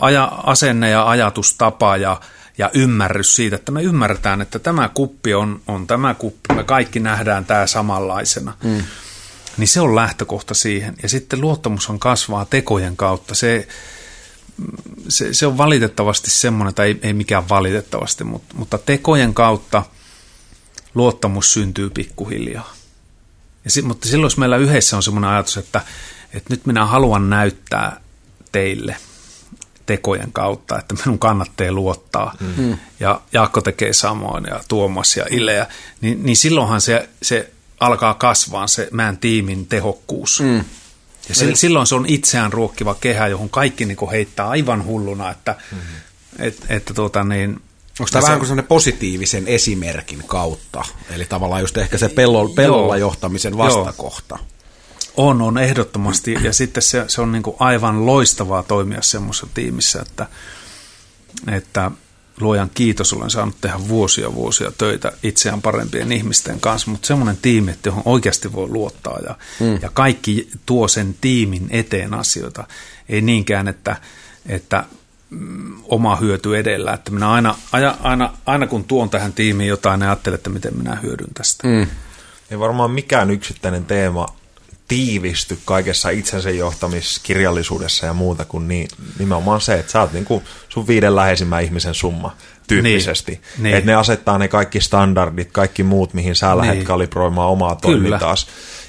aja, 0.01 0.23
asenne 0.23 0.89
ja 0.89 1.09
ajatustapa 1.09 1.97
ja, 1.97 2.21
ja 2.57 2.69
ymmärrys 2.73 3.35
siitä, 3.35 3.55
että 3.55 3.71
me 3.71 3.81
ymmärretään, 3.83 4.41
että 4.41 4.59
tämä 4.59 4.89
kuppi 4.89 5.33
on, 5.33 5.61
on 5.67 5.87
tämä 5.87 6.13
kuppi, 6.13 6.53
me 6.55 6.63
kaikki 6.63 6.99
nähdään 6.99 7.45
tämä 7.45 7.67
samanlaisena. 7.67 8.53
Mm. 8.63 8.83
Niin 9.57 9.67
se 9.67 9.81
on 9.81 9.95
lähtökohta 9.95 10.53
siihen. 10.53 10.95
Ja 11.03 11.09
sitten 11.09 11.41
luottamus 11.41 11.89
on 11.89 11.99
kasvaa 11.99 12.45
tekojen 12.45 12.97
kautta. 12.97 13.35
Se, 13.35 13.67
se, 15.09 15.33
se 15.33 15.47
on 15.47 15.57
valitettavasti 15.57 16.29
semmoinen, 16.29 16.73
tai 16.73 16.87
ei, 16.87 16.99
ei 17.03 17.13
mikään 17.13 17.49
valitettavasti, 17.49 18.23
mutta, 18.23 18.55
mutta 18.55 18.77
tekojen 18.77 19.33
kautta 19.33 19.83
luottamus 20.95 21.53
syntyy 21.53 21.89
pikkuhiljaa. 21.89 22.73
Ja, 23.65 23.83
mutta 23.83 24.07
silloin, 24.07 24.25
jos 24.25 24.37
meillä 24.37 24.57
yhdessä 24.57 24.95
on 24.95 25.03
semmoinen 25.03 25.29
ajatus, 25.29 25.57
että, 25.57 25.81
että 26.33 26.53
nyt 26.53 26.65
minä 26.65 26.85
haluan 26.85 27.29
näyttää 27.29 28.01
teille 28.51 28.95
tekojen 29.91 30.31
kautta, 30.31 30.79
että 30.79 30.95
minun 31.05 31.19
kannattaa 31.19 31.71
luottaa, 31.71 32.35
mm. 32.57 32.77
ja 32.99 33.21
Jaakko 33.33 33.61
tekee 33.61 33.93
samoin, 33.93 34.45
ja 34.49 34.63
Tuomas 34.67 35.17
ja 35.17 35.25
Ile, 35.29 35.67
niin, 36.01 36.23
niin 36.23 36.37
silloinhan 36.37 36.81
se, 36.81 37.09
se 37.21 37.51
alkaa 37.79 38.13
kasvaa 38.13 38.67
se 38.67 38.87
mään 38.91 39.17
tiimin 39.17 39.65
tehokkuus. 39.65 40.41
Mm. 40.41 40.63
Ja 41.29 41.35
se, 41.35 41.55
silloin 41.55 41.87
se 41.87 41.95
on 41.95 42.05
itseään 42.05 42.53
ruokkiva 42.53 42.95
kehä, 42.95 43.27
johon 43.27 43.49
kaikki 43.49 43.85
niin 43.85 44.09
heittää 44.11 44.49
aivan 44.49 44.85
hulluna, 44.85 45.31
että, 45.31 45.55
mm-hmm. 45.71 45.95
et, 46.39 46.65
että 46.69 46.93
tuota 46.93 47.23
niin, 47.23 47.61
Onko 47.99 48.09
tämä 48.11 48.23
vähän 48.23 48.39
kuin 48.39 48.47
sellainen 48.47 48.67
positiivisen 48.67 49.47
esimerkin 49.47 50.23
kautta? 50.27 50.83
Eli 51.09 51.25
tavallaan 51.25 51.61
just 51.61 51.77
ehkä 51.77 51.97
se 51.97 52.09
pellolla, 52.09 52.53
pellolla 52.55 52.97
johtamisen 52.97 53.57
vastakohta. 53.57 54.35
Joo. 54.37 54.47
On, 55.17 55.41
on 55.41 55.57
ehdottomasti. 55.57 56.37
Ja 56.41 56.53
sitten 56.53 56.83
se, 56.83 57.05
se 57.07 57.21
on 57.21 57.31
niin 57.31 57.43
kuin 57.43 57.55
aivan 57.59 58.05
loistavaa 58.05 58.63
toimia 58.63 59.01
semmoisessa 59.01 59.47
tiimissä, 59.53 60.01
että, 60.01 60.27
että 61.51 61.91
luojan 62.39 62.71
kiitos, 62.73 63.13
olen 63.13 63.29
saanut 63.29 63.61
tehdä 63.61 63.79
vuosia 63.87 64.33
vuosia 64.33 64.71
töitä 64.77 65.11
itseään 65.23 65.61
parempien 65.61 66.11
ihmisten 66.11 66.59
kanssa, 66.59 66.91
mutta 66.91 67.07
semmoinen 67.07 67.37
tiimi, 67.41 67.71
että 67.71 67.89
johon 67.89 68.03
oikeasti 68.05 68.53
voi 68.53 68.67
luottaa 68.67 69.19
ja, 69.19 69.35
mm. 69.59 69.79
ja 69.81 69.89
kaikki 69.93 70.49
tuo 70.65 70.87
sen 70.87 71.15
tiimin 71.21 71.67
eteen 71.69 72.13
asioita. 72.13 72.67
Ei 73.09 73.21
niinkään, 73.21 73.67
että, 73.67 73.95
että 74.45 74.83
mm, 75.29 75.83
oma 75.83 76.15
hyöty 76.15 76.57
edellä, 76.57 76.93
että 76.93 77.11
minä 77.11 77.31
aina, 77.31 77.55
aina, 77.71 77.97
aina, 78.01 78.33
aina 78.45 78.67
kun 78.67 78.83
tuon 78.83 79.09
tähän 79.09 79.33
tiimiin 79.33 79.69
jotain, 79.69 79.99
niin 79.99 80.09
ajattelen, 80.09 80.35
että 80.35 80.49
miten 80.49 80.77
minä 80.77 80.95
hyödyn 80.95 81.33
tästä. 81.33 81.67
Mm. 81.67 81.87
Ei 82.51 82.59
varmaan 82.59 82.91
mikään 82.91 83.31
yksittäinen 83.31 83.85
teema 83.85 84.40
tiivisty 84.91 85.57
kaikessa 85.65 86.09
itsensä 86.09 86.49
johtamiskirjallisuudessa 86.49 88.05
ja 88.05 88.13
muuta 88.13 88.45
kuin 88.45 88.67
niin, 88.67 88.87
nimenomaan 89.19 89.61
se, 89.61 89.73
että 89.73 89.91
sä 89.91 90.01
oot 90.01 90.13
niin 90.13 90.25
kuin 90.25 90.43
sun 90.69 90.87
viiden 90.87 91.15
läheisimmän 91.15 91.63
ihmisen 91.63 91.93
summa 91.93 92.35
tyyppisesti. 92.67 93.31
Niin, 93.31 93.63
niin. 93.63 93.75
Että 93.75 93.91
ne 93.91 93.95
asettaa 93.95 94.37
ne 94.37 94.47
kaikki 94.47 94.81
standardit, 94.81 95.51
kaikki 95.51 95.83
muut, 95.83 96.13
mihin 96.13 96.35
sä 96.35 96.57
lähdet 96.57 96.75
niin. 96.75 96.85
kalibroimaan 96.85 97.49
omaa 97.49 97.75
toimintaas. 97.75 98.47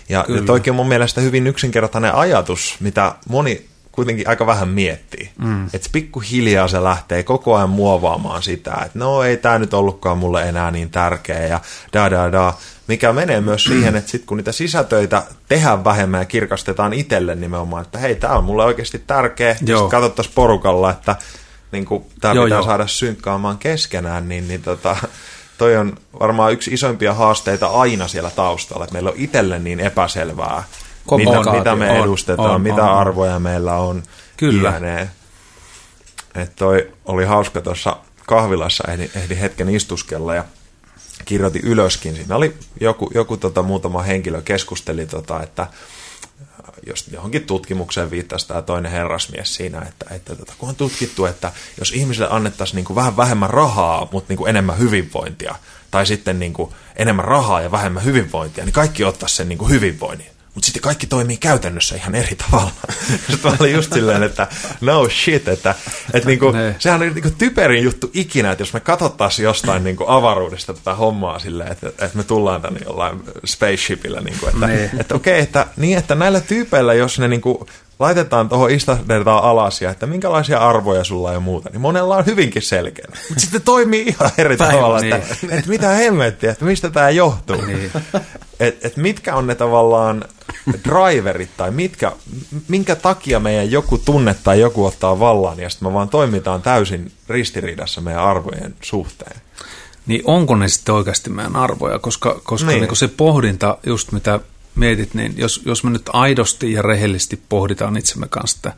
Ja, 0.09 0.25
ja 0.29 0.43
toikin 0.43 0.71
on 0.71 0.77
mun 0.77 0.89
mielestä 0.89 1.21
hyvin 1.21 1.47
yksinkertainen 1.47 2.15
ajatus, 2.15 2.77
mitä 2.81 3.15
moni 3.29 3.67
kuitenkin 3.93 4.29
aika 4.29 4.47
vähän 4.47 4.69
miettii. 4.69 5.31
Mm. 5.39 5.67
Että 5.73 5.89
pikkuhiljaa 5.93 6.69
se 6.69 6.83
lähtee 6.83 7.23
koko 7.23 7.57
ajan 7.57 7.71
muovaamaan 7.71 8.43
sitä, 8.43 8.73
että 8.73 8.99
no 8.99 9.23
ei 9.23 9.37
tämä 9.37 9.59
nyt 9.59 9.75
ollutkaan 9.75 10.19
mulle 10.19 10.49
enää 10.49 10.71
niin 10.71 10.91
tärkeä 10.91 11.47
ja 11.47 11.61
da 11.93 12.11
da 12.11 12.33
da 12.33 12.55
mikä 12.87 13.13
menee 13.13 13.41
myös 13.41 13.65
siihen, 13.65 13.97
että 13.97 14.11
sitten 14.11 14.27
kun 14.27 14.37
niitä 14.37 14.53
sisätöitä 14.53 15.23
tehdään 15.49 15.85
vähemmän 15.85 16.21
ja 16.21 16.25
kirkastetaan 16.25 16.93
itselle 16.93 17.35
nimenomaan, 17.35 17.85
että 17.85 17.99
hei, 17.99 18.15
tämä 18.15 18.35
on 18.35 18.45
mulle 18.45 18.65
oikeasti 18.65 19.03
tärkeä, 19.07 19.55
sitten 19.55 19.89
katsottaisiin 19.91 20.35
porukalla, 20.35 20.91
että 20.91 21.17
niin 21.73 21.87
tämä 22.21 22.35
pitää 22.35 22.59
joo. 22.59 22.63
saada 22.63 22.87
synkkaamaan 22.87 23.59
keskenään, 23.59 24.29
niin, 24.29 24.49
niin 24.49 24.63
tota, 24.63 24.97
toi 25.59 25.77
on 25.77 25.97
varmaan 26.21 26.53
yksi 26.53 26.75
isoimpia 26.75 27.15
haasteita 27.15 27.67
aina 27.67 28.09
siellä 28.09 28.31
taustalla, 28.31 28.85
että 28.85 28.93
meillä 28.93 29.11
on 29.11 29.17
itselle 29.17 29.59
niin 29.59 29.81
epäselvää, 29.81 30.65
mitä, 31.17 31.53
mitä 31.53 31.77
me 31.77 31.91
on, 31.91 31.97
edustetaan, 31.97 32.51
on, 32.51 32.61
mitä 32.61 32.85
on, 32.85 32.99
arvoja 32.99 33.35
on. 33.35 33.43
meillä 33.43 33.75
on. 33.75 34.03
Kyllä. 34.37 34.81
Että 36.35 36.57
toi 36.57 36.93
oli 37.05 37.25
hauska 37.25 37.61
tuossa 37.61 37.97
kahvilassa, 38.27 38.85
ehdin, 38.89 39.11
ehdin 39.15 39.39
hetken 39.39 39.69
istuskella 39.69 40.35
ja 40.35 40.45
kirjoitin 41.25 41.65
ylöskin. 41.65 42.15
Siinä 42.15 42.37
oli 42.37 42.57
joku, 42.81 43.11
joku 43.15 43.37
tota, 43.37 43.63
muutama 43.63 44.03
henkilö 44.03 44.43
keskusteli, 44.43 45.07
tota, 45.07 45.43
että 45.43 45.67
jos 46.87 47.09
johonkin 47.13 47.47
tutkimukseen 47.47 48.11
viittasi 48.11 48.49
tämä 48.49 48.63
toinen 48.63 48.93
herrasmies 48.93 49.55
siinä, 49.55 49.83
että, 49.89 50.15
että 50.15 50.37
tota, 50.37 50.53
kun 50.59 50.69
on 50.69 50.77
tutkittu, 50.77 51.27
että 51.27 51.53
jos 51.79 51.93
ihmisille 51.93 52.29
annettaisiin 52.31 52.77
niin 52.77 52.85
kuin 52.85 52.97
vähän 52.97 53.17
vähemmän 53.17 53.51
rahaa, 53.51 54.09
mutta 54.13 54.29
niin 54.29 54.39
kuin 54.39 54.51
enemmän 54.51 54.79
hyvinvointia, 54.79 55.55
tai 55.91 56.07
sitten 56.07 56.39
niin 56.39 56.53
kuin 56.53 56.73
enemmän 56.97 57.25
rahaa 57.25 57.61
ja 57.61 57.71
vähemmän 57.71 58.05
hyvinvointia, 58.05 58.65
niin 58.65 58.73
kaikki 58.73 59.05
ottaisi 59.05 59.37
sen 59.37 59.49
niin 59.49 59.59
kuin 59.59 59.71
hyvinvoinnin 59.71 60.33
mutta 60.55 60.67
sitten 60.67 60.83
kaikki 60.83 61.07
toimii 61.07 61.37
käytännössä 61.37 61.97
ihan 61.97 62.15
eri 62.15 62.37
tavalla. 62.37 62.73
Sitten 63.31 63.51
mä 63.51 63.57
olin 63.61 63.73
just 63.73 63.93
silleen, 63.93 64.23
että 64.23 64.47
no 64.81 65.09
shit, 65.09 65.49
että, 65.49 65.75
että 66.15 66.29
niinku, 66.29 66.53
sehän 66.79 67.03
on 67.03 67.15
niinku 67.15 67.31
typerin 67.39 67.85
juttu 67.85 68.11
ikinä, 68.15 68.53
että 68.53 68.63
jos 68.63 68.73
me 68.73 68.81
katsottaisiin 68.81 69.45
jostain 69.45 69.85
niinku 69.85 70.05
avaruudesta 70.09 70.75
tätä 70.75 70.95
hommaa 70.95 71.39
silleen, 71.39 71.73
että, 71.73 71.89
että 71.89 72.17
me 72.17 72.25
tullaan 72.25 72.63
tänne 72.63 72.81
jollain 72.85 73.23
spaceshipillä, 73.45 74.21
niinku, 74.21 74.47
että, 74.47 74.67
että 75.01 75.15
okei, 75.15 75.33
okay, 75.33 75.43
että, 75.43 75.67
niin 75.77 75.99
että 75.99 76.15
näillä 76.15 76.41
tyypeillä, 76.41 76.95
jos 76.95 77.19
ne 77.19 77.29
niinku 77.29 77.67
laitetaan 77.99 78.49
tuohon 78.49 78.71
istadetaan 78.71 79.45
alas 79.45 79.83
ja 79.83 79.91
että 79.91 80.07
minkälaisia 80.07 80.59
arvoja 80.59 81.05
sulla 81.05 81.33
ja 81.33 81.41
muuta, 81.41 81.71
niin 81.71 81.81
monella 81.81 82.17
on 82.17 82.27
hyvinkin 82.27 82.63
selkeä. 82.63 83.05
Mutta 83.29 83.41
sitten 83.41 83.63
toimii 83.63 84.03
ihan 84.03 84.31
eri 84.39 84.57
Päin, 84.57 84.75
tavalla, 84.75 85.01
niin. 85.01 85.15
että, 85.15 85.35
että 85.51 85.71
mitä 85.71 85.89
hemmettiä, 85.89 86.51
että 86.51 86.65
mistä 86.65 86.91
tämä 86.91 87.11
johtuu. 87.11 87.61
Niin. 87.61 87.91
Et, 88.61 88.85
et 88.85 88.97
mitkä 88.97 89.35
on 89.35 89.47
ne 89.47 89.55
tavallaan 89.55 90.25
driverit 90.85 91.51
tai 91.57 91.71
mitkä, 91.71 92.13
minkä 92.69 92.97
takia 92.97 93.41
meidän 93.41 93.71
joku 93.71 93.99
tunne 93.99 94.35
tai 94.45 94.61
joku 94.61 94.85
ottaa 94.85 95.19
vallan 95.19 95.61
ja 95.61 95.71
sitten 95.71 95.89
me 95.89 95.95
vaan 95.95 96.09
toimitaan 96.09 96.63
täysin 96.63 97.13
ristiriidassa 97.29 98.01
meidän 98.01 98.23
arvojen 98.23 98.75
suhteen. 98.83 99.41
Niin 100.07 100.23
onko 100.25 100.57
ne 100.57 100.69
sitten 100.69 100.95
oikeasti 100.95 101.31
meidän 101.31 101.57
arvoja, 101.57 101.99
koska, 101.99 102.41
koska 102.45 102.71
niin. 102.71 102.83
Niin 102.83 102.97
se 102.97 103.09
pohdinta, 103.09 103.79
just 103.87 104.13
mitä 104.13 104.41
mietit, 104.75 105.15
niin 105.15 105.35
jos, 105.37 105.63
jos 105.65 105.85
me 105.85 105.91
nyt 105.91 106.11
aidosti 106.13 106.73
ja 106.73 106.83
rehellisesti 106.83 107.43
pohditaan 107.49 107.97
itsemme 107.97 108.29
kanssa, 108.29 108.57
että 108.57 108.73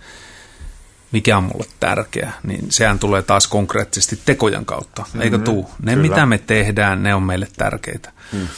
mikä 1.13 1.37
on 1.37 1.45
mulle 1.45 1.67
tärkeä, 1.81 2.33
niin 2.43 2.67
sehän 2.71 2.99
tulee 2.99 3.23
taas 3.23 3.47
konkreettisesti 3.47 4.19
tekojen 4.25 4.67
kautta, 4.67 5.03
mm-hmm. 5.03 5.21
eikö 5.21 5.39
tuu? 5.39 5.71
Ne, 5.83 5.95
Kyllä. 5.95 6.09
mitä 6.09 6.27
me 6.27 6.39
tehdään, 6.39 7.03
ne 7.03 7.15
on 7.15 7.23
meille 7.23 7.49
tärkeitä. 7.57 8.13
Mm. 8.33 8.49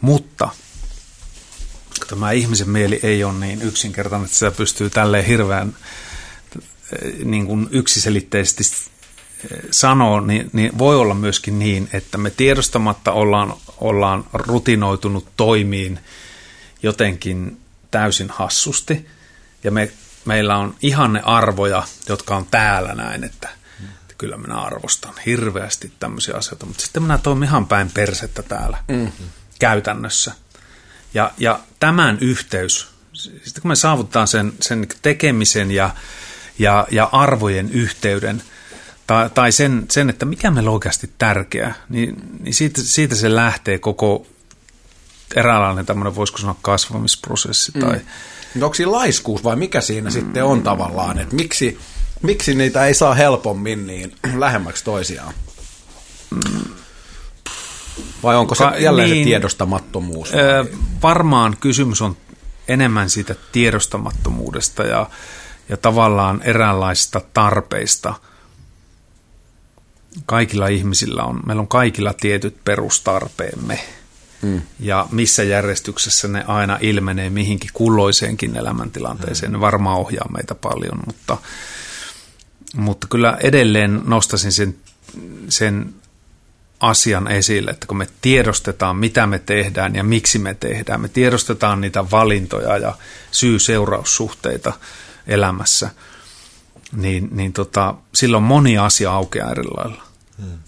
Mutta 0.00 0.48
tämä 2.06 2.32
ihmisen 2.32 2.70
mieli 2.70 3.00
ei 3.02 3.24
ole 3.24 3.32
niin 3.32 3.62
yksinkertainen, 3.62 4.24
että 4.24 4.38
sitä 4.38 4.50
pystyy 4.50 4.90
tälleen 4.90 5.24
hirveän 5.24 5.76
eh, 6.56 7.24
niin 7.24 7.46
kuin 7.46 7.68
yksiselitteisesti 7.70 8.64
eh, 8.64 9.58
sanoa, 9.70 10.20
niin, 10.20 10.50
niin 10.52 10.78
voi 10.78 10.96
olla 10.96 11.14
myöskin 11.14 11.58
niin, 11.58 11.88
että 11.92 12.18
me 12.18 12.30
tiedostamatta 12.30 13.12
ollaan, 13.12 13.54
ollaan 13.78 14.24
rutinoitunut 14.32 15.28
toimiin 15.36 16.00
jotenkin 16.82 17.60
täysin 17.90 18.30
hassusti, 18.30 19.06
ja 19.64 19.70
me, 19.70 19.90
meillä 20.24 20.56
on 20.56 20.74
ihanne 20.82 21.20
arvoja, 21.24 21.82
jotka 22.08 22.36
on 22.36 22.46
täällä 22.50 22.94
näin, 22.94 23.24
että, 23.24 23.48
että 24.00 24.14
kyllä 24.18 24.36
minä 24.36 24.54
arvostan 24.54 25.14
hirveästi 25.26 25.92
tämmöisiä 26.00 26.34
asioita, 26.36 26.66
mutta 26.66 26.82
sitten 26.82 27.02
minä 27.02 27.18
toimin 27.18 27.48
ihan 27.48 27.66
päin 27.66 27.90
persettä 27.94 28.42
täällä 28.42 28.78
mm-hmm. 28.88 29.28
käytännössä– 29.58 30.32
ja, 31.14 31.32
ja 31.38 31.60
tämän 31.80 32.18
yhteys, 32.20 32.88
sitten 33.12 33.62
kun 33.62 33.68
me 33.68 33.76
saavutetaan 33.76 34.28
sen, 34.28 34.52
sen 34.60 34.86
tekemisen 35.02 35.70
ja, 35.70 35.90
ja, 36.58 36.86
ja 36.90 37.08
arvojen 37.12 37.70
yhteyden, 37.70 38.42
tai, 39.06 39.30
tai 39.30 39.52
sen, 39.52 39.86
sen, 39.90 40.10
että 40.10 40.26
mikä 40.26 40.50
meillä 40.50 40.70
on 40.70 40.74
oikeasti 40.74 41.10
tärkeää, 41.18 41.74
niin, 41.88 42.16
niin 42.40 42.54
siitä, 42.54 42.80
siitä 42.84 43.14
se 43.14 43.34
lähtee 43.34 43.78
koko 43.78 44.26
eräänlainen 45.34 45.86
tämmöinen, 45.86 46.16
voisiko 46.16 46.38
sanoa, 46.38 46.56
kasvamisprosessi. 46.62 47.72
Mm. 47.74 47.80
Tai... 47.80 48.00
Onko 48.62 48.74
siinä 48.74 48.92
laiskuus 48.92 49.44
vai 49.44 49.56
mikä 49.56 49.80
siinä 49.80 50.10
mm. 50.10 50.12
sitten 50.12 50.44
on 50.44 50.62
tavallaan, 50.62 51.18
että 51.18 51.36
miksi, 51.36 51.78
miksi 52.22 52.54
niitä 52.54 52.86
ei 52.86 52.94
saa 52.94 53.14
helpommin 53.14 53.86
niin 53.86 54.12
lähemmäksi 54.40 54.84
toisiaan? 54.84 55.34
Mm. 56.30 56.64
Vai 58.22 58.36
onko 58.36 58.54
se 58.54 58.64
Ka- 58.64 58.76
jälleen 58.78 59.10
niin, 59.10 59.24
se 59.24 59.28
tiedostamattomuus? 59.28 60.34
Ö, 60.34 60.66
varmaan 61.02 61.56
kysymys 61.60 62.02
on 62.02 62.16
enemmän 62.68 63.10
siitä 63.10 63.34
tiedostamattomuudesta 63.52 64.82
ja, 64.82 65.10
ja 65.68 65.76
tavallaan 65.76 66.42
eräänlaisista 66.42 67.20
tarpeista. 67.34 68.14
Kaikilla 70.26 70.66
ihmisillä 70.66 71.22
on, 71.22 71.40
meillä 71.46 71.60
on 71.60 71.68
kaikilla 71.68 72.14
tietyt 72.14 72.64
perustarpeemme. 72.64 73.80
mm. 74.42 74.62
ja 74.80 75.06
missä 75.10 75.42
järjestyksessä 75.42 76.28
ne 76.28 76.44
aina 76.46 76.78
ilmenee 76.80 77.30
mihinkin 77.30 77.70
kulloiseenkin 77.72 78.56
elämäntilanteeseen. 78.56 79.52
Mm. 79.52 79.56
Ne 79.56 79.60
varmaan 79.60 79.98
ohjaa 79.98 80.28
meitä 80.32 80.54
paljon, 80.54 81.00
mutta, 81.06 81.38
mutta 82.76 83.06
kyllä 83.06 83.38
edelleen 83.40 84.02
nostasin 84.04 84.52
sen, 84.52 84.76
sen 85.48 85.94
asian 86.80 87.28
esille, 87.28 87.70
että 87.70 87.86
kun 87.86 87.96
me 87.96 88.06
tiedostetaan, 88.20 88.96
mitä 88.96 89.26
me 89.26 89.38
tehdään 89.38 89.94
ja 89.94 90.04
miksi 90.04 90.38
me 90.38 90.54
tehdään, 90.54 91.00
me 91.00 91.08
tiedostetaan 91.08 91.80
niitä 91.80 92.10
valintoja 92.10 92.76
ja 92.76 92.94
syy-seuraussuhteita 93.30 94.72
elämässä, 95.26 95.90
niin, 96.92 97.28
niin 97.32 97.52
tota, 97.52 97.94
silloin 98.14 98.42
moni 98.42 98.78
asia 98.78 99.12
aukeaa 99.12 99.50
eri 99.50 99.64
lailla. 99.76 100.02
Hmm. 100.40 100.58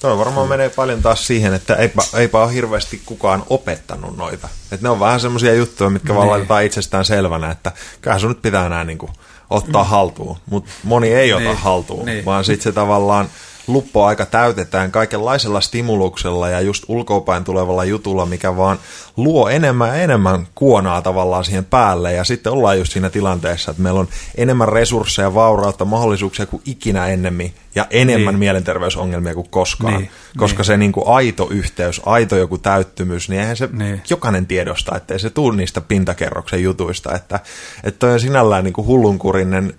Tuo 0.00 0.18
varmaan 0.18 0.46
hmm. 0.46 0.48
menee 0.48 0.68
paljon 0.68 1.02
taas 1.02 1.26
siihen, 1.26 1.54
että 1.54 1.74
eipä, 1.74 2.02
eipä 2.14 2.38
ole 2.38 2.54
hirveästi 2.54 3.02
kukaan 3.06 3.44
opettanut 3.48 4.16
noita. 4.16 4.48
Et 4.72 4.80
ne 4.80 4.88
on 4.88 5.00
vähän 5.00 5.20
semmoisia 5.20 5.54
juttuja, 5.54 5.90
mitkä 5.90 6.14
vaan 6.14 6.24
niin. 6.24 6.30
laitetaan 6.30 6.64
itsestään 6.64 7.04
selvänä, 7.04 7.50
että 7.50 7.72
kyllähän 8.00 8.20
sun 8.20 8.30
nyt 8.30 8.42
pitää 8.42 8.68
näin 8.68 8.86
niin 8.86 8.98
kuin 8.98 9.12
ottaa 9.50 9.82
mm. 9.82 9.88
haltuun. 9.88 10.36
Mutta 10.46 10.70
moni 10.84 11.08
ei 11.08 11.32
ota 11.32 11.44
niin. 11.44 11.56
haltuun, 11.56 12.06
niin. 12.06 12.24
vaan 12.24 12.44
sitten 12.44 12.64
se 12.64 12.72
tavallaan 12.72 13.28
luppoaika 13.66 14.26
täytetään 14.26 14.90
kaikenlaisella 14.90 15.60
stimuluksella 15.60 16.48
ja 16.48 16.60
just 16.60 16.84
ulkopäin 16.88 17.44
tulevalla 17.44 17.84
jutulla, 17.84 18.26
mikä 18.26 18.56
vaan 18.56 18.78
luo 19.16 19.48
enemmän 19.48 19.88
ja 19.88 19.94
enemmän 19.94 20.46
kuonaa 20.54 21.02
tavallaan 21.02 21.44
siihen 21.44 21.64
päälle. 21.64 22.12
Ja 22.12 22.24
sitten 22.24 22.52
ollaan 22.52 22.78
just 22.78 22.92
siinä 22.92 23.10
tilanteessa, 23.10 23.70
että 23.70 23.82
meillä 23.82 24.00
on 24.00 24.08
enemmän 24.34 24.68
resursseja, 24.68 25.34
vaurautta, 25.34 25.84
mahdollisuuksia 25.84 26.46
kuin 26.46 26.62
ikinä 26.66 27.06
ennemmin 27.06 27.54
ja 27.74 27.86
enemmän 27.90 28.34
niin. 28.34 28.38
mielenterveysongelmia 28.38 29.34
kuin 29.34 29.50
koskaan. 29.50 29.94
Niin. 29.94 30.10
Koska 30.36 30.58
niin. 30.58 30.64
se 30.64 30.76
niin 30.76 30.92
kuin 30.92 31.08
aito 31.08 31.48
yhteys, 31.50 32.00
aito 32.06 32.36
joku 32.36 32.58
täyttymys, 32.58 33.28
niin 33.28 33.40
eihän 33.40 33.56
se 33.56 33.68
niin. 33.72 34.02
jokainen 34.10 34.46
tiedosta, 34.46 34.96
ettei 34.96 35.18
se 35.18 35.30
tule 35.30 35.56
niistä 35.56 35.80
pintakerroksen 35.80 36.62
jutuista. 36.62 37.14
Että, 37.14 37.40
että 37.84 37.98
toi 37.98 38.12
on 38.12 38.20
sinällään 38.20 38.64
niin 38.64 38.72
kuin 38.72 38.86
hullunkurinen 38.86 39.74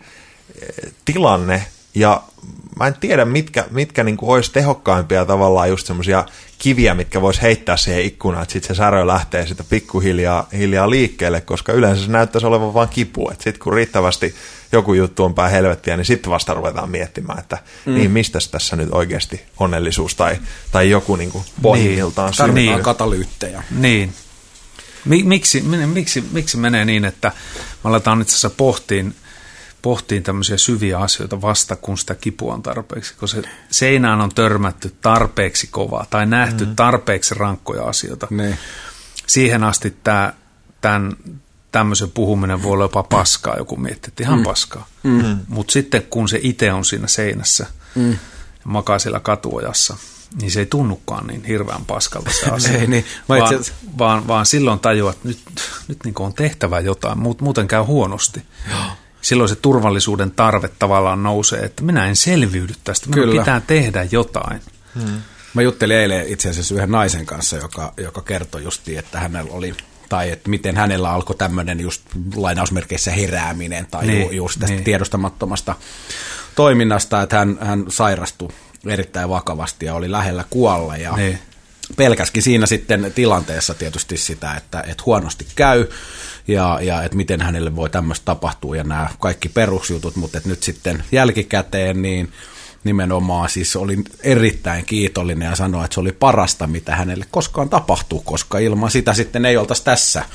eh, 0.62 0.92
tilanne, 1.06 1.66
ja 1.96 2.24
mä 2.80 2.88
en 2.88 2.96
tiedä, 3.00 3.26
mitkä, 3.26 3.66
mitkä 3.72 4.04
niin 4.04 4.18
olisi 4.22 4.52
tehokkaimpia 4.52 5.26
tavallaan 5.26 5.70
just 5.70 5.88
semmoisia 5.88 6.26
kiviä, 6.60 6.94
mitkä 6.94 7.22
vois 7.22 7.42
heittää 7.42 7.78
siihen 7.78 8.06
ikkunaan, 8.06 8.44
että 8.44 8.54
sitten 8.54 8.76
se 8.76 8.78
särö 8.78 9.08
lähtee 9.08 9.48
sitä 9.48 9.64
pikkuhiljaa 9.64 10.48
hiljaa 10.54 10.90
liikkeelle, 10.90 11.42
koska 11.42 11.74
yleensä 11.74 12.06
se 12.06 12.12
näyttäisi 12.12 12.48
olevan 12.48 12.74
vain 12.74 12.90
kipu. 12.90 13.30
Että 13.32 13.44
sitten 13.44 13.64
kun 13.64 13.74
riittävästi 13.74 14.36
joku 14.72 14.94
juttu 14.94 15.24
on 15.24 15.34
päin 15.34 15.52
helvettiä, 15.52 15.98
niin 15.98 16.06
sitten 16.06 16.32
vasta 16.32 16.54
ruvetaan 16.54 16.90
miettimään, 16.90 17.40
että 17.40 17.58
mm. 17.86 17.94
niin 17.94 18.12
mistä 18.12 18.40
tässä 18.52 18.76
nyt 18.76 18.90
oikeasti 18.92 19.42
onnellisuus 19.60 20.16
tai, 20.16 20.38
tai 20.72 20.90
joku 20.90 21.16
niin 21.16 21.32
kuin 21.32 21.44
pohjimmiltaan 21.62 22.30
niin, 22.30 22.38
Tarvitaan 22.38 22.76
niin. 22.76 22.84
katalyyttejä. 22.84 23.64
Niin. 23.72 24.14
Miksi, 25.06 25.62
miksi, 25.94 26.24
miksi 26.32 26.58
menee 26.58 26.86
niin, 26.86 27.06
että 27.06 27.32
me 27.84 27.90
aletaan 27.90 28.22
itse 28.22 28.32
asiassa 28.32 28.50
pohtiin 28.50 29.16
pohtiin 29.82 30.24
tämmöisiä 30.24 30.58
syviä 30.58 31.00
asioita 31.00 31.42
vasta, 31.42 31.76
kun 31.76 31.98
sitä 31.98 32.16
kipua 32.16 32.54
on 32.54 32.64
tarpeeksi, 32.64 33.14
kun 33.20 33.28
se 33.28 33.42
seinään 33.72 34.22
on 34.22 34.30
törmätty 34.36 34.96
tarpeeksi 35.02 35.68
kovaa 35.68 36.06
tai 36.10 36.26
nähty 36.26 36.66
mm. 36.66 36.76
tarpeeksi 36.76 37.36
rankkoja 37.36 37.84
asioita. 37.84 38.28
Ne. 38.30 38.58
Siihen 39.28 39.64
asti 39.64 39.98
tämä, 40.04 40.34
tämän, 40.82 41.14
tämmöisen 41.72 42.12
puhuminen 42.12 42.64
voi 42.64 42.72
olla 42.72 42.84
jopa 42.84 43.04
paskaa, 43.04 43.58
joku 43.58 43.78
miettii, 43.78 44.08
että 44.08 44.24
ihan 44.24 44.40
mm. 44.40 44.44
paskaa. 44.44 44.88
Mm. 45.04 45.40
Mutta 45.48 45.72
sitten 45.72 46.04
kun 46.10 46.30
se 46.30 46.40
itse 46.44 46.74
on 46.74 46.86
siinä 46.86 47.08
seinässä 47.08 47.66
mm. 47.96 48.12
ja 48.12 48.18
makaa 48.66 49.00
siellä 49.00 49.20
katuojassa, 49.20 49.98
niin 50.42 50.52
se 50.52 50.60
ei 50.60 50.66
tunnukaan 50.66 51.28
niin 51.28 51.44
hirveän 51.44 51.86
paskalta 51.86 52.32
se 52.32 52.50
asia. 52.56 52.78
ei, 52.78 52.88
niin. 52.88 53.06
vaan, 53.30 53.64
vaan, 53.98 54.28
vaan 54.28 54.46
silloin 54.46 54.80
tajuaa, 54.80 55.12
että 55.12 55.28
nyt, 55.28 55.40
nyt 55.88 55.98
niin 56.04 56.16
on 56.20 56.34
tehtävä 56.34 56.80
jotain, 56.80 57.18
muuten 57.42 57.68
käy 57.68 57.84
huonosti. 57.84 58.42
Joo 58.70 58.82
silloin 59.22 59.50
se 59.50 59.56
turvallisuuden 59.56 60.32
tarve 60.32 60.70
tavallaan 60.80 61.24
nousee, 61.24 61.60
että 61.60 61.84
minä 61.84 62.06
en 62.06 62.16
selviydy 62.16 62.74
tästä, 62.84 63.10
minun 63.10 63.28
Kyllä. 63.28 63.42
pitää 63.42 63.62
tehdä 63.68 64.08
jotain. 64.12 64.62
Hmm. 64.96 65.22
Mä 65.54 65.62
juttelin 65.62 65.98
eilen 65.98 66.28
itse 66.28 66.50
asiassa 66.50 66.76
yhden 66.76 66.92
naisen 66.92 67.26
kanssa, 67.26 67.58
joka, 67.58 67.94
joka 67.98 68.22
kertoi 68.22 68.64
justiin, 68.64 69.00
että 69.00 69.20
hänellä 69.20 69.52
oli 69.52 69.76
tai 70.12 70.32
että 70.32 70.50
miten 70.50 70.78
hänellä 70.78 71.12
alkoi 71.12 71.36
tämmöinen 71.36 71.80
just 71.80 72.02
lainausmerkeissä 72.36 73.12
herääminen 73.12 73.88
tai 73.92 74.06
niin, 74.06 74.22
ju, 74.22 74.32
just 74.32 74.60
tästä 74.60 74.76
niin. 74.76 74.84
tiedostamattomasta 74.84 75.76
toiminnasta, 76.56 77.22
että 77.22 77.38
hän, 77.38 77.58
hän 77.62 77.86
sairastui 77.90 78.50
erittäin 78.88 79.30
vakavasti 79.30 79.86
ja 79.86 79.96
oli 79.96 80.12
lähellä 80.12 80.46
kuolla 80.50 80.98
ja 80.98 81.16
niin. 81.16 81.40
pelkäskin 81.96 82.44
siinä 82.44 82.66
sitten 82.66 83.12
tilanteessa 83.16 83.74
tietysti 83.74 84.18
sitä, 84.18 84.56
että, 84.56 84.84
että 84.88 85.04
huonosti 85.06 85.48
käy 85.56 85.88
ja, 86.52 86.80
ja 86.82 87.04
että 87.04 87.18
miten 87.18 87.42
hänelle 87.42 87.76
voi 87.76 87.90
tämmöistä 87.90 88.26
tapahtua 88.26 88.76
ja 88.76 88.84
nämä 88.84 89.10
kaikki 89.20 89.50
perusjutut, 89.50 90.16
mutta 90.16 90.38
että 90.38 90.50
nyt 90.50 90.64
sitten 90.64 91.04
jälkikäteen 91.12 92.02
niin 92.02 92.32
nimenomaan 92.84 93.50
siis 93.50 93.76
olin 93.76 94.04
erittäin 94.24 94.86
kiitollinen 94.86 95.50
ja 95.50 95.56
sanoin, 95.56 95.86
että 95.86 95.94
se 95.94 96.00
oli 96.00 96.12
parasta, 96.12 96.68
mitä 96.68 96.96
hänelle 96.96 97.26
koskaan 97.32 97.70
tapahtuu, 97.70 98.22
koska 98.22 98.60
ilman 98.60 98.92
sitä 98.92 99.14
sitten 99.14 99.46
ei 99.46 99.58
oltaisi 99.58 99.84
tässä 99.84 100.26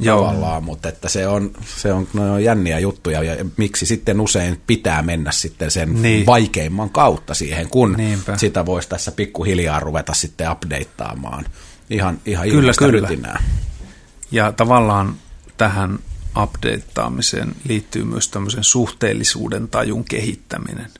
Joo. 0.00 0.20
tavallaan, 0.20 0.64
mutta 0.64 0.88
että 0.88 1.08
se 1.08 1.26
on, 1.26 1.50
se 1.76 1.92
on, 1.92 2.08
no, 2.12 2.38
jänniä 2.38 2.78
juttuja 2.78 3.22
ja 3.22 3.44
miksi 3.56 3.86
sitten 3.86 4.20
usein 4.20 4.60
pitää 4.66 5.02
mennä 5.02 5.32
sitten 5.32 5.70
sen 5.70 6.02
niin. 6.02 6.26
vaikeimman 6.26 6.90
kautta 6.90 7.34
siihen, 7.34 7.68
kun 7.68 7.94
Niinpä. 7.96 8.36
sitä 8.36 8.66
voisi 8.66 8.88
tässä 8.88 9.12
pikkuhiljaa 9.12 9.80
ruveta 9.80 10.14
sitten 10.14 10.50
updateaamaan 10.50 11.44
ihan, 11.90 12.18
ihan 12.26 12.48
kyllä, 12.48 12.72
kyllä. 12.78 13.38
Ja 14.30 14.52
tavallaan 14.52 15.14
tähän 15.58 15.98
updateaamiseen 16.42 17.56
liittyy 17.68 18.04
myös 18.04 18.28
tämmöisen 18.28 18.64
suhteellisuuden 18.64 19.68
tajun 19.68 20.04
kehittäminen. 20.04 20.90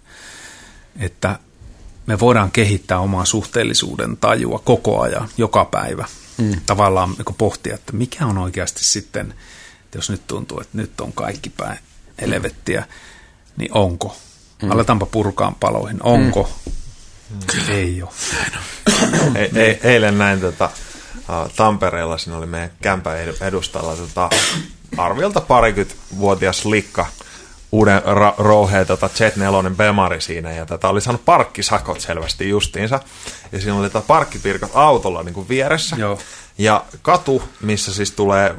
Että 0.99 1.39
me 2.07 2.21
voidaan 2.21 2.51
kehittää 2.51 2.99
omaa 2.99 3.25
suhteellisuuden 3.25 4.17
tajua 4.17 4.59
koko 4.59 5.01
ajan, 5.01 5.29
joka 5.37 5.65
päivä. 5.65 6.05
Mm. 6.39 6.61
Tavallaan 6.67 7.11
niin 7.11 7.35
pohtia, 7.39 7.75
että 7.75 7.93
mikä 7.93 8.27
on 8.27 8.39
oikeasti 8.39 8.85
sitten, 8.85 9.35
että 9.85 9.99
jos 9.99 10.11
nyt 10.11 10.27
tuntuu, 10.27 10.61
että 10.61 10.77
nyt 10.77 11.01
on 11.01 11.13
kaikki 11.13 11.51
päin 11.51 11.79
helvettiä, 12.21 12.85
niin 13.57 13.71
onko? 13.73 14.17
Mm. 14.63 14.71
Aletaanpa 14.71 15.07
purkaan 15.07 15.55
paloihin. 15.55 16.03
Onko? 16.03 16.51
Mm. 17.31 17.69
Ei 17.69 18.03
ole. 18.03 18.11
E- 19.35 19.51
e- 19.55 19.81
eilen 19.83 20.19
näin 20.19 20.41
tota, 20.41 20.71
Tampereella, 21.57 22.19
siinä 22.19 22.39
oli 22.39 22.47
meidän 22.47 22.71
kämpän 22.83 23.17
edustalla 23.41 23.97
tota, 23.97 24.31
arviolta 24.97 25.41
parikymmentävuotias 25.41 26.65
likka, 26.65 27.07
uuden 27.73 28.03
ra- 28.03 28.35
rouheen 28.39 28.87
tota 28.87 29.11
Jet 29.21 29.37
4 29.37 29.71
Bemari 29.71 30.21
siinä, 30.21 30.53
ja 30.53 30.67
tätä 30.67 30.89
oli 30.89 31.01
saanut 31.01 31.25
parkkisakot 31.25 32.01
selvästi 32.01 32.49
justiinsa. 32.49 33.01
Ja 33.53 33.61
siinä 33.61 33.75
oli 33.75 33.91
tätä 33.91 34.07
parkkipirkot 34.07 34.71
autolla 34.75 35.23
niin 35.23 35.35
kuin 35.35 35.49
vieressä. 35.49 35.97
Joo. 35.97 36.19
Ja 36.59 36.85
katu, 37.03 37.43
missä 37.63 37.95
siis 37.95 38.13
tulee 38.13 38.55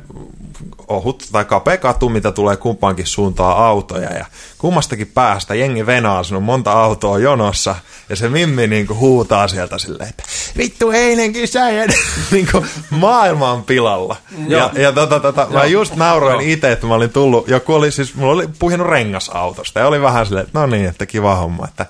ohut 0.87 1.27
tai 1.31 1.45
kapea 1.45 1.77
katu, 1.77 2.09
mitä 2.09 2.31
tulee 2.31 2.57
kumpaankin 2.57 3.07
suuntaan 3.07 3.57
autoja. 3.57 4.13
Ja 4.13 4.25
kummastakin 4.57 5.07
päästä 5.07 5.55
jengi 5.55 5.85
venaa, 5.85 6.23
siinä 6.23 6.37
on 6.37 6.43
monta 6.43 6.71
autoa 6.71 7.19
jonossa. 7.19 7.75
Ja 8.09 8.15
se 8.15 8.29
Mimmi 8.29 8.67
niin 8.67 8.87
kuin 8.87 8.99
huutaa 8.99 9.47
sieltä 9.47 9.77
silleen, 9.77 10.09
että 10.09 10.23
vittu 10.57 10.91
einenkin 10.91 11.47
sä 11.47 11.59
niin 12.31 12.47
kuin 12.51 12.65
maailman 12.89 13.63
pilalla. 13.63 14.15
Ja, 14.47 14.71
ja 14.73 14.91
tota, 14.91 15.19
tota, 15.19 15.47
mä 15.53 15.65
just 15.65 15.95
nauroin 15.95 16.41
itse, 16.41 16.71
että 16.71 16.87
mä 16.87 16.93
olin 16.93 17.09
tullut, 17.09 17.47
joku 17.47 17.73
oli 17.73 17.91
siis, 17.91 18.15
mulla 18.15 18.33
oli 18.33 18.49
puhinut 18.59 18.87
rengasautosta. 18.87 19.79
Ja 19.79 19.87
oli 19.87 20.01
vähän 20.01 20.25
silleen, 20.25 20.45
että 20.45 20.59
no 20.59 20.67
niin, 20.67 20.85
että 20.85 21.05
kiva 21.05 21.35
homma, 21.35 21.67
että 21.67 21.85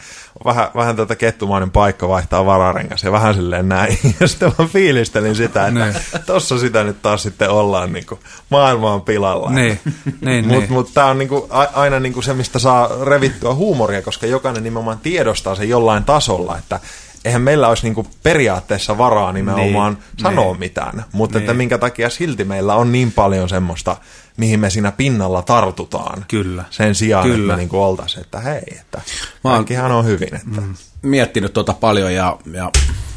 vähän, 0.46 0.68
vähän 0.76 0.96
tätä 0.96 1.16
kettumainen 1.16 1.72
paikka 1.72 2.08
vaihtaa 2.10 2.46
vararengas 2.46 3.04
ja 3.04 3.12
vähän 3.12 3.34
silleen 3.34 3.70
näin. 3.70 4.00
Ja 4.20 4.28
sitten 4.28 4.52
mä 4.60 4.66
fiilistelin 4.66 5.36
sitä, 5.36 5.68
että 5.68 5.86
niin. 5.86 5.96
tossa 6.26 6.60
sitä 6.60 6.84
nyt 6.84 7.02
taas 7.02 7.24
sitten 7.24 7.50
ollaan 7.50 7.94
niin 7.94 8.06
kuin 8.06 8.20
maailman 8.50 9.02
pilalla. 9.02 9.50
Niin, 9.50 9.80
niin, 10.22 10.46
Mutta 10.46 10.60
niin. 10.60 10.74
mut 10.74 10.94
tää 10.94 11.06
on 11.06 11.18
niin 11.18 11.30
kuin 11.30 11.44
aina 11.74 12.00
niin 12.00 12.14
kuin 12.14 12.24
se, 12.24 12.34
mistä 12.34 12.60
saa 12.60 12.90
revittyä 13.04 13.54
huumoria, 13.54 14.02
koska 14.02 14.28
jokainen 14.28 14.64
nimenomaan 14.64 15.00
tiedostaa 15.00 15.56
sen 15.56 15.70
jollain 15.70 16.04
tasolla, 16.04 16.58
että 16.58 16.80
eihän 17.26 17.42
meillä 17.42 17.68
olisi 17.68 17.84
niin 17.84 17.96
kuin 17.96 18.08
periaatteessa 18.24 18.98
varaa 18.98 19.32
nimenomaan 19.32 19.94
niin, 19.94 20.04
sanoa 20.18 20.46
niin, 20.46 20.60
mitään, 20.60 21.06
mutta 21.12 21.38
niin. 21.38 21.44
että 21.44 21.54
minkä 21.54 21.78
takia 21.78 22.10
silti 22.10 22.44
meillä 22.44 22.76
on 22.76 22.92
niin 22.92 23.12
paljon 23.12 23.50
semmoista, 23.50 23.98
mihin 24.38 24.60
me 24.60 24.70
siinä 24.70 24.92
pinnalla 24.92 25.42
tartutaan. 25.42 26.26
Kyllä. 26.28 26.64
Sen 26.70 26.96
sijaan, 26.96 27.24
Kyllä. 27.24 27.54
että 27.54 27.64
me 27.64 27.68
niin 27.68 27.82
oltaisiin, 27.82 28.22
että 28.22 28.40
hei, 28.40 28.64
että 28.72 29.02
Mä 29.44 29.50
kaikkihan 29.50 29.92
on 29.92 30.06
hyvin. 30.06 30.36
Että. 30.36 30.62
Mm. 30.62 30.76
Miettinyt 31.02 31.54
tuota 31.54 31.74
paljon 31.74 32.14
ja, 32.14 32.38
ja 32.54 32.72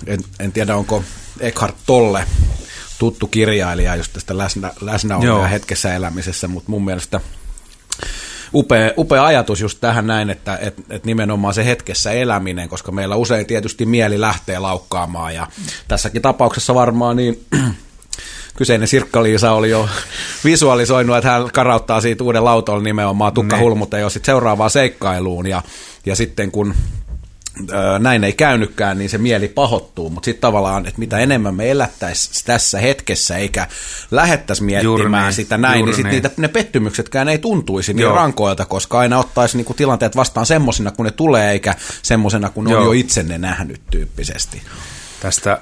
en, 0.06 0.20
en 0.40 0.52
tiedä, 0.52 0.76
onko 0.76 1.04
Eckhart 1.40 1.76
Tolle 1.86 2.24
tuttu 3.02 3.26
kirjailija 3.26 3.96
just 3.96 4.12
tästä 4.12 4.38
läsnä, 4.38 4.70
läsnäoloa 4.80 5.46
hetkessä 5.46 5.94
elämisessä, 5.94 6.48
mutta 6.48 6.70
mun 6.70 6.84
mielestä 6.84 7.20
upea, 8.54 8.90
upea 8.98 9.24
ajatus 9.24 9.60
just 9.60 9.78
tähän 9.80 10.06
näin, 10.06 10.30
että 10.30 10.58
et, 10.60 10.74
et 10.90 11.04
nimenomaan 11.04 11.54
se 11.54 11.64
hetkessä 11.64 12.12
eläminen, 12.12 12.68
koska 12.68 12.92
meillä 12.92 13.16
usein 13.16 13.46
tietysti 13.46 13.86
mieli 13.86 14.20
lähtee 14.20 14.58
laukkaamaan 14.58 15.34
ja 15.34 15.46
tässäkin 15.88 16.22
tapauksessa 16.22 16.74
varmaan 16.74 17.16
niin 17.16 17.46
kyseinen 18.58 18.88
Sirkka-Liisa 18.88 19.52
oli 19.52 19.70
jo 19.70 19.88
visualisoinut, 20.44 21.16
että 21.16 21.30
hän 21.30 21.50
karauttaa 21.52 22.00
siitä 22.00 22.24
uuden 22.24 22.44
lautolla 22.44 22.82
nimenomaan 22.82 23.32
Tukka 23.32 23.56
niin. 23.56 24.00
Jo 24.00 24.10
sitten 24.10 24.26
seuraavaan 24.26 24.70
seikkailuun 24.70 25.46
ja, 25.46 25.62
ja 26.06 26.16
sitten 26.16 26.50
kun 26.50 26.74
näin 27.98 28.24
ei 28.24 28.32
käynytkään, 28.32 28.98
niin 28.98 29.10
se 29.10 29.18
mieli 29.18 29.48
pahoittuu, 29.48 30.10
mutta 30.10 30.24
sitten 30.24 30.40
tavallaan, 30.40 30.86
että 30.86 30.98
mitä 30.98 31.18
enemmän 31.18 31.54
me 31.54 31.70
elättäisiin 31.70 32.44
tässä 32.44 32.78
hetkessä, 32.78 33.36
eikä 33.36 33.68
lähettäisi 34.10 34.62
miettimään 34.62 35.24
niin, 35.24 35.32
sitä 35.32 35.58
näin, 35.58 35.84
niin 35.84 35.94
sitten 35.94 36.12
niitä, 36.12 36.30
ne 36.36 36.48
pettymyksetkään 36.48 37.28
ei 37.28 37.38
tuntuisi 37.38 37.94
niin 37.94 38.02
Joo. 38.02 38.14
rankoilta, 38.14 38.64
koska 38.64 38.98
aina 38.98 39.18
ottaisi 39.18 39.56
niinku 39.56 39.74
tilanteet 39.74 40.16
vastaan 40.16 40.46
semmoisina, 40.46 40.90
kun 40.90 41.04
ne 41.04 41.10
tulee, 41.10 41.50
eikä 41.50 41.74
semmoisena, 42.02 42.50
kun 42.50 42.70
Joo. 42.70 42.80
on 42.80 42.86
jo 42.86 42.92
itse 42.92 43.22
ne 43.22 43.38
nähnyt 43.38 43.82
tyyppisesti. 43.90 44.62
Tästä 45.20 45.60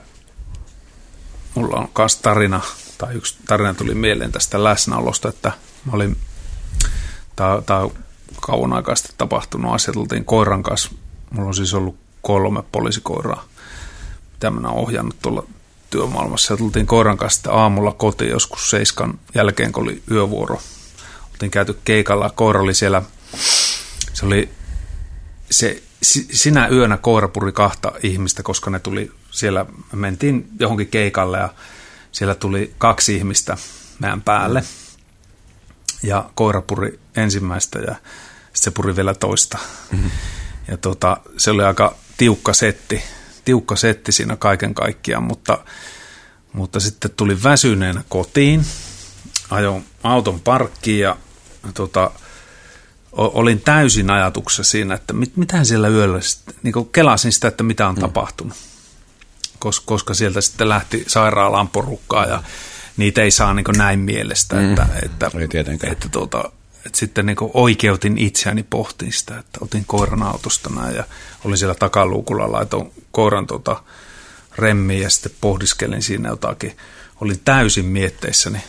mulla 1.55 1.77
on 1.77 1.89
myös 1.99 2.17
tarina, 2.17 2.61
tai 2.99 3.15
yksi 3.15 3.37
tarina 3.47 3.75
tuli 3.75 3.95
mieleen 3.95 4.33
tästä 4.33 4.65
läsnäolosta, 4.65 5.29
että 5.29 5.53
mä 5.85 5.93
olin, 5.93 6.17
tämä 7.37 7.89
kauan 8.41 8.73
aikaa 8.73 8.95
sitten 8.95 9.15
tapahtunut 9.19 9.75
asia, 9.75 9.95
tultiin 9.95 10.25
koiran 10.25 10.63
kanssa 10.63 10.91
Mulla 11.31 11.49
on 11.49 11.55
siis 11.55 11.75
ollut 11.75 11.97
kolme 12.23 12.63
poliisikoiraa, 12.73 13.45
mitä 14.33 14.49
oon 14.49 14.67
ohjannut 14.67 15.17
tuolla 15.23 15.47
työmaailmassa. 15.91 16.53
Ja 16.53 16.57
tultiin 16.57 16.87
koiran 16.87 17.19
kanssa 17.19 17.53
aamulla 17.53 17.93
kotiin 17.93 18.31
joskus 18.31 18.71
seiskan 18.71 19.19
jälkeen, 19.35 19.73
kun 19.73 19.83
oli 19.83 20.03
yövuoro. 20.11 20.61
Oltiin 21.31 21.51
käyty 21.51 21.79
keikalla, 21.85 22.31
koira 22.31 22.61
oli 22.61 22.75
siellä, 22.75 23.03
se 24.13 24.27
oli 24.27 24.51
se, 25.51 25.83
sinä 26.33 26.69
yönä 26.69 26.97
koira 26.97 27.29
puri 27.29 27.53
kahta 27.53 27.93
ihmistä, 28.03 28.43
koska 28.43 28.71
ne 28.71 28.79
tuli 28.79 29.13
siellä, 29.31 29.65
me 29.65 29.99
mentiin 29.99 30.49
johonkin 30.61 30.89
keikalle 30.89 31.39
ja 31.39 31.49
siellä 32.13 32.35
tuli 32.35 32.75
kaksi 32.79 33.17
ihmistä 33.17 33.57
meidän 33.99 34.23
päälle. 34.23 34.65
Ja 36.03 36.31
koira 36.35 36.63
puri 36.63 37.01
ensimmäistä 37.17 37.79
ja 37.79 37.95
se 38.53 38.71
puri 38.71 38.97
vielä 38.97 39.15
toista. 39.15 39.59
Mm-hmm. 39.93 40.11
Ja 40.71 40.77
tota, 40.77 41.17
se 41.37 41.51
oli 41.51 41.65
aika 41.65 41.97
tiukka 42.17 42.53
setti, 42.53 43.03
tiukka 43.45 43.77
setti 43.77 44.13
siinä 44.13 44.37
kaiken 44.37 44.75
kaikkiaan, 44.75 45.23
mutta, 45.23 45.59
mutta 46.53 46.81
sitten 46.81 47.11
tuli 47.17 47.43
väsyneenä 47.43 48.05
kotiin, 48.09 48.65
ajoin 49.51 49.85
auton 50.03 50.41
parkkiin 50.41 51.01
ja 51.01 51.17
tota, 51.75 52.11
olin 53.13 53.61
täysin 53.61 54.11
ajatuksessa 54.11 54.71
siinä, 54.71 54.95
että 54.95 55.13
mit, 55.13 55.37
mitä 55.37 55.65
siellä 55.65 55.89
yöllä, 55.89 56.19
niin 56.63 56.75
kelasin 56.93 57.33
sitä, 57.33 57.49
että 57.49 57.63
mitä 57.63 57.89
on 57.89 57.95
mm. 57.95 58.01
tapahtunut, 58.01 58.57
Kos, 59.59 59.81
koska 59.81 60.15
sieltä 60.15 60.41
sitten 60.41 60.69
lähti 60.69 61.05
sairaalaan 61.07 61.69
porukkaa 61.69 62.27
ja 62.27 62.43
niitä 62.97 63.23
ei 63.23 63.31
saa 63.31 63.55
niin 63.55 63.65
näin 63.77 63.99
mielestä, 63.99 64.57
mm. 64.57 64.71
että, 64.71 64.87
että, 65.03 65.31
ei 65.41 65.49
tietenkään. 65.49 65.93
että 65.93 66.09
tuota, 66.09 66.53
että 66.87 66.99
sitten 66.99 67.27
niin 67.27 67.37
oikeutin 67.55 68.19
itseäni 68.19 68.63
pohtiin 68.63 69.13
sitä, 69.13 69.39
että 69.39 69.59
otin 69.61 69.85
koiran 69.85 70.23
autosta 70.23 70.71
näin 70.71 70.97
ja 70.97 71.05
olin 71.45 71.59
siellä 71.59 71.75
takaluukulla, 71.75 72.53
laitoin 72.53 72.93
koiran 73.11 73.47
tuota 73.47 73.83
remmiin 74.57 75.03
ja 75.03 75.11
sitten 75.11 75.33
pohdiskelin 75.41 76.03
siinä 76.03 76.29
jotakin. 76.29 76.77
Olin 77.21 77.41
täysin 77.45 77.85
mietteissäni 77.85 78.61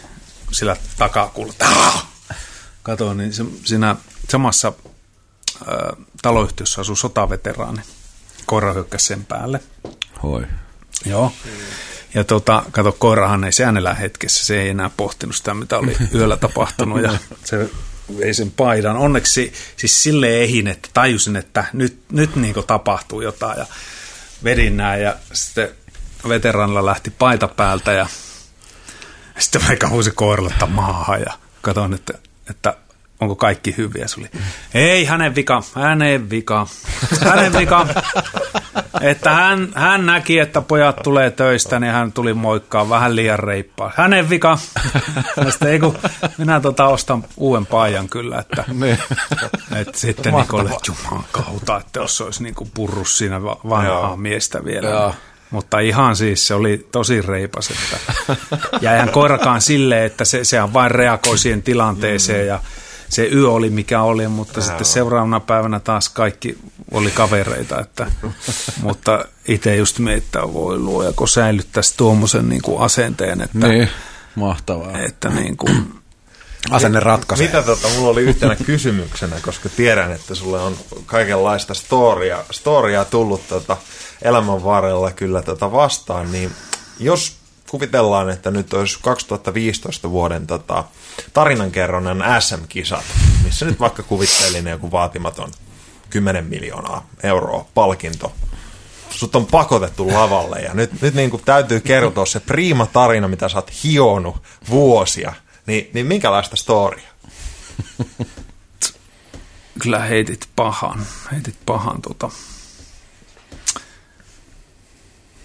sillä 0.51 0.75
takakuulla. 0.97 1.53
Katoin, 2.83 3.17
niin 3.17 3.33
se, 3.33 3.45
siinä 3.63 3.95
samassa 4.29 4.73
ä, 5.61 5.93
taloyhtiössä 6.21 6.81
asuu 6.81 6.95
sotaveteraani. 6.95 7.81
Koira 8.45 8.73
hyökkäsi 8.73 9.05
sen 9.05 9.25
päälle. 9.25 9.59
Hoi. 10.23 10.43
Joo. 11.05 11.33
Ja 12.13 12.23
tota, 12.23 12.63
kato, 12.71 12.91
koirahan 12.91 13.43
ei 13.43 13.51
se 13.51 13.65
äänellä 13.65 13.93
hetkessä, 13.93 14.45
se 14.45 14.61
ei 14.61 14.69
enää 14.69 14.89
pohtinut 14.97 15.35
sitä, 15.35 15.53
mitä 15.53 15.77
oli 15.77 15.97
yöllä 16.15 16.37
tapahtunut. 16.37 17.01
Ja 17.01 17.11
se 17.45 17.69
vei 18.17 18.33
sen 18.33 18.51
paidan. 18.51 18.97
Onneksi 18.97 19.53
siis 19.77 20.03
sille 20.03 20.41
ehin, 20.41 20.67
että 20.67 20.89
tajusin, 20.93 21.35
että 21.35 21.65
nyt, 21.73 21.99
nyt 22.11 22.35
niin 22.35 22.55
tapahtuu 22.67 23.21
jotain 23.21 23.59
ja 23.59 23.65
vedin 24.43 24.77
näin 24.77 25.03
ja 25.03 25.15
sitten 25.33 25.69
veteranilla 26.29 26.85
lähti 26.85 27.09
paita 27.09 27.47
päältä 27.47 27.91
ja 27.91 28.07
sitten 29.39 29.61
mä 29.63 29.75
kauhuisin 29.75 30.15
koiralle 30.15 30.53
maahan 30.67 31.21
ja 31.21 31.33
katsoin, 31.61 31.93
että, 31.93 32.13
että 32.49 32.73
onko 33.21 33.35
kaikki 33.35 33.75
hyviä. 33.77 34.07
Se 34.07 34.19
oli, 34.19 34.29
ei 34.73 35.05
hänen 35.05 35.35
vika, 35.35 35.63
hänen 35.75 36.29
vika, 36.29 36.67
hänen 37.29 37.53
vika. 37.53 37.87
että 39.01 39.29
hän, 39.29 39.69
hän 39.75 40.05
näki, 40.05 40.39
että 40.39 40.61
pojat 40.61 40.95
tulee 41.03 41.31
töistä, 41.31 41.79
niin 41.79 41.93
hän 41.93 42.11
tuli 42.11 42.33
moikkaa 42.33 42.89
vähän 42.89 43.15
liian 43.15 43.39
reippaa. 43.39 43.91
Hänen 43.95 44.29
vika. 44.29 44.57
sitten, 45.49 45.67
ei 45.67 45.79
kun, 45.79 45.97
minä 46.37 46.59
tota 46.59 46.85
ostan 46.85 47.23
uuden 47.37 47.65
paijan 47.65 48.09
kyllä, 48.09 48.39
että, 48.39 48.63
niin. 48.73 48.97
että 49.75 49.97
sitten 49.97 50.33
Nikolle, 50.33 50.71
juman 50.87 51.25
kautta, 51.31 51.77
että 51.77 51.99
jos 51.99 52.21
olisi 52.21 52.43
niin 52.43 52.55
purru 52.73 53.05
siinä 53.05 53.43
vanhaa 53.43 54.17
miestä 54.17 54.65
vielä. 54.65 54.89
Joo. 54.89 55.13
Mutta 55.51 55.79
ihan 55.79 56.15
siis 56.15 56.47
se 56.47 56.53
oli 56.53 56.87
tosi 56.91 57.21
reipas, 57.21 57.69
että 57.69 57.97
jäihän 58.81 59.09
koirakaan 59.09 59.61
silleen, 59.61 60.03
että 60.03 60.25
se, 60.25 60.43
sehän 60.43 60.73
vain 60.73 60.91
reagoi 60.91 61.37
siihen 61.37 61.63
tilanteeseen 61.63 62.47
ja 62.47 62.59
se 63.11 63.29
yö 63.33 63.49
oli 63.49 63.69
mikä 63.69 64.01
oli, 64.01 64.27
mutta 64.27 64.59
Ää, 64.59 64.67
sitten 64.67 64.85
seuraavana 64.85 65.39
päivänä 65.39 65.79
taas 65.79 66.09
kaikki 66.09 66.57
oli 66.91 67.11
kavereita. 67.11 67.79
Että, 67.79 68.11
mutta 68.83 69.25
itse 69.47 69.75
just 69.75 69.99
miettää, 69.99 70.53
voi 70.53 70.79
luoja, 70.79 71.13
kun 71.13 71.27
säilyttäisi 71.27 71.93
tuommoisen 71.97 72.49
niin 72.49 72.61
kuin 72.61 72.81
asenteen. 72.81 73.41
Että, 73.41 73.67
niin, 73.67 73.89
mahtavaa. 74.35 74.99
Että 74.99 75.29
niin 75.29 75.57
kuin, 75.57 76.01
asenne 76.69 76.99
ratkaisee. 76.99 77.47
Mitä 77.47 77.61
tota, 77.61 77.87
mulla 77.87 78.09
oli 78.09 78.21
yhtenä 78.21 78.55
kysymyksenä, 78.65 79.35
koska 79.41 79.69
tiedän, 79.69 80.11
että 80.11 80.35
sulle 80.35 80.59
on 80.59 80.77
kaikenlaista 81.05 81.73
storia, 81.73 82.43
storia 82.51 83.05
tullut 83.05 83.47
tota 83.47 83.77
elämän 84.21 84.63
varrella 84.63 85.11
kyllä 85.11 85.41
tota 85.41 85.71
vastaan, 85.71 86.31
niin 86.31 86.51
jos 86.99 87.40
kuvitellaan, 87.71 88.29
että 88.29 88.51
nyt 88.51 88.73
olisi 88.73 88.99
2015 89.01 90.09
vuoden 90.09 90.47
tota, 90.47 90.83
tarinankerronnan 91.33 92.23
SM-kisat, 92.41 93.03
missä 93.43 93.65
nyt 93.65 93.79
vaikka 93.79 94.03
kuvittelin 94.03 94.67
joku 94.67 94.91
vaatimaton 94.91 95.51
10 96.09 96.45
miljoonaa 96.45 97.07
euroa 97.23 97.65
palkinto. 97.73 98.33
Sut 99.09 99.35
on 99.35 99.45
pakotettu 99.45 100.07
lavalle 100.07 100.59
ja 100.59 100.73
nyt, 100.73 101.01
nyt 101.01 101.13
niin 101.13 101.29
kuin 101.29 101.43
täytyy 101.45 101.79
kertoa 101.79 102.25
se 102.25 102.39
priima 102.39 102.85
tarina, 102.85 103.27
mitä 103.27 103.49
sä 103.49 103.57
oot 103.57 103.71
hionut 103.83 104.43
vuosia. 104.69 105.33
Niin, 105.65 105.89
niin 105.93 106.05
minkälaista 106.05 106.55
storia? 106.55 107.09
Kyllä 109.81 109.99
heitit 109.99 110.49
pahan, 110.55 111.05
heitit 111.31 111.57
pahan 111.65 112.01
tota. 112.01 112.29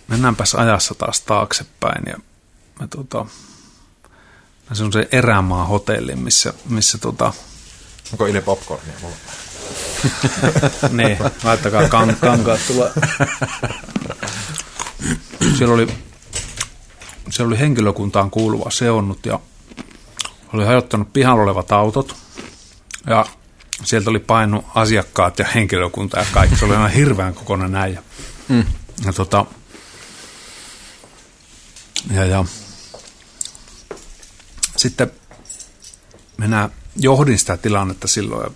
Mennäänpäs 0.09 0.55
ajassa 0.55 0.95
taas 0.95 1.21
taaksepäin 1.21 2.03
ja 2.07 2.17
me 2.81 2.87
tota, 2.89 3.27
se 4.73 5.09
erämaa 5.13 5.65
hotelli, 5.65 6.17
missä, 6.17 6.53
missä 6.69 6.99
tota... 6.99 7.33
Onko 8.13 8.27
Ile 8.27 8.41
popcornia 8.41 8.95
mulla? 9.03 9.17
niin, 11.03 11.19
laittakaa 11.45 11.89
kan, 11.89 12.17
kankaat 12.21 12.61
tulla. 12.67 12.91
Siellä 15.59 15.75
oli, 15.75 15.87
siellä 17.31 17.49
oli 17.49 17.59
henkilökuntaan 17.59 18.31
kuuluva 18.31 18.71
seonnut 18.71 19.27
ja 19.27 19.41
oli 20.53 20.65
hajottanut 20.65 21.13
pihalla 21.13 21.43
olevat 21.43 21.73
autot. 21.73 22.17
Ja 23.07 23.27
sieltä 23.85 24.11
oli 24.11 24.19
painut 24.19 24.65
asiakkaat 24.75 25.39
ja 25.39 25.47
henkilökunta 25.55 26.19
ja 26.19 26.27
kaikki. 26.33 26.57
Se 26.57 26.65
oli 26.65 26.75
aina 26.75 26.89
hirveän 26.89 27.35
kokonainen 27.35 27.73
näin. 27.73 27.95
Ja, 27.95 28.03
mm. 28.49 28.65
ja, 29.05 29.13
tota, 29.13 29.47
ja, 32.11 32.25
ja 32.25 32.45
sitten 34.77 35.13
minä 36.37 36.71
johdin 36.97 37.39
sitä 37.39 37.57
tilannetta 37.57 38.09
silloin 38.09 38.43
ja 38.45 38.51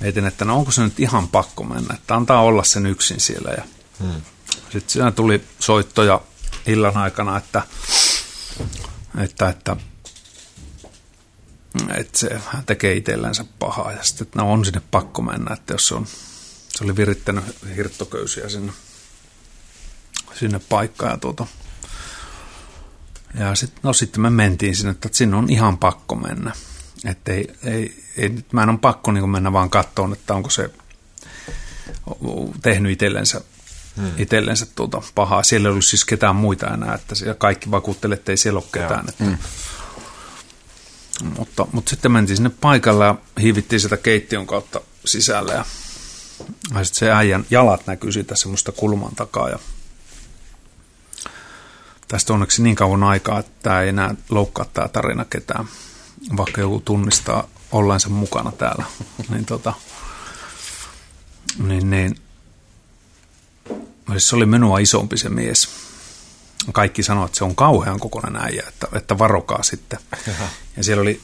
mietin, 0.00 0.26
että 0.26 0.44
no 0.44 0.56
onko 0.56 0.70
se 0.70 0.82
nyt 0.82 1.00
ihan 1.00 1.28
pakko 1.28 1.64
mennä, 1.64 1.94
että 1.94 2.14
antaa 2.14 2.42
olla 2.42 2.64
sen 2.64 2.86
yksin 2.86 3.20
siellä. 3.20 3.50
Ja 3.50 3.62
hmm. 4.00 4.22
Sitten 4.72 4.90
siinä 4.90 5.10
tuli 5.10 5.44
soittoja 5.58 6.20
illan 6.66 6.96
aikana, 6.96 7.36
että, 7.36 7.62
että, 9.18 9.48
että, 9.48 9.76
että 11.96 12.18
se 12.18 12.40
tekee 12.66 12.94
itsellänsä 12.94 13.44
pahaa 13.58 13.92
ja 13.92 14.02
sitten, 14.02 14.26
että 14.26 14.38
no 14.38 14.52
on 14.52 14.64
sinne 14.64 14.82
pakko 14.90 15.22
mennä, 15.22 15.54
että 15.54 15.74
jos 15.74 15.88
se 15.88 15.94
on, 15.94 16.06
se 16.68 16.84
oli 16.84 16.96
virittänyt 16.96 17.44
hirttoköysiä 17.76 18.48
sinne, 18.48 18.72
sinne 20.34 20.58
paikkaan 20.58 21.12
ja 21.12 21.18
tuota, 21.18 21.46
ja 23.38 23.54
sit, 23.54 23.72
no 23.82 23.92
sitten 23.92 24.20
me 24.20 24.30
mentiin 24.30 24.76
sinne, 24.76 24.90
että 24.90 25.08
sinne 25.12 25.36
on 25.36 25.50
ihan 25.50 25.78
pakko 25.78 26.14
mennä. 26.14 26.52
Että 27.04 27.32
ei, 27.32 27.54
ei, 27.64 28.04
ei, 28.16 28.28
nyt 28.28 28.52
mä 28.52 28.62
en 28.62 28.68
ole 28.68 28.78
pakko 28.78 29.12
niin 29.12 29.30
mennä 29.30 29.52
vaan 29.52 29.70
kattoon, 29.70 30.12
että 30.12 30.34
onko 30.34 30.50
se 30.50 30.70
tehnyt 32.62 32.92
itsellensä, 32.92 33.40
hmm. 33.96 34.10
itsellensä 34.18 34.66
tuota 34.74 35.02
pahaa. 35.14 35.42
Siellä 35.42 35.68
ei 35.68 35.70
ollut 35.70 35.84
siis 35.84 36.04
ketään 36.04 36.36
muita 36.36 36.74
enää, 36.74 36.94
että 36.94 37.14
siellä 37.14 37.34
kaikki 37.34 37.70
vakuuttelee, 37.70 38.14
että 38.14 38.32
ei 38.32 38.36
siellä 38.36 38.58
ole 38.58 38.68
ketään. 38.72 39.08
Että, 39.08 39.24
hmm. 39.24 39.36
mutta, 41.38 41.66
mutta 41.72 41.90
sitten 41.90 42.12
mentiin 42.12 42.36
sinne 42.36 42.50
paikalle 42.60 43.04
ja 43.04 43.14
hiivittiin 43.40 43.80
sitä 43.80 43.96
keittiön 43.96 44.46
kautta 44.46 44.80
sisälle 45.04 45.52
ja, 45.52 45.64
ja 46.74 46.84
sitten 46.84 46.98
se 46.98 47.10
äijän 47.10 47.46
jalat 47.50 47.86
näkyy 47.86 48.12
siitä 48.12 48.36
semmoista 48.36 48.72
kulman 48.72 49.14
takaa 49.14 49.48
ja 49.48 49.58
tästä 52.10 52.32
onneksi 52.32 52.62
niin 52.62 52.76
kauan 52.76 53.02
aikaa, 53.02 53.38
että 53.38 53.52
tämä 53.62 53.80
ei 53.80 53.88
enää 53.88 54.14
loukkaa 54.30 54.64
tämä 54.64 54.88
tarina 54.88 55.24
ketään, 55.24 55.68
vaikka 56.36 56.60
joku 56.60 56.82
tunnistaa 56.84 57.48
ollensa 57.72 58.08
mukana 58.08 58.52
täällä. 58.52 58.84
niin, 59.30 59.44
tota, 59.44 59.72
niin, 61.58 61.90
niin 61.90 62.16
se 64.16 64.36
oli 64.36 64.46
minua 64.46 64.78
isompi 64.78 65.16
se 65.18 65.28
mies. 65.28 65.68
Kaikki 66.72 67.02
sanoivat, 67.02 67.28
että 67.28 67.38
se 67.38 67.44
on 67.44 67.54
kauhean 67.54 68.00
kokonainen 68.00 68.42
äijä, 68.42 68.64
että, 68.68 68.86
että 68.92 69.18
varokaa 69.18 69.62
sitten. 69.62 69.98
Ja 70.76 70.84
siellä 70.84 71.02
oli, 71.02 71.20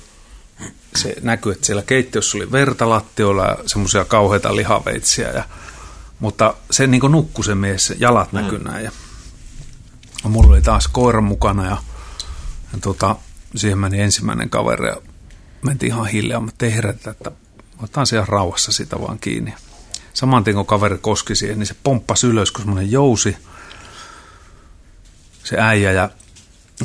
se 0.97 1.15
näkyy, 1.23 1.53
että 1.53 1.67
siellä 1.67 1.83
keittiössä 1.83 2.39
oli 2.39 2.53
verta 2.53 2.89
lattioilla 2.89 3.45
ja 3.45 3.57
semmoisia 3.67 4.05
kauheita 4.05 4.57
lihaveitsiä. 4.57 5.29
Ja, 5.29 5.45
mutta 6.21 6.55
se 6.71 6.87
niin 6.87 7.03
nukkui 7.11 7.45
se 7.45 7.55
mies, 7.55 7.95
jalat 7.99 8.33
mm. 8.33 8.41
näkyi 8.41 8.59
näin. 8.59 8.85
Ja 8.85 8.93
No, 10.27 10.31
mulla 10.31 10.53
oli 10.53 10.63
taas 10.63 10.89
koira 10.89 11.21
mukana 11.21 11.65
ja, 11.65 11.77
ja 12.73 12.79
tota, 12.83 13.17
siihen 13.57 13.79
meni 13.79 14.01
ensimmäinen 14.01 14.51
kaveri 14.51 14.89
ja 14.89 14.97
mentiin 15.63 15.93
ihan 15.93 16.07
hiljaa, 16.07 16.49
ei 16.63 16.75
herätä, 16.75 17.11
että 17.11 17.33
otetaan 17.79 18.07
siellä 18.07 18.27
rauhassa 18.29 18.73
sitä 18.73 19.01
vaan 19.01 19.19
kiinni. 19.19 19.55
Saman 20.15 20.45
tien 20.45 20.57
kun 20.57 20.67
kaveri 20.67 20.99
koski 20.99 21.35
siihen, 21.35 21.59
niin 21.59 21.67
se 21.67 21.77
pomppasi 21.83 22.27
ylös, 22.27 22.51
kun 22.51 22.61
semmoinen 22.61 22.93
jousi, 22.93 23.37
se 25.45 25.57
äijä 25.59 25.93
ja 25.93 26.11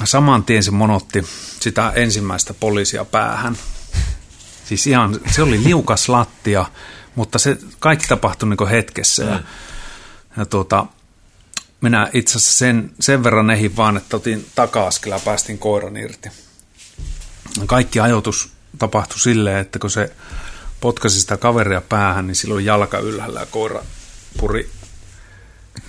saman 0.03 0.43
tien 0.43 0.63
se 0.63 0.71
monotti 0.71 1.23
sitä 1.59 1.91
ensimmäistä 1.95 2.53
poliisia 2.53 3.05
päähän. 3.05 3.57
Siis 4.65 4.87
ihan, 4.87 5.19
se 5.31 5.41
oli 5.41 5.63
liukas 5.63 6.09
lattia, 6.09 6.65
mutta 7.15 7.39
se 7.39 7.57
kaikki 7.79 8.07
tapahtui 8.07 8.49
niin 8.49 8.69
hetkessä. 8.69 9.23
Ja, 9.23 9.39
ja 10.37 10.45
tuota, 10.45 10.85
minä 11.81 12.09
itse 12.13 12.37
asiassa 12.37 12.57
sen, 12.57 12.91
sen 12.99 13.23
verran 13.23 13.49
ehin 13.49 13.75
vaan, 13.75 13.97
että 13.97 14.17
otin 14.17 14.45
taka-askelaa 14.55 15.17
ja 15.17 15.21
päästin 15.25 15.57
koiran 15.57 15.97
irti. 15.97 16.29
Kaikki 17.65 17.99
ajoitus 17.99 18.49
tapahtui 18.79 19.19
silleen, 19.19 19.57
että 19.57 19.79
kun 19.79 19.91
se 19.91 20.11
potkasi 20.81 21.21
sitä 21.21 21.37
kaveria 21.37 21.81
päähän, 21.81 22.27
niin 22.27 22.35
silloin 22.35 22.65
jalka 22.65 22.99
ylhäällä 22.99 23.39
ja 23.39 23.45
koira 23.45 23.83
puri 24.39 24.69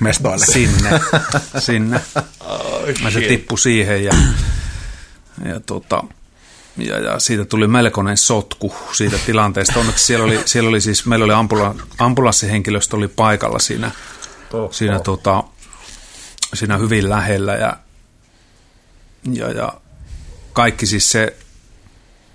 Mestoille. 0.01 0.47
sinne. 0.47 0.91
sinne. 1.59 2.01
Oh, 2.41 2.89
ja 3.05 3.11
se 3.11 3.21
tippui 3.21 3.59
siihen 3.59 4.05
ja, 4.05 4.13
ja, 5.45 5.61
tota, 5.61 6.05
ja, 6.77 6.99
ja, 6.99 7.19
siitä 7.19 7.45
tuli 7.45 7.67
melkoinen 7.67 8.17
sotku 8.17 8.75
siitä 8.93 9.19
tilanteesta. 9.27 9.81
Onneksi 9.81 10.07
siellä 10.07 10.25
oli, 10.25 10.41
siellä 10.45 10.69
oli 10.69 10.81
siis, 10.81 11.07
meillä 11.07 11.25
oli 11.25 11.33
ambula, 11.33 11.75
ambulanssihenkilöstö 11.99 12.97
oli 12.97 13.09
paikalla 13.09 13.59
siinä, 13.59 13.91
oh, 14.53 14.73
siinä 14.73 14.97
oh. 14.97 15.03
Tota, 15.03 15.45
siinä 16.55 16.77
hyvin 16.77 17.09
lähellä 17.11 17.55
ja, 17.55 17.77
ja, 19.33 19.53
ja 19.53 19.73
kaikki 20.53 20.87
siis 20.87 21.11
se, 21.11 21.37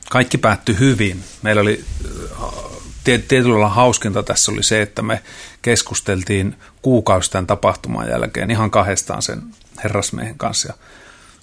kaikki 0.09 0.37
päättyi 0.37 0.79
hyvin. 0.79 1.23
Meillä 1.41 1.61
oli 1.61 1.85
tietyllä 3.03 3.53
lailla 3.53 3.69
hauskinta 3.69 4.23
tässä 4.23 4.51
oli 4.51 4.63
se, 4.63 4.81
että 4.81 5.01
me 5.01 5.23
keskusteltiin 5.61 6.55
kuukausi 6.81 7.31
tämän 7.31 7.47
tapahtuman 7.47 8.09
jälkeen 8.09 8.51
ihan 8.51 8.71
kahdestaan 8.71 9.21
sen 9.21 9.41
herrasmiehen 9.83 10.37
kanssa 10.37 10.67
ja 10.67 10.73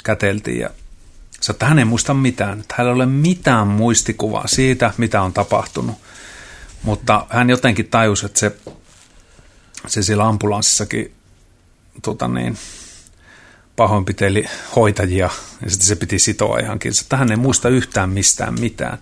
käteltiin 0.04 0.60
ja 0.60 0.70
se, 1.40 1.52
että 1.52 1.66
hän 1.66 1.78
ei 1.78 1.84
muista 1.84 2.14
mitään, 2.14 2.60
että 2.60 2.74
hänellä 2.78 2.92
ei 2.92 2.96
ole 2.96 3.06
mitään 3.06 3.66
muistikuvaa 3.66 4.46
siitä, 4.46 4.92
mitä 4.96 5.22
on 5.22 5.32
tapahtunut. 5.32 5.96
Mutta 6.82 7.26
hän 7.30 7.50
jotenkin 7.50 7.88
tajusi, 7.88 8.26
että 8.26 8.40
se, 8.40 8.56
se 9.86 10.02
siellä 10.02 10.28
ambulanssissakin 10.28 11.14
tota 12.02 12.28
niin, 12.28 12.58
pahoinpiteli 13.76 14.46
hoitajia 14.76 15.30
ja 15.64 15.70
sitten 15.70 15.86
se 15.86 15.96
piti 15.96 16.18
sitoa 16.18 16.58
ihankin. 16.58 16.92
Että 17.02 17.16
hän 17.16 17.30
ei 17.30 17.36
muista 17.36 17.68
yhtään 17.68 18.10
mistään 18.10 18.60
mitään. 18.60 18.98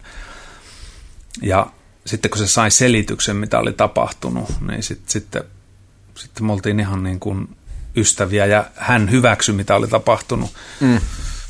Ja 1.42 1.66
sitten 2.06 2.30
kun 2.30 2.38
se 2.38 2.46
sai 2.46 2.70
selityksen, 2.70 3.36
mitä 3.36 3.58
oli 3.58 3.72
tapahtunut, 3.72 4.48
niin 4.68 4.82
sitten, 4.82 5.10
sitten, 5.10 5.42
sitten 6.14 6.46
me 6.46 6.52
oltiin 6.52 6.80
ihan 6.80 7.02
niin 7.02 7.20
kuin 7.20 7.56
ystäviä 7.96 8.46
ja 8.46 8.66
hän 8.76 9.10
hyväksyi, 9.10 9.54
mitä 9.54 9.76
oli 9.76 9.88
tapahtunut. 9.88 10.50
Mm. 10.80 11.00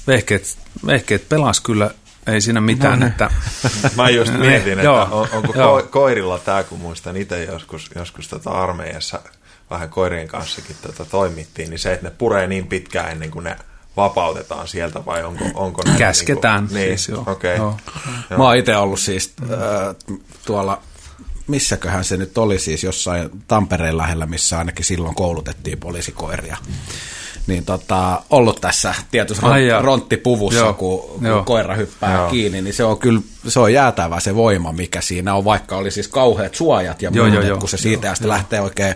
Vehkeet, 0.06 0.58
vehkeet 0.86 1.28
pelas 1.28 1.60
kyllä, 1.60 1.90
ei 2.26 2.40
siinä 2.40 2.60
mitään. 2.60 3.00
No, 3.00 3.06
että, 3.06 3.30
Mä 3.96 4.10
just 4.10 4.32
mietin, 4.38 4.78
että 4.78 4.92
on, 4.92 5.28
onko 5.32 5.52
joo. 5.56 5.82
koirilla 5.82 6.38
tämä, 6.38 6.62
kun 6.62 6.80
muistan 6.80 7.16
itse 7.16 7.44
joskus, 7.44 7.90
joskus 7.94 8.28
tota 8.28 8.50
armeijassa– 8.50 9.22
vähän 9.72 9.90
koirien 9.90 10.28
kanssakin 10.28 10.76
tota, 10.82 11.04
toimittiin, 11.04 11.70
niin 11.70 11.78
se, 11.78 11.92
että 11.92 12.06
ne 12.06 12.14
puree 12.18 12.46
niin 12.46 12.66
pitkään 12.66 13.12
ennen 13.12 13.30
kuin 13.30 13.44
ne 13.44 13.56
vapautetaan 13.96 14.68
sieltä 14.68 15.06
vai 15.06 15.24
onko, 15.24 15.44
onko 15.54 15.82
näin, 15.84 15.98
Käsketään. 15.98 16.64
Niin, 16.64 16.68
kuin, 16.68 16.78
niin, 16.78 16.98
siis 16.98 17.08
joo. 17.08 17.24
Okay. 17.26 17.56
joo. 17.56 17.78
joo. 18.30 18.38
Mä 18.38 18.44
oon 18.44 18.56
itse 18.56 18.76
ollut 18.76 19.00
siis 19.00 19.32
äh, 19.42 19.96
tuolla 20.46 20.82
missäköhän 21.46 22.04
se 22.04 22.16
nyt 22.16 22.38
oli 22.38 22.58
siis 22.58 22.84
jossain 22.84 23.30
Tampereen 23.48 23.96
lähellä, 23.96 24.26
missä 24.26 24.58
ainakin 24.58 24.84
silloin 24.84 25.14
koulutettiin 25.14 25.78
poliisikoiria. 25.78 26.56
Niin 27.46 27.64
tota, 27.64 28.22
ollut 28.30 28.60
tässä 28.60 28.94
tietysti 29.10 29.46
Ai 29.46 29.68
ronttipuvussa, 29.80 30.60
joo, 30.60 30.74
kun, 30.74 31.00
kun 31.00 31.44
koira 31.44 31.74
hyppää 31.74 32.14
joo. 32.14 32.30
kiinni, 32.30 32.62
niin 32.62 32.74
se 32.74 32.84
on 32.84 32.98
kyllä 32.98 33.20
se 33.48 33.60
on 33.60 33.72
jäätävä 33.72 34.20
se 34.20 34.34
voima, 34.34 34.72
mikä 34.72 35.00
siinä 35.00 35.34
on, 35.34 35.44
vaikka 35.44 35.76
oli 35.76 35.90
siis 35.90 36.08
kauheat 36.08 36.54
suojat 36.54 37.02
ja 37.02 37.10
joo, 37.14 37.26
joo, 37.26 37.58
kun 37.58 37.68
se 37.68 37.76
siitä 37.76 38.06
joo, 38.06 38.10
ja 38.10 38.14
sitten 38.14 38.28
lähtee 38.28 38.60
oikein 38.60 38.94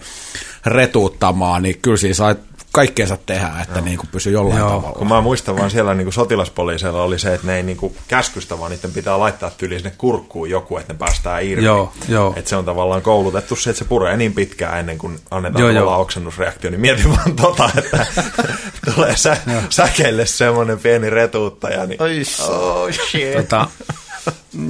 retuuttamaan, 0.67 1.63
niin 1.63 1.79
kyllä 1.83 1.97
siinä 1.97 2.15
sai 2.15 2.37
kaikkeensa 2.77 3.19
tehdä, 3.27 3.51
että 3.63 3.81
niin 3.81 3.99
kuin 3.99 4.09
pysyy 4.13 4.33
jollain 4.33 4.59
Joo, 4.59 4.69
tavalla. 4.69 4.99
Kun 4.99 5.09
mä 5.09 5.21
muistan 5.21 5.57
vaan 5.59 5.71
siellä 5.71 5.95
niin 5.95 6.05
kuin 6.05 6.13
sotilaspoliiseilla 6.13 7.03
oli 7.03 7.19
se, 7.19 7.35
että 7.35 7.47
ne 7.47 7.57
ei 7.57 7.63
niin 7.63 7.77
kuin 7.77 7.97
käskystä, 8.09 8.59
vaan 8.59 8.71
niiden 8.71 8.93
pitää 8.93 9.19
laittaa 9.19 9.51
tyyliin 9.51 9.81
sinne 9.81 9.95
kurkkuun 9.99 10.51
joku, 10.51 10.79
että 10.79 10.93
ne 10.93 10.99
päästään 10.99 11.45
irti. 11.45 11.65
Joo, 11.65 11.93
jo. 12.09 12.33
Että 12.37 12.49
se 12.49 12.57
on 12.57 12.65
tavallaan 12.65 13.03
koulutettu 13.03 13.57
se, 13.57 13.71
että 13.71 13.79
se 13.79 13.85
puree 13.85 14.17
niin 14.17 14.33
pitkään 14.33 14.79
ennen 14.79 14.99
kuin 14.99 15.19
annetaan 15.31 15.75
joo, 15.75 15.83
olla 15.83 15.97
oksennusreaktio, 15.97 16.71
niin 16.71 16.81
mietin 16.81 17.11
vaan 17.11 17.37
tota, 17.37 17.71
että 17.77 18.07
tulee 18.95 19.17
sä, 19.17 19.37
säkeille 19.71 20.27
semmoinen 20.27 20.79
pieni 20.79 21.11
retuuttaja. 21.11 21.87
Niin, 21.87 22.03
oh 22.03 22.93
shit. 23.11 23.37
Tota, 23.37 23.69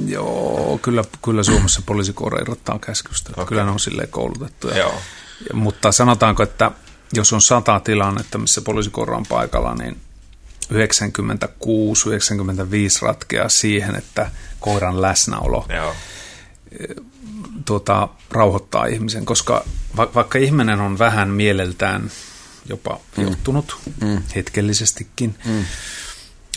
joo, 0.07 0.79
kyllä, 0.81 1.03
kyllä 1.23 1.43
Suomessa 1.43 1.81
poliisikoira 1.85 2.41
irrottaa 2.41 2.79
käskystä. 2.79 3.29
Okay. 3.31 3.45
Kyllä 3.45 3.63
ne 3.63 3.71
on 3.71 3.79
silleen 3.79 4.09
koulutettuja. 4.09 4.77
Joo. 4.77 4.93
Mutta 5.53 5.91
sanotaanko, 5.91 6.43
että 6.43 6.71
jos 7.13 7.33
on 7.33 7.41
sata 7.41 7.79
tilannetta, 7.79 8.37
missä 8.37 8.61
poliisikoira 8.61 9.17
on 9.17 9.25
paikalla, 9.29 9.75
niin 9.75 9.97
96-95 10.73 10.77
ratkeaa 13.01 13.49
siihen, 13.49 13.95
että 13.95 14.31
koiran 14.59 15.01
läsnäolo 15.01 15.65
Joo. 15.75 15.95
Tuota, 17.65 18.09
rauhoittaa 18.31 18.85
ihmisen, 18.85 19.25
koska 19.25 19.65
va- 19.97 20.09
vaikka 20.15 20.39
ihminen 20.39 20.79
on 20.79 20.99
vähän 20.99 21.29
mieleltään 21.29 22.11
jopa 22.69 22.99
mm. 23.17 23.23
johtunut 23.23 23.77
mm. 24.01 24.21
hetkellisestikin, 24.35 25.35
mm. 25.45 25.65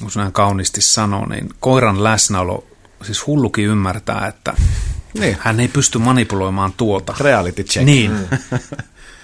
jos 0.05 0.17
näin 0.17 0.33
kauniisti 0.33 0.83
sanoo, 0.83 1.27
niin 1.27 1.49
koiran 1.61 2.05
läsnäolo, 2.05 2.67
siis 3.03 3.27
hullukin 3.27 3.65
ymmärtää, 3.65 4.27
että 4.27 4.55
niin. 5.15 5.37
hän 5.41 5.61
ei 5.61 5.69
pysty 5.69 5.99
manipuloimaan 5.99 6.73
tuota. 6.73 7.15
Reality 7.21 7.65
check. 7.65 7.87
Niin. 7.87 8.11
Mm. 8.11 8.59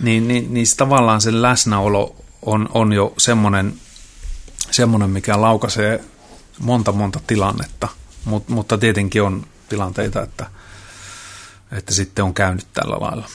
Niin, 0.01 0.29
niin, 0.29 0.55
niin 0.55 0.67
tavallaan 0.77 1.21
sen 1.21 1.43
läsnäolo 1.43 2.17
on, 2.43 2.69
on 2.75 2.93
jo 2.93 3.15
semmoinen, 3.19 3.75
semmoinen, 4.71 5.11
mikä 5.11 5.41
laukaisee 5.41 6.05
monta 6.59 6.93
monta 6.93 7.21
tilannetta, 7.27 7.89
Mut, 8.25 8.49
mutta 8.49 8.79
tietenkin 8.79 9.23
on 9.23 9.47
tilanteita, 9.69 10.23
että, 10.23 10.47
että 11.73 11.95
sitten 11.95 12.25
on 12.25 12.35
käynyt 12.35 12.67
tällä 12.75 12.97
lailla. 13.01 13.27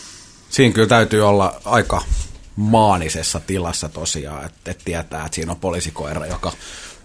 Siinä 0.49 0.73
kyllä 0.73 0.87
täytyy 0.87 1.27
olla 1.27 1.61
aika 1.65 2.01
maanisessa 2.55 3.39
tilassa 3.39 3.89
tosiaan, 3.89 4.45
että, 4.45 4.71
että 4.71 4.85
tietää, 4.85 5.25
että 5.25 5.35
siinä 5.35 5.51
on 5.51 5.59
poliisikoira, 5.59 6.25
joka 6.25 6.51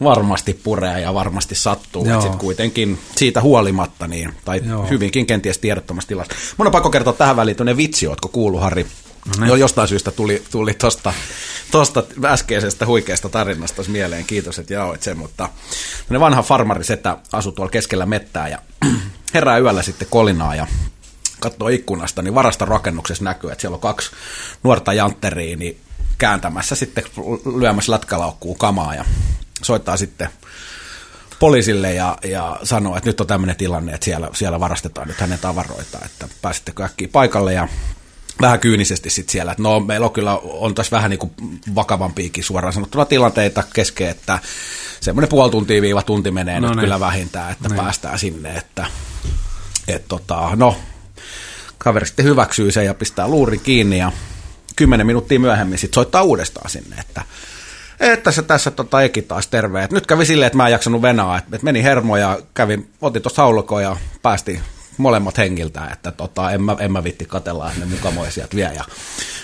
varmasti 0.02 0.54
puree 0.54 1.00
ja 1.00 1.14
varmasti 1.14 1.54
sattuu, 1.54 2.04
että 2.04 2.20
sitten 2.20 2.38
kuitenkin 2.38 2.98
siitä 3.16 3.40
huolimatta, 3.42 4.06
niin, 4.06 4.34
tai 4.44 4.62
Joo. 4.64 4.86
hyvinkin 4.86 5.26
kenties 5.26 5.58
tiedottomassa 5.58 6.08
tilassa. 6.08 6.34
Mun 6.56 6.66
on 6.66 6.72
pakko 6.72 6.90
kertoa 6.90 7.12
tähän 7.12 7.36
väliin 7.36 7.56
tuonne 7.56 7.76
vitsi, 7.76 8.06
ootko 8.06 8.28
kuullut 8.28 8.60
Harri 8.60 8.86
No, 9.38 9.46
niin. 9.46 9.60
jostain 9.60 9.88
syystä 9.88 10.10
tuli, 10.10 10.42
tuli 10.50 10.74
tosta, 10.74 11.14
tosta 11.70 12.02
äskeisestä 12.24 12.86
huikeasta 12.86 13.28
tarinasta 13.28 13.82
mieleen, 13.88 14.24
kiitos, 14.24 14.58
että 14.58 14.74
jaoit 14.74 15.02
sen, 15.02 15.18
mutta 15.18 15.48
vanha 16.20 16.42
farmari 16.42 16.84
setä 16.84 17.16
asui 17.32 17.52
tuolla 17.52 17.70
keskellä 17.70 18.06
mettää 18.06 18.48
ja 18.48 18.58
herää 19.34 19.58
yöllä 19.58 19.82
sitten 19.82 20.08
kolinaa 20.10 20.54
ja 20.54 20.66
katsoo 21.40 21.68
ikkunasta, 21.68 22.22
niin 22.22 22.34
varastorakennuksessa 22.34 23.24
näkyy, 23.24 23.50
että 23.50 23.60
siellä 23.60 23.74
on 23.74 23.80
kaksi 23.80 24.10
nuorta 24.62 24.92
jantteria 24.92 25.56
niin 25.56 25.80
kääntämässä 26.18 26.74
sitten 26.74 27.04
lyömässä 27.58 27.92
lätkälaukkuun 27.92 28.58
kamaa 28.58 28.94
ja 28.94 29.04
soittaa 29.62 29.96
sitten 29.96 30.28
poliisille 31.38 31.94
ja, 31.94 32.18
ja 32.24 32.60
sanoo, 32.62 32.96
että 32.96 33.08
nyt 33.08 33.20
on 33.20 33.26
tämmöinen 33.26 33.56
tilanne, 33.56 33.92
että 33.92 34.04
siellä, 34.04 34.30
siellä 34.34 34.60
varastetaan 34.60 35.08
nyt 35.08 35.20
hänen 35.20 35.38
tavaroita, 35.38 35.98
että 36.04 36.28
pääsittekö 36.42 36.84
äkkiä 36.84 37.08
paikalle 37.12 37.52
ja 37.52 37.68
vähän 38.40 38.60
kyynisesti 38.60 39.10
sitten 39.10 39.32
siellä, 39.32 39.52
että 39.52 39.62
no 39.62 39.80
meillä 39.80 40.06
on 40.06 40.12
kyllä, 40.12 40.36
on 40.42 40.74
tässä 40.74 40.96
vähän 40.96 41.10
niin 41.10 41.18
kuin 41.18 41.32
vakavampiakin 41.74 42.44
suoraan 42.44 42.72
sanottuna 42.72 43.04
tilanteita 43.04 43.62
kesken, 43.74 44.08
että 44.08 44.38
semmoinen 45.00 45.28
puoli 45.28 45.50
tuntia 45.50 45.82
viiva 45.82 46.02
tunti 46.02 46.30
menee 46.30 46.60
no 46.60 46.68
nyt 46.68 46.76
niin. 46.76 46.84
kyllä 46.84 47.00
vähintään, 47.00 47.52
että 47.52 47.68
niin. 47.68 47.76
päästään 47.76 48.18
sinne, 48.18 48.56
että 48.56 48.86
et 49.88 50.08
tota, 50.08 50.50
no 50.56 50.76
kaveri 51.78 52.06
sitten 52.06 52.24
hyväksyy 52.24 52.72
sen 52.72 52.86
ja 52.86 52.94
pistää 52.94 53.28
luuri 53.28 53.58
kiinni 53.58 53.98
ja 53.98 54.12
kymmenen 54.76 55.06
minuuttia 55.06 55.40
myöhemmin 55.40 55.78
sitten 55.78 55.94
soittaa 55.94 56.22
uudestaan 56.22 56.70
sinne, 56.70 56.96
että 56.96 57.22
että 58.00 58.30
se 58.30 58.42
tässä 58.42 58.70
tota, 58.70 59.02
Eki 59.02 59.22
taas 59.22 59.46
terve. 59.46 59.84
Et 59.84 59.90
nyt 59.90 60.06
kävi 60.06 60.26
silleen, 60.26 60.46
että 60.46 60.56
mä 60.56 60.66
en 60.66 60.72
jaksanut 60.72 61.02
venaa, 61.02 61.38
että 61.38 61.56
et 61.56 61.62
meni 61.62 61.82
hermo 61.82 62.16
ja 62.16 62.38
kävin, 62.54 62.90
otin 63.00 63.22
tuosta 63.22 63.42
haulukon 63.42 63.82
ja 63.82 63.96
päästi 64.22 64.60
molemmat 64.96 65.38
hengiltä, 65.38 65.88
että 65.92 66.12
tota, 66.12 66.50
en, 66.50 66.62
mä, 66.62 66.76
en 66.78 66.92
mä 66.92 67.04
vitti 67.04 67.24
katella, 67.24 67.68
että 67.68 67.80
ne 67.80 67.86
mukamoisiat 67.86 68.54
vie. 68.54 68.70
Ja 68.74 68.84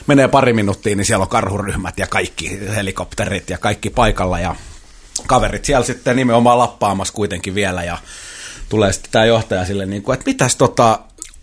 menee 0.07 0.29
pari 0.29 0.53
minuuttia, 0.53 0.97
niin 0.97 1.05
siellä 1.05 1.23
on 1.23 1.29
karhuryhmät 1.29 1.99
ja 1.99 2.07
kaikki 2.07 2.61
helikopterit 2.75 3.51
ja 3.51 3.59
kaikki 3.59 3.91
paikalla 3.91 4.39
ja 4.39 4.55
kaverit 5.27 5.65
siellä 5.65 5.87
sitten 5.87 6.17
nimenomaan 6.17 6.59
lappaamassa 6.59 7.15
kuitenkin 7.15 7.55
vielä 7.55 7.85
ja 7.85 7.99
tulee 8.69 8.93
sitten 8.93 9.13
tämä 9.13 9.25
johtaja 9.25 9.65
sille, 9.65 9.87
niin 9.87 10.03
kuin, 10.03 10.15
että 10.15 10.31
mitäs 10.31 10.57
tota, 10.57 10.99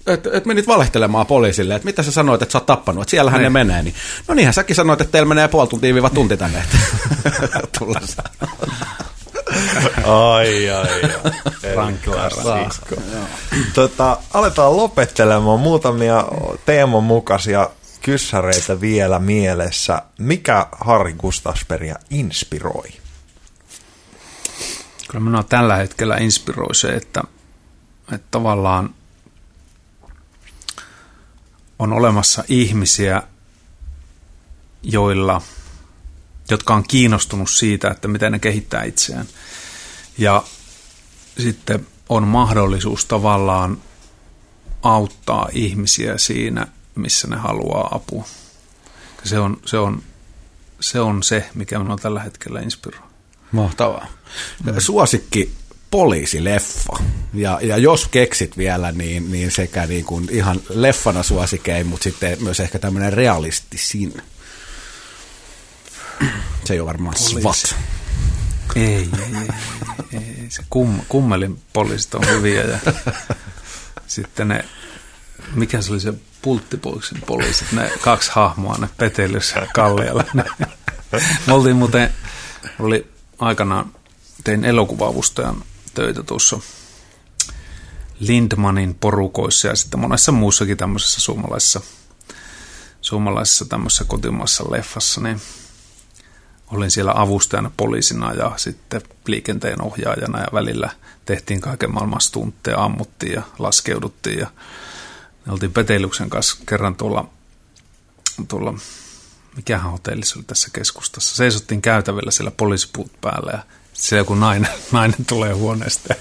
että 0.08 0.30
et 0.34 0.46
menit 0.46 0.68
valehtelemaan 0.68 1.26
poliisille, 1.26 1.76
että 1.76 1.86
mitä 1.86 2.04
sä 2.04 2.12
sanoit, 2.12 2.42
että 2.42 2.52
sä 2.52 2.58
oot 2.58 2.66
tappanut, 2.66 3.02
että 3.02 3.12
siellähän 3.12 3.42
niin. 3.42 3.54
ne 3.54 3.64
menee. 3.64 3.84
Niin, 3.84 3.96
no 4.28 4.34
niinhän 4.36 4.54
säkin 4.54 4.76
sanoit, 4.76 5.02
että 5.02 5.12
teillä 5.12 5.28
menee 5.28 5.48
puoli 5.48 5.68
tuntia 5.68 5.94
viiva 5.94 6.10
tunti 6.10 6.38
tänne. 6.38 6.64
ai, 10.04 10.70
ai, 10.70 11.04
ai. 11.04 11.94
Tota, 13.74 14.18
aletaan 14.34 14.78
lopettelemaan 14.78 15.60
muutamia 15.60 16.26
teeman 16.66 17.04
mukaisia 17.04 17.70
kyssäreitä 18.02 18.82
vielä 18.82 19.20
mielessä. 19.20 20.02
Mikä 20.18 20.68
Harri 20.72 21.14
Gustafsbergia 21.14 21.96
inspiroi? 22.10 22.90
Kyllä 25.08 25.24
minua 25.24 25.44
tällä 25.44 25.76
hetkellä 25.76 26.18
inspiroi 26.18 26.76
se, 26.76 26.88
että, 26.88 27.24
että 28.14 28.28
tavallaan 28.32 28.90
on 31.80 31.94
olemassa 31.94 32.44
ihmisiä, 32.48 33.24
joilla, 34.84 35.42
jotka 36.54 36.76
on 36.76 36.84
kiinnostunut 36.88 37.50
siitä, 37.50 37.88
että 37.88 38.08
miten 38.08 38.32
ne 38.32 38.40
kehittää 38.40 38.84
itseään. 38.84 39.26
Ja 40.18 40.44
sitten 41.38 41.88
on 42.10 42.28
mahdollisuus 42.28 43.06
tavallaan 43.06 43.78
auttaa 44.82 45.50
ihmisiä 45.52 46.18
siinä, 46.18 46.68
missä 46.96 47.28
ne 47.28 47.36
haluaa 47.36 47.96
apua. 47.96 48.26
Se 49.24 49.40
on 49.40 49.60
se, 49.66 49.78
on, 49.78 50.04
se, 50.80 51.00
on 51.00 51.24
se 51.24 51.50
mikä 51.56 51.80
minua 51.80 51.98
tällä 51.98 52.20
hetkellä 52.20 52.60
inspiroi. 52.60 53.02
Mahtavaa. 53.52 54.08
Mm. 54.66 54.74
Suosikki 54.78 55.52
poliisileffa. 55.92 57.00
Ja, 57.34 57.60
ja 57.62 57.78
jos 57.78 58.08
keksit 58.08 58.58
vielä, 58.58 58.92
niin, 58.92 59.32
niin 59.32 59.52
sekä 59.52 59.86
niin 59.86 60.06
kuin 60.06 60.28
ihan 60.32 60.62
leffana 60.70 61.24
suosikein, 61.24 61.88
mutta 61.88 62.04
sitten 62.04 62.44
myös 62.44 62.60
ehkä 62.60 62.80
tämmöinen 62.80 63.14
realistisin. 63.14 64.22
Se 66.66 66.74
ei 66.74 66.80
ole 66.80 66.88
varmaan 66.88 67.16
Poliisi. 67.20 67.42
SWAT. 67.42 67.76
Ei, 68.76 68.84
ei, 68.86 69.10
ei, 69.42 69.48
ei. 70.14 70.46
Se 70.50 70.64
kum, 70.70 71.02
kummelin 71.10 71.62
poliisit 71.74 72.16
on 72.16 72.28
hyviä 72.28 72.62
ja 72.62 72.80
sitten 74.08 74.48
ne, 74.48 74.66
mikä 75.56 75.82
se 75.82 75.92
oli 75.92 76.00
se 76.00 76.14
pulttipoiksen 76.42 77.22
poliisit, 77.22 77.72
ne 77.72 77.92
kaksi 78.02 78.32
hahmoa, 78.34 78.78
ne 78.78 78.90
Petelys 78.98 79.54
ja 79.56 79.68
Kallialla. 79.74 80.26
Me 81.48 81.54
oltiin 81.54 81.76
muuten, 81.76 82.14
oli 82.80 83.12
aikanaan, 83.40 83.92
tein 84.44 84.66
elokuvavustajan 84.66 85.64
töitä 85.94 86.24
tuossa 86.24 86.60
Lindmanin 88.20 88.96
porukoissa 88.96 89.68
ja 89.68 89.76
sitten 89.76 90.00
monessa 90.00 90.32
muussakin 90.32 90.78
tämmöisessä 90.78 91.22
suomalaisessa, 91.22 91.82
suomalaisessa 93.02 93.66
tämmöisessä 93.66 94.04
kotimaassa 94.04 94.72
leffassa, 94.72 95.22
niin 95.22 95.42
olin 96.72 96.92
siellä 96.92 97.14
avustajana 97.16 97.72
poliisina 97.78 98.34
ja 98.34 98.52
sitten 98.58 99.02
liikenteen 99.28 99.82
ohjaajana 99.82 100.40
ja 100.40 100.48
välillä 100.54 100.90
tehtiin 101.26 101.62
kaiken 101.62 101.94
maailman 101.94 102.22
stuntteja, 102.22 102.84
ammuttiin 102.84 103.34
ja 103.34 103.42
laskeuduttiin 103.60 104.40
ja 104.40 104.48
me 105.46 105.52
oltiin 105.52 105.74
Peteilyksen 105.74 106.30
kanssa 106.30 106.58
kerran 106.66 106.96
tuolla, 106.96 107.30
tuolla 108.48 108.74
mikähän 109.56 109.92
hotelli 109.92 110.22
oli 110.36 110.44
tässä 110.44 110.70
keskustassa. 110.74 111.36
Seisottiin 111.36 111.82
käytävillä 111.82 112.32
siellä 112.32 112.52
poliisipuut 112.52 113.12
päällä 113.22 113.52
ja 113.52 113.64
siellä 113.94 114.26
kun 114.26 114.40
nainen, 114.40 114.72
nainen 114.92 115.26
tulee 115.26 115.54
huoneesta 115.54 116.16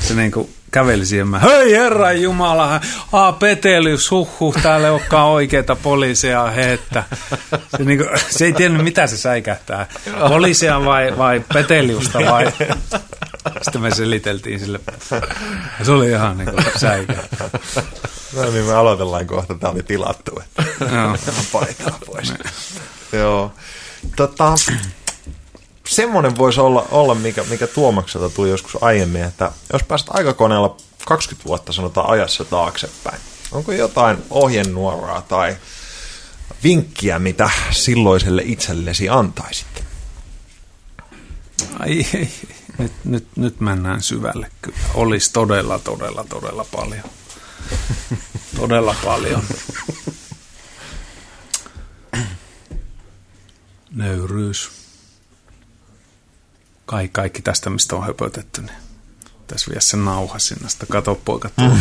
se 0.00 0.14
niin 0.14 0.32
kuin 0.32 0.54
käveli 0.70 1.06
siihen, 1.06 1.28
mä, 1.28 1.38
hei 1.38 1.72
herra 1.72 2.12
jumala, 2.12 2.80
aa 3.12 3.32
Petelius, 3.32 4.10
huhhuh, 4.10 4.56
täällä 4.62 4.86
ei 4.86 4.92
olekaan 4.92 5.26
oikeita 5.26 5.76
poliisia, 5.76 6.52
että 6.56 7.04
se, 7.76 7.84
niin 7.84 7.98
kuin, 7.98 8.10
se 8.30 8.44
ei 8.44 8.52
tiennyt 8.52 8.84
mitä 8.84 9.06
se 9.06 9.16
säikähtää, 9.16 9.86
poliisia 10.28 10.84
vai, 10.84 11.18
vai 11.18 11.42
Peteliusta 11.54 12.18
vai, 12.18 12.52
sitten 13.62 13.82
me 13.82 13.94
seliteltiin 13.94 14.60
sille, 14.60 14.80
ja 15.78 15.84
se 15.84 15.92
oli 15.92 16.10
ihan 16.10 16.38
niin 16.38 16.50
kuin 16.50 16.64
säikä. 16.76 17.16
No 18.36 18.50
niin, 18.50 18.64
me 18.64 18.74
aloitellaan 18.74 19.26
kohta, 19.26 19.54
tämä 19.54 19.72
oli 19.72 19.82
tilattu, 19.82 20.42
että 20.44 20.62
Joo. 20.94 21.16
paikkaa 21.52 21.98
pois. 22.06 22.34
Joo. 23.12 23.52
Tota, 24.16 24.54
semmoinen 25.88 26.36
voisi 26.36 26.60
olla, 26.60 26.86
olla 26.90 27.14
mikä, 27.14 27.44
mikä 27.44 27.66
Tuomakselta 27.66 28.30
tuli 28.30 28.50
joskus 28.50 28.82
aiemmin, 28.82 29.24
että 29.24 29.52
jos 29.72 29.82
pääset 29.82 30.08
aikakoneella 30.10 30.76
20 31.06 31.48
vuotta 31.48 31.72
sanotaan 31.72 32.10
ajassa 32.10 32.44
taaksepäin, 32.44 33.20
onko 33.52 33.72
jotain 33.72 34.18
ohjenuoraa 34.30 35.22
tai 35.22 35.56
vinkkiä, 36.64 37.18
mitä 37.18 37.50
silloiselle 37.70 38.42
itsellesi 38.44 39.08
antaisit? 39.08 39.84
Ai 41.78 42.06
ei, 42.14 42.30
nyt, 42.78 42.92
nyt, 43.04 43.26
nyt 43.36 43.60
mennään 43.60 44.02
syvälle 44.02 44.50
kyllä. 44.62 44.78
Olisi 44.94 45.32
todella, 45.32 45.78
todella, 45.78 46.24
todella 46.28 46.66
paljon. 46.72 47.04
todella 48.56 48.94
paljon. 49.04 49.42
Nöyryys 53.90 54.77
kaikki, 56.88 57.12
kaikki 57.12 57.42
tästä, 57.42 57.70
mistä 57.70 57.96
on 57.96 58.06
höpötetty, 58.06 58.62
niin 58.62 58.76
tässä 59.46 59.70
vie 59.70 59.80
sen 59.80 60.04
nauha 60.04 60.38
sinne, 60.38 60.68
sitä 60.68 60.86
kato 60.86 61.20
poika 61.24 61.50
mm. 61.60 61.80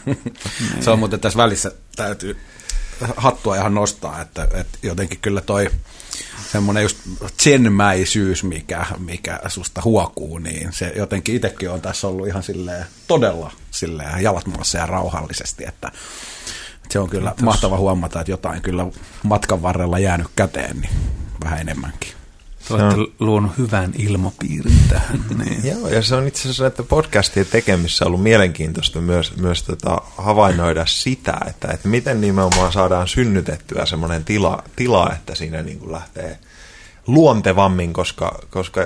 Se 0.84 0.90
on 0.90 0.98
muuten 0.98 1.20
tässä 1.20 1.36
välissä 1.36 1.72
täytyy 1.96 2.36
hattua 3.16 3.56
ihan 3.56 3.74
nostaa, 3.74 4.20
että, 4.20 4.48
että 4.54 4.78
jotenkin 4.82 5.18
kyllä 5.18 5.40
toi 5.40 5.70
semmoinen 6.52 6.82
just 6.82 6.98
tsenmäisyys, 7.36 8.44
mikä, 8.44 8.86
mikä 8.98 9.40
susta 9.48 9.82
huokuu, 9.84 10.38
niin 10.38 10.72
se 10.72 10.92
jotenkin 10.96 11.34
itsekin 11.34 11.70
on 11.70 11.80
tässä 11.80 12.08
ollut 12.08 12.26
ihan 12.26 12.42
silleen, 12.42 12.86
todella 13.06 13.52
silleen 13.70 14.22
jalat 14.22 14.46
muassa 14.46 14.78
ja 14.78 14.86
rauhallisesti, 14.86 15.64
että 15.68 15.92
se 16.90 16.98
on 16.98 17.10
kyllä 17.10 17.30
Kiitos. 17.30 17.44
mahtava 17.44 17.76
huomata, 17.76 18.20
että 18.20 18.30
jotain 18.30 18.62
kyllä 18.62 18.86
matkan 19.22 19.62
varrella 19.62 19.98
jäänyt 19.98 20.28
käteen, 20.36 20.80
niin 20.80 20.92
vähän 21.44 21.60
enemmänkin. 21.60 22.15
Te 22.68 22.74
olette 22.74 22.96
no. 22.96 23.06
luonut 23.18 23.58
hyvän 23.58 23.92
ilmapiirin 23.98 24.78
tähän. 24.88 25.24
Niin. 25.44 25.66
Joo, 25.66 25.88
ja 25.88 26.02
se 26.02 26.14
on 26.14 26.26
itse 26.26 26.40
asiassa 26.40 26.66
että 26.66 26.82
podcastien 26.82 27.46
tekemissä 27.46 28.06
ollut 28.06 28.22
mielenkiintoista 28.22 29.00
myös, 29.00 29.36
myös 29.36 29.62
tota, 29.62 30.02
havainnoida 30.16 30.86
sitä, 30.86 31.40
että, 31.46 31.68
että 31.68 31.88
miten 31.88 32.20
nimenomaan 32.20 32.72
saadaan 32.72 33.08
synnytettyä 33.08 33.86
semmoinen 33.86 34.24
tila, 34.24 34.62
tila, 34.76 35.12
että 35.12 35.34
siinä 35.34 35.62
niin 35.62 35.78
kuin 35.78 35.92
lähtee 35.92 36.38
luontevammin, 37.06 37.92
koska, 37.92 38.38
koska 38.50 38.80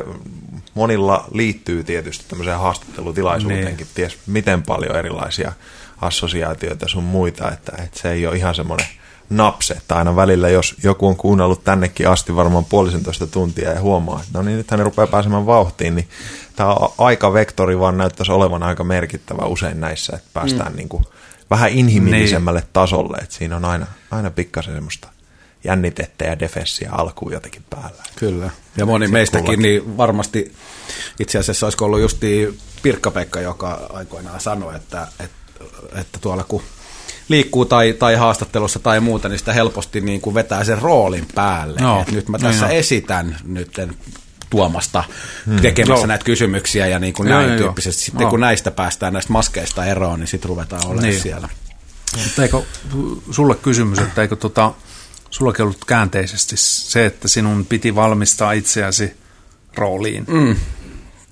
monilla 0.75 1.25
liittyy 1.33 1.85
tietysti 1.85 2.25
tämmöiseen 2.29 2.59
haastattelutilaisuuteenkin, 2.59 3.77
niin. 3.77 3.95
ties 3.95 4.19
miten 4.27 4.63
paljon 4.63 4.97
erilaisia 4.97 5.53
assosiaatioita 6.01 6.89
sun 6.89 7.05
muita, 7.05 7.53
että, 7.53 7.73
että 7.85 8.01
se 8.01 8.11
ei 8.11 8.27
ole 8.27 8.37
ihan 8.37 8.55
semmoinen 8.55 8.87
napse, 9.31 9.75
että 9.75 9.97
aina 9.97 10.17
välillä, 10.17 10.49
jos 10.49 10.75
joku 10.83 11.07
on 11.07 11.17
kuunnellut 11.17 11.65
tännekin 11.65 12.09
asti 12.09 12.37
varmaan 12.37 12.65
puolisentoista 12.65 13.27
tuntia 13.27 13.71
ja 13.71 13.81
huomaa, 13.81 14.21
että 14.21 14.39
no 14.39 14.43
niin, 14.43 14.57
nyt 14.57 14.71
hän 14.71 14.81
rupeaa 14.81 15.07
pääsemään 15.07 15.47
vauhtiin, 15.47 15.95
niin 15.95 16.09
tämä 16.57 16.77
aikavektori 16.99 17.79
vaan 17.79 17.99
näyttäisi 17.99 18.33
olevan 18.33 18.63
aika 18.63 18.85
merkittävä 18.85 19.47
usein 19.47 19.81
näissä, 19.81 20.17
että 20.17 20.31
päästään 20.35 20.73
mm. 20.73 20.77
niin 20.77 20.89
kuin 20.89 21.05
vähän 21.51 21.71
inhimillisemmälle 21.71 22.61
niin. 22.61 22.71
tasolle, 22.73 23.17
että 23.17 23.35
siinä 23.35 23.57
on 23.57 23.65
aina, 23.65 23.87
aina 24.11 24.31
pikkasen 24.31 24.75
semmoista 24.75 25.09
jännitettä 25.65 26.25
ja 26.25 26.39
defenssiä 26.39 26.91
alkuun 26.93 27.33
jotenkin 27.33 27.65
päällä. 27.71 28.03
Kyllä. 28.17 28.51
Ja 28.77 28.87
moni 28.87 29.07
Se 29.07 29.13
meistäkin 29.13 29.63
niin 29.63 29.97
varmasti 29.97 30.53
itse 31.19 31.39
asiassa 31.39 31.67
olisiko 31.67 31.85
ollut 31.85 32.01
justi 32.01 32.59
Pirkka-Pekka, 32.83 33.41
joka 33.41 33.91
aikoinaan 33.93 34.41
sanoi, 34.41 34.77
että, 34.77 35.09
että, 35.21 35.65
että 35.95 36.19
tuolla 36.21 36.45
kun 36.45 36.63
liikkuu 37.31 37.65
tai, 37.65 37.93
tai 37.93 38.15
haastattelussa 38.15 38.79
tai 38.79 39.01
muuta, 39.01 39.29
niin 39.29 39.39
sitä 39.39 39.53
helposti 39.53 40.01
niin 40.01 40.21
kuin 40.21 40.35
vetää 40.35 40.65
sen 40.65 40.79
roolin 40.79 41.27
päälle. 41.35 41.81
No, 41.81 42.05
nyt 42.13 42.29
mä 42.29 42.39
tässä 42.39 42.67
niin 42.67 42.79
esitän 42.79 43.37
nyt 43.45 43.81
Tuomasta 44.51 45.05
hmm. 45.47 45.61
tekemässä 45.61 46.03
no. 46.03 46.07
näitä 46.07 46.25
kysymyksiä 46.25 46.87
ja 46.87 46.99
niin 46.99 47.15
kuin 47.15 47.29
joo, 47.29 47.39
näin 47.39 47.51
joo, 47.51 47.59
tyyppisesti. 47.59 48.03
Sitten 48.03 48.25
no. 48.25 48.31
kun 48.31 48.41
näistä 48.41 48.71
päästään 48.71 49.13
näistä 49.13 49.33
maskeista 49.33 49.85
eroon, 49.85 50.21
niin 50.21 50.29
sitten 50.29 50.49
ruvetaan 50.49 50.87
olemaan 50.87 51.05
niin. 51.05 51.21
siellä. 51.21 51.49
Mutta 52.25 52.43
eikö 52.43 52.63
sulle 53.31 53.55
kysymys, 53.55 53.99
että 53.99 54.23
eikö 54.23 54.37
tota, 54.37 54.73
sullakin 55.31 55.63
ollut 55.63 55.85
käänteisesti 55.85 56.57
se, 56.57 57.07
että 57.07 57.29
sinun 57.29 57.67
piti 57.67 57.95
valmistaa 57.95 58.53
itseäsi 58.53 59.13
rooliin? 59.75 60.25
Mm. 60.29 60.57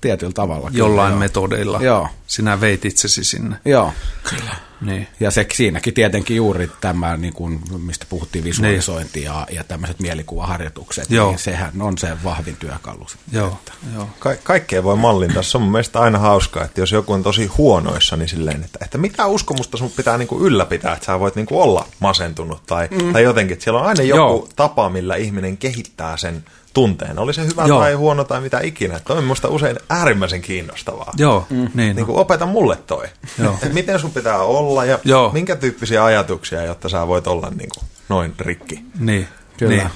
Tietyllä 0.01 0.33
tavalla. 0.33 0.69
Jollain 0.73 1.13
kyllä, 1.13 1.19
metodeilla. 1.19 1.79
Joo. 1.81 2.07
Sinä 2.27 2.61
veit 2.61 2.85
itsesi 2.85 3.23
sinne. 3.23 3.55
Joo, 3.65 3.93
kyllä. 4.29 4.55
Niin. 4.81 5.07
Ja 5.19 5.31
se, 5.31 5.47
siinäkin 5.53 5.93
tietenkin 5.93 6.37
juuri 6.37 6.71
tämä, 6.81 7.17
niin 7.17 7.33
kuin, 7.33 7.59
mistä 7.77 8.05
puhuttiin, 8.09 8.43
visualisointi 8.43 9.19
niin. 9.19 9.25
ja, 9.25 9.47
ja 9.51 9.63
tämmöiset 9.63 9.99
mielikuvaharjoitukset, 9.99 11.11
Joo. 11.11 11.29
niin 11.29 11.39
sehän 11.39 11.81
on 11.81 11.97
se 11.97 12.17
vahvin 12.23 12.55
työkalu. 12.55 13.07
Joo. 13.31 13.59
Joo. 13.93 14.09
Ka- 14.19 14.35
kaikkea 14.43 14.83
voi 14.83 14.95
mallintaa. 14.95 15.43
Se 15.43 15.57
on 15.57 15.61
mun 15.61 15.71
mielestä 15.71 15.99
aina 15.99 16.19
hauskaa, 16.19 16.63
että 16.63 16.81
jos 16.81 16.91
joku 16.91 17.13
on 17.13 17.23
tosi 17.23 17.45
huonoissa, 17.45 18.17
niin 18.17 18.29
silleen, 18.29 18.63
että, 18.63 18.79
että 18.81 18.97
mitä 18.97 19.25
uskomusta 19.25 19.77
sun 19.77 19.91
pitää 19.91 20.17
niin 20.17 20.27
kuin 20.27 20.43
ylläpitää, 20.43 20.93
että 20.93 21.05
sä 21.05 21.19
voit 21.19 21.35
niin 21.35 21.45
kuin 21.45 21.61
olla 21.61 21.87
masentunut 21.99 22.65
tai, 22.65 22.87
mm. 22.91 23.13
tai 23.13 23.23
jotenkin. 23.23 23.53
Että 23.53 23.63
siellä 23.63 23.79
on 23.79 23.87
aina 23.87 24.03
joku 24.03 24.17
Joo. 24.17 24.47
tapa, 24.55 24.89
millä 24.89 25.15
ihminen 25.15 25.57
kehittää 25.57 26.17
sen 26.17 26.43
tunteen. 26.79 27.19
Oli 27.19 27.33
se 27.33 27.45
hyvä 27.45 27.65
Joo. 27.65 27.79
tai 27.79 27.93
huono 27.93 28.23
tai 28.23 28.41
mitä 28.41 28.59
ikinä. 28.59 28.99
Toi 28.99 29.17
on 29.17 29.23
minusta 29.23 29.47
usein 29.47 29.77
äärimmäisen 29.89 30.41
kiinnostavaa. 30.41 31.13
Joo, 31.17 31.47
mm. 31.49 31.67
niin, 31.73 31.95
niin 31.95 32.05
kuin 32.05 32.17
opeta 32.17 32.45
mulle 32.45 32.75
toi. 32.75 33.05
Joo. 33.43 33.57
Et 33.63 33.73
miten 33.73 33.99
sun 33.99 34.11
pitää 34.11 34.37
olla 34.37 34.85
ja 34.85 34.99
Joo. 35.03 35.31
minkä 35.31 35.55
tyyppisiä 35.55 36.05
ajatuksia, 36.05 36.63
jotta 36.63 36.89
sä 36.89 37.07
voit 37.07 37.27
olla 37.27 37.49
niin 37.49 37.69
kuin 37.77 37.87
noin 38.09 38.33
rikki. 38.39 38.79
Niin, 38.99 39.27
kyllä. 39.57 39.75
Niin. 39.75 39.89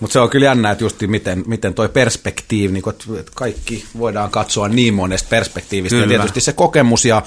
Mutta 0.00 0.12
se 0.12 0.20
on 0.20 0.30
kyllä 0.30 0.46
jännä, 0.46 0.70
että 0.70 0.84
justi 0.84 1.06
miten, 1.06 1.44
miten 1.46 1.74
toi 1.74 1.88
perspektiivi, 1.88 2.72
niin 2.72 2.82
kun, 2.82 2.92
että 3.18 3.32
kaikki 3.34 3.84
voidaan 3.98 4.30
katsoa 4.30 4.68
niin 4.68 4.94
monesta 4.94 5.28
perspektiivistä. 5.28 5.96
Kyllä. 5.96 6.14
Ja 6.14 6.18
tietysti 6.18 6.40
se 6.40 6.52
kokemus 6.52 7.04
ja, 7.04 7.22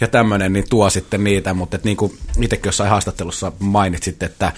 ja 0.00 0.08
tämmöinen 0.08 0.52
niin 0.52 0.68
tuo 0.70 0.90
sitten 0.90 1.24
niitä, 1.24 1.54
mutta 1.54 1.78
niin 1.84 1.96
kuin 1.96 2.18
itsekin 2.40 2.68
jossain 2.68 2.90
haastattelussa 2.90 3.52
mainitsit, 3.58 4.22
että, 4.22 4.52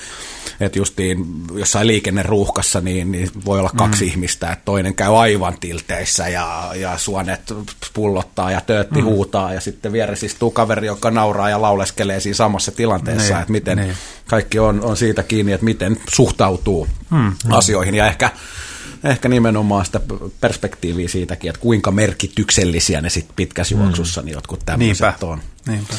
että 0.61 0.79
justiin 0.79 1.27
jossain 1.55 1.87
liikenneruuhkassa 1.87 2.81
niin, 2.81 3.13
niin 3.13 3.31
voi 3.45 3.59
olla 3.59 3.71
kaksi 3.77 4.05
mm. 4.05 4.11
ihmistä, 4.11 4.53
että 4.53 4.65
toinen 4.65 4.95
käy 4.95 5.21
aivan 5.21 5.55
tilteissä 5.61 6.29
ja, 6.29 6.71
ja 6.75 6.99
suonet 6.99 7.55
pullottaa 7.95 8.51
ja 8.51 8.61
töötti 8.61 9.03
mm. 9.03 9.05
huutaa 9.05 9.55
ja 9.55 9.61
sitten 9.61 9.93
vieressä 9.93 10.27
istuu 10.27 10.51
kaveri, 10.51 10.87
joka 10.87 11.11
nauraa 11.11 11.51
ja 11.51 11.63
lauleskelee 11.63 12.21
siinä 12.21 12.37
samassa 12.37 12.73
tilanteessa, 12.73 13.35
niin, 13.35 13.41
että 13.41 13.53
miten 13.53 13.79
niin. 13.79 13.95
kaikki 14.27 14.59
on, 14.59 14.85
on 14.85 14.97
siitä 14.97 15.23
kiinni, 15.23 15.53
että 15.53 15.65
miten 15.65 15.97
suhtautuu 16.09 16.89
mm 17.11 17.33
asioihin 17.55 17.95
ja 17.95 18.07
ehkä, 18.07 18.31
ehkä 19.05 19.29
nimenomaan 19.29 19.87
sitä 19.87 20.01
perspektiiviä 20.41 21.09
siitäkin, 21.09 21.49
että 21.49 21.61
kuinka 21.61 21.91
merkityksellisiä 21.91 23.01
ne 23.01 23.11
sitten 23.11 23.37
pitkässä 23.37 23.75
mm. 23.75 23.83
juoksussa 23.83 24.23
niin 24.23 24.33
jotkut 24.33 24.61
tämmöiset 24.67 25.23
on. 25.23 25.43
Niinpä. 25.67 25.95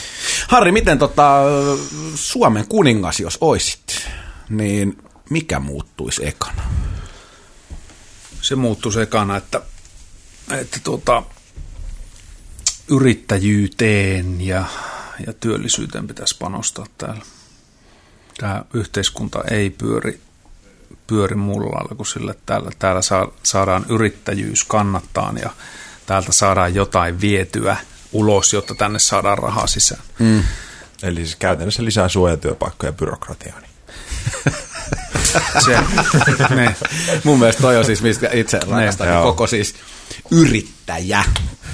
Harri, 0.48 0.72
miten 0.72 1.00
tota, 1.00 1.42
Suomen 2.16 2.68
kuningas, 2.68 3.20
jos 3.20 3.38
oisit, 3.42 4.08
niin 4.50 4.98
mikä 5.30 5.60
muuttuisi 5.60 6.28
ekana? 6.28 6.62
Se 8.42 8.56
muuttuisi 8.56 9.02
ekana, 9.02 9.38
että, 9.38 9.62
että 10.52 10.80
tuota, 10.84 11.24
yrittäjyyteen 12.88 14.42
ja, 14.42 14.66
ja 15.28 15.34
työllisyyteen 15.34 16.08
pitäisi 16.08 16.36
panostaa 16.40 16.86
täällä. 16.98 17.26
Tämä 18.38 18.66
yhteiskunta 18.74 19.44
ei 19.52 19.70
pyöri 19.70 20.22
pyöri 21.08 21.36
muulla 21.36 21.76
lailla 21.76 21.96
kuin 21.96 22.08
sille, 22.08 22.32
että 22.32 22.44
täällä, 22.46 22.72
täällä 22.80 23.02
saadaan 23.44 23.86
yrittäjyys 23.90 24.64
kannattaan 24.64 25.38
ja 25.38 25.50
täältä 26.06 26.32
saadaan 26.32 26.76
jotain 26.76 27.22
vietyä 27.22 27.78
ulos, 28.12 28.54
jotta 28.54 28.76
tänne 28.76 29.00
saadaan 29.00 29.38
rahaa 29.38 29.68
sisään. 29.68 30.02
Mm. 30.20 30.44
Eli 31.04 31.16
siis 31.16 31.36
käytännössä 31.36 31.86
lisää 31.86 32.10
suojatyöpaikkoja 32.10 32.88
ja 32.88 32.94
byrokratiaa. 32.94 33.60
Niin. 33.60 33.72
Se, 35.66 35.80
ne. 36.56 36.76
Mun 37.24 37.40
mielestä 37.40 37.62
toi 37.62 37.78
on 37.78 37.86
siis, 37.86 38.02
mistä 38.02 38.30
itse 38.34 38.60
rakastan, 38.70 39.08
niin 39.08 39.22
koko 39.22 39.48
siis 39.48 39.76
yrittäjä 40.32 41.24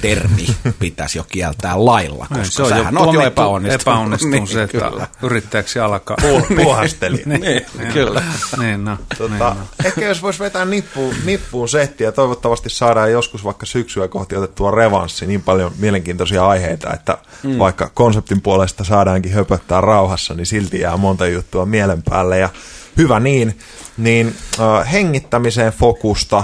termi 0.02 0.48
pitäisi 0.80 1.18
jo 1.18 1.24
kieltää 1.24 1.86
lailla, 1.86 2.28
koska 2.30 2.46
se 2.46 2.64
on 2.64 2.70
sähän 2.70 2.94
jo, 2.94 3.12
jo 3.12 3.22
epäonnistunut. 3.22 3.82
Epäonnistunut 3.82 4.40
niin, 4.40 4.48
se, 4.48 4.64
että 4.64 4.80
kyllä. 4.90 5.08
yrittäjäksi 5.22 5.80
alkaa. 5.80 6.18
Puhasteli. 6.64 7.22
niin, 7.26 7.42
niin, 7.42 7.94
kyllä. 7.94 8.24
Niin, 8.58 8.86
no, 8.86 8.98
tota, 9.18 9.30
niin, 9.30 9.40
no. 9.40 9.68
Ehkä 9.86 10.06
jos 10.06 10.22
voisi 10.22 10.40
vetää 10.40 10.66
nippuun, 10.66 11.16
nippuun 11.26 11.70
settiä, 11.70 12.12
toivottavasti 12.12 12.70
saadaan 12.70 13.12
joskus 13.12 13.44
vaikka 13.44 13.66
syksyä 13.66 14.08
kohti 14.08 14.36
otettua 14.36 14.72
revanssi, 14.72 15.28
niin 15.28 15.42
paljon 15.42 15.72
mielenkiintoisia 15.78 16.48
aiheita, 16.48 16.94
että 16.94 17.18
mm. 17.44 17.58
vaikka 17.58 17.92
konseptin 17.94 18.42
puolesta 18.42 18.84
saadaankin 18.84 19.34
höpöttää 19.34 19.82
rauhassa, 19.82 20.34
niin 20.34 20.46
silti 20.46 20.80
jää 20.80 20.98
monta 20.98 21.28
juttua 21.28 21.66
mielen 21.66 22.04
päälle 22.04 22.38
ja 22.38 22.50
hyvä 22.98 23.20
niin, 23.20 23.60
niin 23.98 24.36
äh, 24.60 24.92
hengittämiseen 24.92 25.74
fokusta, 25.74 26.44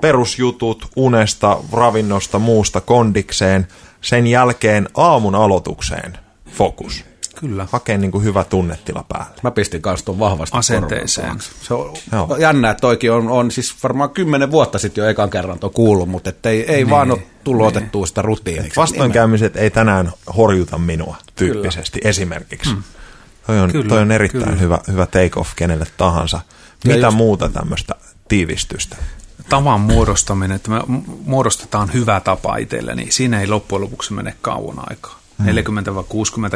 perusjutut 0.00 0.88
unesta, 0.96 1.58
ravinnosta, 1.72 2.38
muusta 2.38 2.80
kondikseen, 2.80 3.68
sen 4.00 4.26
jälkeen 4.26 4.88
aamun 4.94 5.34
aloitukseen 5.34 6.18
fokus. 6.50 7.04
Kyllä. 7.40 7.66
Hakee 7.70 7.98
niin 7.98 8.10
kuin 8.10 8.24
hyvä 8.24 8.44
tunnetila 8.44 9.04
päälle. 9.08 9.40
Mä 9.42 9.50
pistin 9.50 9.82
kanssa 9.82 10.06
tuon 10.06 10.18
vahvasti 10.18 10.58
Asenteeseen. 10.58 11.40
Se 11.62 11.74
on 11.74 11.94
Joo. 12.12 12.36
jännä, 12.36 12.70
että 12.70 12.80
toikin 12.80 13.12
on, 13.12 13.28
on 13.28 13.50
siis 13.50 13.74
varmaan 13.82 14.10
kymmenen 14.10 14.50
vuotta 14.50 14.78
sitten 14.78 15.02
jo 15.02 15.08
ekan 15.08 15.30
kerran 15.30 15.58
tuo 15.58 15.70
kuullut, 15.70 16.08
mutta 16.08 16.30
ei, 16.44 16.70
ei 16.70 16.76
niin, 16.76 16.90
vaan 16.90 17.10
ole 17.10 17.22
tullut 17.44 17.66
niin. 17.66 17.76
otettua 17.76 18.06
sitä 18.06 18.22
rutiiniksi. 18.22 18.80
Vastoinkäymiset 18.80 19.56
ei 19.56 19.70
tänään 19.70 20.12
horjuta 20.36 20.78
minua 20.78 21.16
tyyppisesti 21.34 22.00
Kyllä. 22.00 22.10
esimerkiksi. 22.10 22.70
Hmm. 22.70 22.82
Toi 23.46 23.60
on, 23.60 23.72
kyllä, 23.72 23.88
toi 23.88 24.00
on 24.00 24.12
erittäin 24.12 24.44
kyllä. 24.44 24.56
hyvä, 24.56 24.78
hyvä 24.88 25.06
take-off 25.06 25.50
kenelle 25.56 25.86
tahansa. 25.96 26.40
Mitä 26.84 27.06
just, 27.06 27.16
muuta 27.16 27.48
tämmöistä 27.48 27.94
tiivistystä? 28.28 28.96
Tavan 29.48 29.80
muodostaminen, 29.80 30.56
että 30.56 30.70
me 30.70 30.80
muodostetaan 31.24 31.92
hyvä 31.92 32.20
tapa 32.20 32.56
itselleni, 32.56 33.02
niin 33.02 33.12
siinä 33.12 33.40
ei 33.40 33.46
loppujen 33.46 33.82
lopuksi 33.82 34.12
mene 34.12 34.34
kauan 34.42 34.90
aikaa. 34.90 35.20
Hmm. 35.38 35.46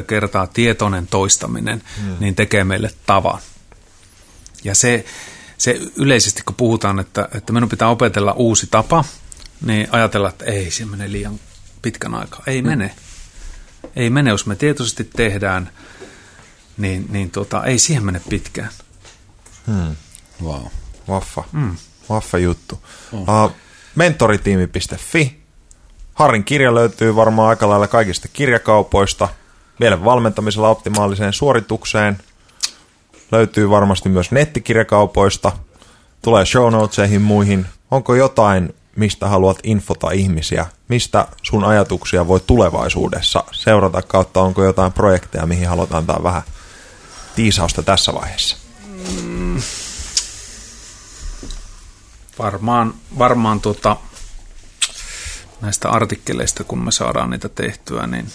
40-60 0.00 0.02
kertaa 0.02 0.46
tietoinen 0.46 1.06
toistaminen, 1.06 1.82
hmm. 2.00 2.16
niin 2.20 2.34
tekee 2.34 2.64
meille 2.64 2.90
tavan. 3.06 3.38
Ja 4.64 4.74
se, 4.74 5.04
se 5.58 5.80
yleisesti, 5.96 6.42
kun 6.42 6.54
puhutaan, 6.54 6.98
että, 6.98 7.28
että 7.34 7.52
minun 7.52 7.68
pitää 7.68 7.88
opetella 7.88 8.32
uusi 8.32 8.66
tapa, 8.70 9.04
niin 9.66 9.88
ajatella, 9.90 10.28
että 10.28 10.44
ei, 10.44 10.70
se 10.70 10.84
menee 10.84 11.12
liian 11.12 11.40
pitkän 11.82 12.14
aikaa. 12.14 12.42
Ei 12.46 12.60
hmm. 12.60 12.68
mene. 12.68 12.94
Ei 13.96 14.10
mene, 14.10 14.30
jos 14.30 14.46
me 14.46 14.56
tietoisesti 14.56 15.04
tehdään– 15.04 15.70
niin, 16.80 17.06
niin 17.10 17.30
tota, 17.30 17.64
ei 17.64 17.78
siihen 17.78 18.04
mene 18.04 18.20
pitkään. 18.28 18.70
Hmm. 19.66 19.96
Wow. 20.42 20.66
Vaffa. 21.08 21.44
Hmm. 21.52 21.76
Vaffa 22.10 22.38
juttu. 22.38 22.78
Oh. 23.12 23.44
Uh, 23.44 23.52
mentoritiimi.fi. 23.94 25.40
Harin 26.14 26.44
kirja 26.44 26.74
löytyy 26.74 27.16
varmaan 27.16 27.48
aika 27.48 27.68
lailla 27.68 27.88
kaikista 27.88 28.28
kirjakaupoista. 28.32 29.28
Mielen 29.78 30.04
valmentamisella 30.04 30.68
optimaaliseen 30.68 31.32
suoritukseen. 31.32 32.18
Löytyy 33.32 33.70
varmasti 33.70 34.08
myös 34.08 34.30
nettikirjakaupoista. 34.30 35.52
Tulee 36.22 36.46
show 36.46 36.72
notesihin 36.72 37.22
muihin. 37.22 37.66
Onko 37.90 38.14
jotain, 38.14 38.74
mistä 38.96 39.28
haluat 39.28 39.58
infota 39.62 40.10
ihmisiä? 40.10 40.66
Mistä 40.88 41.26
sun 41.42 41.64
ajatuksia 41.64 42.28
voi 42.28 42.40
tulevaisuudessa 42.40 43.44
seurata 43.52 44.02
kautta? 44.02 44.40
Onko 44.40 44.64
jotain 44.64 44.92
projekteja, 44.92 45.46
mihin 45.46 45.68
halutaan 45.68 45.98
antaa 45.98 46.22
vähän 46.22 46.42
tiisausta 47.36 47.82
tässä 47.82 48.14
vaiheessa? 48.14 48.56
Mm, 49.22 49.62
varmaan 52.42 52.94
varmaan 53.18 53.60
tuota, 53.60 53.96
näistä 55.60 55.88
artikkeleista, 55.88 56.64
kun 56.64 56.84
me 56.84 56.92
saadaan 56.92 57.30
niitä 57.30 57.48
tehtyä, 57.48 58.06
niin, 58.06 58.26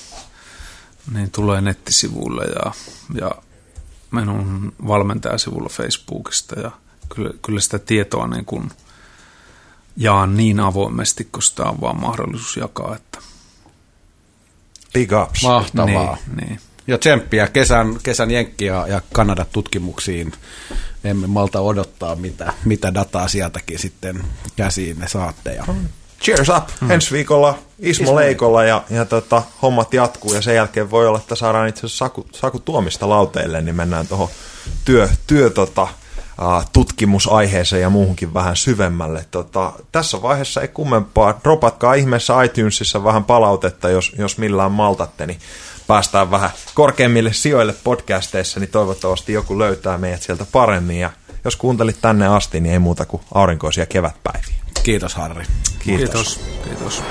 niin 1.14 1.32
tulee 1.32 1.62
nettisivuille 1.62 2.44
ja, 2.44 2.72
ja 3.14 3.32
minun 4.12 4.74
valmentajasivulla 4.88 5.70
Facebookista 5.70 6.60
ja 6.60 6.72
kyllä, 7.16 7.32
kyllä 7.42 7.60
sitä 7.60 7.80
tietoa 7.80 8.28
niin 8.28 8.46
kuin 8.46 8.72
jaan 9.98 10.38
niin 10.38 10.60
avoimesti, 10.60 11.30
kun 11.32 11.44
sitä 11.44 11.64
on 11.64 11.82
vaan 11.82 12.02
mahdollisuus 12.02 12.58
jakaa. 12.58 12.96
Että. 12.96 13.20
Big 14.94 15.12
ups. 15.24 15.44
Mahtavaa. 15.44 16.18
Niin, 16.28 16.38
niin. 16.38 16.60
Ja 16.88 16.98
tsemppiä 16.98 17.48
kesän, 17.48 17.98
kesän 18.04 18.32
Jenkki- 18.32 18.66
ja, 18.66 18.88
ja 18.88 19.02
Kanada-tutkimuksiin. 19.14 20.34
Emme 21.04 21.28
malta 21.28 21.60
odottaa, 21.60 22.16
mitä, 22.16 22.54
mitä 22.66 22.94
dataa 22.94 23.28
sieltäkin 23.28 23.80
sitten 23.80 24.24
käsiin 24.56 25.00
ne 25.00 25.08
saatte. 25.08 25.54
Ja... 25.54 25.66
Cheers 26.22 26.50
up! 26.50 26.64
Hmm. 26.82 26.92
Ensi 26.92 27.12
viikolla 27.12 27.58
Ismo, 27.80 28.04
Ismo 28.04 28.16
Leikolla 28.16 28.64
ja, 28.64 28.84
ja 28.90 29.06
tota, 29.06 29.44
hommat 29.62 29.94
jatkuu 29.94 30.34
ja 30.34 30.42
sen 30.42 30.56
jälkeen 30.56 30.92
voi 30.92 31.08
olla, 31.08 31.20
että 31.20 31.36
saadaan 31.36 31.68
itse 31.68 31.80
asiassa 31.80 32.06
Saku, 32.06 32.28
Saku 32.32 32.60
Tuomista 32.60 33.10
lauteille, 33.10 33.62
niin 33.62 33.76
mennään 33.76 34.08
tuohon 34.08 34.30
työ, 34.86 35.10
työ 35.28 35.50
tota, 35.50 35.88
tutkimusaiheeseen 36.74 37.82
ja 37.82 37.90
muuhunkin 37.90 38.34
vähän 38.34 38.56
syvemmälle. 38.56 39.26
Tota, 39.32 39.74
tässä 39.92 40.22
vaiheessa 40.22 40.62
ei 40.62 40.68
kummempaa. 40.68 41.40
Dropatkaa 41.44 41.94
ihmeessä 41.94 42.44
iTunesissa 42.44 43.04
vähän 43.04 43.24
palautetta, 43.24 43.90
jos, 43.90 44.12
jos 44.18 44.38
millään 44.38 44.72
maltatte, 44.72 45.28
niin 45.28 45.40
päästään 45.88 46.32
vähän 46.32 46.50
korkeammille 46.74 47.34
sijoille 47.34 47.76
podcasteissa, 47.84 48.60
niin 48.60 48.72
toivottavasti 48.72 49.34
joku 49.34 49.60
löytää 49.60 49.98
meidät 49.98 50.22
sieltä 50.22 50.46
paremmin. 50.52 51.00
Ja 51.00 51.12
jos 51.46 51.56
kuuntelit 51.56 51.98
tänne 52.02 52.28
asti, 52.28 52.60
niin 52.60 52.74
ei 52.74 52.80
muuta 52.80 53.06
kuin 53.06 53.24
aurinkoisia 53.34 53.86
kevätpäiviä. 53.86 54.56
Kiitos 54.84 55.16
Harri. 55.16 55.46
Kiitos. 55.80 56.10
Kiitos. 56.10 56.40
Kiitos. 56.64 57.04